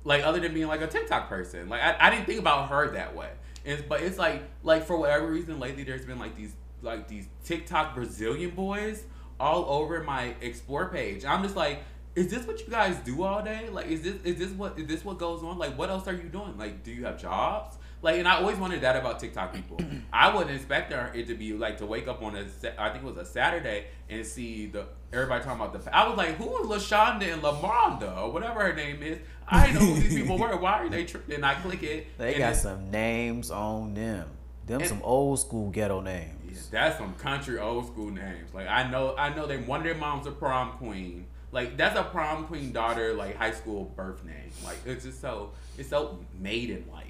like 0.03 0.23
other 0.23 0.39
than 0.39 0.53
being 0.53 0.67
like 0.67 0.81
a 0.81 0.87
TikTok 0.87 1.29
person. 1.29 1.69
Like 1.69 1.81
I, 1.81 1.95
I 1.99 2.09
didn't 2.09 2.25
think 2.25 2.39
about 2.39 2.69
her 2.69 2.91
that 2.91 3.15
way. 3.15 3.29
And 3.65 3.83
but 3.87 4.01
it's 4.01 4.17
like 4.17 4.43
like 4.63 4.85
for 4.85 4.97
whatever 4.97 5.27
reason 5.27 5.59
lately 5.59 5.83
there's 5.83 6.05
been 6.05 6.19
like 6.19 6.35
these 6.35 6.53
like 6.81 7.07
these 7.07 7.27
TikTok 7.45 7.95
Brazilian 7.95 8.51
boys 8.51 9.03
all 9.39 9.65
over 9.65 10.03
my 10.03 10.35
explore 10.41 10.89
page. 10.89 11.25
I'm 11.25 11.43
just 11.43 11.55
like, 11.55 11.83
is 12.15 12.29
this 12.29 12.45
what 12.45 12.59
you 12.59 12.67
guys 12.67 12.97
do 12.97 13.23
all 13.23 13.43
day? 13.43 13.69
Like 13.69 13.87
is 13.87 14.01
this 14.01 14.15
is 14.23 14.37
this 14.37 14.51
what 14.51 14.77
is 14.79 14.87
this 14.87 15.05
what 15.05 15.17
goes 15.17 15.43
on? 15.43 15.57
Like 15.57 15.77
what 15.77 15.89
else 15.89 16.07
are 16.07 16.13
you 16.13 16.29
doing? 16.29 16.57
Like 16.57 16.83
do 16.83 16.91
you 16.91 17.05
have 17.05 17.21
jobs? 17.21 17.77
Like 18.03 18.19
and 18.19 18.27
I 18.27 18.35
always 18.35 18.57
wondered 18.57 18.81
that 18.81 18.97
about 18.97 19.19
TikTok 19.19 19.53
people. 19.53 19.79
I 20.13 20.35
wouldn't 20.35 20.53
expect 20.55 20.91
it 20.91 21.27
to 21.27 21.35
be 21.35 21.53
like 21.53 21.77
to 21.77 21.85
wake 21.85 22.07
up 22.07 22.21
on 22.21 22.35
a 22.35 22.41
I 22.77 22.89
think 22.89 23.03
it 23.03 23.07
was 23.07 23.17
a 23.17 23.25
Saturday 23.25 23.85
and 24.09 24.25
see 24.25 24.67
the 24.67 24.85
everybody 25.13 25.43
talking 25.43 25.59
about 25.61 25.81
the. 25.81 25.95
I 25.95 26.07
was 26.07 26.17
like, 26.17 26.35
who 26.35 26.57
is 26.61 26.67
Lashonda 26.67 27.33
and 27.33 27.41
Lamonda 27.41 28.21
or 28.21 28.31
whatever 28.31 28.59
her 28.61 28.73
name 28.73 29.01
is? 29.01 29.19
I 29.47 29.71
know 29.71 29.79
who 29.79 29.95
these 29.95 30.15
people 30.15 30.37
were. 30.37 30.55
Why 30.57 30.73
are 30.73 30.89
they 30.89 31.05
tripping? 31.05 31.35
And 31.35 31.45
I 31.45 31.55
click 31.55 31.81
it. 31.81 32.17
They 32.17 32.37
got 32.37 32.57
some 32.57 32.91
names 32.91 33.49
on 33.49 33.93
them. 33.93 34.27
Them 34.65 34.81
And- 34.81 34.89
some 34.89 35.01
old 35.03 35.39
school 35.39 35.69
ghetto 35.69 36.01
names. 36.01 36.39
Yeah, 36.45 36.59
that's 36.71 36.97
some 36.97 37.13
country 37.15 37.57
old 37.57 37.87
school 37.87 38.09
names. 38.11 38.53
Like 38.53 38.67
I 38.67 38.89
know, 38.89 39.15
I 39.17 39.33
know 39.33 39.47
they 39.47 39.57
one 39.57 39.79
of 39.79 39.85
their 39.85 39.95
moms 39.95 40.27
a 40.27 40.31
prom 40.31 40.73
queen. 40.73 41.25
Like 41.53 41.77
that's 41.77 41.97
a 41.97 42.03
prom 42.03 42.47
queen 42.47 42.71
daughter, 42.73 43.13
like 43.13 43.37
high 43.37 43.51
school 43.53 43.85
birth 43.95 44.23
name. 44.25 44.51
Like 44.63 44.77
it's 44.85 45.05
just 45.05 45.21
so 45.21 45.51
it's 45.77 45.89
so 45.89 46.19
maiden 46.37 46.85
like. 46.91 47.02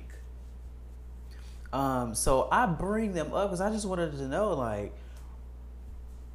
Um, 1.73 2.13
so 2.13 2.47
I 2.51 2.67
bring 2.67 3.13
them 3.13 3.33
up 3.33 3.49
because 3.49 3.59
I 3.59 3.71
just 3.71 3.87
wanted 3.87 4.11
to 4.11 4.27
know, 4.27 4.53
like, 4.53 4.93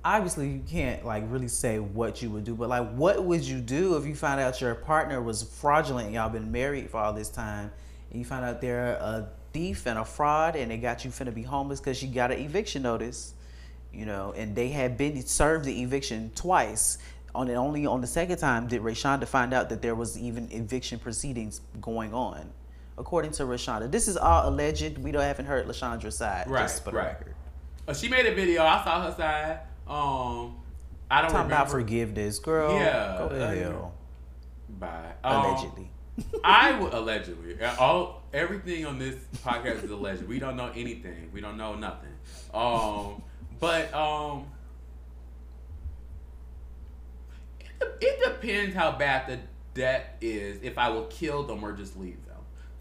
obviously 0.05 0.49
you 0.49 0.63
can't 0.69 1.05
like 1.05 1.23
really 1.29 1.49
say 1.49 1.79
what 1.79 2.21
you 2.21 2.31
would 2.31 2.43
do, 2.43 2.57
but 2.57 2.69
like, 2.69 2.91
what 2.95 3.23
would 3.25 3.45
you 3.45 3.61
do 3.61 3.97
if 3.97 4.05
you 4.05 4.17
found 4.17 4.41
out 4.41 4.61
your 4.61 4.75
partner 4.75 5.23
was 5.23 5.45
fraudulent 5.45 6.07
and 6.07 6.15
y'all 6.17 6.29
been 6.29 6.51
married 6.51 6.91
for 6.91 6.99
all 6.99 7.13
this 7.13 7.29
time, 7.29 7.71
and 8.11 8.19
you 8.19 8.25
found 8.25 8.45
out 8.45 8.61
they're 8.61 8.95
a 8.95 9.29
thief 9.53 9.87
and 9.87 9.97
a 9.97 10.05
fraud, 10.05 10.57
and 10.57 10.73
they 10.73 10.77
got 10.77 11.05
you 11.05 11.11
finna 11.13 11.33
be 11.33 11.43
homeless 11.43 11.79
because 11.79 12.03
you 12.03 12.13
got 12.13 12.33
an 12.33 12.39
eviction 12.41 12.83
notice, 12.83 13.35
you 13.93 14.07
know, 14.07 14.35
and 14.37 14.57
they 14.57 14.69
had 14.71 14.99
been 14.99 15.25
served 15.25 15.65
the 15.65 15.83
eviction 15.83 16.33
twice. 16.35 16.99
On 17.35 17.49
it 17.49 17.55
only 17.55 17.87
on 17.87 18.01
the 18.01 18.07
second 18.09 18.39
time 18.39 18.67
did 18.67 18.83
Rayshonda 18.83 19.29
find 19.29 19.55
out 19.55 19.69
that 19.69 19.83
there 19.83 19.95
was 19.95 20.19
even 20.19 20.49
eviction 20.51 20.99
proceedings 20.99 21.61
going 21.81 22.13
on 22.13 22.51
according 22.99 23.31
to 23.33 23.45
Rashonda. 23.45 23.91
This 23.91 24.09
is 24.09 24.17
all 24.17 24.49
alleged. 24.49 24.99
We 24.99 25.13
don't 25.13 25.23
haven't 25.23 25.47
heard 25.47 25.67
Lashandra's 25.67 26.17
side. 26.17 26.49
Right, 26.49 26.63
just 26.63 26.85
for 26.85 26.91
the 26.91 26.97
right. 26.97 27.07
record. 27.07 27.35
Uh, 27.87 27.95
she 27.95 28.09
made 28.09 28.27
a 28.27 28.35
video. 28.35 28.63
I 28.63 28.85
saw 28.85 29.03
her 29.05 29.15
side. 29.17 29.61
Um, 29.87 30.57
I 31.11 31.23
don't 31.23 31.31
Talking 31.31 31.45
remember. 31.45 31.55
about 31.55 31.71
forgiveness, 31.71 32.39
girl. 32.39 32.75
Yeah, 32.75 33.17
Go 33.19 33.29
to 33.31 33.45
uh, 33.45 33.55
hell. 33.55 33.95
Bye. 34.69 35.13
Um, 35.25 35.45
Allegedly. 35.47 35.91
I 36.45 36.79
would 36.79 36.93
allegedly. 36.93 37.61
Uh, 37.63 37.77
All 37.79 38.23
everything 38.35 38.85
on 38.85 38.99
this 38.99 39.15
podcast 39.45 39.85
is 39.85 39.91
alleged. 39.91 40.25
We 40.25 40.39
don't 40.39 40.57
know 40.57 40.71
anything. 40.75 41.31
We 41.33 41.41
don't 41.41 41.57
know 41.57 41.77
nothing. 41.77 42.11
Um, 42.53 43.23
but 43.61 43.93
um, 43.95 44.47
it, 47.61 47.99
it 48.01 48.25
depends 48.25 48.75
how 48.75 48.93
bad 48.93 49.29
the 49.29 49.39
debt 49.81 50.17
is. 50.21 50.61
If 50.63 50.77
I 50.77 50.91
will 50.91 51.05
kill 51.05 51.45
them 51.45 51.65
or 51.65 51.73
just 51.73 51.97
leave 51.97 52.23
them. 52.27 52.28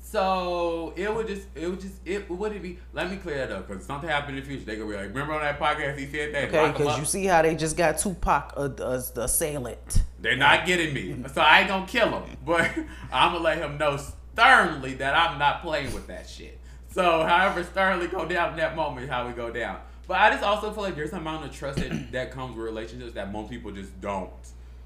So 0.09 0.93
it 0.95 1.13
would 1.13 1.27
just, 1.27 1.47
it 1.53 1.67
would 1.67 1.81
just, 1.81 1.95
it 2.05 2.29
would 2.29 2.53
it 2.53 2.61
be? 2.61 2.79
Let 2.93 3.11
me 3.11 3.17
clear 3.17 3.45
that 3.45 3.51
up 3.51 3.67
because 3.67 3.85
something 3.85 4.09
happened 4.09 4.37
in 4.37 4.43
the 4.43 4.49
future. 4.49 4.63
They 4.63 4.77
gonna 4.77 4.89
be 4.89 4.95
like, 4.95 5.09
remember 5.09 5.33
on 5.33 5.41
that 5.41 5.59
podcast 5.59 5.97
he 5.97 6.05
said 6.05 6.33
that. 6.33 6.45
Okay, 6.45 6.71
because 6.71 6.97
you 6.97 7.03
see 7.03 7.25
how 7.25 7.41
they 7.41 7.55
just 7.55 7.75
got 7.75 7.97
Tupac, 7.97 8.53
uh, 8.55 8.61
uh, 8.61 9.01
the 9.13 9.23
assailant. 9.23 10.03
They're 10.21 10.37
not 10.37 10.65
getting 10.65 10.93
me. 10.93 11.25
So 11.33 11.41
I 11.41 11.59
ain't 11.59 11.67
gonna 11.67 11.85
kill 11.85 12.21
him. 12.21 12.37
But 12.45 12.71
I'm 13.11 13.33
gonna 13.33 13.43
let 13.43 13.57
him 13.57 13.77
know 13.77 13.97
sternly 13.97 14.93
that 14.93 15.13
I'm 15.13 15.37
not 15.37 15.61
playing 15.61 15.93
with 15.93 16.07
that 16.07 16.29
shit. 16.29 16.57
So 16.89 17.25
however 17.25 17.65
sternly 17.65 18.07
go 18.07 18.25
down 18.25 18.51
in 18.51 18.57
that 18.57 18.77
moment 18.77 19.09
how 19.09 19.27
we 19.27 19.33
go 19.33 19.51
down. 19.51 19.79
But 20.07 20.19
I 20.19 20.29
just 20.29 20.41
also 20.41 20.71
feel 20.71 20.83
like 20.83 20.95
there's 20.95 21.11
an 21.11 21.17
amount 21.17 21.43
of 21.45 21.51
trust 21.51 21.79
that, 21.79 22.11
that 22.13 22.31
comes 22.31 22.55
with 22.55 22.63
relationships 22.63 23.13
that 23.15 23.33
most 23.33 23.49
people 23.49 23.71
just 23.71 23.99
don't 23.99 24.31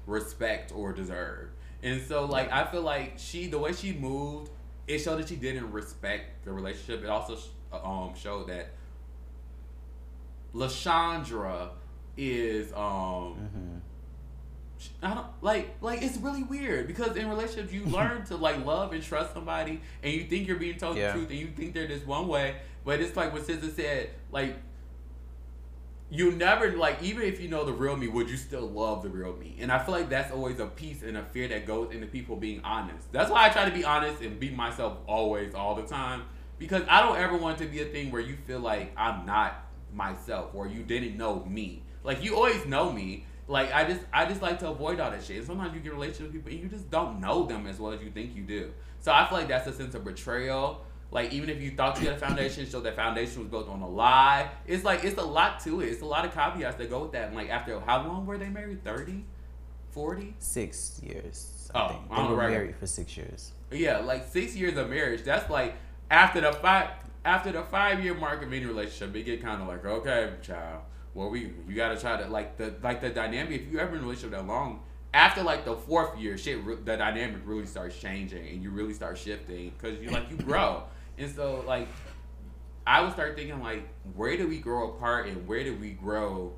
respect 0.08 0.72
or 0.74 0.92
deserve. 0.92 1.50
And 1.84 2.02
so 2.02 2.24
like 2.24 2.50
I 2.50 2.64
feel 2.64 2.82
like 2.82 3.14
she 3.18 3.46
the 3.46 3.60
way 3.60 3.72
she 3.72 3.92
moved, 3.92 4.50
it 4.86 4.98
showed 4.98 5.18
that 5.20 5.28
she 5.28 5.36
didn't 5.36 5.70
respect 5.72 6.44
the 6.44 6.52
relationship. 6.52 7.04
It 7.04 7.08
also 7.08 7.38
um 7.72 8.12
showed 8.14 8.48
that 8.48 8.70
Lashandra 10.54 11.70
is 12.16 12.72
um 12.74 13.80
I 15.00 15.14
don't 15.14 15.26
like 15.40 15.76
like 15.80 16.02
it's 16.02 16.16
really 16.18 16.42
weird 16.42 16.86
because 16.88 17.16
in 17.16 17.28
relationships 17.28 17.72
you 17.72 17.84
learn 17.86 18.24
to 18.26 18.36
like 18.36 18.64
love 18.64 18.92
and 18.92 19.02
trust 19.02 19.32
somebody 19.32 19.80
and 20.02 20.12
you 20.12 20.24
think 20.24 20.46
you're 20.48 20.58
being 20.58 20.76
told 20.78 20.96
Yeah. 20.96 21.12
the 21.12 21.18
truth 21.18 21.30
and 21.30 21.38
you 21.38 21.48
think 21.48 21.72
they're 21.74 21.86
this 21.86 22.04
one 22.04 22.26
way, 22.28 22.56
but 22.84 23.00
it's 23.00 23.16
like 23.16 23.32
what 23.32 23.42
SZA 23.46 23.74
said, 23.74 24.10
like 24.30 24.56
you 26.12 26.30
never 26.32 26.76
like 26.76 27.02
even 27.02 27.22
if 27.22 27.40
you 27.40 27.48
know 27.48 27.64
the 27.64 27.72
real 27.72 27.96
me, 27.96 28.06
would 28.06 28.28
you 28.28 28.36
still 28.36 28.68
love 28.68 29.02
the 29.02 29.08
real 29.08 29.34
me? 29.34 29.56
And 29.60 29.72
I 29.72 29.82
feel 29.82 29.94
like 29.94 30.10
that's 30.10 30.30
always 30.30 30.60
a 30.60 30.66
piece 30.66 31.02
and 31.02 31.16
a 31.16 31.24
fear 31.24 31.48
that 31.48 31.66
goes 31.66 31.90
into 31.90 32.06
people 32.06 32.36
being 32.36 32.60
honest. 32.64 33.10
That's 33.12 33.30
why 33.30 33.46
I 33.46 33.48
try 33.48 33.64
to 33.64 33.74
be 33.74 33.82
honest 33.82 34.20
and 34.20 34.38
be 34.38 34.50
myself 34.50 34.98
always 35.06 35.54
all 35.54 35.74
the 35.74 35.84
time. 35.84 36.24
Because 36.58 36.82
I 36.86 37.00
don't 37.00 37.16
ever 37.16 37.38
want 37.38 37.56
to 37.58 37.64
be 37.64 37.80
a 37.80 37.86
thing 37.86 38.10
where 38.10 38.20
you 38.20 38.36
feel 38.46 38.60
like 38.60 38.92
I'm 38.94 39.24
not 39.24 39.64
myself 39.90 40.50
or 40.52 40.68
you 40.68 40.82
didn't 40.82 41.16
know 41.16 41.46
me. 41.46 41.82
Like 42.04 42.22
you 42.22 42.36
always 42.36 42.66
know 42.66 42.92
me. 42.92 43.24
Like 43.48 43.72
I 43.72 43.84
just 43.84 44.02
I 44.12 44.26
just 44.26 44.42
like 44.42 44.58
to 44.58 44.68
avoid 44.68 45.00
all 45.00 45.10
that 45.10 45.24
shit. 45.24 45.38
And 45.38 45.46
sometimes 45.46 45.74
you 45.74 45.80
get 45.80 45.94
relationships 45.94 46.24
with 46.24 46.32
people 46.32 46.52
and 46.52 46.60
you 46.60 46.68
just 46.68 46.90
don't 46.90 47.22
know 47.22 47.46
them 47.46 47.66
as 47.66 47.80
well 47.80 47.90
as 47.90 48.02
you 48.02 48.10
think 48.10 48.36
you 48.36 48.42
do. 48.42 48.70
So 49.00 49.12
I 49.12 49.26
feel 49.26 49.38
like 49.38 49.48
that's 49.48 49.66
a 49.66 49.72
sense 49.72 49.94
of 49.94 50.04
betrayal. 50.04 50.84
Like 51.12 51.32
even 51.34 51.50
if 51.50 51.60
you 51.60 51.72
thought 51.72 52.00
you 52.00 52.06
had 52.06 52.16
a 52.16 52.18
foundation, 52.18 52.68
so 52.68 52.80
that 52.80 52.96
foundation 52.96 53.40
was 53.40 53.48
built 53.48 53.68
on 53.68 53.82
a 53.82 53.88
lie. 53.88 54.48
It's 54.66 54.82
like 54.82 55.04
it's 55.04 55.18
a 55.18 55.24
lot 55.24 55.60
to 55.60 55.82
it. 55.82 55.90
It's 55.90 56.00
a 56.00 56.06
lot 56.06 56.24
of 56.24 56.32
caveats 56.32 56.78
that 56.78 56.88
go 56.88 57.02
with 57.02 57.12
that. 57.12 57.28
And 57.28 57.36
like 57.36 57.50
after 57.50 57.78
how 57.80 58.06
long 58.06 58.24
were 58.24 58.38
they 58.38 58.48
married? 58.48 58.82
30? 58.82 59.22
40? 59.90 60.34
Six 60.38 61.00
years. 61.04 61.70
Oh, 61.74 61.80
I 61.80 61.88
think. 61.88 62.00
on 62.10 62.24
They 62.24 62.34
were 62.34 62.48
married 62.48 62.76
for 62.76 62.86
six 62.86 63.14
years. 63.14 63.52
Yeah, 63.70 63.98
like 63.98 64.26
six 64.26 64.56
years 64.56 64.76
of 64.78 64.88
marriage. 64.88 65.22
That's 65.22 65.50
like 65.50 65.74
after 66.10 66.40
the 66.40 66.52
five 66.54 66.88
after 67.26 67.52
the 67.52 67.62
five 67.62 68.02
year 68.02 68.14
mark 68.14 68.42
of 68.42 68.50
any 68.50 68.64
relationship, 68.64 69.14
it 69.14 69.24
get 69.24 69.42
kind 69.42 69.60
of 69.60 69.68
like 69.68 69.84
okay, 69.84 70.32
child. 70.40 70.80
Well, 71.12 71.28
we 71.28 71.52
you 71.68 71.74
gotta 71.74 72.00
try 72.00 72.22
to 72.22 72.28
like 72.28 72.56
the 72.56 72.74
like 72.82 73.02
the 73.02 73.10
dynamic. 73.10 73.60
If 73.60 73.72
you 73.72 73.80
ever 73.80 73.96
in 73.96 73.98
a 73.98 74.02
relationship 74.02 74.30
that 74.30 74.46
long, 74.46 74.80
after 75.12 75.42
like 75.42 75.66
the 75.66 75.76
fourth 75.76 76.18
year, 76.18 76.38
shit, 76.38 76.64
the 76.86 76.96
dynamic 76.96 77.42
really 77.44 77.66
starts 77.66 77.98
changing 77.98 78.48
and 78.48 78.62
you 78.62 78.70
really 78.70 78.94
start 78.94 79.18
shifting 79.18 79.72
because 79.76 80.00
you 80.00 80.10
like 80.10 80.30
you 80.30 80.38
grow. 80.38 80.84
And 81.18 81.34
so 81.34 81.64
like, 81.66 81.88
I 82.86 83.02
would 83.02 83.12
start 83.12 83.36
thinking 83.36 83.60
like, 83.60 83.88
where 84.14 84.36
do 84.36 84.48
we 84.48 84.58
grow 84.58 84.90
apart 84.90 85.26
and 85.28 85.46
where 85.46 85.62
do 85.62 85.76
we 85.76 85.90
grow 85.90 86.52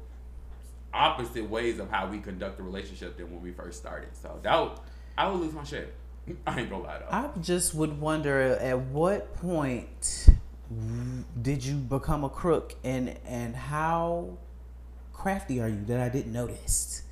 opposite 0.94 1.50
ways 1.50 1.78
of 1.80 1.90
how 1.90 2.07
we 2.07 2.18
conduct 2.18 2.61
a 2.61 2.62
relationship 2.62 3.16
than 3.18 3.30
when 3.32 3.42
we 3.42 3.50
first 3.50 3.78
started. 3.78 4.11
So 4.16 4.38
that 4.42 4.61
would, 4.61 4.72
I 5.18 5.28
would 5.28 5.40
lose 5.40 5.52
my 5.52 5.64
shit. 5.64 5.92
I 6.46 6.61
ain't 6.61 6.70
gonna 6.70 6.84
lie 6.84 6.98
though. 6.98 7.09
I 7.11 7.28
just 7.40 7.74
would 7.74 8.00
wonder 8.00 8.40
at 8.40 8.78
what 8.78 9.34
point 9.36 10.28
did 11.42 11.64
you 11.64 11.74
become 11.74 12.24
a 12.24 12.30
crook 12.30 12.74
and 12.82 13.18
and 13.26 13.55
how 13.55 14.38
crafty 15.12 15.61
are 15.61 15.68
you 15.68 15.84
that 15.86 16.00
I 16.00 16.09
didn't 16.09 16.32
notice? 16.32 17.02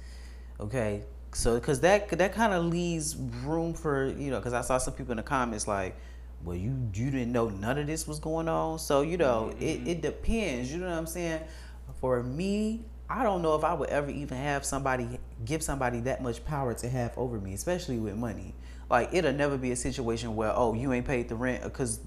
Okay, 0.59 1.03
so 1.33 1.57
because 1.57 1.81
that 1.81 2.09
that 2.11 2.33
kind 2.33 2.55
of 2.55 2.65
leaves 2.65 3.17
room 3.17 3.75
for 3.75 4.07
you 4.07 4.31
know 4.31 4.39
because 4.39 4.55
I 4.55 4.63
saw 4.63 4.79
some 4.79 4.95
people 4.95 5.13
in 5.13 5.19
the 5.19 5.23
comments 5.23 5.69
like, 5.69 5.95
well 6.45 6.57
you 6.57 6.91
you 6.95 7.11
didn't 7.11 7.33
know 7.33 7.49
none 7.49 7.79
of 7.79 7.87
this 7.87 8.07
was 8.07 8.19
going 8.19 8.49
on. 8.49 8.79
So 8.79 9.03
you 9.03 9.17
know 9.17 9.53
it 9.59 9.79
mm-hmm. 9.81 9.87
it 9.89 10.03
depends. 10.03 10.73
You 10.73 10.79
know 10.79 10.89
what 10.89 10.99
I'm 10.99 11.07
saying? 11.07 11.43
For 12.01 12.23
me, 12.23 12.85
I 13.09 13.23
don't 13.23 13.43
know 13.43 13.55
if 13.55 13.65
I 13.65 13.75
would 13.75 13.91
ever 13.91 14.11
even 14.11 14.39
have 14.39 14.65
somebody 14.65 15.19
give 15.45 15.63
somebody 15.63 16.01
that 16.01 16.23
much 16.23 16.45
power 16.45 16.75
to 16.75 16.89
have 16.89 17.17
over 17.17 17.39
me, 17.39 17.55
especially 17.55 17.99
with 17.99 18.17
money. 18.17 18.55
Like 18.91 19.11
it'll 19.13 19.33
never 19.33 19.57
be 19.57 19.73
a 19.73 19.77
situation 19.77 20.37
where 20.37 20.53
oh 20.55 20.75
you 20.75 20.93
ain't 20.93 21.07
paid 21.07 21.29
the 21.29 21.35
rent 21.35 21.63
because 21.63 22.01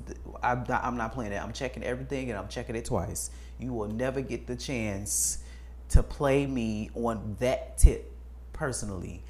I'm 0.43 0.65
not, 0.67 0.83
I'm 0.83 0.97
not 0.97 1.13
playing 1.13 1.31
that. 1.31 1.43
I'm 1.43 1.53
checking 1.53 1.83
everything 1.83 2.29
and 2.29 2.37
I'm 2.37 2.47
checking 2.47 2.75
it 2.75 2.85
twice. 2.85 3.31
You 3.59 3.73
will 3.73 3.87
never 3.87 4.21
get 4.21 4.47
the 4.47 4.55
chance 4.55 5.39
to 5.89 6.03
play 6.03 6.45
me 6.45 6.89
on 6.95 7.35
that 7.39 7.77
tip 7.77 8.11
personally. 8.53 9.23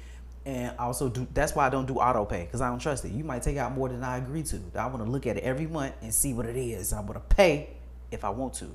And 0.46 0.78
also 0.78 1.08
do 1.08 1.26
that's 1.34 1.56
why 1.56 1.66
I 1.66 1.70
don't 1.70 1.86
do 1.86 1.96
auto 1.96 2.24
pay 2.24 2.44
because 2.44 2.60
I 2.60 2.68
don't 2.68 2.78
trust 2.78 3.04
it. 3.04 3.10
You 3.10 3.24
might 3.24 3.42
take 3.42 3.56
out 3.56 3.72
more 3.72 3.88
than 3.88 4.04
I 4.04 4.18
agree 4.18 4.44
to. 4.44 4.60
I 4.76 4.86
want 4.86 5.04
to 5.04 5.10
look 5.10 5.26
at 5.26 5.36
it 5.36 5.42
every 5.42 5.66
month 5.66 5.94
and 6.00 6.14
see 6.14 6.32
what 6.32 6.46
it 6.46 6.56
is. 6.56 6.92
I'm 6.92 7.04
gonna 7.04 7.18
pay 7.18 7.70
if 8.12 8.24
I 8.24 8.30
want 8.30 8.54
to. 8.54 8.70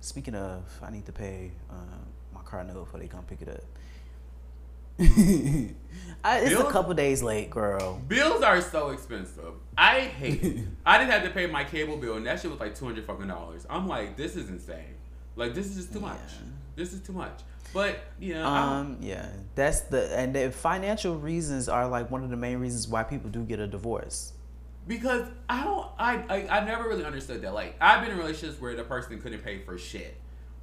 Speaking 0.00 0.36
of, 0.36 0.62
I 0.82 0.90
need 0.90 1.04
to 1.06 1.12
pay 1.12 1.50
uh, 1.68 1.74
my 2.32 2.42
car 2.42 2.62
note 2.62 2.84
before 2.84 3.00
they 3.00 3.08
come 3.08 3.24
pick 3.24 3.42
it 3.42 3.48
up. 3.48 3.64
I, 6.22 6.38
it's 6.40 6.50
Bill- 6.50 6.68
a 6.68 6.70
couple 6.70 6.94
days 6.94 7.22
late, 7.22 7.50
girl. 7.50 8.00
Bills 8.06 8.42
are 8.42 8.60
so 8.60 8.90
expensive. 8.90 9.54
I 9.76 10.00
hate 10.00 10.42
it. 10.44 10.66
I 10.86 10.98
just 10.98 11.10
had 11.10 11.24
to 11.24 11.30
pay 11.30 11.46
my 11.46 11.64
cable 11.64 11.96
bill, 11.96 12.18
and 12.18 12.26
that 12.26 12.40
shit 12.40 12.50
was 12.50 12.60
like 12.60 12.74
two 12.74 12.84
hundred 12.84 13.04
fucking 13.04 13.26
dollars. 13.26 13.66
I'm 13.68 13.88
like, 13.88 14.16
this 14.16 14.36
is 14.36 14.48
insane. 14.48 14.94
Like, 15.34 15.54
this 15.54 15.66
is 15.66 15.76
just 15.76 15.92
too 15.92 16.00
much. 16.00 16.18
This 16.76 16.92
is 16.92 17.00
too 17.00 17.14
much. 17.14 17.40
But 17.72 18.00
you 18.18 18.34
know, 18.34 18.46
Um, 18.46 18.98
yeah, 19.00 19.28
that's 19.54 19.82
the 19.82 20.16
and 20.18 20.34
the 20.34 20.50
financial 20.50 21.16
reasons 21.16 21.68
are 21.68 21.86
like 21.88 22.10
one 22.10 22.24
of 22.24 22.30
the 22.30 22.36
main 22.36 22.58
reasons 22.58 22.88
why 22.88 23.04
people 23.04 23.30
do 23.30 23.44
get 23.44 23.60
a 23.60 23.66
divorce. 23.66 24.32
because 24.88 25.28
I 25.48 25.62
don't, 25.62 25.86
I, 25.98 26.14
I, 26.28 26.58
I 26.60 26.64
never 26.64 26.88
really 26.88 27.04
understood 27.04 27.42
that. 27.42 27.54
Like, 27.54 27.76
I've 27.80 28.00
been 28.02 28.10
in 28.10 28.18
relationships 28.18 28.60
where 28.60 28.74
the 28.74 28.82
person 28.82 29.20
couldn't 29.20 29.44
pay 29.44 29.58
for 29.60 29.78
shit, 29.78 30.16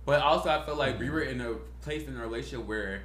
but 0.05 0.21
also 0.21 0.49
I 0.49 0.65
feel 0.65 0.75
like 0.75 0.99
we 0.99 1.09
were 1.09 1.21
in 1.21 1.39
a 1.39 1.53
place 1.81 2.05
in 2.07 2.17
a 2.17 2.19
relationship 2.19 2.65
where 2.67 3.03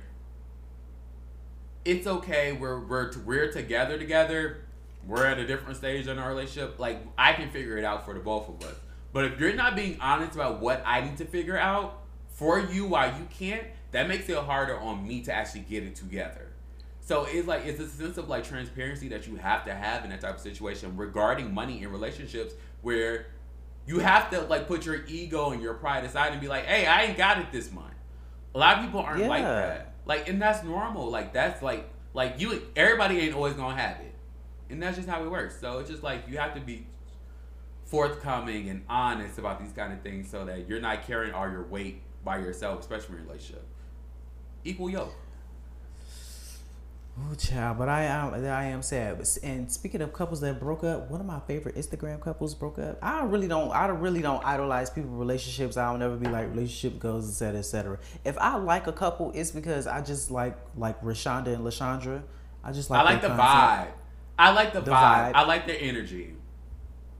it's 1.84 2.06
okay. 2.06 2.52
We're 2.52 2.80
we're 2.80 3.10
we're 3.24 3.52
together 3.52 3.98
together. 3.98 4.64
We're 5.06 5.26
at 5.26 5.38
a 5.38 5.46
different 5.46 5.76
stage 5.76 6.06
in 6.06 6.18
our 6.18 6.28
relationship. 6.28 6.78
Like 6.78 7.04
I 7.18 7.32
can 7.34 7.50
figure 7.50 7.76
it 7.76 7.84
out 7.84 8.04
for 8.04 8.14
the 8.14 8.20
both 8.20 8.48
of 8.48 8.62
us. 8.68 8.74
But 9.12 9.26
if 9.26 9.38
you're 9.40 9.54
not 9.54 9.76
being 9.76 9.98
honest 10.00 10.34
about 10.34 10.60
what 10.60 10.82
I 10.86 11.00
need 11.02 11.18
to 11.18 11.24
figure 11.24 11.58
out 11.58 12.00
for 12.30 12.58
you 12.60 12.86
while 12.86 13.08
you 13.08 13.26
can't, 13.30 13.64
that 13.92 14.08
makes 14.08 14.28
it 14.28 14.36
harder 14.36 14.78
on 14.78 15.06
me 15.06 15.22
to 15.22 15.32
actually 15.32 15.60
get 15.62 15.82
it 15.84 15.94
together. 15.94 16.48
So 17.00 17.24
it's 17.28 17.48
like 17.48 17.64
it's 17.66 17.80
a 17.80 17.88
sense 17.88 18.16
of 18.18 18.28
like 18.28 18.44
transparency 18.44 19.08
that 19.08 19.26
you 19.26 19.36
have 19.36 19.64
to 19.66 19.74
have 19.74 20.04
in 20.04 20.10
that 20.10 20.20
type 20.20 20.34
of 20.36 20.40
situation 20.40 20.96
regarding 20.96 21.52
money 21.54 21.82
in 21.82 21.90
relationships 21.90 22.54
where 22.82 23.26
You 23.84 23.98
have 23.98 24.30
to 24.30 24.42
like 24.42 24.68
put 24.68 24.86
your 24.86 25.04
ego 25.06 25.50
and 25.50 25.60
your 25.60 25.74
pride 25.74 26.04
aside 26.04 26.32
and 26.32 26.40
be 26.40 26.46
like, 26.48 26.64
"Hey, 26.66 26.86
I 26.86 27.04
ain't 27.04 27.16
got 27.18 27.38
it 27.38 27.50
this 27.50 27.72
month." 27.72 27.94
A 28.54 28.58
lot 28.58 28.78
of 28.78 28.84
people 28.84 29.00
aren't 29.00 29.20
like 29.28 29.42
that. 29.42 29.94
Like, 30.04 30.28
and 30.28 30.40
that's 30.40 30.62
normal. 30.64 31.10
Like, 31.10 31.32
that's 31.32 31.62
like, 31.62 31.88
like 32.14 32.40
you. 32.40 32.62
Everybody 32.76 33.18
ain't 33.18 33.34
always 33.34 33.54
gonna 33.54 33.76
have 33.76 33.98
it, 34.00 34.14
and 34.70 34.80
that's 34.82 34.96
just 34.96 35.08
how 35.08 35.24
it 35.24 35.30
works. 35.30 35.58
So 35.60 35.80
it's 35.80 35.90
just 35.90 36.02
like 36.02 36.28
you 36.28 36.38
have 36.38 36.54
to 36.54 36.60
be 36.60 36.86
forthcoming 37.84 38.68
and 38.70 38.84
honest 38.88 39.38
about 39.38 39.60
these 39.60 39.72
kind 39.72 39.92
of 39.92 40.00
things, 40.02 40.30
so 40.30 40.44
that 40.44 40.68
you're 40.68 40.80
not 40.80 41.04
carrying 41.06 41.34
all 41.34 41.50
your 41.50 41.64
weight 41.64 42.02
by 42.24 42.38
yourself, 42.38 42.80
especially 42.80 43.16
in 43.16 43.22
a 43.22 43.24
relationship. 43.24 43.64
Equal 44.64 44.90
yoke. 44.90 45.14
Oh, 47.18 47.34
child, 47.34 47.76
but 47.76 47.90
I 47.90 48.04
am 48.04 48.32
I 48.34 48.64
am 48.64 48.80
sad. 48.80 49.22
And 49.42 49.70
speaking 49.70 50.00
of 50.00 50.14
couples 50.14 50.40
that 50.40 50.58
broke 50.58 50.82
up, 50.82 51.10
one 51.10 51.20
of 51.20 51.26
my 51.26 51.40
favorite 51.40 51.74
Instagram 51.76 52.20
couples 52.20 52.54
broke 52.54 52.78
up. 52.78 52.98
I 53.02 53.24
really 53.24 53.48
don't 53.48 53.70
I 53.70 53.86
really 53.88 54.22
don't 54.22 54.42
idolize 54.44 54.88
people 54.88 55.10
relationships. 55.10 55.76
I'll 55.76 55.98
never 55.98 56.16
be 56.16 56.26
like 56.26 56.48
relationship 56.48 56.98
goes, 56.98 57.28
etc. 57.28 57.58
etc. 57.58 57.98
If 58.24 58.38
I 58.38 58.56
like 58.56 58.86
a 58.86 58.92
couple, 58.92 59.30
it's 59.34 59.50
because 59.50 59.86
I 59.86 60.00
just 60.00 60.30
like 60.30 60.56
like 60.74 61.02
Rashonda 61.02 61.48
and 61.48 61.64
Lashandra. 61.66 62.22
I 62.64 62.72
just 62.72 62.88
like 62.88 63.00
I 63.00 63.02
like 63.02 63.20
the 63.20 63.28
their 63.28 63.36
vibe. 63.36 63.88
I 64.38 64.50
like 64.52 64.72
the, 64.72 64.80
The 64.80 64.90
vibe. 64.90 64.94
vibe. 64.94 65.32
I 65.34 65.44
like 65.44 65.66
their 65.66 65.78
energy. 65.78 66.34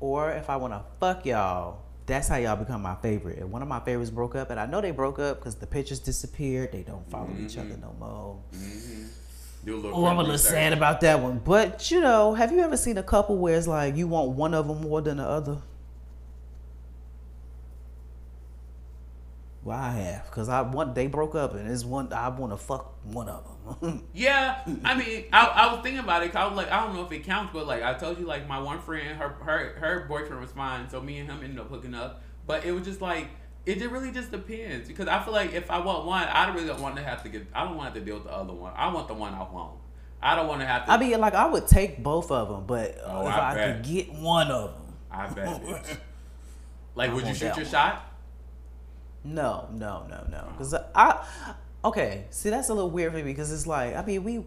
Or 0.01 0.31
if 0.33 0.49
I 0.49 0.57
want 0.57 0.73
to 0.73 0.83
fuck 0.99 1.27
y'all, 1.27 1.82
that's 2.07 2.29
how 2.29 2.37
y'all 2.37 2.57
become 2.57 2.83
my 2.83 2.97
favorite. 2.97 3.39
And 3.39 3.51
one 3.51 3.63
of 3.63 3.69
my 3.69 3.81
favorites 3.81 4.11
broke 4.11 4.35
up, 4.35 4.51
and 4.51 4.59
I 4.59 4.67
know 4.67 4.81
they 4.81 4.91
broke 4.91 5.19
up 5.19 5.39
because 5.39 5.55
the 5.55 5.67
pictures 5.67 6.01
disappeared. 6.01 6.73
They 6.73 6.83
don't 6.83 7.09
follow 7.11 7.31
each 7.41 7.57
other 7.57 7.77
no 7.81 7.95
more. 7.99 8.39
Do 9.65 9.75
oh, 9.75 9.77
a 9.77 9.77
little 9.77 10.05
Oh, 10.05 10.07
I'm 10.07 10.19
a 10.19 10.23
little 10.23 10.39
sad 10.39 10.73
about 10.73 11.01
that 11.03 11.21
one. 11.21 11.41
But 11.45 11.91
you 11.91 12.01
know, 12.01 12.35
have 12.35 12.53
you 12.53 12.61
ever 12.61 12.77
seen 12.77 12.99
a 12.99 13.03
couple 13.03 13.39
where 13.39 13.57
it's 13.57 13.69
like 13.69 13.97
you 13.97 14.09
want 14.09 14.31
one 14.31 14.55
of 14.55 14.67
them 14.67 14.81
more 14.81 15.01
than 15.01 15.19
the 15.19 15.25
other? 15.25 15.59
Well, 19.65 19.79
I 19.79 19.91
have, 19.93 20.29
cause 20.33 20.49
I 20.49 20.63
want 20.63 20.97
they 20.97 21.07
broke 21.07 21.37
up, 21.37 21.55
and 21.55 21.71
it's 21.71 21.85
one 21.85 22.13
I 22.13 22.29
want 22.31 22.53
to 22.53 22.57
fuck 22.57 22.95
one 23.05 23.29
of 23.29 23.45
them. 23.45 23.52
Yeah, 24.15 24.61
I 24.85 24.95
mean, 24.95 25.25
I, 25.33 25.47
I 25.47 25.73
was 25.73 25.83
thinking 25.83 26.01
about 26.01 26.23
it. 26.23 26.35
I 26.35 26.47
was 26.47 26.57
like, 26.57 26.71
I 26.71 26.85
don't 26.85 26.95
know 26.95 27.05
if 27.05 27.13
it 27.13 27.25
counts, 27.25 27.51
but 27.53 27.67
like 27.67 27.83
I 27.83 27.95
told 27.95 28.19
you, 28.19 28.27
like 28.27 28.49
my 28.49 28.59
one 28.59 28.81
friend, 28.81 29.19
her 29.19 29.29
her 29.29 29.75
her 29.79 30.07
boyfriend 30.09 30.41
was 30.41 30.53
fine, 30.53 30.89
so 30.91 31.01
me 31.01 31.19
and 31.19 31.31
him 31.31 31.41
ended 31.43 31.59
up 31.61 31.69
hooking 31.71 31.95
up. 31.95 32.23
But 32.47 32.65
it 32.65 32.73
was 32.73 32.85
just 32.85 33.01
like 33.01 33.29
it 33.65 33.79
really 33.91 34.11
just 34.11 34.31
depends 34.33 34.89
because 34.89 35.07
I 35.07 35.23
feel 35.23 35.33
like 35.33 35.53
if 35.53 35.71
I 35.71 35.79
want 35.79 36.07
one, 36.07 36.27
I 36.29 36.53
really 36.53 36.67
don't 36.67 36.81
want 36.81 36.97
to 36.97 37.03
have 37.03 37.23
to 37.23 37.29
get. 37.29 37.47
I 37.55 37.65
don't 37.65 37.77
want 37.77 37.95
to 37.95 38.01
deal 38.01 38.17
with 38.17 38.25
the 38.25 38.33
other 38.33 38.53
one. 38.53 38.73
I 38.77 38.93
want 38.93 39.09
the 39.09 39.15
one 39.15 39.33
I 39.35 39.43
want. 39.43 39.79
I 40.21 40.35
don't 40.37 40.49
want 40.49 40.61
to 40.61 40.67
have 40.67 40.87
to. 40.87 40.93
I 40.93 40.99
mean, 40.99 41.21
like 41.21 41.35
I 41.35 41.47
would 41.47 41.67
take 41.67 42.03
both 42.03 42.31
of 42.31 42.49
them, 42.49 42.65
but 42.67 42.99
uh, 42.99 43.03
Oh, 43.07 43.29
if 43.29 43.35
I 43.35 43.51
I, 43.53 43.55
could 43.73 43.83
get 43.85 44.13
one 44.13 44.51
of 44.51 44.75
them, 44.75 44.95
I 45.11 45.27
bet. 45.29 46.01
Like, 46.95 47.11
I 47.11 47.15
would 47.15 47.27
you 47.27 47.35
shoot 47.35 47.47
your 47.47 47.55
one. 47.57 47.65
shot? 47.65 48.05
No, 49.25 49.69
no, 49.73 50.07
no, 50.11 50.27
no. 50.31 50.49
Because 50.53 50.75
I, 50.95 51.25
okay, 51.85 52.25
see, 52.31 52.51
that's 52.51 52.69
a 52.69 52.75
little 52.75 52.91
weird 52.91 53.13
for 53.13 53.19
me 53.19 53.25
because 53.25 53.53
it's 53.53 53.67
like, 53.67 53.95
I 53.97 54.05
mean, 54.05 54.25
we, 54.25 54.45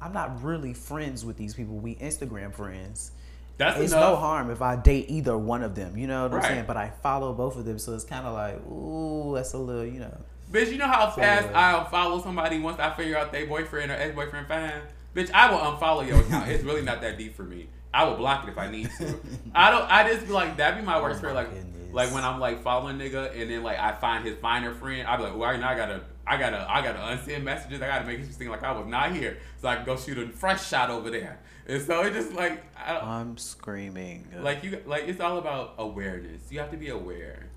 I'm 0.00 0.12
not 0.12 0.42
really 0.42 0.74
friends 0.74 1.24
with 1.24 1.36
these 1.36 1.54
people. 1.54 1.76
We 1.76 1.94
Instagram 1.96 2.52
friends. 2.54 3.12
That's 3.56 3.78
it's 3.78 3.92
enough. 3.92 4.10
no 4.14 4.16
harm 4.16 4.50
if 4.50 4.60
I 4.60 4.74
date 4.76 5.06
either 5.08 5.38
one 5.38 5.62
of 5.62 5.76
them. 5.76 5.96
You 5.96 6.08
know 6.08 6.24
what 6.24 6.32
Right. 6.32 6.44
I'm 6.44 6.50
saying? 6.50 6.64
But 6.66 6.76
I 6.76 6.90
follow 7.02 7.32
both 7.32 7.56
of 7.56 7.64
them, 7.64 7.78
so 7.78 7.94
it's 7.94 8.04
kind 8.04 8.26
of 8.26 8.34
like, 8.34 8.56
ooh, 8.66 9.32
that's 9.36 9.52
a 9.52 9.58
little, 9.58 9.84
you 9.84 10.00
know. 10.00 10.16
Bitch, 10.50 10.70
you 10.72 10.78
know 10.78 10.88
how 10.88 11.08
fast 11.10 11.48
uh, 11.48 11.52
I'll 11.56 11.84
follow 11.86 12.20
somebody 12.20 12.58
once 12.58 12.78
I 12.80 12.92
figure 12.94 13.16
out 13.16 13.30
their 13.32 13.46
boyfriend 13.46 13.90
or 13.90 13.94
ex 13.94 14.14
boyfriend 14.14 14.48
fine? 14.48 14.72
Bitch, 15.14 15.30
I 15.32 15.50
will 15.50 15.58
unfollow 15.58 16.06
your 16.06 16.18
account. 16.20 16.48
it's 16.50 16.64
really 16.64 16.82
not 16.82 17.00
that 17.02 17.16
deep 17.16 17.36
for 17.36 17.44
me. 17.44 17.68
I 17.92 18.02
will 18.04 18.16
block 18.16 18.44
it 18.44 18.50
if 18.50 18.58
I 18.58 18.68
need 18.68 18.90
to. 18.98 19.14
I 19.54 19.70
don't. 19.70 19.88
I 19.88 20.08
just 20.12 20.26
be 20.26 20.32
like 20.32 20.56
that'd 20.56 20.80
be 20.80 20.84
my 20.84 21.00
worst 21.00 21.18
Oh 21.18 21.22
fear. 21.28 21.32
Like, 21.32 21.50
goodness. 21.54 21.92
like 21.94 22.12
when 22.12 22.24
I'm 22.24 22.40
like 22.40 22.62
following 22.64 22.98
nigga 22.98 23.40
and 23.40 23.48
then 23.48 23.62
like 23.62 23.78
I 23.78 23.92
find 23.92 24.24
his 24.24 24.36
finer 24.38 24.74
friend. 24.74 25.06
I'd 25.06 25.16
be 25.18 25.22
like, 25.22 25.36
well, 25.36 25.56
now 25.56 25.68
I 25.70 25.76
gotta, 25.76 26.00
I 26.26 26.36
gotta, 26.38 26.66
I 26.70 26.82
gotta 26.82 26.98
unsend 26.98 27.42
messages. 27.42 27.82
I 27.82 27.86
gotta 27.86 28.06
make 28.06 28.20
it 28.20 28.32
seem 28.32 28.48
like 28.48 28.62
I 28.62 28.72
was 28.72 28.86
not 28.86 29.12
here, 29.12 29.38
so 29.60 29.68
I 29.68 29.76
can 29.76 29.84
go 29.84 29.96
shoot 29.96 30.18
a 30.18 30.28
fresh 30.28 30.66
shot 30.66 30.90
over 30.90 31.10
there. 31.10 31.40
And 31.66 31.82
so 31.82 32.02
it 32.02 32.12
just 32.12 32.32
like, 32.32 32.62
I, 32.76 32.98
I'm 32.98 33.36
screaming. 33.36 34.26
like 34.40 34.64
you, 34.64 34.80
like 34.86 35.04
it's 35.06 35.20
all 35.20 35.38
about 35.38 35.74
awareness. 35.78 36.50
You 36.50 36.60
have 36.60 36.70
to 36.70 36.76
be 36.76 36.88
aware. 36.88 37.48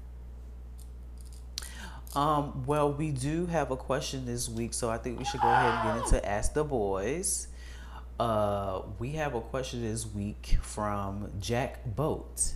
Um, 2.15 2.63
well, 2.65 2.91
we 2.91 3.11
do 3.11 3.45
have 3.45 3.69
a 3.71 3.77
question 3.77 4.25
this 4.25 4.49
week, 4.49 4.73
so 4.73 4.89
I 4.89 4.97
think 4.97 5.19
we 5.19 5.25
should 5.25 5.41
go 5.41 5.49
ahead 5.49 5.73
and 5.73 5.99
get 5.99 6.05
into 6.05 6.27
Ask 6.27 6.53
the 6.53 6.63
Boys. 6.63 7.47
Uh, 8.19 8.81
we 8.97 9.11
have 9.11 9.35
a 9.35 9.41
question 9.41 9.81
this 9.83 10.05
week 10.05 10.57
from 10.61 11.29
Jack 11.39 11.95
Boat. 11.95 12.53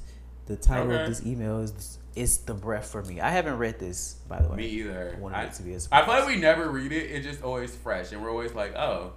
The 0.52 0.58
title 0.58 0.92
Okay. 0.92 1.04
of 1.04 1.08
this 1.08 1.26
email 1.26 1.60
is 1.60 1.98
"It's 2.14 2.36
the 2.36 2.54
breath 2.54 2.90
for 2.92 3.02
me." 3.04 3.22
I 3.22 3.30
haven't 3.30 3.58
read 3.58 3.80
this, 3.80 4.16
by 4.28 4.42
the 4.42 4.50
way. 4.50 4.58
Me 4.58 4.66
either. 4.68 5.18
I 5.34 5.44
I, 5.44 5.46
to 5.46 5.64
be 5.64 5.74
as 5.74 5.88
I 5.94 6.04
feel 6.04 6.14
like 6.14 6.28
we 6.28 6.36
never 6.36 6.70
read 6.70 6.92
it. 6.92 7.10
It's 7.10 7.26
just 7.26 7.42
always 7.42 7.74
fresh, 7.74 8.12
and 8.12 8.22
we're 8.22 8.30
always 8.32 8.54
like, 8.54 8.76
oh, 8.76 9.14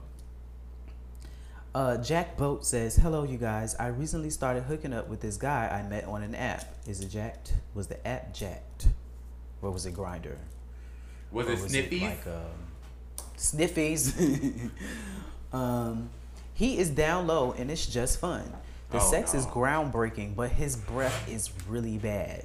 Uh, 1.74 1.96
Jack 1.96 2.36
Boat 2.36 2.64
says, 2.64 2.94
"Hello, 2.94 3.24
you 3.24 3.36
guys. 3.36 3.74
I 3.80 3.88
recently 3.88 4.30
started 4.30 4.62
hooking 4.62 4.92
up 4.92 5.08
with 5.08 5.20
this 5.22 5.36
guy 5.36 5.66
I 5.66 5.82
met 5.88 6.04
on 6.04 6.22
an 6.22 6.36
app. 6.36 6.72
Is 6.86 7.00
it 7.00 7.08
jacked? 7.08 7.54
Was 7.74 7.88
the 7.88 7.98
app 8.06 8.32
jacked, 8.32 8.86
or 9.60 9.72
was 9.72 9.84
it 9.86 9.94
Grindr? 9.94 10.36
was 11.32 11.48
Or 11.48 11.52
it 11.54 11.58
Sniffy? 11.68 11.98
like 11.98 12.24
um, 12.28 13.32
Sniffies? 13.36 14.70
um, 15.52 16.10
he 16.54 16.78
is 16.78 16.90
down 16.90 17.26
low 17.26 17.50
and 17.58 17.72
it's 17.72 17.86
just 17.86 18.20
fun. 18.20 18.52
The 18.94 19.00
Oh, 19.00 19.10
sex 19.10 19.34
is 19.34 19.44
groundbreaking, 19.46 20.36
but 20.36 20.50
his 20.50 20.76
breath 20.76 21.28
is 21.28 21.50
really 21.68 21.98
bad. 21.98 22.44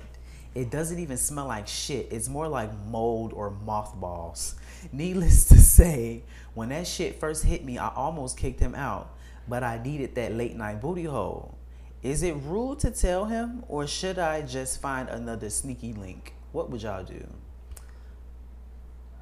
It 0.55 0.71
doesn't 0.71 0.97
even 0.97 1.17
smell 1.17 1.45
like 1.45 1.67
shit. 1.67 2.07
It's 2.11 2.27
more 2.27 2.47
like 2.47 2.71
mold 2.87 3.33
or 3.33 3.51
mothballs. 3.51 4.55
Needless 4.91 5.45
to 5.49 5.59
say, 5.59 6.23
when 6.55 6.69
that 6.69 6.87
shit 6.87 7.19
first 7.19 7.45
hit 7.45 7.63
me, 7.63 7.77
I 7.77 7.89
almost 7.89 8.35
kicked 8.35 8.59
him 8.59 8.73
out, 8.73 9.11
but 9.47 9.63
I 9.63 9.79
needed 9.83 10.15
that 10.15 10.33
late 10.33 10.55
night 10.55 10.81
booty 10.81 11.03
hole. 11.03 11.55
Is 12.01 12.23
it 12.23 12.33
rude 12.43 12.79
to 12.79 12.89
tell 12.89 13.25
him, 13.25 13.63
or 13.67 13.85
should 13.85 14.17
I 14.17 14.41
just 14.41 14.81
find 14.81 15.07
another 15.07 15.51
sneaky 15.51 15.93
link? 15.93 16.33
What 16.51 16.71
would 16.71 16.81
y'all 16.81 17.03
do? 17.03 17.27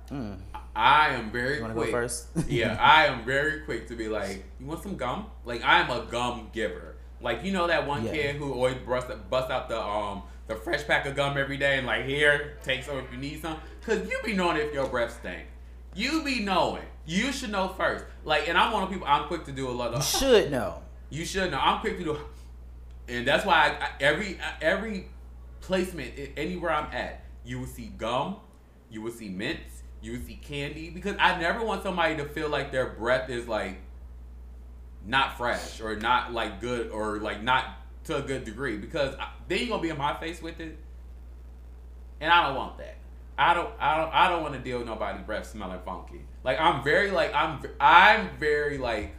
Hmm. 0.08 0.34
I 0.74 1.10
am 1.10 1.32
very 1.32 1.58
You 1.58 1.66
quick. 1.66 1.92
first? 1.92 2.28
yeah, 2.48 2.78
I 2.80 3.08
am 3.08 3.26
very 3.26 3.62
quick 3.62 3.88
to 3.90 3.96
be 3.96 4.08
like, 4.08 4.46
you 4.60 4.66
want 4.68 4.82
some 4.84 4.96
gum? 4.96 5.26
Like 5.44 5.62
I 5.66 5.82
am 5.82 5.90
a 5.90 6.06
gum 6.06 6.50
giver. 6.54 6.96
Like 7.22 7.44
you 7.44 7.52
know 7.52 7.68
that 7.68 7.88
one 7.88 8.06
Yeah. 8.06 8.12
kid 8.12 8.36
who 8.36 8.54
always 8.54 8.76
bust 8.76 9.08
bust 9.30 9.52
out 9.52 9.70
the 9.70 9.82
um 9.82 10.24
the 10.48 10.56
fresh 10.56 10.86
pack 10.88 11.06
of 11.06 11.16
gum 11.16 11.38
every 11.38 11.58
day 11.58 11.78
and 11.78 11.86
like 11.88 12.06
here 12.06 12.58
take 12.64 12.84
some 12.84 12.98
if 12.98 13.12
you 13.12 13.18
need 13.18 13.42
some. 13.42 13.58
Cause 13.86 14.08
you 14.10 14.18
be 14.24 14.34
knowing 14.34 14.58
if 14.58 14.74
your 14.74 14.88
breath 14.88 15.18
stink. 15.20 15.46
You 15.96 16.24
be 16.24 16.42
knowing. 16.42 16.84
You 17.06 17.32
should 17.32 17.52
know 17.52 17.70
first. 17.70 18.06
Like 18.24 18.48
and 18.48 18.58
I'm 18.58 18.72
one 18.72 18.84
of 18.84 18.90
the 18.90 18.96
people 18.96 19.08
I'm 19.08 19.28
quick 19.28 19.46
to 19.46 19.52
do 19.52 19.70
a 19.70 19.72
lot 19.72 19.94
of. 19.94 20.00
You 20.00 20.04
should 20.20 20.52
know. 20.52 20.82
You 21.10 21.26
should 21.26 21.52
know. 21.52 21.60
I'm 21.60 21.80
quick 21.80 21.98
to 21.98 22.04
do, 22.04 22.18
and 23.08 23.26
that's 23.26 23.46
why 23.46 23.56
I, 23.80 23.86
I, 23.86 23.90
every 24.02 24.38
every 24.62 25.08
placement 25.62 26.14
anywhere 26.36 26.72
I'm 26.72 26.92
at, 26.94 27.24
you 27.46 27.60
will 27.60 27.66
see 27.68 27.88
gum, 27.98 28.38
you 28.90 29.02
will 29.02 29.12
see 29.12 29.30
mints, 29.30 29.84
you 30.02 30.12
will 30.14 30.20
see 30.26 30.36
candy 30.36 30.90
because 30.90 31.16
I 31.20 31.40
never 31.40 31.64
want 31.64 31.82
somebody 31.84 32.18
to 32.18 32.26
feel 32.26 32.50
like 32.50 32.72
their 32.74 32.88
breath 32.88 33.30
is 33.30 33.48
like 33.48 33.78
not 35.08 35.38
fresh 35.38 35.80
or 35.80 35.96
not 35.96 36.34
like 36.34 36.60
good 36.60 36.92
or 36.92 37.20
like 37.20 37.42
not 37.42 37.66
to 38.04 38.18
a 38.18 38.22
good 38.22 38.44
degree 38.44 38.78
because 38.78 39.16
then 39.48 39.60
you're 39.60 39.70
gonna 39.70 39.82
be 39.82 39.90
in 39.90 39.98
my 39.98 40.14
face 40.14 40.42
with 40.42 40.60
it, 40.60 40.78
and 42.20 42.32
I 42.32 42.48
don't 42.48 42.56
want 42.56 42.78
that. 42.78 42.98
I 43.40 43.54
don't, 43.54 43.70
I 43.80 43.98
don't, 43.98 44.14
I 44.14 44.30
don't 44.30 44.42
want 44.42 44.56
to 44.56 44.60
deal 44.60 44.80
with 44.80 44.88
nobody 44.88 45.20
breath 45.20 45.48
smelling 45.48 45.80
funky. 45.86 46.22
Like 46.44 46.60
I'm 46.60 46.84
very 46.84 47.12
like 47.12 47.34
I'm, 47.34 47.62
I'm 47.80 48.36
very 48.38 48.78
like 48.78 49.14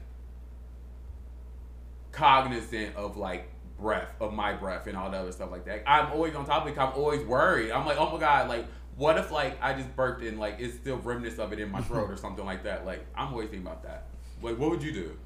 cognizant 2.12 2.96
of 2.96 3.16
like 3.16 3.48
breath 3.78 4.12
of 4.20 4.32
my 4.32 4.52
breath 4.52 4.88
and 4.88 4.96
all 4.96 5.10
the 5.10 5.16
other 5.16 5.32
stuff 5.32 5.50
like 5.50 5.64
that. 5.66 5.84
I'm 5.86 6.12
always 6.12 6.34
on 6.34 6.44
top 6.44 6.66
of 6.66 6.72
it. 6.72 6.78
I'm 6.78 6.92
always 6.94 7.24
worried. 7.24 7.70
I'm 7.70 7.86
like, 7.86 7.96
oh 7.98 8.10
my 8.10 8.18
god, 8.18 8.48
like 8.48 8.66
what 8.96 9.16
if 9.16 9.30
like 9.30 9.56
I 9.62 9.72
just 9.74 9.94
burped 9.94 10.22
and 10.24 10.38
like 10.38 10.56
it's 10.58 10.74
still 10.74 10.96
remnants 10.96 11.38
of 11.38 11.52
it 11.52 11.60
in 11.60 11.70
my 11.70 11.80
throat 11.80 12.10
or 12.10 12.16
something 12.16 12.44
like 12.44 12.64
that. 12.64 12.84
Like 12.84 13.06
I'm 13.14 13.28
always 13.28 13.48
thinking 13.48 13.66
about 13.66 13.84
that. 13.84 14.06
Like 14.42 14.58
what 14.58 14.70
would 14.70 14.82
you 14.82 14.92
do? 14.92 15.16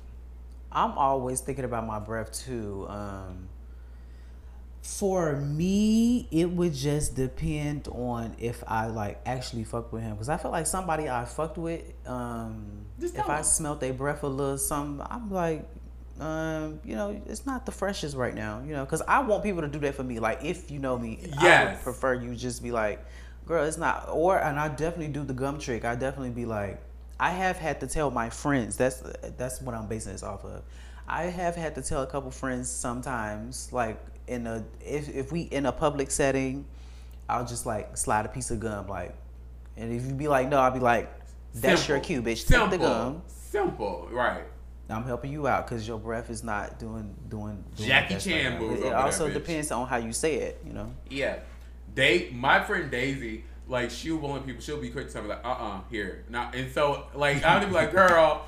I'm 0.73 0.93
always 0.93 1.41
thinking 1.41 1.65
about 1.65 1.87
my 1.87 1.99
breath 1.99 2.33
too. 2.33 2.87
Um, 2.89 3.49
for 4.83 5.37
me, 5.37 6.27
it 6.33 6.51
would 6.51 6.75
just 6.75 7.15
depend 7.15 7.87
on 7.89 8.35
if 8.39 8.65
I 8.67 8.87
like 8.87 9.21
actually 9.25 9.65
fuck 9.65 9.93
with 9.93 10.03
him. 10.03 10.17
Cause 10.17 10.29
I 10.29 10.37
feel 10.37 10.51
like 10.51 10.67
somebody 10.67 11.09
I 11.09 11.25
fucked 11.25 11.57
with, 11.57 11.83
um, 12.07 12.87
if 13.01 13.29
I 13.29 13.43
smelt 13.43 13.81
their 13.81 13.93
breath 13.93 14.25
a 14.25 14.29
little 14.29 14.59
something, 14.59 15.07
I'm 15.09 15.31
like, 15.31 15.69
um, 16.19 16.81
you 16.85 16.97
know, 16.97 17.21
it's 17.27 17.47
not 17.47 17.65
the 17.65 17.73
freshest 17.73 18.17
right 18.17 18.35
now. 18.35 18.61
You 18.67 18.73
know, 18.73 18.85
cause 18.85 19.03
I 19.07 19.21
want 19.21 19.45
people 19.45 19.63
to 19.63 19.69
do 19.69 19.79
that 19.81 19.95
for 19.95 20.03
me. 20.03 20.19
Like 20.19 20.45
if 20.45 20.71
you 20.71 20.81
know 20.81 20.99
me, 20.99 21.31
I 21.39 21.67
would 21.67 21.83
prefer 21.83 22.15
you 22.15 22.35
just 22.35 22.61
be 22.61 22.73
like, 22.73 23.05
girl, 23.47 23.65
it's 23.65 23.79
not. 23.79 24.09
Or 24.11 24.37
and 24.37 24.59
I 24.59 24.69
definitely 24.69 25.09
do 25.09 25.23
the 25.23 25.35
gum 25.35 25.61
trick. 25.61 25.85
I 25.85 25.95
definitely 25.95 26.31
be 26.31 26.45
like, 26.45 26.81
I 27.23 27.31
have 27.31 27.57
had 27.57 27.79
to 27.81 27.87
tell 27.87 28.11
my 28.11 28.31
friends. 28.31 28.77
That's 28.77 29.01
that's 29.39 29.63
what 29.63 29.77
I'm 29.77 29.87
basing 29.87 30.11
this 30.11 30.25
off 30.25 30.45
of. 30.45 30.65
I 31.07 31.25
have 31.25 31.55
had 31.55 31.77
to 31.77 31.83
tell 31.83 32.03
a 32.03 32.07
couple 32.07 32.33
friends 32.33 32.69
sometimes, 32.69 33.73
like 33.73 34.05
in 34.27 34.45
a 34.49 34.65
if 34.85 35.09
if 35.09 35.31
we 35.31 35.43
in 35.43 35.67
a 35.67 35.73
public 35.73 36.11
setting, 36.11 36.65
I'll 37.29 37.47
just 37.47 37.65
like 37.65 37.97
slide 37.97 38.27
a 38.27 38.29
piece 38.29 38.51
of 38.51 38.59
gum 38.59 38.89
like, 38.89 39.15
and 39.77 39.93
if 39.93 40.05
you 40.05 40.15
be 40.15 40.27
like 40.27 40.49
no, 40.49 40.59
I'll 40.59 40.73
be 40.73 40.81
like, 40.81 41.13
that's 41.55 41.87
your 41.87 42.01
cue, 42.01 42.17
Simple. 42.17 42.33
bitch. 42.33 42.37
Take 42.39 42.47
Simple. 42.47 42.69
the 42.71 42.79
gum. 42.79 43.23
Simple, 43.29 44.09
right? 44.11 44.43
I'm 44.91 45.05
helping 45.05 45.31
you 45.31 45.47
out 45.47 45.69
because 45.69 45.87
your 45.87 46.01
breath 46.01 46.29
is 46.29 46.43
not 46.43 46.81
doing 46.81 47.15
doing. 47.29 47.63
doing 47.77 47.89
Jackie 47.89 48.17
Chan 48.17 48.55
right. 48.55 48.61
moves 48.61 48.81
It 48.81 48.87
over 48.87 48.97
also 48.97 49.31
depends 49.31 49.71
on 49.71 49.87
how 49.87 49.99
you 49.99 50.13
say 50.13 50.35
it. 50.35 50.61
You 50.67 50.73
know. 50.73 50.93
Yeah. 51.09 51.39
They 51.95 52.31
my 52.33 52.65
friend 52.65 52.91
Daisy, 52.91 53.45
like 53.69 53.91
she'll 53.91 54.19
want 54.19 54.47
people, 54.47 54.61
she'll 54.61 54.81
be 54.81 54.91
quick 54.91 55.07
to 55.07 55.13
tell 55.13 55.23
me 55.23 55.29
like, 55.29 55.45
uh 55.45 55.49
uh 55.49 55.81
here. 55.91 56.25
Now 56.29 56.51
and 56.55 56.71
so 56.73 57.07
like 57.15 57.45
I'll 57.45 57.67
be 57.67 57.73
like, 57.73 57.93
girl, 57.93 58.45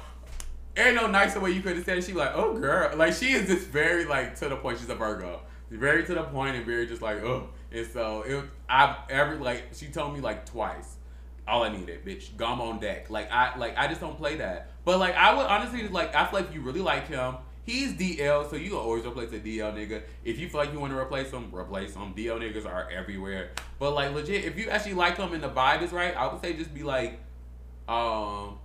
ain't 0.77 0.97
no 0.97 1.07
nicer 1.07 1.41
way 1.41 1.51
you 1.51 1.63
could 1.63 1.77
have 1.77 1.85
said 1.85 1.99
it. 1.99 2.05
She 2.05 2.13
like, 2.13 2.33
oh 2.35 2.59
girl. 2.59 2.97
Like 2.97 3.15
she 3.15 3.33
is 3.33 3.47
just 3.49 3.67
very 3.69 4.05
like 4.05 4.37
to 4.41 4.49
the 4.49 4.57
point, 4.57 4.79
she's 4.79 4.89
a 4.89 4.95
Virgo. 4.95 5.41
Very 5.71 6.05
to 6.05 6.15
the 6.15 6.23
point 6.25 6.57
and 6.57 6.65
very 6.67 6.87
just 6.87 7.03
like, 7.03 7.23
oh. 7.23 7.49
And 7.73 7.87
so 7.87 8.23
it 8.23 8.45
I 8.69 8.97
every 9.11 9.39
like 9.39 9.69
she 9.73 9.87
told 9.87 10.15
me 10.15 10.21
like 10.21 10.47
twice. 10.47 10.97
All 11.47 11.63
I 11.63 11.69
needed, 11.69 12.07
bitch, 12.07 12.35
gum 12.39 12.61
on 12.63 12.81
deck. 12.81 13.11
Like 13.11 13.31
I 13.31 13.57
like 13.59 13.77
I 13.77 13.87
just 13.89 14.01
don't 14.01 14.17
play 14.17 14.37
that. 14.37 14.71
But 14.85 14.99
like 14.99 15.15
I 15.15 15.35
would 15.35 15.47
honestly 15.47 15.89
like 15.89 16.15
I 16.15 16.27
feel 16.27 16.41
like 16.41 16.55
you 16.55 16.61
really 16.61 16.81
like 16.81 17.09
him, 17.09 17.37
he's 17.65 17.93
DL, 17.95 18.49
so 18.49 18.57
you 18.57 18.71
can 18.71 18.79
always 18.79 19.05
replace 19.05 19.33
a 19.33 19.39
DL 19.41 19.73
nigga. 19.75 20.03
If 20.25 20.39
you 20.39 20.49
feel 20.49 20.61
like 20.61 20.73
you 20.73 20.79
want 20.81 20.93
to 20.93 20.99
replace 20.99 21.31
him, 21.31 21.51
replace 21.55 21.95
him. 21.95 22.15
DL 22.15 22.39
niggas 22.39 22.67
are 22.67 22.89
everywhere. 22.91 23.51
But 23.79 23.93
like 23.93 24.13
legit, 24.15 24.45
if 24.45 24.59
you 24.59 24.69
actually 24.71 24.95
like 24.95 25.17
him 25.17 25.33
and 25.33 25.43
the 25.43 25.49
vibe 25.49 25.83
is 25.83 25.93
right, 25.93 26.17
I 26.17 26.33
would 26.33 26.41
say 26.41 26.53
just 26.55 26.73
be 26.75 26.83
like, 26.83 27.19
um, 27.89 28.59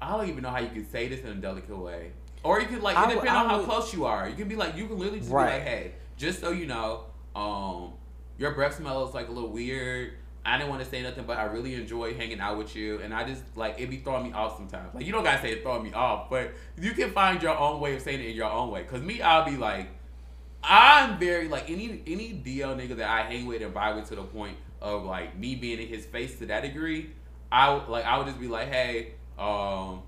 I 0.00 0.16
don't 0.16 0.28
even 0.28 0.42
know 0.42 0.50
how 0.50 0.60
you 0.60 0.68
could 0.68 0.90
say 0.90 1.08
this 1.08 1.20
in 1.20 1.28
a 1.28 1.34
delicate 1.34 1.76
way. 1.76 2.12
Or 2.42 2.60
you 2.60 2.66
could 2.66 2.82
like 2.82 2.96
it 2.96 3.14
depends 3.14 3.30
on 3.30 3.48
how 3.48 3.56
would- 3.58 3.66
close 3.66 3.92
you 3.92 4.04
are. 4.06 4.28
You 4.28 4.36
can 4.36 4.48
be 4.48 4.56
like 4.56 4.76
you 4.76 4.86
can 4.86 4.96
literally 4.98 5.18
just 5.18 5.30
be 5.30 5.34
like, 5.36 5.62
hey, 5.62 5.92
just 6.16 6.40
so 6.40 6.50
you 6.50 6.66
know, 6.66 7.04
um, 7.34 7.92
your 8.38 8.52
breath 8.52 8.76
smells 8.76 9.14
like 9.14 9.28
a 9.28 9.32
little 9.32 9.50
weird. 9.50 10.12
I 10.48 10.56
didn't 10.58 10.70
want 10.70 10.82
to 10.82 10.88
say 10.88 11.02
nothing, 11.02 11.24
but 11.26 11.36
I 11.36 11.44
really 11.44 11.74
enjoy 11.74 12.14
hanging 12.14 12.40
out 12.40 12.56
with 12.56 12.74
you, 12.74 13.00
and 13.00 13.12
I 13.12 13.24
just 13.24 13.42
like 13.56 13.78
it 13.78 13.90
be 13.90 13.98
throwing 13.98 14.24
me 14.24 14.32
off 14.32 14.56
sometimes. 14.56 14.94
Like 14.94 15.04
you 15.04 15.12
don't 15.12 15.24
gotta 15.24 15.42
say 15.42 15.52
it 15.52 15.62
throwing 15.62 15.82
me 15.82 15.92
off, 15.92 16.30
but 16.30 16.52
you 16.80 16.92
can 16.92 17.12
find 17.12 17.42
your 17.42 17.56
own 17.56 17.80
way 17.80 17.94
of 17.96 18.02
saying 18.02 18.20
it 18.20 18.26
in 18.26 18.36
your 18.36 18.50
own 18.50 18.70
way. 18.70 18.84
Cause 18.84 19.02
me, 19.02 19.20
I'll 19.20 19.44
be 19.44 19.56
like, 19.56 19.88
I'm 20.62 21.18
very 21.18 21.48
like 21.48 21.70
any 21.70 22.02
any 22.06 22.32
DL 22.32 22.76
nigga 22.76 22.96
that 22.96 23.08
I 23.08 23.22
hang 23.22 23.46
with 23.46 23.62
and 23.62 23.74
vibe 23.74 23.96
with 23.96 24.08
to 24.08 24.16
the 24.16 24.22
point 24.22 24.56
of 24.80 25.04
like 25.04 25.36
me 25.38 25.54
being 25.54 25.80
in 25.80 25.88
his 25.88 26.06
face 26.06 26.38
to 26.38 26.46
that 26.46 26.62
degree. 26.62 27.10
I 27.50 27.72
like 27.86 28.04
I 28.04 28.18
would 28.18 28.26
just 28.26 28.40
be 28.40 28.48
like, 28.48 28.68
hey, 28.68 29.12
um, 29.38 30.02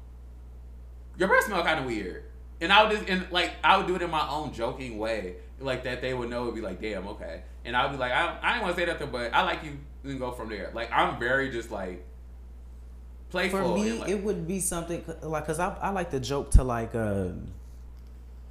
your 1.19 1.29
breath 1.29 1.45
smell 1.45 1.63
kind 1.63 1.81
of 1.81 1.87
weird, 1.87 2.25
and 2.61 2.73
I 2.73 2.83
would 2.83 2.93
just 2.97 3.09
and 3.09 3.27
like 3.31 3.53
I 3.63 3.77
would 3.77 3.87
do 3.87 3.95
it 3.97 4.03
in 4.03 4.11
my 4.11 4.29
own 4.29 4.53
joking 4.53 4.99
way, 4.99 5.37
like 5.59 5.85
that 5.85 6.01
they 6.03 6.15
would 6.15 6.31
know 6.31 6.43
it'd 6.43 6.55
be 6.55 6.61
like, 6.61 6.81
damn, 6.81 7.07
okay, 7.09 7.43
and 7.65 7.77
I'd 7.77 7.91
be 7.91 7.99
like, 7.99 8.13
I 8.13 8.39
I 8.43 8.53
didn't 8.53 8.63
want 8.65 8.77
to 8.77 8.81
say 8.81 8.87
nothing, 8.87 9.11
but 9.11 9.35
I 9.35 9.43
like 9.43 9.65
you, 9.65 9.79
and 10.05 10.19
go 10.19 10.33
from 10.33 10.49
there. 10.49 10.71
Like 10.75 10.91
I'm 10.93 11.19
very 11.19 11.51
just 11.51 11.71
like 11.71 12.05
playful. 13.31 13.61
For 13.61 13.83
me, 13.83 13.93
like, 13.93 14.09
it 14.09 14.23
would 14.23 14.47
be 14.47 14.61
something 14.61 15.05
like 15.23 15.45
because 15.45 15.59
I, 15.59 15.75
I 15.81 15.91
like 15.91 16.11
to 16.11 16.21
joke 16.21 16.51
to 16.53 16.65
like 16.65 16.95
um, 16.95 17.49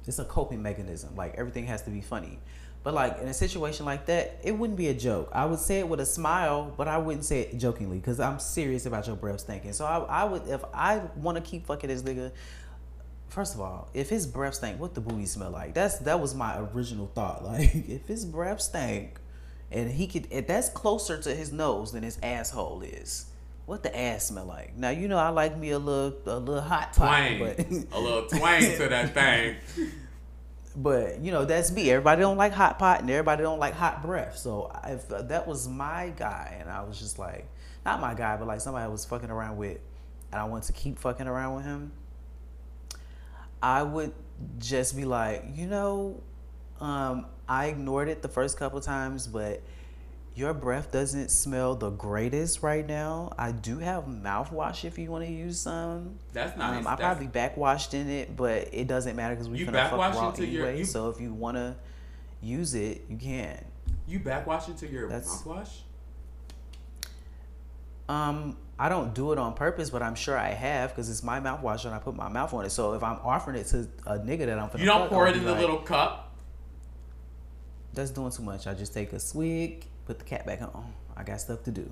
it's 0.06 0.18
a 0.18 0.24
coping 0.24 0.62
mechanism. 0.62 1.14
Like 1.16 1.34
everything 1.36 1.66
has 1.66 1.82
to 1.82 1.90
be 1.90 2.00
funny, 2.00 2.38
but 2.82 2.94
like 2.94 3.18
in 3.20 3.28
a 3.28 3.34
situation 3.34 3.86
like 3.86 4.06
that, 4.06 4.40
it 4.42 4.52
wouldn't 4.52 4.78
be 4.78 4.88
a 4.88 4.94
joke. 4.94 5.30
I 5.32 5.46
would 5.46 5.58
say 5.58 5.80
it 5.80 5.88
with 5.88 6.00
a 6.00 6.06
smile, 6.06 6.72
but 6.76 6.88
I 6.88 6.98
wouldn't 6.98 7.24
say 7.24 7.42
it 7.42 7.58
jokingly 7.58 7.98
because 7.98 8.20
I'm 8.20 8.38
serious 8.38 8.86
about 8.86 9.06
your 9.06 9.16
breath 9.16 9.40
stinking. 9.40 9.72
So 9.74 9.84
I, 9.84 9.98
I 9.98 10.24
would 10.24 10.48
if 10.48 10.64
I 10.74 11.02
want 11.16 11.36
to 11.36 11.42
keep 11.42 11.66
fucking 11.66 11.88
this 11.88 12.02
nigga. 12.02 12.32
First 13.28 13.54
of 13.54 13.60
all, 13.60 13.88
if 13.94 14.10
his 14.10 14.26
breath 14.26 14.54
stank, 14.54 14.80
what 14.80 14.94
the 14.94 15.00
booty 15.00 15.24
smell 15.24 15.52
like? 15.52 15.72
That's 15.72 15.98
that 16.00 16.18
was 16.18 16.34
my 16.34 16.58
original 16.58 17.06
thought. 17.14 17.44
Like 17.50 17.72
if 17.88 18.08
his 18.08 18.24
breath 18.24 18.60
stank, 18.60 19.19
and 19.70 19.90
he 19.90 20.06
could, 20.06 20.26
if 20.30 20.46
that's 20.46 20.68
closer 20.68 21.20
to 21.22 21.34
his 21.34 21.52
nose 21.52 21.92
than 21.92 22.02
his 22.02 22.18
asshole 22.22 22.82
is, 22.82 23.26
what 23.66 23.84
the 23.84 23.96
ass 23.96 24.26
smell 24.26 24.46
like? 24.46 24.76
Now 24.76 24.90
you 24.90 25.06
know 25.06 25.16
I 25.16 25.28
like 25.28 25.56
me 25.56 25.70
a 25.70 25.78
little 25.78 26.18
a 26.26 26.38
little 26.40 26.60
hot 26.60 26.92
pot, 26.92 27.38
but 27.38 27.60
a 27.92 28.00
little 28.00 28.26
twang 28.26 28.62
to 28.62 28.88
that 28.88 29.14
thing. 29.76 29.90
but 30.74 31.20
you 31.20 31.30
know 31.30 31.44
that's 31.44 31.70
me. 31.70 31.88
Everybody 31.88 32.20
don't 32.20 32.36
like 32.36 32.52
hot 32.52 32.80
pot, 32.80 33.00
and 33.00 33.08
everybody 33.08 33.44
don't 33.44 33.60
like 33.60 33.74
hot 33.74 34.02
breath. 34.02 34.36
So 34.38 34.72
if 34.86 35.06
that 35.08 35.46
was 35.46 35.68
my 35.68 36.12
guy, 36.16 36.56
and 36.60 36.68
I 36.68 36.82
was 36.82 36.98
just 36.98 37.20
like, 37.20 37.46
not 37.86 38.00
my 38.00 38.14
guy, 38.14 38.36
but 38.36 38.48
like 38.48 38.60
somebody 38.60 38.84
I 38.84 38.88
was 38.88 39.04
fucking 39.04 39.30
around 39.30 39.56
with, 39.56 39.78
and 40.32 40.40
I 40.40 40.44
want 40.46 40.64
to 40.64 40.72
keep 40.72 40.98
fucking 40.98 41.28
around 41.28 41.54
with 41.54 41.64
him, 41.64 41.92
I 43.62 43.84
would 43.84 44.12
just 44.58 44.96
be 44.96 45.04
like, 45.04 45.44
you 45.54 45.68
know, 45.68 46.20
um, 46.80 47.26
I 47.50 47.66
ignored 47.66 48.08
it 48.08 48.22
the 48.22 48.28
first 48.28 48.56
couple 48.56 48.80
times, 48.80 49.26
but 49.26 49.60
your 50.36 50.54
breath 50.54 50.92
doesn't 50.92 51.32
smell 51.32 51.74
the 51.74 51.90
greatest 51.90 52.62
right 52.62 52.86
now. 52.86 53.32
I 53.36 53.50
do 53.50 53.78
have 53.78 54.04
mouthwash 54.04 54.84
if 54.84 54.96
you 54.98 55.10
want 55.10 55.24
to 55.26 55.30
use 55.32 55.60
some. 55.60 56.14
That's 56.32 56.56
nice. 56.56 56.78
Um, 56.78 56.86
I 56.86 56.94
probably 56.94 57.26
backwashed 57.26 57.92
in 57.92 58.08
it, 58.08 58.36
but 58.36 58.68
it 58.72 58.86
doesn't 58.86 59.16
matter 59.16 59.34
because 59.34 59.48
we 59.48 59.58
You 59.58 59.66
finna 59.66 59.90
fuck 59.90 59.98
raw 60.14 60.28
into 60.28 60.46
your- 60.46 60.66
anyway. 60.66 60.78
you- 60.78 60.84
So 60.84 61.08
if 61.10 61.20
you 61.20 61.34
wanna 61.34 61.74
use 62.40 62.74
it, 62.74 63.04
you 63.08 63.16
can. 63.16 63.64
You 64.06 64.20
backwash 64.20 64.68
into 64.68 64.86
your 64.86 65.08
That's- 65.08 65.42
mouthwash? 65.42 65.80
Um, 68.08 68.56
I 68.78 68.88
don't 68.88 69.12
do 69.12 69.32
it 69.32 69.38
on 69.38 69.54
purpose, 69.54 69.90
but 69.90 70.02
I'm 70.02 70.14
sure 70.14 70.38
I 70.38 70.50
have 70.50 70.90
because 70.90 71.10
it's 71.10 71.22
my 71.24 71.40
mouthwash 71.40 71.84
and 71.84 71.92
I 71.94 71.98
put 71.98 72.14
my 72.16 72.28
mouth 72.28 72.54
on 72.54 72.64
it. 72.64 72.70
So 72.70 72.94
if 72.94 73.02
I'm 73.02 73.18
offering 73.24 73.56
it 73.56 73.66
to 73.68 73.88
a 74.06 74.18
nigga 74.20 74.46
that 74.46 74.58
I'm 74.58 74.68
finna 74.68 74.78
You 74.78 74.86
don't 74.86 75.00
fuck, 75.02 75.10
pour 75.10 75.26
it 75.26 75.36
in 75.36 75.44
the 75.44 75.50
like, 75.52 75.60
little 75.60 75.78
cup. 75.78 76.29
That's 77.94 78.10
doing 78.10 78.30
too 78.30 78.42
much. 78.42 78.66
I 78.66 78.74
just 78.74 78.94
take 78.94 79.12
a 79.12 79.20
swig, 79.20 79.84
put 80.06 80.18
the 80.18 80.24
cap 80.24 80.46
back 80.46 80.62
on. 80.62 80.92
I 81.16 81.22
got 81.24 81.40
stuff 81.40 81.62
to 81.64 81.70
do. 81.70 81.90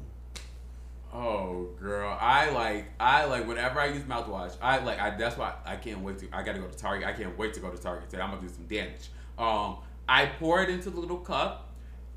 Oh 1.12 1.68
girl, 1.80 2.16
I 2.20 2.50
like 2.50 2.84
I 3.00 3.24
like 3.24 3.48
whenever 3.48 3.80
I 3.80 3.86
use 3.86 4.02
mouthwash, 4.02 4.54
I 4.60 4.78
like 4.78 5.00
I 5.00 5.16
that's 5.16 5.38
why 5.38 5.54
I 5.64 5.76
can't 5.76 6.00
wait 6.00 6.18
to 6.18 6.28
I 6.32 6.42
gotta 6.42 6.58
go 6.58 6.66
to 6.66 6.76
Target. 6.76 7.08
I 7.08 7.12
can't 7.12 7.36
wait 7.38 7.54
to 7.54 7.60
go 7.60 7.70
to 7.70 7.78
Target 7.78 8.10
today. 8.10 8.22
I'm 8.22 8.30
gonna 8.30 8.42
do 8.42 8.48
some 8.48 8.66
damage. 8.66 9.08
Um, 9.38 9.78
I 10.08 10.26
pour 10.26 10.62
it 10.62 10.68
into 10.68 10.90
the 10.90 11.00
little 11.00 11.16
cup. 11.18 11.70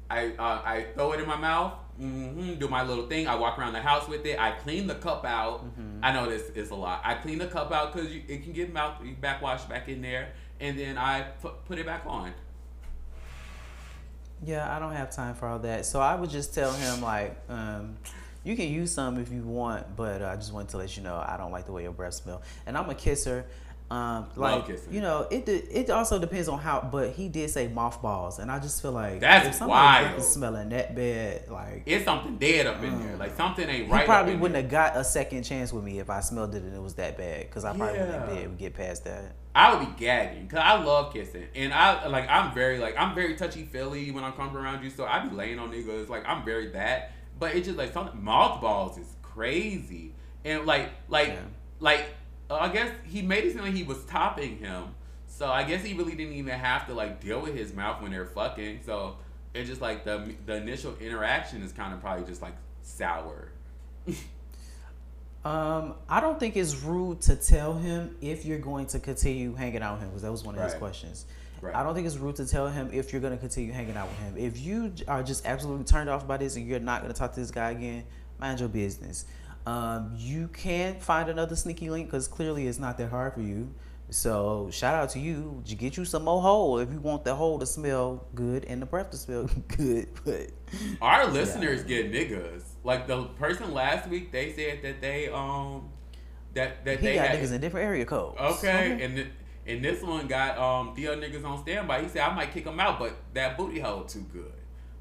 I 0.10 0.34
uh, 0.38 0.62
I 0.66 0.86
throw 0.94 1.14
it 1.14 1.22
in 1.22 1.28
my 1.28 1.38
mouth. 1.38 1.74
hmm 1.98 2.56
do 2.56 2.68
my 2.68 2.84
little 2.84 3.08
thing. 3.08 3.28
I 3.28 3.36
walk 3.36 3.58
around 3.58 3.74
the 3.74 3.82
house 3.82 4.10
with 4.10 4.26
it. 4.26 4.38
I 4.38 4.52
clean 4.52 4.88
the 4.88 4.95
cup 4.95 5.24
out. 5.24 5.64
I 6.03 6.12
know 6.12 6.30
this 6.30 6.49
is 6.49 6.72
a 6.72 6.76
lot. 6.76 7.02
I 7.06 7.14
clean 7.16 7.38
the 7.38 7.48
cup 7.48 7.72
out 7.72 7.94
because 7.94 8.12
it 8.12 8.44
can 8.44 8.52
get 8.52 8.74
mouth 8.74 8.95
backwash 9.22 9.64
back 9.64 9.88
in 9.88 10.02
there, 10.02 10.34
and 10.60 10.78
then 10.78 10.98
I 10.98 11.22
pu- 11.41 11.53
put 11.66 11.80
it 11.80 11.86
back 11.86 12.03
on. 12.06 12.34
Yeah, 14.43 14.76
I 14.76 14.80
don't 14.80 14.93
have 14.93 15.11
time 15.11 15.35
for 15.35 15.47
all 15.47 15.59
that. 15.59 15.85
So 15.85 15.99
I 15.99 16.15
would 16.15 16.30
just 16.30 16.53
tell 16.53 16.73
him 16.73 17.01
like, 17.01 17.38
um, 17.47 17.97
you 18.43 18.55
can 18.55 18.69
use 18.69 18.91
some 18.91 19.19
if 19.19 19.31
you 19.31 19.43
want, 19.43 19.95
but 19.95 20.23
uh, 20.23 20.30
I 20.30 20.35
just 20.35 20.51
wanted 20.51 20.69
to 20.69 20.77
let 20.77 20.97
you 20.97 21.03
know 21.03 21.15
I 21.15 21.38
don't 21.38 21.51
like 21.51 21.68
the 21.68 21.72
way 21.72 21.84
your 21.84 21.91
breath 21.91 22.15
smell. 22.15 22.41
And 22.65 22.76
I'm 22.76 22.89
a 22.89 22.95
kisser. 22.95 23.45
Um, 23.91 24.27
like 24.38 24.69
you 24.89 25.01
know, 25.01 25.27
it 25.30 25.49
it 25.49 25.89
also 25.89 26.18
depends 26.18 26.47
on 26.47 26.59
how. 26.59 26.88
But 26.89 27.09
he 27.11 27.27
did 27.27 27.49
say 27.49 27.68
mothballs, 27.68 28.39
and 28.39 28.49
I 28.49 28.57
just 28.59 28.81
feel 28.81 28.93
like 28.93 29.19
That's 29.19 29.59
if 29.59 29.68
wild. 29.68 30.18
is 30.19 30.27
smelling 30.30 30.69
that 30.69 30.95
bad, 30.95 31.49
like 31.49 31.84
It's 31.85 32.05
something 32.05 32.38
dead 32.38 32.68
up 32.68 32.81
in 32.81 33.03
there. 33.05 33.18
Like 33.18 33.35
something 33.35 33.68
ain't 33.68 33.89
right. 33.91 34.01
he 34.01 34.05
probably 34.05 34.35
wouldn't 34.38 34.53
there. 34.53 34.81
have 34.81 34.93
got 34.93 34.97
a 35.01 35.03
second 35.03 35.43
chance 35.43 35.73
with 35.73 35.84
me 35.84 35.99
if 35.99 36.09
I 36.09 36.22
smelled 36.22 36.55
it 36.55 36.63
and 36.63 36.73
it 36.73 36.81
was 36.81 36.93
that 36.95 37.18
bad, 37.18 37.41
because 37.47 37.65
I 37.65 37.76
probably 37.76 37.99
wouldn't 37.99 38.27
Yeah. 38.30 38.34
be 38.34 38.39
able 38.43 38.53
to 38.53 38.57
get 38.59 38.73
past 38.76 39.03
that. 39.03 39.35
I 39.53 39.76
would 39.76 39.85
be 39.85 39.93
gagging 40.05 40.43
because 40.43 40.59
I 40.63 40.81
love 40.81 41.11
kissing, 41.11 41.47
and 41.53 41.73
I 41.73 42.07
like 42.07 42.30
I'm 42.30 42.53
very 42.53 42.77
like 42.80 42.95
I'm 42.97 43.13
very 43.13 43.35
touchy 43.35 43.63
feely 43.65 44.09
when 44.11 44.23
I'm 44.23 44.31
come 44.34 44.55
around 44.55 44.85
you, 44.85 44.89
so 44.89 45.03
I'd 45.03 45.30
be 45.30 45.35
laying 45.35 45.59
on 45.59 45.69
niggas 45.69 46.07
like 46.07 46.23
I'm 46.26 46.45
very 46.45 46.69
that, 46.69 47.11
but 47.38 47.55
it's 47.55 47.65
just 47.68 47.77
like 47.77 47.91
something 47.91 48.23
mothballs 48.23 48.97
is 48.97 49.18
crazy, 49.22 50.13
and 50.45 50.65
like 50.65 50.91
like 51.09 51.27
Yeah. 51.27 51.39
like 51.81 52.05
uh, 52.52 52.57
I 52.60 52.69
guess 52.69 52.91
he 53.06 53.22
made 53.22 53.45
it 53.45 53.53
seem 53.53 53.61
like 53.61 53.73
he 53.73 53.84
was 53.84 54.03
topping 54.06 54.57
him, 54.57 54.95
so 55.28 55.49
I 55.49 55.64
guess 55.64 55.84
he 55.84 55.94
really 55.94 56.15
didn't 56.15 56.34
even 56.34 56.60
have 56.60 56.86
to 56.88 56.94
like 56.94 57.22
deal 57.22 57.40
with 57.41 57.56
his 57.56 57.73
mouth 57.73 58.02
when 58.02 58.11
they're 58.11 58.26
fucking, 58.26 58.82
so 58.86 59.15
it's 59.53 59.69
just 59.69 59.82
like 59.82 60.03
the 60.03 60.34
the 60.45 60.56
initial 60.56 60.95
interaction 60.99 61.64
is 61.64 61.72
kind 61.72 61.94
of 61.94 62.02
probably 62.02 62.26
just 62.26 62.41
like 62.41 62.56
sour. 62.82 63.52
Um, 65.44 65.95
I 66.07 66.19
don't 66.19 66.40
think 66.40 66.56
it's 66.56 66.76
rude 66.84 67.22
to 67.22 67.36
tell 67.36 67.73
him 67.73 68.15
if 68.22 68.45
you're 68.45 68.60
going 68.60 68.86
to 68.86 68.99
continue 68.99 69.56
hanging 69.56 69.82
out 69.82 69.94
with 69.94 70.03
him 70.03 70.10
because 70.10 70.22
that 70.22 70.32
was 70.32 70.44
one 70.44 70.56
of 70.56 70.64
his 70.64 70.76
questions. 70.76 71.26
Right. 71.61 71.76
I 71.76 71.82
don't 71.82 71.95
think 71.95 72.06
it's 72.06 72.18
rude 72.18 72.36
to 72.36 72.45
tell 72.45 72.68
him 72.68 72.91
if 72.94 73.11
you're 73.11 73.22
going 73.22 73.34
to 73.34 73.40
continue 73.40 73.73
hanging 73.73 73.98
out 73.98 74.07
with 74.07 74.19
him. 74.19 74.38
If 74.38 74.60
you 74.60 74.94
are 75.07 75.23
just 75.23 75.48
absolutely 75.48 75.86
turned 75.86 76.11
off 76.11 76.28
by 76.28 76.38
this 76.38 76.57
and 76.57 76.68
you're 76.68 76.80
not 76.80 77.02
going 77.02 77.11
to 77.11 77.18
talk 77.18 77.34
to 77.34 77.40
this 77.40 77.49
guy 77.49 77.72
again, 77.72 78.03
mind 78.40 78.60
your 78.60 78.69
business. 78.69 79.26
Um, 79.66 80.14
you 80.18 80.48
can't 80.48 81.02
find 81.02 81.30
another 81.30 81.56
sneaky 81.56 81.90
link 81.90 82.08
because 82.08 82.28
clearly 82.28 82.68
it's 82.68 82.80
not 82.80 82.98
that 82.98 83.10
hard 83.10 83.34
for 83.34 83.42
you. 83.42 83.70
So 84.10 84.70
shout 84.72 84.96
out 84.96 85.10
to 85.12 85.20
you. 85.20 85.64
You 85.66 85.76
get 85.76 85.96
you 85.96 86.04
some 86.04 86.24
more 86.26 86.42
hole 86.42 86.80
if 86.80 86.92
you 86.92 87.00
want 87.00 87.24
the 87.24 87.34
hole 87.36 87.60
to 87.60 87.66
smell 87.66 88.26
good 88.36 88.66
and 88.66 88.82
the 88.82 88.86
breath 88.86 89.12
to 89.12 89.18
smell 89.18 89.50
good. 89.78 90.10
But 90.26 90.50
Our 91.02 91.28
listeners 91.28 91.84
get 91.84 92.12
niggas. 92.12 92.64
Like 92.84 93.08
the 93.08 93.24
person 93.24 93.74
last 93.74 94.10
week, 94.10 94.32
they 94.32 94.52
said 94.52 94.80
that 94.84 95.00
they 95.00 95.30
um 95.30 95.90
that 96.54 96.84
that 96.84 97.00
he 97.00 97.08
they 97.08 97.16
got 97.16 97.28
had 97.28 97.40
niggas 97.40 97.54
in 97.54 97.62
different 97.62 97.86
area 97.88 98.04
codes. 98.06 98.38
okay, 98.40 99.02
and 99.02 99.16
th- 99.16 99.28
And 99.68 99.86
this 99.86 100.02
one 100.04 100.28
got 100.28 100.58
um 100.58 100.94
the 100.96 101.08
other 101.08 101.22
niggas 101.22 101.46
on 101.46 101.62
standby. 101.62 102.02
He 102.02 102.10
said 102.10 102.22
I 102.24 102.34
might 102.36 102.52
kick 102.52 102.66
him 102.66 102.80
out, 102.80 103.00
but 103.00 103.16
that 103.34 103.58
booty 103.58 103.80
hole 103.80 104.04
too 104.04 104.26
good. 104.34 104.52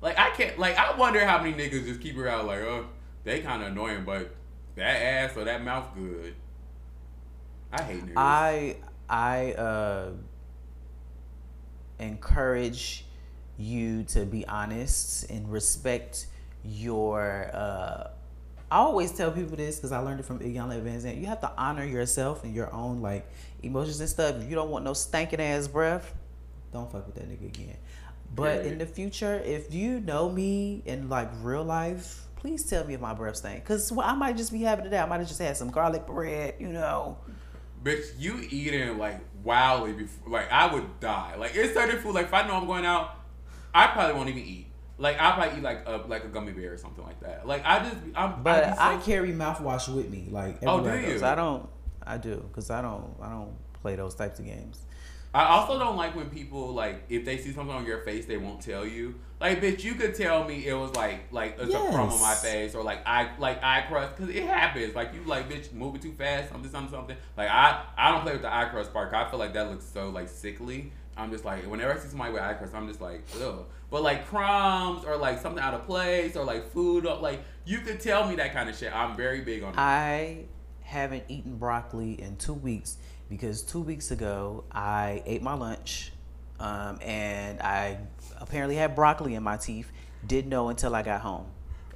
Like 0.00 0.18
I 0.18 0.30
can't. 0.30 0.56
Like 0.58 0.76
I 0.78 0.96
wonder 0.96 1.26
how 1.26 1.42
many 1.42 1.54
niggas 1.54 1.86
just 1.86 2.00
keep 2.00 2.14
her 2.16 2.28
out. 2.28 2.46
Like 2.46 2.60
oh, 2.60 2.86
they 3.24 3.40
kind 3.40 3.62
of 3.62 3.68
annoying, 3.72 4.04
but 4.04 4.36
that 4.76 5.02
ass 5.02 5.36
or 5.36 5.44
that 5.44 5.62
mouth 5.64 5.86
good. 5.94 6.34
I 7.72 7.82
hate 7.82 8.04
niggas. 8.06 8.12
I 8.16 8.76
I 9.08 9.52
uh, 9.52 10.10
encourage 11.98 13.04
you 13.58 14.04
to 14.04 14.24
be 14.24 14.46
honest 14.46 15.28
and 15.30 15.50
respect 15.50 16.26
your. 16.64 17.50
Uh, 17.52 18.10
I 18.72 18.76
always 18.76 19.10
tell 19.12 19.32
people 19.32 19.56
this 19.56 19.76
because 19.76 19.90
I 19.92 19.98
learned 19.98 20.20
it 20.20 20.26
from 20.26 20.38
Iyanla 20.38 20.80
Vanzant. 20.82 21.18
You 21.20 21.26
have 21.26 21.40
to 21.40 21.50
honor 21.58 21.84
yourself 21.84 22.44
and 22.44 22.54
your 22.54 22.72
own 22.72 23.00
like 23.02 23.28
emotions 23.62 24.00
and 24.00 24.08
stuff. 24.08 24.36
If 24.36 24.48
you 24.48 24.54
don't 24.54 24.70
want 24.70 24.84
no 24.84 24.92
stinking 24.94 25.40
ass 25.40 25.66
breath, 25.66 26.14
don't 26.72 26.90
fuck 26.90 27.06
with 27.06 27.16
that 27.16 27.28
nigga 27.28 27.46
again. 27.48 27.76
But 28.32 28.64
Yeah. 28.64 28.70
in 28.72 28.78
the 28.78 28.86
future, 28.86 29.40
if 29.44 29.74
you 29.74 29.98
know 30.00 30.30
me 30.30 30.82
in 30.86 31.08
like 31.08 31.28
real 31.42 31.64
life, 31.64 32.26
please 32.40 32.64
tell 32.64 32.84
me 32.84 32.94
if 32.94 33.00
my 33.00 33.14
breath 33.14 33.36
stink. 33.36 33.64
Cause 33.64 33.92
well, 33.92 34.06
I 34.06 34.14
might 34.14 34.36
just 34.36 34.52
be 34.52 34.62
having 34.62 34.86
it 34.86 34.94
out. 34.94 35.06
I 35.06 35.08
might 35.08 35.18
have 35.18 35.28
just 35.28 35.40
had 35.40 35.56
some 35.56 35.70
garlic 35.70 36.06
bread, 36.06 36.54
you 36.58 36.68
know. 36.68 37.18
Bitch, 37.84 38.06
you 38.18 38.40
eating 38.50 38.98
like 38.98 39.20
wildly 39.44 39.92
before. 39.92 40.32
Like 40.32 40.50
I 40.50 40.72
would 40.72 41.00
die. 41.00 41.36
Like 41.36 41.52
it's 41.54 41.74
certain 41.74 41.98
food. 41.98 42.14
Like 42.14 42.26
if 42.26 42.34
I 42.34 42.46
know 42.48 42.54
I'm 42.54 42.66
going 42.66 42.84
out, 42.84 43.14
I 43.74 43.86
probably 43.88 44.14
won't 44.14 44.28
even 44.30 44.42
eat. 44.42 44.66
Like 44.98 45.20
I 45.20 45.32
probably 45.32 45.58
eat 45.58 45.62
like 45.62 45.82
a 45.86 46.02
like 46.08 46.24
a 46.24 46.28
gummy 46.28 46.52
bear 46.52 46.72
or 46.72 46.76
something 46.78 47.04
like 47.04 47.20
that. 47.20 47.46
Like 47.46 47.62
I 47.64 47.78
just 47.80 47.96
I'm. 48.14 48.42
But 48.42 48.78
I, 48.78 48.94
I 48.94 48.96
carry 48.98 49.32
mouthwash 49.32 49.94
with 49.94 50.10
me, 50.10 50.28
like 50.30 50.58
Oh, 50.66 50.80
do 50.82 50.98
you? 50.98 51.24
I 51.24 51.34
don't. 51.34 51.68
I 52.02 52.16
do, 52.16 52.48
cause 52.52 52.70
I 52.70 52.82
don't. 52.82 53.14
I 53.20 53.28
don't 53.28 53.54
play 53.82 53.96
those 53.96 54.14
types 54.14 54.38
of 54.38 54.46
games. 54.46 54.84
I 55.32 55.44
also 55.44 55.78
don't 55.78 55.96
like 55.96 56.16
when 56.16 56.28
people 56.28 56.74
like 56.74 57.04
if 57.08 57.24
they 57.24 57.38
see 57.38 57.52
something 57.52 57.74
on 57.74 57.86
your 57.86 58.00
face 58.00 58.26
they 58.26 58.36
won't 58.36 58.60
tell 58.60 58.84
you. 58.84 59.14
Like 59.40 59.62
bitch, 59.62 59.84
you 59.84 59.94
could 59.94 60.14
tell 60.14 60.44
me 60.44 60.66
it 60.66 60.74
was 60.74 60.94
like 60.96 61.32
like 61.32 61.56
it's 61.58 61.72
a 61.72 61.78
crumb 61.78 62.10
on 62.10 62.20
my 62.20 62.34
face 62.34 62.74
or 62.74 62.82
like 62.82 63.06
I 63.06 63.30
like 63.38 63.62
eye 63.62 63.84
crust 63.88 64.16
because 64.16 64.34
it 64.34 64.44
happens. 64.44 64.94
Like 64.94 65.14
you 65.14 65.22
like 65.24 65.48
bitch 65.48 65.72
moving 65.72 66.00
too 66.00 66.12
fast 66.12 66.50
something 66.50 66.70
something 66.70 66.92
something. 66.92 67.16
Like 67.36 67.48
I 67.48 67.84
I 67.96 68.10
don't 68.10 68.22
play 68.22 68.32
with 68.32 68.42
the 68.42 68.52
eye 68.52 68.66
crust 68.66 68.92
part. 68.92 69.14
I 69.14 69.30
feel 69.30 69.38
like 69.38 69.54
that 69.54 69.70
looks 69.70 69.84
so 69.84 70.10
like 70.10 70.28
sickly. 70.28 70.92
I'm 71.16 71.30
just 71.30 71.44
like 71.44 71.64
whenever 71.64 71.92
I 71.92 71.98
see 71.98 72.08
somebody 72.08 72.32
with 72.32 72.42
eye 72.42 72.54
crust, 72.54 72.74
I'm 72.74 72.88
just 72.88 73.00
like 73.00 73.22
ugh. 73.40 73.66
But 73.88 74.02
like 74.02 74.26
crumbs 74.26 75.04
or 75.04 75.16
like 75.16 75.40
something 75.40 75.62
out 75.62 75.74
of 75.74 75.86
place 75.86 76.36
or 76.36 76.44
like 76.44 76.72
food 76.72 77.06
or 77.06 77.16
like 77.16 77.40
you 77.64 77.78
could 77.78 78.00
tell 78.00 78.28
me 78.28 78.34
that 78.36 78.52
kind 78.52 78.68
of 78.68 78.76
shit. 78.76 78.94
I'm 78.94 79.16
very 79.16 79.42
big 79.42 79.62
on. 79.62 79.74
I 79.76 80.46
haven't 80.82 81.22
eaten 81.28 81.56
broccoli 81.56 82.20
in 82.20 82.34
two 82.36 82.52
weeks 82.52 82.98
because 83.30 83.62
two 83.62 83.80
weeks 83.80 84.10
ago 84.10 84.64
I 84.70 85.22
ate 85.24 85.42
my 85.42 85.54
lunch, 85.54 86.12
um, 86.58 86.98
and 87.02 87.60
I 87.60 87.98
apparently 88.38 88.76
had 88.76 88.94
broccoli 88.94 89.34
in 89.34 89.42
my 89.42 89.56
teeth. 89.56 89.90
Didn't 90.26 90.50
know 90.50 90.68
until 90.68 90.94
I 90.94 91.02
got 91.02 91.22
home. 91.22 91.46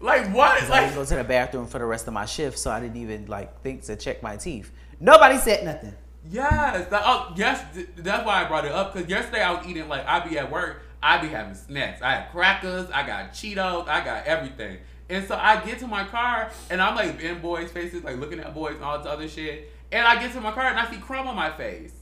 like 0.00 0.28
what? 0.34 0.58
'Cause 0.58 0.70
I 0.70 0.80
didn't 0.80 0.86
Like 0.86 0.94
go 0.94 1.04
to 1.04 1.14
the 1.16 1.24
bathroom 1.24 1.66
for 1.66 1.78
the 1.78 1.84
rest 1.84 2.06
of 2.08 2.14
my 2.14 2.24
shift, 2.24 2.58
so 2.58 2.70
I 2.70 2.80
didn't 2.80 2.96
even 2.96 3.26
like 3.26 3.60
think 3.62 3.82
to 3.84 3.96
check 3.96 4.22
my 4.22 4.36
teeth. 4.36 4.70
Nobody 5.00 5.36
said 5.38 5.64
nothing. 5.64 5.94
Yes, 6.30 6.88
that, 6.88 7.02
oh, 7.04 7.32
yes. 7.36 7.62
That's 7.96 8.24
why 8.24 8.42
I 8.42 8.48
brought 8.48 8.64
it 8.64 8.72
up 8.72 8.94
because 8.94 9.08
yesterday 9.10 9.42
I 9.42 9.50
was 9.52 9.66
eating 9.66 9.88
like 9.88 10.06
I 10.06 10.20
be 10.26 10.38
at 10.38 10.50
work, 10.50 10.82
I 11.02 11.18
be 11.18 11.28
having 11.28 11.54
snacks. 11.54 12.00
I 12.00 12.12
had 12.12 12.30
crackers, 12.30 12.90
I 12.90 13.06
got 13.06 13.32
Cheetos, 13.32 13.88
I 13.88 14.02
got 14.02 14.24
everything. 14.24 14.78
And 15.10 15.28
so 15.28 15.36
I 15.36 15.62
get 15.62 15.80
to 15.80 15.86
my 15.86 16.04
car 16.04 16.50
and 16.70 16.80
I'm 16.80 16.96
like 16.96 17.20
in 17.20 17.40
boys' 17.40 17.70
faces, 17.70 18.02
like 18.04 18.16
looking 18.16 18.40
at 18.40 18.54
boys 18.54 18.76
and 18.76 18.84
all 18.84 18.96
this 18.96 19.06
other 19.06 19.28
shit. 19.28 19.70
And 19.94 20.04
I 20.04 20.20
get 20.20 20.32
to 20.32 20.40
my 20.40 20.50
car 20.50 20.64
and 20.66 20.78
I 20.78 20.90
see 20.90 20.96
crumb 20.98 21.28
on 21.28 21.36
my 21.36 21.52
face. 21.56 21.92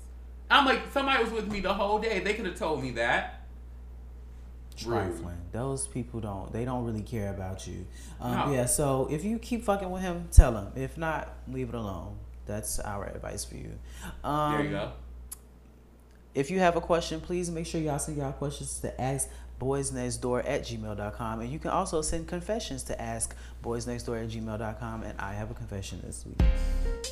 I'm 0.51 0.65
like, 0.65 0.81
somebody 0.93 1.23
was 1.23 1.33
with 1.33 1.51
me 1.53 1.61
the 1.61 1.75
whole 1.75 1.99
day. 1.99 2.21
They 2.21 2.33
could 2.33 2.47
have 2.47 2.57
told 2.57 2.83
me 2.83 2.93
that. 2.93 3.45
trifling. 4.77 5.37
Those 5.53 5.87
people 5.87 6.21
don't. 6.21 6.51
They 6.53 6.65
don't 6.65 6.85
really 6.87 7.03
care 7.03 7.29
about 7.31 7.67
you. 7.67 7.87
Um, 8.19 8.33
No. 8.35 8.53
Yeah. 8.55 8.65
So 8.65 9.09
if 9.11 9.25
you 9.25 9.39
keep 9.39 9.63
fucking 9.65 9.91
with 9.91 10.01
him, 10.01 10.29
tell 10.33 10.57
him. 10.57 10.69
If 10.75 10.97
not, 10.97 11.29
leave 11.47 11.69
it 11.69 11.75
alone. 11.75 12.17
That's 12.47 12.81
our 12.81 13.05
advice 13.07 13.45
for 13.45 13.57
you. 13.57 13.79
Um, 14.25 14.53
There 14.57 14.65
you 14.65 14.71
go. 14.71 14.93
If 16.35 16.51
you 16.51 16.61
have 16.61 16.77
a 16.77 16.81
question, 16.81 17.21
please 17.21 17.51
make 17.51 17.67
sure 17.67 17.79
y'all 17.79 17.99
send 17.99 18.17
y'all 18.17 18.33
questions 18.33 18.79
to 18.81 18.99
ask 18.99 19.29
boyznextdoor 19.63 20.43
at 20.49 20.63
gmail.com. 20.63 21.41
And 21.41 21.51
you 21.51 21.59
can 21.59 21.71
also 21.71 22.03
send 22.03 22.27
confessions 22.27 22.83
to 22.85 23.01
ask 23.01 23.35
boyznextdoor 23.63 24.25
at 24.25 24.31
gmail.com. 24.31 25.03
And 25.05 25.19
I 25.21 25.33
have 25.35 25.51
a 25.51 25.55
confession 25.55 26.01
this 26.05 26.25
week. 26.27 26.41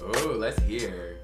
Oh, 0.02 0.34
let's 0.36 0.60
hear. 0.62 1.18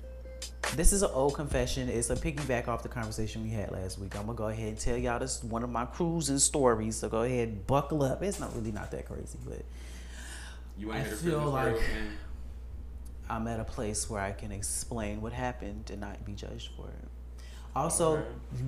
This 0.75 0.93
is 0.93 1.03
an 1.03 1.11
old 1.13 1.35
confession. 1.35 1.89
It's 1.89 2.11
a 2.11 2.17
piggyback 2.17 2.69
off 2.69 2.83
the 2.83 2.89
conversation 2.89 3.43
we 3.43 3.51
had 3.51 3.73
last 3.73 3.99
week. 3.99 4.17
I'm 4.17 4.27
gonna 4.27 4.37
go 4.37 4.49
ahead 4.49 4.69
and 4.69 4.79
tell 4.79 4.97
y'all 4.97 5.19
this 5.19 5.39
is 5.39 5.45
one 5.45 5.63
of 5.63 5.71
my 5.71 5.85
cruising 5.87 6.39
stories. 6.39 6.97
So 6.97 7.09
go 7.09 7.23
ahead 7.23 7.49
and 7.49 7.67
buckle 7.67 8.03
up. 8.03 8.23
It's 8.23 8.39
not 8.39 8.55
really 8.55 8.73
not 8.73 8.91
that 8.91 9.07
crazy, 9.07 9.39
but 9.45 9.65
You 10.79 10.93
I 10.93 10.99
to 10.99 11.03
hear 11.03 11.11
the 11.11 11.17
feel 11.17 11.41
like-. 11.51 11.81
I'm 13.29 13.49
at 13.49 13.59
a 13.59 13.65
place 13.65 14.09
where 14.09 14.21
I 14.21 14.33
can 14.33 14.53
explain 14.53 15.21
what 15.21 15.33
happened 15.33 15.91
and 15.91 16.01
not 16.01 16.25
be 16.25 16.33
judged 16.33 16.71
for 16.77 16.89
it. 16.89 17.09
Also, 17.81 18.25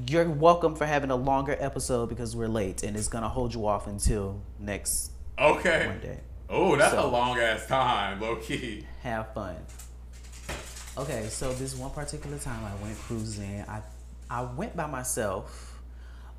you're 0.06 0.28
welcome 0.28 0.76
for 0.76 0.84
having 0.84 1.10
a 1.10 1.16
longer 1.16 1.56
episode 1.58 2.10
because 2.10 2.36
we're 2.36 2.46
late 2.46 2.82
and 2.82 2.94
it's 2.94 3.08
gonna 3.08 3.28
hold 3.28 3.54
you 3.54 3.66
off 3.66 3.86
until 3.86 4.38
next 4.58 5.12
Okay. 5.38 5.86
Monday. 5.88 6.20
Oh, 6.50 6.76
that's 6.76 6.92
a 6.92 7.06
long 7.06 7.38
ass 7.38 7.66
time, 7.66 8.20
low 8.20 8.36
key. 8.36 8.86
Have 9.02 9.32
fun. 9.32 9.56
Okay, 10.98 11.26
so 11.30 11.54
this 11.54 11.74
one 11.74 11.90
particular 11.90 12.36
time 12.36 12.62
I 12.62 12.82
went 12.84 12.98
cruising. 12.98 13.64
I 13.66 13.80
I 14.28 14.42
went 14.42 14.76
by 14.76 14.84
myself. 14.86 15.80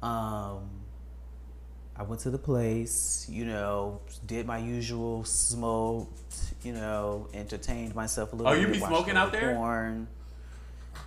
Um 0.04 0.70
I 1.98 2.04
went 2.04 2.22
to 2.22 2.30
the 2.30 2.38
place, 2.38 3.26
you 3.28 3.46
know, 3.46 4.00
did 4.28 4.46
my 4.46 4.60
usual, 4.60 5.24
smoked, 5.24 6.54
you 6.62 6.74
know, 6.74 7.30
entertained 7.34 7.96
myself 7.96 8.32
a 8.32 8.36
little 8.36 8.52
Oh, 8.52 8.56
bit. 8.56 8.62
you 8.62 8.68
be 8.68 8.78
smoking 8.80 9.18
out 9.18 9.32
there? 9.32 9.56
Porn. 9.56 10.08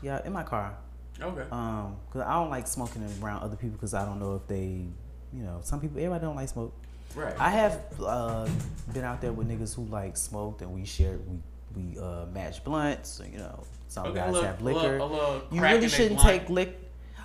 Yeah, 0.02 0.20
in 0.26 0.32
my 0.32 0.42
car. 0.42 0.74
Okay. 1.20 1.44
Um, 1.50 1.96
cause 2.12 2.22
I 2.22 2.34
don't 2.34 2.50
like 2.50 2.66
smoking 2.66 3.06
around 3.22 3.42
other 3.42 3.56
people 3.56 3.76
because 3.76 3.94
I 3.94 4.04
don't 4.04 4.18
know 4.18 4.34
if 4.36 4.46
they, 4.48 4.84
you 5.32 5.42
know, 5.42 5.60
some 5.62 5.80
people 5.80 5.98
everybody 5.98 6.24
don't 6.24 6.36
like 6.36 6.48
smoke. 6.48 6.72
right. 7.14 7.34
I 7.38 7.50
have 7.50 7.80
uh, 8.04 8.48
been 8.92 9.04
out 9.04 9.20
there 9.20 9.32
with 9.32 9.48
niggas 9.48 9.74
who 9.74 9.84
like 9.84 10.16
smoked 10.16 10.62
and 10.62 10.72
we 10.72 10.84
shared 10.84 11.20
we 11.28 11.38
we 11.74 11.98
uh, 11.98 12.26
match 12.32 12.62
blunts. 12.64 13.20
You 13.30 13.38
know, 13.38 13.62
some 13.88 14.06
Okay, 14.06 14.16
guys 14.16 14.32
little- 14.32 14.46
have 14.46 14.60
a 14.60 14.64
little- 14.64 14.82
liquor. 14.82 14.96
a 14.98 15.04
little 15.06 15.42
you 15.50 15.62
really 15.62 15.88
shouldn't 15.88 16.20
take 16.20 16.48
liquor. 16.48 16.74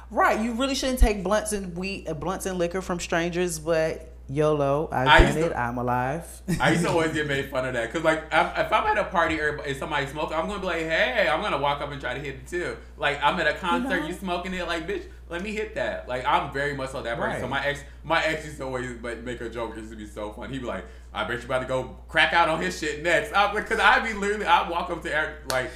Right, 0.09 0.39
you 0.39 0.53
really 0.53 0.75
shouldn't 0.75 0.99
take 0.99 1.21
blunts 1.23 1.51
and 1.51 1.75
weed, 1.75 2.07
uh, 2.07 2.13
blunts 2.13 2.45
and 2.45 2.57
liquor 2.57 2.81
from 2.81 2.99
strangers. 2.99 3.59
But 3.59 4.13
YOLO, 4.29 4.89
I've 4.91 5.07
I 5.07 5.19
done 5.19 5.37
it. 5.37 5.49
To, 5.49 5.59
I'm 5.59 5.77
alive. 5.77 6.41
I 6.59 6.71
used 6.71 6.83
to 6.83 6.89
always 6.91 7.13
get 7.13 7.27
made 7.27 7.49
fun 7.49 7.65
of 7.65 7.73
that 7.73 7.87
because, 7.87 8.03
like, 8.03 8.33
I'm, 8.33 8.47
if 8.65 8.71
I'm 8.73 8.85
at 8.85 8.97
a 8.97 9.05
party 9.05 9.39
or 9.39 9.57
and 9.61 9.77
somebody 9.77 10.05
smoking, 10.07 10.35
I'm 10.35 10.47
gonna 10.47 10.59
be 10.59 10.65
like, 10.65 10.81
"Hey, 10.81 11.29
I'm 11.31 11.41
gonna 11.41 11.57
walk 11.57 11.81
up 11.81 11.91
and 11.91 12.01
try 12.01 12.13
to 12.13 12.19
hit 12.19 12.35
it 12.35 12.47
too." 12.47 12.75
Like, 12.97 13.23
I'm 13.23 13.39
at 13.39 13.47
a 13.47 13.53
concert, 13.53 14.01
know? 14.01 14.07
you 14.07 14.13
smoking 14.13 14.53
it, 14.53 14.67
like, 14.67 14.85
bitch, 14.85 15.05
let 15.29 15.41
me 15.41 15.53
hit 15.53 15.75
that. 15.75 16.09
Like, 16.09 16.25
I'm 16.25 16.51
very 16.51 16.73
much 16.73 16.89
so 16.89 17.01
that 17.01 17.17
person. 17.17 17.41
So 17.41 17.47
my 17.47 17.65
ex, 17.65 17.81
my 18.03 18.21
ex 18.23 18.45
used 18.45 18.57
to 18.57 18.65
always 18.65 18.91
but 19.01 19.23
make 19.23 19.39
a 19.39 19.49
joke. 19.49 19.77
It 19.77 19.79
used 19.79 19.91
to 19.91 19.97
be 19.97 20.07
so 20.07 20.33
fun. 20.33 20.51
He'd 20.51 20.59
be 20.59 20.65
like, 20.65 20.85
"I 21.13 21.23
bet 21.23 21.39
you 21.39 21.45
about 21.45 21.59
to 21.59 21.65
go 21.65 21.95
crack 22.09 22.33
out 22.33 22.49
on 22.49 22.61
his 22.61 22.77
shit 22.77 23.03
next," 23.03 23.29
because 23.29 23.79
I'd 23.79 24.03
be 24.03 24.13
literally, 24.13 24.45
I'd 24.45 24.69
walk 24.69 24.89
up 24.89 25.01
to 25.03 25.15
Eric, 25.15 25.51
like, 25.53 25.71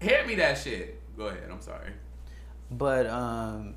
hit 0.00 0.26
me 0.26 0.34
that 0.34 0.58
shit. 0.58 1.00
Go 1.16 1.28
ahead. 1.28 1.48
I'm 1.50 1.62
sorry. 1.62 1.92
But 2.70 3.06
um, 3.06 3.74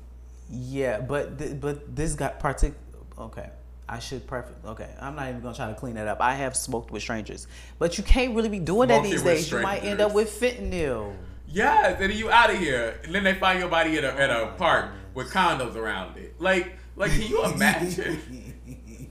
yeah, 0.50 1.00
but 1.00 1.38
th- 1.38 1.58
but 1.60 1.96
this 1.96 2.14
got 2.14 2.38
partic. 2.38 2.74
Okay, 3.18 3.50
I 3.90 3.98
should 3.98 4.24
perfect. 4.28 4.64
Okay, 4.64 4.88
I'm 5.00 5.16
not 5.16 5.28
even 5.28 5.40
gonna 5.40 5.56
try 5.56 5.66
to 5.66 5.74
clean 5.74 5.96
that 5.96 6.06
up. 6.06 6.20
I 6.20 6.34
have 6.34 6.54
smoked 6.54 6.92
with 6.92 7.02
strangers, 7.02 7.48
but 7.80 7.98
you 7.98 8.04
can't 8.04 8.36
really 8.36 8.48
be 8.48 8.60
doing 8.60 8.88
that 8.88 9.02
these 9.02 9.24
days. 9.24 9.50
You 9.50 9.60
might 9.60 9.82
end 9.82 10.00
up 10.00 10.14
with 10.14 10.30
fentanyl. 10.30 11.16
Yes, 11.48 12.00
and 12.00 12.08
then 12.10 12.16
you 12.16 12.30
out 12.30 12.50
of 12.50 12.58
here, 12.58 13.00
and 13.02 13.12
then 13.12 13.24
they 13.24 13.34
find 13.34 13.58
your 13.58 13.68
body 13.68 13.98
at 13.98 14.04
a, 14.04 14.12
at 14.12 14.30
Oh 14.30 14.44
a 14.44 14.52
park 14.52 14.92
with 15.12 15.32
condoms 15.32 15.74
around 15.74 16.16
it. 16.16 16.40
Like, 16.40 16.76
like, 16.94 17.10
can 17.10 17.22
you 17.22 17.44
imagine? 17.44 19.10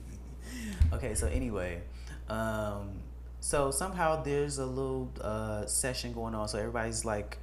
okay, 0.94 1.14
so 1.14 1.26
anyway, 1.26 1.82
um, 2.30 2.92
so 3.40 3.70
somehow 3.70 4.22
there's 4.22 4.56
a 4.56 4.64
little 4.64 5.12
uh, 5.20 5.66
session 5.66 6.14
going 6.14 6.34
on. 6.34 6.48
So 6.48 6.58
everybody's 6.58 7.04
like, 7.04 7.36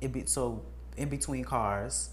in 0.00 0.12
be, 0.12 0.26
so 0.26 0.62
in 0.96 1.08
between 1.08 1.42
cars. 1.42 2.10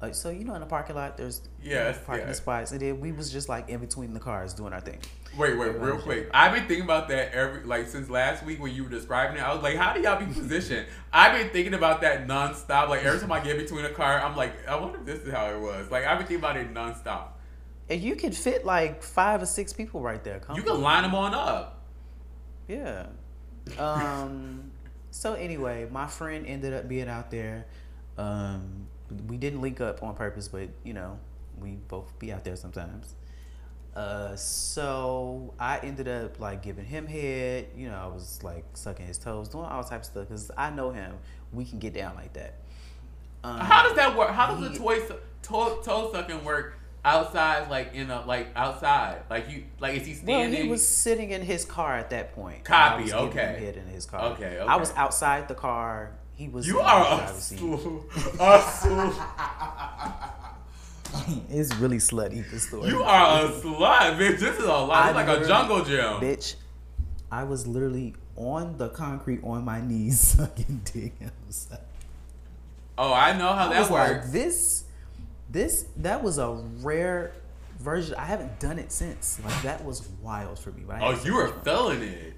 Like, 0.00 0.14
so 0.14 0.30
you 0.30 0.44
know, 0.44 0.54
in 0.54 0.60
the 0.60 0.66
parking 0.66 0.96
lot, 0.96 1.18
there's 1.18 1.42
you 1.62 1.74
know, 1.74 1.94
parking 2.06 2.28
yes. 2.28 2.38
spots, 2.38 2.72
and 2.72 2.80
then 2.80 3.00
we 3.00 3.12
was 3.12 3.30
just 3.30 3.50
like 3.50 3.68
in 3.68 3.80
between 3.80 4.14
the 4.14 4.20
cars 4.20 4.54
doing 4.54 4.72
our 4.72 4.80
thing. 4.80 4.98
Wait, 5.36 5.58
wait, 5.58 5.78
real 5.78 5.98
quick. 5.98 6.30
I've 6.32 6.54
been 6.54 6.66
thinking 6.66 6.84
about 6.84 7.08
that 7.08 7.32
every 7.32 7.64
like 7.64 7.86
since 7.86 8.08
last 8.08 8.42
week 8.44 8.62
when 8.62 8.74
you 8.74 8.84
were 8.84 8.90
describing 8.90 9.36
it. 9.36 9.42
I 9.42 9.52
was 9.52 9.62
like, 9.62 9.76
how 9.76 9.92
do 9.92 10.00
y'all 10.00 10.18
be 10.18 10.32
positioned? 10.32 10.86
I've 11.12 11.38
been 11.38 11.50
thinking 11.50 11.74
about 11.74 12.00
that 12.00 12.26
nonstop. 12.26 12.88
Like 12.88 13.04
every 13.04 13.20
time 13.20 13.30
I 13.30 13.40
get 13.40 13.58
between 13.58 13.84
a 13.84 13.90
car, 13.90 14.20
I'm 14.20 14.34
like, 14.36 14.66
I 14.66 14.74
wonder 14.76 14.98
if 14.98 15.04
this 15.04 15.20
is 15.20 15.32
how 15.32 15.50
it 15.50 15.60
was. 15.60 15.90
Like 15.90 16.06
I've 16.06 16.18
been 16.18 16.26
thinking 16.26 16.44
about 16.44 16.56
it 16.56 16.72
nonstop. 16.72 17.28
And 17.90 18.00
you 18.00 18.16
could 18.16 18.34
fit 18.34 18.64
like 18.64 19.02
five 19.02 19.42
or 19.42 19.46
six 19.46 19.72
people 19.72 20.00
right 20.00 20.22
there. 20.24 20.40
Come 20.40 20.56
You 20.56 20.62
can 20.62 20.80
line 20.80 21.02
them 21.02 21.14
on 21.14 21.34
up. 21.34 21.82
Yeah. 22.68 23.06
Um. 23.78 24.70
so 25.10 25.34
anyway, 25.34 25.86
my 25.90 26.06
friend 26.06 26.46
ended 26.46 26.72
up 26.72 26.88
being 26.88 27.08
out 27.08 27.30
there. 27.30 27.66
Um. 28.16 28.86
We 29.28 29.36
didn't 29.36 29.60
link 29.60 29.80
up 29.80 30.02
on 30.02 30.14
purpose, 30.14 30.48
but 30.48 30.68
you 30.84 30.94
know, 30.94 31.18
we 31.60 31.72
both 31.88 32.18
be 32.18 32.32
out 32.32 32.44
there 32.44 32.56
sometimes. 32.56 33.14
Uh, 33.94 34.36
so 34.36 35.52
I 35.58 35.78
ended 35.78 36.06
up 36.06 36.38
like 36.38 36.62
giving 36.62 36.84
him 36.84 37.06
head. 37.06 37.68
You 37.76 37.88
know, 37.88 37.96
I 37.96 38.06
was 38.06 38.42
like 38.42 38.64
sucking 38.74 39.06
his 39.06 39.18
toes, 39.18 39.48
doing 39.48 39.64
all 39.64 39.82
types 39.82 40.08
of 40.08 40.12
stuff 40.12 40.28
because 40.28 40.50
I 40.56 40.70
know 40.70 40.90
him. 40.90 41.14
We 41.52 41.64
can 41.64 41.80
get 41.80 41.94
down 41.94 42.14
like 42.14 42.32
that. 42.34 42.54
Um, 43.42 43.58
How 43.58 43.82
does 43.82 43.96
that 43.96 44.16
work? 44.16 44.30
How 44.30 44.54
does 44.54 44.70
the 44.70 44.78
toy 44.78 45.00
toe, 45.42 45.80
toe 45.82 46.10
sucking 46.12 46.44
work 46.44 46.78
outside? 47.04 47.68
Like 47.68 47.94
in 47.94 48.10
a 48.10 48.24
like 48.24 48.48
outside? 48.54 49.22
Like 49.28 49.50
you 49.50 49.64
like 49.80 49.96
is 49.96 50.06
he 50.06 50.14
standing? 50.14 50.52
Well, 50.52 50.62
he 50.62 50.68
was 50.68 50.86
sitting 50.86 51.30
in 51.32 51.42
his 51.42 51.64
car 51.64 51.96
at 51.96 52.10
that 52.10 52.34
point. 52.34 52.64
Copy, 52.64 53.12
okay. 53.12 53.56
head 53.58 53.76
in 53.76 53.86
his 53.86 54.06
car. 54.06 54.32
Okay, 54.32 54.60
I 54.60 54.76
was 54.76 54.92
outside 54.92 55.48
the 55.48 55.54
car. 55.54 56.12
He 56.40 56.48
was. 56.48 56.66
you 56.66 56.80
are 56.80 57.02
a 57.02 57.26
A. 58.40 59.12
It's 61.50 61.74
really 61.76 61.98
slutty. 61.98 62.50
This 62.50 62.66
story. 62.66 62.88
You 62.88 63.02
are 63.02 63.44
a 63.44 63.48
slut, 63.50 64.16
bitch. 64.16 64.38
This 64.38 64.56
is 64.58 64.64
a 64.64 64.68
lot. 64.68 65.08
It's 65.08 65.16
like 65.16 65.28
a 65.28 65.46
jungle 65.46 65.84
gym. 65.84 66.14
bitch. 66.14 66.54
I 67.30 67.44
was 67.44 67.66
literally 67.66 68.14
on 68.36 68.78
the 68.78 68.88
concrete 68.88 69.40
on 69.44 69.66
my 69.66 69.82
knees 69.82 70.18
sucking 70.38 70.80
dick. 70.92 71.12
Oh, 72.96 73.12
I 73.14 73.36
know 73.36 73.48
how 73.52 73.66
I 73.66 73.72
that 73.74 73.80
was 73.80 73.90
works. 73.90 74.24
like, 74.24 74.32
this, 74.32 74.84
this, 75.50 75.86
that 75.98 76.22
was 76.22 76.36
a 76.38 76.50
rare 76.82 77.32
version. 77.78 78.14
I 78.16 78.24
haven't 78.24 78.60
done 78.60 78.78
it 78.78 78.92
since. 78.92 79.40
Like 79.44 79.62
that 79.62 79.82
was 79.84 80.06
wild 80.22 80.58
for 80.58 80.70
me. 80.72 80.84
Oh, 81.00 81.18
you 81.24 81.34
were 81.34 81.48
feeling 81.64 82.02
it. 82.02 82.34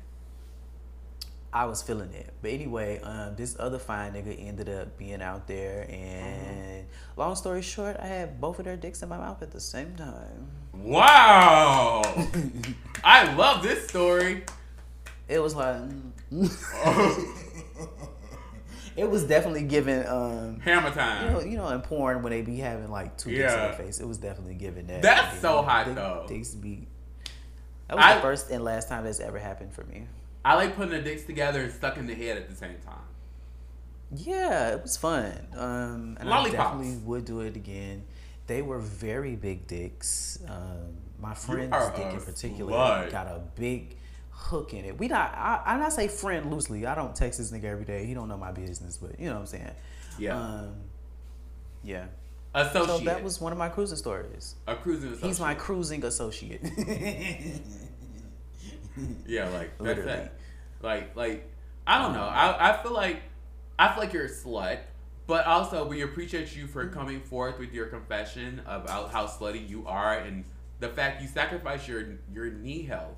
I 1.55 1.67
was 1.67 1.83
feeling 1.83 2.13
it. 2.15 2.33
But 2.41 2.51
anyway, 2.53 2.99
um, 3.03 3.37
this 3.37 3.57
other 3.59 3.79
fine 3.79 4.15
nigga 4.15 4.35
ended 4.49 4.69
up 4.71 4.97
being 4.97 5.21
out 5.21 5.47
there, 5.47 5.87
and 5.91 6.87
long 7.17 7.35
story 7.37 7.61
short, 7.63 7.97
I 8.01 8.07
had 8.07 8.41
both 8.41 8.59
of 8.59 8.65
their 8.65 8.77
dicks 8.77 9.03
in 9.03 9.09
my 9.11 9.19
mouth 9.19 9.43
at 9.43 9.51
the 9.51 9.61
same 9.61 9.95
time. 9.97 10.49
Wow. 10.73 12.03
I 13.05 13.35
love 13.35 13.63
this 13.63 13.87
story. 13.89 14.45
It 15.29 15.41
was 15.43 15.55
like, 15.55 15.83
it 18.97 19.09
was 19.09 19.25
definitely 19.25 19.63
given. 19.65 20.07
Um, 20.07 20.61
Hammer 20.61 20.89
you 20.89 20.95
time. 20.95 21.33
know, 21.33 21.41
you 21.41 21.57
know, 21.57 21.69
in 21.69 21.81
porn 21.81 22.23
when 22.23 22.31
they 22.31 22.43
be 22.43 22.57
having 22.59 22.91
like 22.91 23.17
two 23.17 23.31
dicks 23.31 23.53
in 23.53 23.59
Yeah. 23.59 23.67
their 23.69 23.77
face, 23.77 24.01
it 24.01 24.07
was 24.09 24.19
definitely 24.19 24.55
given 24.55 24.87
that. 24.89 25.03
That's 25.03 25.35
You 25.37 25.41
so 25.41 25.63
hot, 25.63 25.87
dick- 25.87 25.95
though. 25.97 26.25
Dicks 26.29 26.55
be. 26.55 26.87
That 27.89 27.97
was 27.97 28.05
I- 28.07 28.15
the 28.17 28.21
first 28.21 28.51
and 28.51 28.65
last 28.65 28.89
time 28.89 29.05
that's 29.05 29.21
ever 29.21 29.39
happened 29.39 29.73
for 29.75 29.85
me. 29.85 30.07
I 30.45 30.55
like 30.55 30.77
putting 30.77 30.93
the 30.93 31.01
dicks 31.01 31.23
together 31.25 31.63
and 31.63 31.73
stuck 31.73 31.97
in 31.97 32.07
the 32.07 32.15
head 32.15 32.37
at 32.37 32.49
the 32.49 32.57
same 32.57 32.77
time. 32.85 32.99
Yeah, 34.15 34.75
it 34.75 34.83
was 34.83 34.97
fun. 34.97 35.33
Um, 35.57 36.17
and 36.21 36.29
Lollipops. 36.29 36.59
I 36.59 36.63
definitely 36.63 36.97
would 37.05 37.25
do 37.25 37.41
it 37.41 37.57
again. 37.57 38.05
They 38.47 38.61
were 38.61 38.79
very 38.79 39.37
big 39.37 39.67
dicks. 39.67 40.39
Um, 40.49 40.97
my 41.21 41.35
friend's 41.35 41.77
dick 41.97 42.13
in 42.13 42.21
particular 42.21 42.73
slut. 42.73 43.11
got 43.11 43.27
a 43.29 43.41
big 43.55 43.97
hook 44.31 44.75
in 44.75 44.85
it. 44.85 44.99
We 44.99 45.09
not. 45.09 45.33
I, 45.35 45.63
I 45.65 45.79
not 45.79 45.93
say 45.93 46.09
friend 46.09 46.51
loosely. 46.51 46.85
I 46.85 46.95
don't 46.95 47.15
text 47.15 47.39
this 47.39 47.53
nigga 47.53 47.65
every 47.65 47.85
day. 47.85 48.05
He 48.05 48.13
don't 48.13 48.29
know 48.29 48.37
my 48.37 48.53
business, 48.53 48.99
but 48.99 49.19
you 49.19 49.27
know 49.27 49.35
what 49.35 49.41
I'm 49.41 49.47
saying. 49.47 49.71
Yeah. 50.19 50.39
Um, 50.39 50.75
yeah. 51.85 52.07
Associate. 52.55 52.87
So 52.87 53.05
that 53.05 53.23
was 53.23 53.41
one 53.41 53.53
of 53.53 53.59
my 53.59 53.71
cruising 53.71 53.97
stories. 53.97 54.57
a 54.67 54.75
cruising 54.75 55.11
associate. 55.11 55.29
He's 55.29 55.41
my 55.41 55.55
cruising 55.55 56.05
associate. 56.05 56.61
Yeah, 59.27 59.49
like 59.49 59.79
that's 59.79 60.01
it. 60.01 60.33
Like, 60.83 61.17
like 61.17 61.51
I 61.87 62.03
don't 62.03 62.13
know. 62.13 62.25
I, 62.25 62.71
I 62.71 62.83
feel 62.83 62.93
like 62.93 63.23
I 63.79 63.93
feel 63.93 64.03
like 64.03 64.13
you're 64.13 64.27
a 64.27 64.31
slut, 64.31 64.81
but 65.27 65.47
also 65.47 65.87
we 65.87 66.03
appreciate 66.03 66.55
you 66.55 66.67
for 66.67 66.85
mm-hmm. 66.85 66.95
coming 66.95 67.21
forth 67.21 67.59
with 67.59 67.73
your 67.73 67.87
confession 67.87 68.61
about 68.67 69.11
how 69.11 69.27
slutty 69.27 69.67
you 69.69 69.87
are 69.87 70.19
and 70.19 70.45
the 70.81 70.89
fact 70.89 71.23
you 71.23 71.29
sacrifice 71.29 71.89
your 71.89 72.05
your 72.33 72.51
knee 72.51 72.83
health 72.83 73.17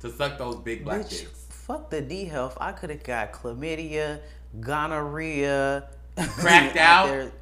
to 0.00 0.10
suck 0.10 0.38
those 0.38 0.56
big 0.56 0.84
black 0.84 1.00
Bitch, 1.00 1.22
dicks. 1.22 1.46
fuck 1.50 1.90
the 1.90 2.00
D 2.00 2.26
health. 2.26 2.56
I 2.60 2.72
could 2.72 2.90
have 2.90 3.02
got 3.02 3.32
chlamydia, 3.32 4.20
gonorrhea, 4.60 5.88
Cracked 6.30 6.76
out? 6.76 7.32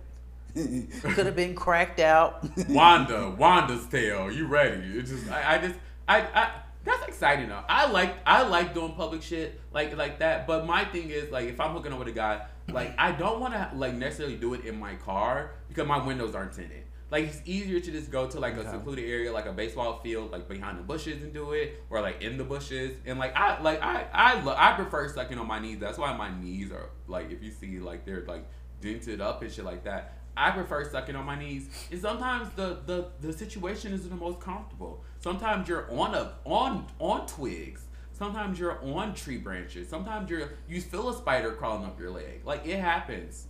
could 0.55 1.27
have 1.27 1.37
been 1.37 1.55
cracked 1.55 2.01
out. 2.01 2.45
Wanda, 2.69 3.31
Wanda's 3.31 3.87
tale. 3.87 4.31
You 4.31 4.47
ready? 4.47 4.99
It 4.99 5.07
just 5.07 5.31
I, 5.31 5.55
I 5.55 5.59
just 5.59 5.79
I, 6.09 6.21
I 6.21 6.51
that's 6.87 7.07
exciting 7.09 7.49
though. 7.49 7.63
I 7.69 7.91
like 7.91 8.17
I 8.27 8.43
like 8.47 8.73
doing 8.73 8.93
public 8.93 9.23
shit 9.23 9.61
like 9.73 9.97
like 9.97 10.21
that. 10.21 10.47
But 10.47 10.67
my 10.67 10.85
thing 10.85 11.11
is 11.11 11.31
like 11.31 11.49
if 11.49 11.61
I'm 11.61 11.73
hooking 11.73 11.93
up 11.93 11.99
with 11.99 12.09
a 12.09 12.13
guy, 12.13 12.47
like 12.73 12.95
I 12.99 13.13
don't 13.13 13.41
want 13.41 13.55
to 13.55 13.71
like 13.75 13.95
necessarily 13.95 14.37
do 14.37 14.55
it 14.55 14.65
in 14.65 14.79
my 14.79 14.95
car 14.95 15.53
because 15.69 15.87
my 15.87 16.05
windows 16.05 16.35
aren't 16.35 16.53
tinted. 16.53 16.85
Like 17.11 17.25
it's 17.25 17.41
easier 17.45 17.79
to 17.79 17.91
just 17.91 18.11
go 18.11 18.27
to 18.29 18.41
like 18.41 18.55
a 18.55 18.69
secluded 18.69 19.05
area, 19.05 19.33
like 19.33 19.47
a 19.47 19.53
baseball 19.53 20.01
field, 20.03 20.33
like 20.33 20.49
behind 20.49 20.79
the 20.79 20.83
bushes 20.83 21.23
and 21.23 21.33
do 21.33 21.53
it, 21.53 21.83
or 21.91 22.01
like 22.01 22.21
in 22.23 22.37
the 22.37 22.45
bushes. 22.45 22.97
And 23.05 23.19
like 23.19 23.37
I 23.37 23.61
like 23.61 23.81
I 23.83 24.07
I 24.13 24.41
lo- 24.43 24.57
I 24.57 24.73
prefer 24.73 25.09
sucking 25.13 25.39
on 25.39 25.47
my 25.47 25.59
knees. 25.61 25.79
That's 25.79 25.99
why 25.99 26.17
my 26.17 26.31
knees 26.41 26.73
are 26.73 26.91
like 27.07 27.31
if 27.31 27.43
you 27.43 27.53
see 27.53 27.79
like 27.79 28.05
they're 28.05 28.25
like 28.27 28.45
dented 28.81 29.21
up 29.21 29.43
and 29.43 29.53
shit 29.53 29.65
like 29.65 29.85
that. 29.85 30.19
I 30.37 30.51
prefer 30.51 30.89
sucking 30.91 31.17
on 31.17 31.25
my 31.25 31.39
knees. 31.39 31.69
And 31.91 32.01
sometimes 32.01 32.49
the, 32.57 32.79
the, 32.87 33.07
the 33.21 33.33
situation 33.33 33.93
isn't 33.93 34.11
the 34.11 34.17
most 34.17 34.39
comfortable. 34.41 35.03
Sometimes 35.19 35.69
you're 35.69 35.91
on 35.91 36.15
a 36.15 36.33
on 36.45 36.87
on 36.99 37.27
twigs. 37.27 37.83
Sometimes 38.13 38.59
you're 38.59 38.79
on 38.85 39.15
tree 39.15 39.39
branches. 39.39 39.89
Sometimes 39.89 40.31
you're 40.31 40.51
you 40.69 40.81
feel 40.81 41.09
a 41.09 41.15
spider 41.17 41.53
crawling 41.53 41.85
up 41.85 41.99
your 41.99 42.11
leg. 42.11 42.43
Like 42.45 42.67
it 42.67 42.79
happens. 42.81 43.47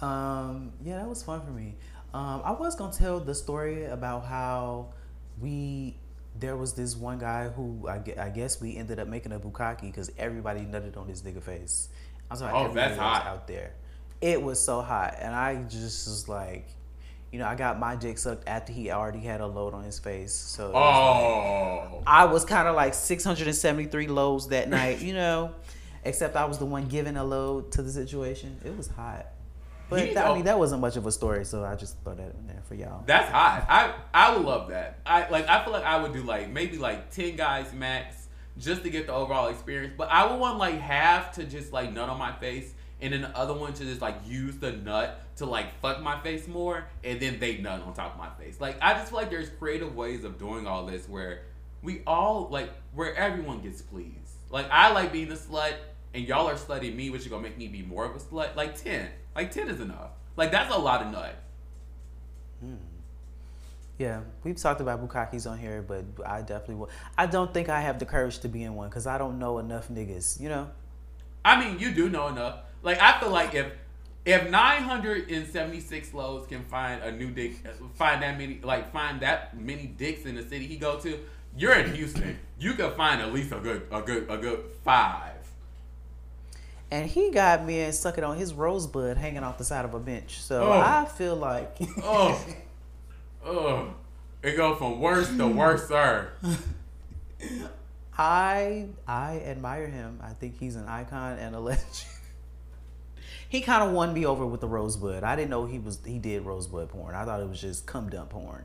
Um, 0.00 0.72
yeah, 0.82 0.96
that 0.98 1.08
was 1.08 1.22
fun 1.22 1.42
for 1.42 1.50
me. 1.50 1.76
Um, 2.14 2.42
I 2.44 2.52
was 2.52 2.74
gonna 2.74 2.92
tell 2.92 3.20
the 3.20 3.34
story 3.34 3.84
about 3.84 4.24
how 4.24 4.92
we 5.40 5.96
there 6.38 6.56
was 6.56 6.74
this 6.74 6.96
one 6.96 7.18
guy 7.18 7.48
who 7.48 7.86
I, 7.88 8.00
I 8.18 8.28
guess 8.30 8.60
we 8.60 8.76
ended 8.76 8.98
up 8.98 9.08
making 9.08 9.32
a 9.32 9.38
bukkake 9.40 9.82
because 9.82 10.10
everybody 10.16 10.60
nutted 10.60 10.96
on 10.96 11.06
this 11.06 11.22
nigga 11.22 11.42
face. 11.42 11.88
I'm 12.30 12.36
sorry, 12.36 12.52
Oh, 12.54 12.72
that's 12.72 12.96
hot. 12.96 13.26
out 13.26 13.46
there. 13.48 13.72
It 14.20 14.42
was 14.42 14.60
so 14.62 14.82
hot, 14.82 15.16
and 15.18 15.34
I 15.34 15.62
just 15.62 16.06
was 16.06 16.28
like, 16.28 16.68
you 17.32 17.38
know, 17.38 17.46
I 17.46 17.54
got 17.54 17.78
my 17.78 17.96
dick 17.96 18.18
sucked 18.18 18.48
after 18.48 18.72
he 18.72 18.90
already 18.90 19.20
had 19.20 19.40
a 19.40 19.46
load 19.46 19.72
on 19.72 19.84
his 19.84 19.98
face. 19.98 20.34
So 20.34 20.66
was 20.66 20.74
like- 20.74 20.84
Oh. 20.84 22.02
I 22.06 22.24
was 22.24 22.44
kind 22.44 22.66
of 22.68 22.74
like 22.74 22.92
673 22.92 24.08
loads 24.08 24.48
that 24.48 24.68
night, 24.68 25.00
you 25.00 25.14
know, 25.14 25.54
except 26.04 26.36
I 26.36 26.44
was 26.46 26.58
the 26.58 26.66
one 26.66 26.88
giving 26.88 27.16
a 27.16 27.24
load 27.24 27.72
to 27.72 27.82
the 27.82 27.90
situation. 27.90 28.60
It 28.64 28.76
was 28.76 28.88
hot. 28.88 29.26
But 29.88 30.14
that, 30.14 30.26
I 30.26 30.28
oh. 30.30 30.34
mean, 30.36 30.44
that 30.44 30.58
wasn't 30.58 30.80
much 30.80 30.96
of 30.96 31.04
a 31.06 31.12
story, 31.12 31.44
so 31.44 31.64
I 31.64 31.74
just 31.74 31.96
throw 32.04 32.14
that 32.14 32.34
in 32.34 32.46
there 32.46 32.62
for 32.68 32.76
y'all. 32.76 33.02
That's 33.06 33.28
hot. 33.30 33.66
I 33.68 33.92
I 34.14 34.36
would 34.36 34.46
love 34.46 34.68
that. 34.68 35.00
I 35.04 35.28
like 35.28 35.48
I 35.48 35.64
feel 35.64 35.72
like 35.72 35.84
I 35.84 36.00
would 36.00 36.12
do 36.12 36.22
like 36.22 36.48
maybe 36.48 36.78
like 36.78 37.10
ten 37.10 37.34
guys 37.34 37.72
max 37.72 38.28
just 38.56 38.84
to 38.84 38.90
get 38.90 39.08
the 39.08 39.12
overall 39.12 39.48
experience. 39.48 39.94
But 39.98 40.08
I 40.10 40.30
would 40.30 40.38
want 40.38 40.58
like 40.58 40.78
half 40.78 41.32
to 41.32 41.44
just 41.44 41.72
like 41.72 41.92
nut 41.92 42.08
on 42.08 42.18
my 42.18 42.32
face 42.36 42.72
and 43.02 43.12
then 43.12 43.22
the 43.22 43.36
other 43.36 43.54
one 43.54 43.72
to 43.74 43.84
just 43.84 44.00
like 44.00 44.16
use 44.26 44.56
the 44.56 44.72
nut 44.72 45.20
to 45.36 45.46
like 45.46 45.78
fuck 45.80 46.02
my 46.02 46.20
face 46.20 46.46
more 46.46 46.84
and 47.02 47.20
then 47.20 47.38
they 47.38 47.58
nut 47.58 47.82
on 47.82 47.94
top 47.94 48.14
of 48.14 48.18
my 48.18 48.30
face. 48.42 48.60
Like 48.60 48.76
I 48.82 48.94
just 48.94 49.10
feel 49.10 49.18
like 49.18 49.30
there's 49.30 49.48
creative 49.48 49.96
ways 49.96 50.24
of 50.24 50.38
doing 50.38 50.66
all 50.66 50.86
this 50.86 51.08
where 51.08 51.42
we 51.82 52.02
all 52.06 52.48
like 52.50 52.70
where 52.94 53.14
everyone 53.14 53.60
gets 53.60 53.82
pleased. 53.82 54.14
Like 54.50 54.66
I 54.70 54.92
like 54.92 55.12
being 55.12 55.30
a 55.30 55.36
slut 55.36 55.74
and 56.14 56.26
y'all 56.26 56.48
are 56.48 56.54
slutting 56.54 56.94
me, 56.94 57.10
which 57.10 57.22
is 57.22 57.28
gonna 57.28 57.42
make 57.42 57.58
me 57.58 57.68
be 57.68 57.82
more 57.82 58.04
of 58.04 58.14
a 58.14 58.18
slut. 58.18 58.56
Like 58.56 58.76
ten. 58.76 59.08
Like 59.34 59.50
ten 59.50 59.68
is 59.68 59.80
enough. 59.80 60.10
Like 60.36 60.50
that's 60.50 60.74
a 60.74 60.78
lot 60.78 61.02
of 61.02 61.12
nut. 61.12 61.36
Hmm. 62.60 62.74
Yeah, 64.00 64.20
we've 64.44 64.56
talked 64.56 64.80
about 64.80 65.06
bukkakes 65.06 65.46
on 65.46 65.58
here, 65.58 65.84
but 65.86 66.04
I 66.24 66.40
definitely 66.40 66.76
will. 66.76 66.88
I 67.18 67.26
don't 67.26 67.52
think 67.52 67.68
I 67.68 67.82
have 67.82 67.98
the 67.98 68.06
courage 68.06 68.38
to 68.38 68.48
be 68.48 68.62
in 68.62 68.74
one 68.74 68.88
because 68.88 69.06
I 69.06 69.18
don't 69.18 69.38
know 69.38 69.58
enough 69.58 69.88
niggas, 69.90 70.40
you 70.40 70.48
know? 70.48 70.70
I 71.44 71.62
mean, 71.62 71.78
you 71.78 71.92
do 71.92 72.08
know 72.08 72.28
enough. 72.28 72.60
Like, 72.82 73.00
I 73.00 73.18
feel 73.20 73.30
like 73.30 73.54
if 73.54 73.66
if 74.24 74.50
976 74.50 76.12
loads 76.14 76.46
can 76.46 76.62
find 76.64 77.02
a 77.02 77.10
new 77.10 77.30
dick, 77.30 77.52
uh, 77.64 77.70
find 77.94 78.22
that 78.22 78.36
many, 78.38 78.60
like 78.62 78.92
find 78.92 79.20
that 79.20 79.58
many 79.58 79.86
dicks 79.86 80.24
in 80.26 80.34
the 80.34 80.42
city 80.42 80.66
he 80.66 80.76
go 80.76 80.98
to, 81.00 81.18
you're 81.56 81.72
in 81.74 81.94
Houston. 81.94 82.38
You 82.58 82.74
could 82.74 82.92
find 82.94 83.20
at 83.22 83.32
least 83.32 83.52
a 83.52 83.58
good, 83.60 83.86
a 83.90 84.02
good, 84.02 84.26
a 84.30 84.36
good 84.36 84.64
five. 84.84 85.32
And 86.90 87.08
he 87.08 87.30
got 87.30 87.64
me 87.64 87.80
and 87.80 87.94
sucking 87.94 88.24
on 88.24 88.36
his 88.36 88.52
rosebud 88.52 89.16
hanging 89.16 89.42
off 89.44 89.56
the 89.58 89.64
side 89.64 89.84
of 89.84 89.94
a 89.94 90.00
bench. 90.00 90.40
So 90.40 90.64
Oh. 90.64 90.72
I 90.80 91.04
feel 91.06 91.36
like. 91.36 91.76
Oh, 92.02 92.44
oh, 93.44 93.94
it 94.42 94.56
go 94.56 94.74
from 94.74 95.00
worse 95.00 95.34
to 95.36 95.46
worse, 95.46 95.86
sir. 95.88 96.30
I 98.18 98.88
I 99.06 99.40
admire 99.46 99.86
him. 99.86 100.18
I 100.22 100.30
think 100.34 100.58
he's 100.58 100.76
an 100.76 100.86
icon 100.86 101.38
and 101.38 101.54
a 101.54 101.60
legend. 101.60 101.86
He 103.50 103.60
kind 103.60 103.82
of 103.82 103.90
won 103.92 104.14
me 104.14 104.24
over 104.24 104.46
with 104.46 104.60
the 104.62 104.68
rosebud. 104.68 105.22
I 105.24 105.36
didn't 105.36 105.50
know 105.50 105.66
he 105.66 105.78
was 105.78 105.98
he 106.06 106.18
did 106.18 106.46
rosebud 106.46 106.88
porn. 106.88 107.14
I 107.14 107.24
thought 107.26 107.40
it 107.42 107.48
was 107.48 107.60
just 107.60 107.84
cum 107.84 108.08
dump 108.08 108.30
porn. 108.30 108.64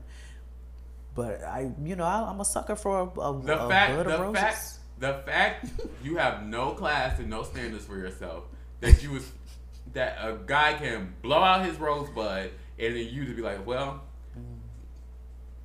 But 1.14 1.42
I, 1.42 1.70
you 1.82 1.96
know, 1.96 2.04
I, 2.04 2.30
I'm 2.30 2.40
a 2.40 2.44
sucker 2.44 2.76
for 2.76 3.00
a, 3.00 3.20
a, 3.20 3.42
The 3.42 3.64
a 3.64 3.68
fact, 3.68 3.96
bud 3.96 4.06
of 4.06 4.12
the 4.12 4.18
roses. 4.22 4.40
fact, 4.40 4.68
the 4.98 5.12
fact 5.26 5.70
you 6.04 6.16
have 6.18 6.44
no 6.46 6.70
class 6.72 7.18
and 7.18 7.28
no 7.28 7.42
standards 7.42 7.84
for 7.84 7.96
yourself 7.98 8.44
that 8.80 9.02
you 9.02 9.10
was 9.10 9.30
that 9.92 10.18
a 10.20 10.38
guy 10.46 10.74
can 10.74 11.14
blow 11.22 11.38
out 11.42 11.64
his 11.66 11.78
rosebud 11.78 12.50
and 12.78 12.96
then 12.96 13.06
you 13.08 13.24
to 13.26 13.34
be 13.34 13.42
like, 13.42 13.66
well, 13.66 14.02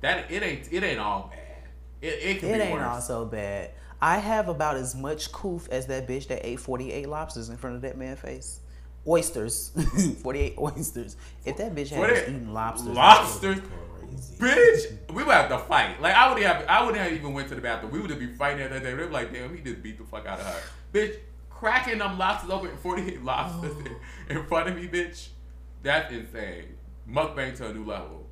that 0.00 0.30
it 0.30 0.42
ain't 0.42 0.72
it 0.72 0.82
ain't 0.82 0.98
all 0.98 1.30
bad. 1.32 1.68
It 2.00 2.06
it 2.22 2.40
can 2.40 2.48
It 2.50 2.54
be 2.54 2.60
ain't 2.64 2.72
worse. 2.72 2.82
all 2.86 3.00
so 3.00 3.24
bad. 3.24 3.70
I 4.00 4.18
have 4.18 4.48
about 4.48 4.76
as 4.76 4.96
much 4.96 5.30
coof 5.30 5.68
as 5.70 5.86
that 5.86 6.08
bitch 6.08 6.26
that 6.28 6.44
ate 6.44 6.58
48 6.58 7.08
lobsters 7.08 7.50
in 7.50 7.56
front 7.56 7.76
of 7.76 7.82
that 7.82 7.96
man's 7.96 8.18
face. 8.18 8.58
Oysters. 9.06 9.70
48 10.22 10.54
oysters. 10.58 11.16
If 11.44 11.56
that 11.56 11.74
bitch 11.74 11.88
had 11.88 12.08
just 12.08 12.22
eaten 12.28 12.52
lobsters. 12.54 12.94
lobsters, 12.94 13.58
bitch. 14.38 15.12
We 15.12 15.24
would 15.24 15.34
have 15.34 15.48
to 15.50 15.58
fight. 15.58 16.00
Like 16.00 16.14
I 16.14 16.32
would 16.32 16.42
have, 16.42 16.64
I 16.68 16.84
wouldn't 16.84 17.02
have 17.02 17.12
even 17.12 17.32
went 17.32 17.48
to 17.48 17.54
the 17.54 17.60
bathroom. 17.60 17.92
We 17.92 18.00
would 18.00 18.10
have 18.10 18.18
been 18.20 18.34
fighting 18.36 18.68
that 18.68 18.82
day. 18.82 18.94
They'd 18.94 19.06
be 19.06 19.12
like, 19.12 19.32
damn, 19.32 19.54
he 19.54 19.62
just 19.62 19.82
beat 19.82 19.98
the 19.98 20.04
fuck 20.04 20.26
out 20.26 20.40
of 20.40 20.46
her, 20.46 20.60
bitch. 20.92 21.16
Cracking 21.50 21.98
them 21.98 22.18
lobsters 22.18 22.50
open, 22.50 22.70
forty 22.78 23.02
eight 23.14 23.24
lobsters 23.24 23.74
in, 24.28 24.36
in 24.36 24.46
front 24.46 24.68
of 24.68 24.76
me, 24.76 24.88
bitch. 24.88 25.28
That's 25.82 26.12
insane. 26.12 26.76
Mukbang 27.08 27.56
to 27.56 27.68
a 27.68 27.72
new 27.74 27.84
level. 27.84 28.26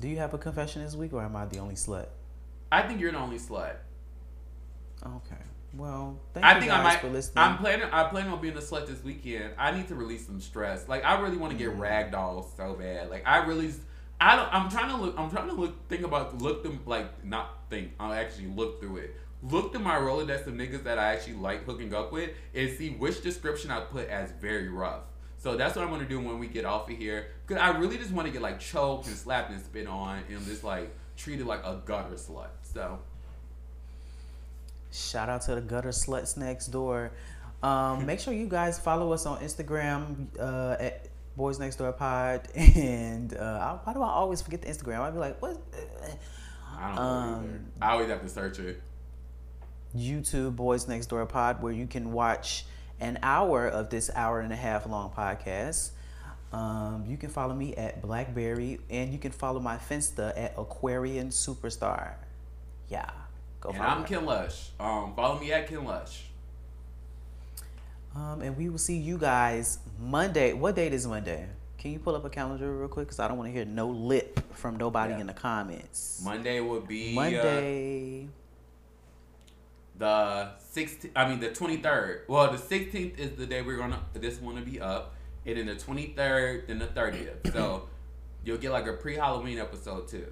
Do 0.00 0.08
you 0.08 0.16
have 0.18 0.34
a 0.34 0.38
confession 0.38 0.82
this 0.82 0.94
week 0.94 1.12
or 1.12 1.22
am 1.22 1.36
I 1.36 1.46
the 1.46 1.58
only 1.58 1.74
slut? 1.74 2.06
I 2.70 2.82
think 2.82 3.00
you're 3.00 3.12
the 3.12 3.18
only 3.18 3.38
slut. 3.38 3.76
Okay. 5.04 5.36
Well, 5.76 6.20
thank 6.32 6.46
I 6.46 6.54
you 6.54 6.60
think 6.60 6.72
guys 6.72 6.80
I 6.80 6.82
might. 6.82 7.00
for 7.00 7.08
listening. 7.08 7.44
I'm 7.44 7.58
planning. 7.58 7.88
I'm 7.90 8.10
planning 8.10 8.32
on 8.32 8.40
being 8.40 8.56
a 8.56 8.60
slut 8.60 8.86
this 8.86 9.02
weekend. 9.02 9.54
I 9.58 9.72
need 9.72 9.88
to 9.88 9.94
release 9.94 10.26
some 10.26 10.40
stress. 10.40 10.88
Like 10.88 11.04
I 11.04 11.20
really 11.20 11.36
want 11.36 11.52
to 11.52 11.58
get 11.58 11.76
mm. 11.76 11.78
ragdoll 11.78 12.46
so 12.56 12.74
bad. 12.74 13.10
Like 13.10 13.26
I 13.26 13.38
really. 13.38 13.72
I 14.20 14.36
don't. 14.36 14.48
I'm 14.54 14.70
trying 14.70 14.90
to 14.90 14.96
look. 14.96 15.18
I'm 15.18 15.30
trying 15.30 15.48
to 15.48 15.54
look. 15.54 15.88
Think 15.88 16.04
about 16.04 16.38
look 16.40 16.62
them 16.62 16.80
like 16.86 17.24
not 17.24 17.64
think. 17.70 17.92
I'll 17.98 18.12
actually 18.12 18.46
look 18.46 18.80
through 18.80 18.98
it. 18.98 19.16
Look 19.42 19.72
through 19.72 19.82
my 19.82 19.96
Rolodex 19.96 20.46
of 20.46 20.54
niggas 20.54 20.84
that 20.84 20.98
I 20.98 21.12
actually 21.12 21.34
like 21.34 21.64
hooking 21.64 21.92
up 21.92 22.12
with 22.12 22.30
and 22.54 22.70
see 22.78 22.90
which 22.90 23.22
description 23.22 23.70
I 23.70 23.80
put 23.80 24.08
as 24.08 24.30
very 24.40 24.68
rough. 24.68 25.02
So 25.36 25.56
that's 25.56 25.76
what 25.76 25.84
I'm 25.84 25.90
gonna 25.90 26.08
do 26.08 26.20
when 26.20 26.38
we 26.38 26.46
get 26.46 26.64
off 26.64 26.88
of 26.88 26.96
here. 26.96 27.26
Cause 27.46 27.58
I 27.58 27.76
really 27.76 27.98
just 27.98 28.12
want 28.12 28.26
to 28.26 28.32
get 28.32 28.40
like 28.40 28.60
choked 28.60 29.06
and 29.08 29.16
slapped 29.16 29.50
and 29.50 29.60
spit 29.62 29.86
on 29.86 30.22
and 30.30 30.42
just 30.46 30.64
like 30.64 30.96
treated 31.16 31.46
like 31.46 31.62
a 31.64 31.82
gutter 31.84 32.14
slut. 32.14 32.48
So 32.62 33.00
Shout 34.94 35.28
out 35.28 35.42
to 35.42 35.56
the 35.56 35.60
gutter 35.60 35.88
sluts 35.90 36.36
next 36.36 36.68
door. 36.68 37.10
Um, 37.62 38.06
make 38.06 38.20
sure 38.20 38.32
you 38.32 38.46
guys 38.48 38.78
follow 38.78 39.12
us 39.12 39.26
on 39.26 39.40
Instagram 39.40 40.26
uh, 40.38 40.76
at 40.78 41.08
Boyz 41.36 41.58
Next 41.58 41.76
Door 41.76 41.92
Pod. 41.94 42.46
And 42.56 43.34
uh, 43.36 43.78
why 43.82 43.92
do 43.92 44.02
I 44.02 44.08
always 44.10 44.40
forget 44.40 44.62
the 44.62 44.68
Instagram? 44.68 45.00
I'd 45.00 45.14
be 45.14 45.18
like, 45.18 45.42
what? 45.42 45.56
I 46.78 46.86
don't 46.86 46.94
know 46.96 47.02
Um, 47.02 47.44
either. 47.44 47.60
I 47.82 47.90
always 47.92 48.08
have 48.08 48.22
to 48.22 48.28
search 48.28 48.58
it. 48.60 48.80
YouTube 49.96 50.54
Boyz 50.56 50.86
Next 50.88 51.06
Door 51.06 51.26
Pod, 51.26 51.62
where 51.62 51.72
you 51.72 51.86
can 51.86 52.12
watch 52.12 52.64
an 53.00 53.18
hour 53.22 53.66
of 53.66 53.90
this 53.90 54.10
hour 54.14 54.40
and 54.40 54.52
a 54.52 54.56
half 54.56 54.86
long 54.86 55.10
podcast. 55.10 55.90
Um, 56.52 57.04
you 57.08 57.16
can 57.16 57.30
follow 57.30 57.54
me 57.54 57.74
at 57.74 58.00
Blackberry, 58.00 58.78
and 58.90 59.12
you 59.12 59.18
can 59.18 59.32
follow 59.32 59.58
my 59.58 59.76
Finsta 59.76 60.32
at 60.38 60.54
Aquarian 60.56 61.30
Superstar. 61.30 62.14
Yeah, 62.88 63.10
go 63.64 63.70
And 63.70 63.82
I'm 63.82 64.02
her. 64.02 64.06
Ken 64.06 64.24
Lush. 64.24 64.70
Um, 64.78 65.12
follow 65.16 65.40
me 65.40 65.52
at 65.52 65.66
Ken 65.68 65.84
Lush. 65.84 66.24
Um, 68.14 68.42
and 68.42 68.56
we 68.56 68.68
will 68.68 68.78
see 68.78 68.96
you 68.96 69.18
guys 69.18 69.78
Monday. 69.98 70.52
What 70.52 70.76
date 70.76 70.92
is 70.92 71.04
Monday? 71.06 71.48
Can 71.78 71.92
you 71.92 71.98
pull 71.98 72.14
up 72.14 72.24
a 72.24 72.30
calendar 72.30 72.72
real 72.72 72.88
quick? 72.88 73.06
Because 73.08 73.18
I 73.18 73.26
don't 73.28 73.36
want 73.36 73.48
to 73.48 73.52
hear 73.52 73.64
no 73.64 73.88
lip 73.88 74.40
from 74.54 74.76
nobody 74.76 75.14
Yeah. 75.14 75.20
in 75.20 75.26
the 75.26 75.32
comments. 75.34 76.22
Monday 76.24 76.60
would 76.60 76.86
be 76.86 77.12
uh, 77.12 77.20
Monday. 77.20 78.28
the 79.98 80.50
16th. 80.74 81.10
I 81.16 81.28
mean 81.28 81.40
the 81.40 81.48
23rd. 81.50 82.20
Well, 82.28 82.50
the 82.52 82.58
16th 82.58 83.18
is 83.18 83.32
the 83.36 83.46
day 83.46 83.62
we're 83.62 83.76
gonna 83.76 84.00
this 84.14 84.40
one 84.40 84.54
to 84.56 84.62
be 84.62 84.80
up, 84.80 85.14
and 85.44 85.56
then 85.58 85.66
the 85.66 85.74
23rd, 85.74 86.68
then 86.68 86.78
the 86.78 86.86
30th. 86.86 87.52
So 87.52 87.88
you'll 88.44 88.58
get 88.58 88.70
like 88.72 88.86
a 88.86 88.92
pre-Halloween 88.94 89.58
episode 89.58 90.08
too. 90.08 90.26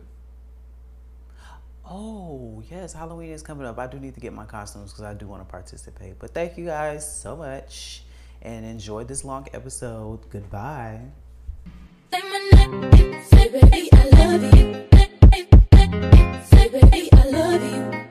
Oh, 1.84 2.62
yes, 2.70 2.92
Halloween 2.92 3.30
is 3.30 3.42
coming 3.42 3.66
up. 3.66 3.78
I 3.78 3.86
do 3.86 3.98
need 3.98 4.14
to 4.14 4.20
get 4.20 4.32
my 4.32 4.44
costumes 4.44 4.92
because 4.92 5.04
I 5.04 5.14
do 5.14 5.26
want 5.26 5.42
to 5.42 5.50
participate. 5.50 6.18
But 6.18 6.32
thank 6.32 6.56
you 6.56 6.66
guys 6.66 7.20
so 7.20 7.36
much 7.36 8.04
and 8.40 8.64
enjoy 8.64 9.04
this 9.04 9.24
long 9.24 9.46
episode. 9.52 10.28
Goodbye. 10.30 11.00
Say, 12.12 13.48
baby, 13.48 13.88
I 13.92 14.08
love 14.12 14.42
you. 14.56 14.86
Say, 16.50 16.68
baby, 16.68 17.08
I 17.12 17.24
love 17.30 17.62
you. 17.62 18.01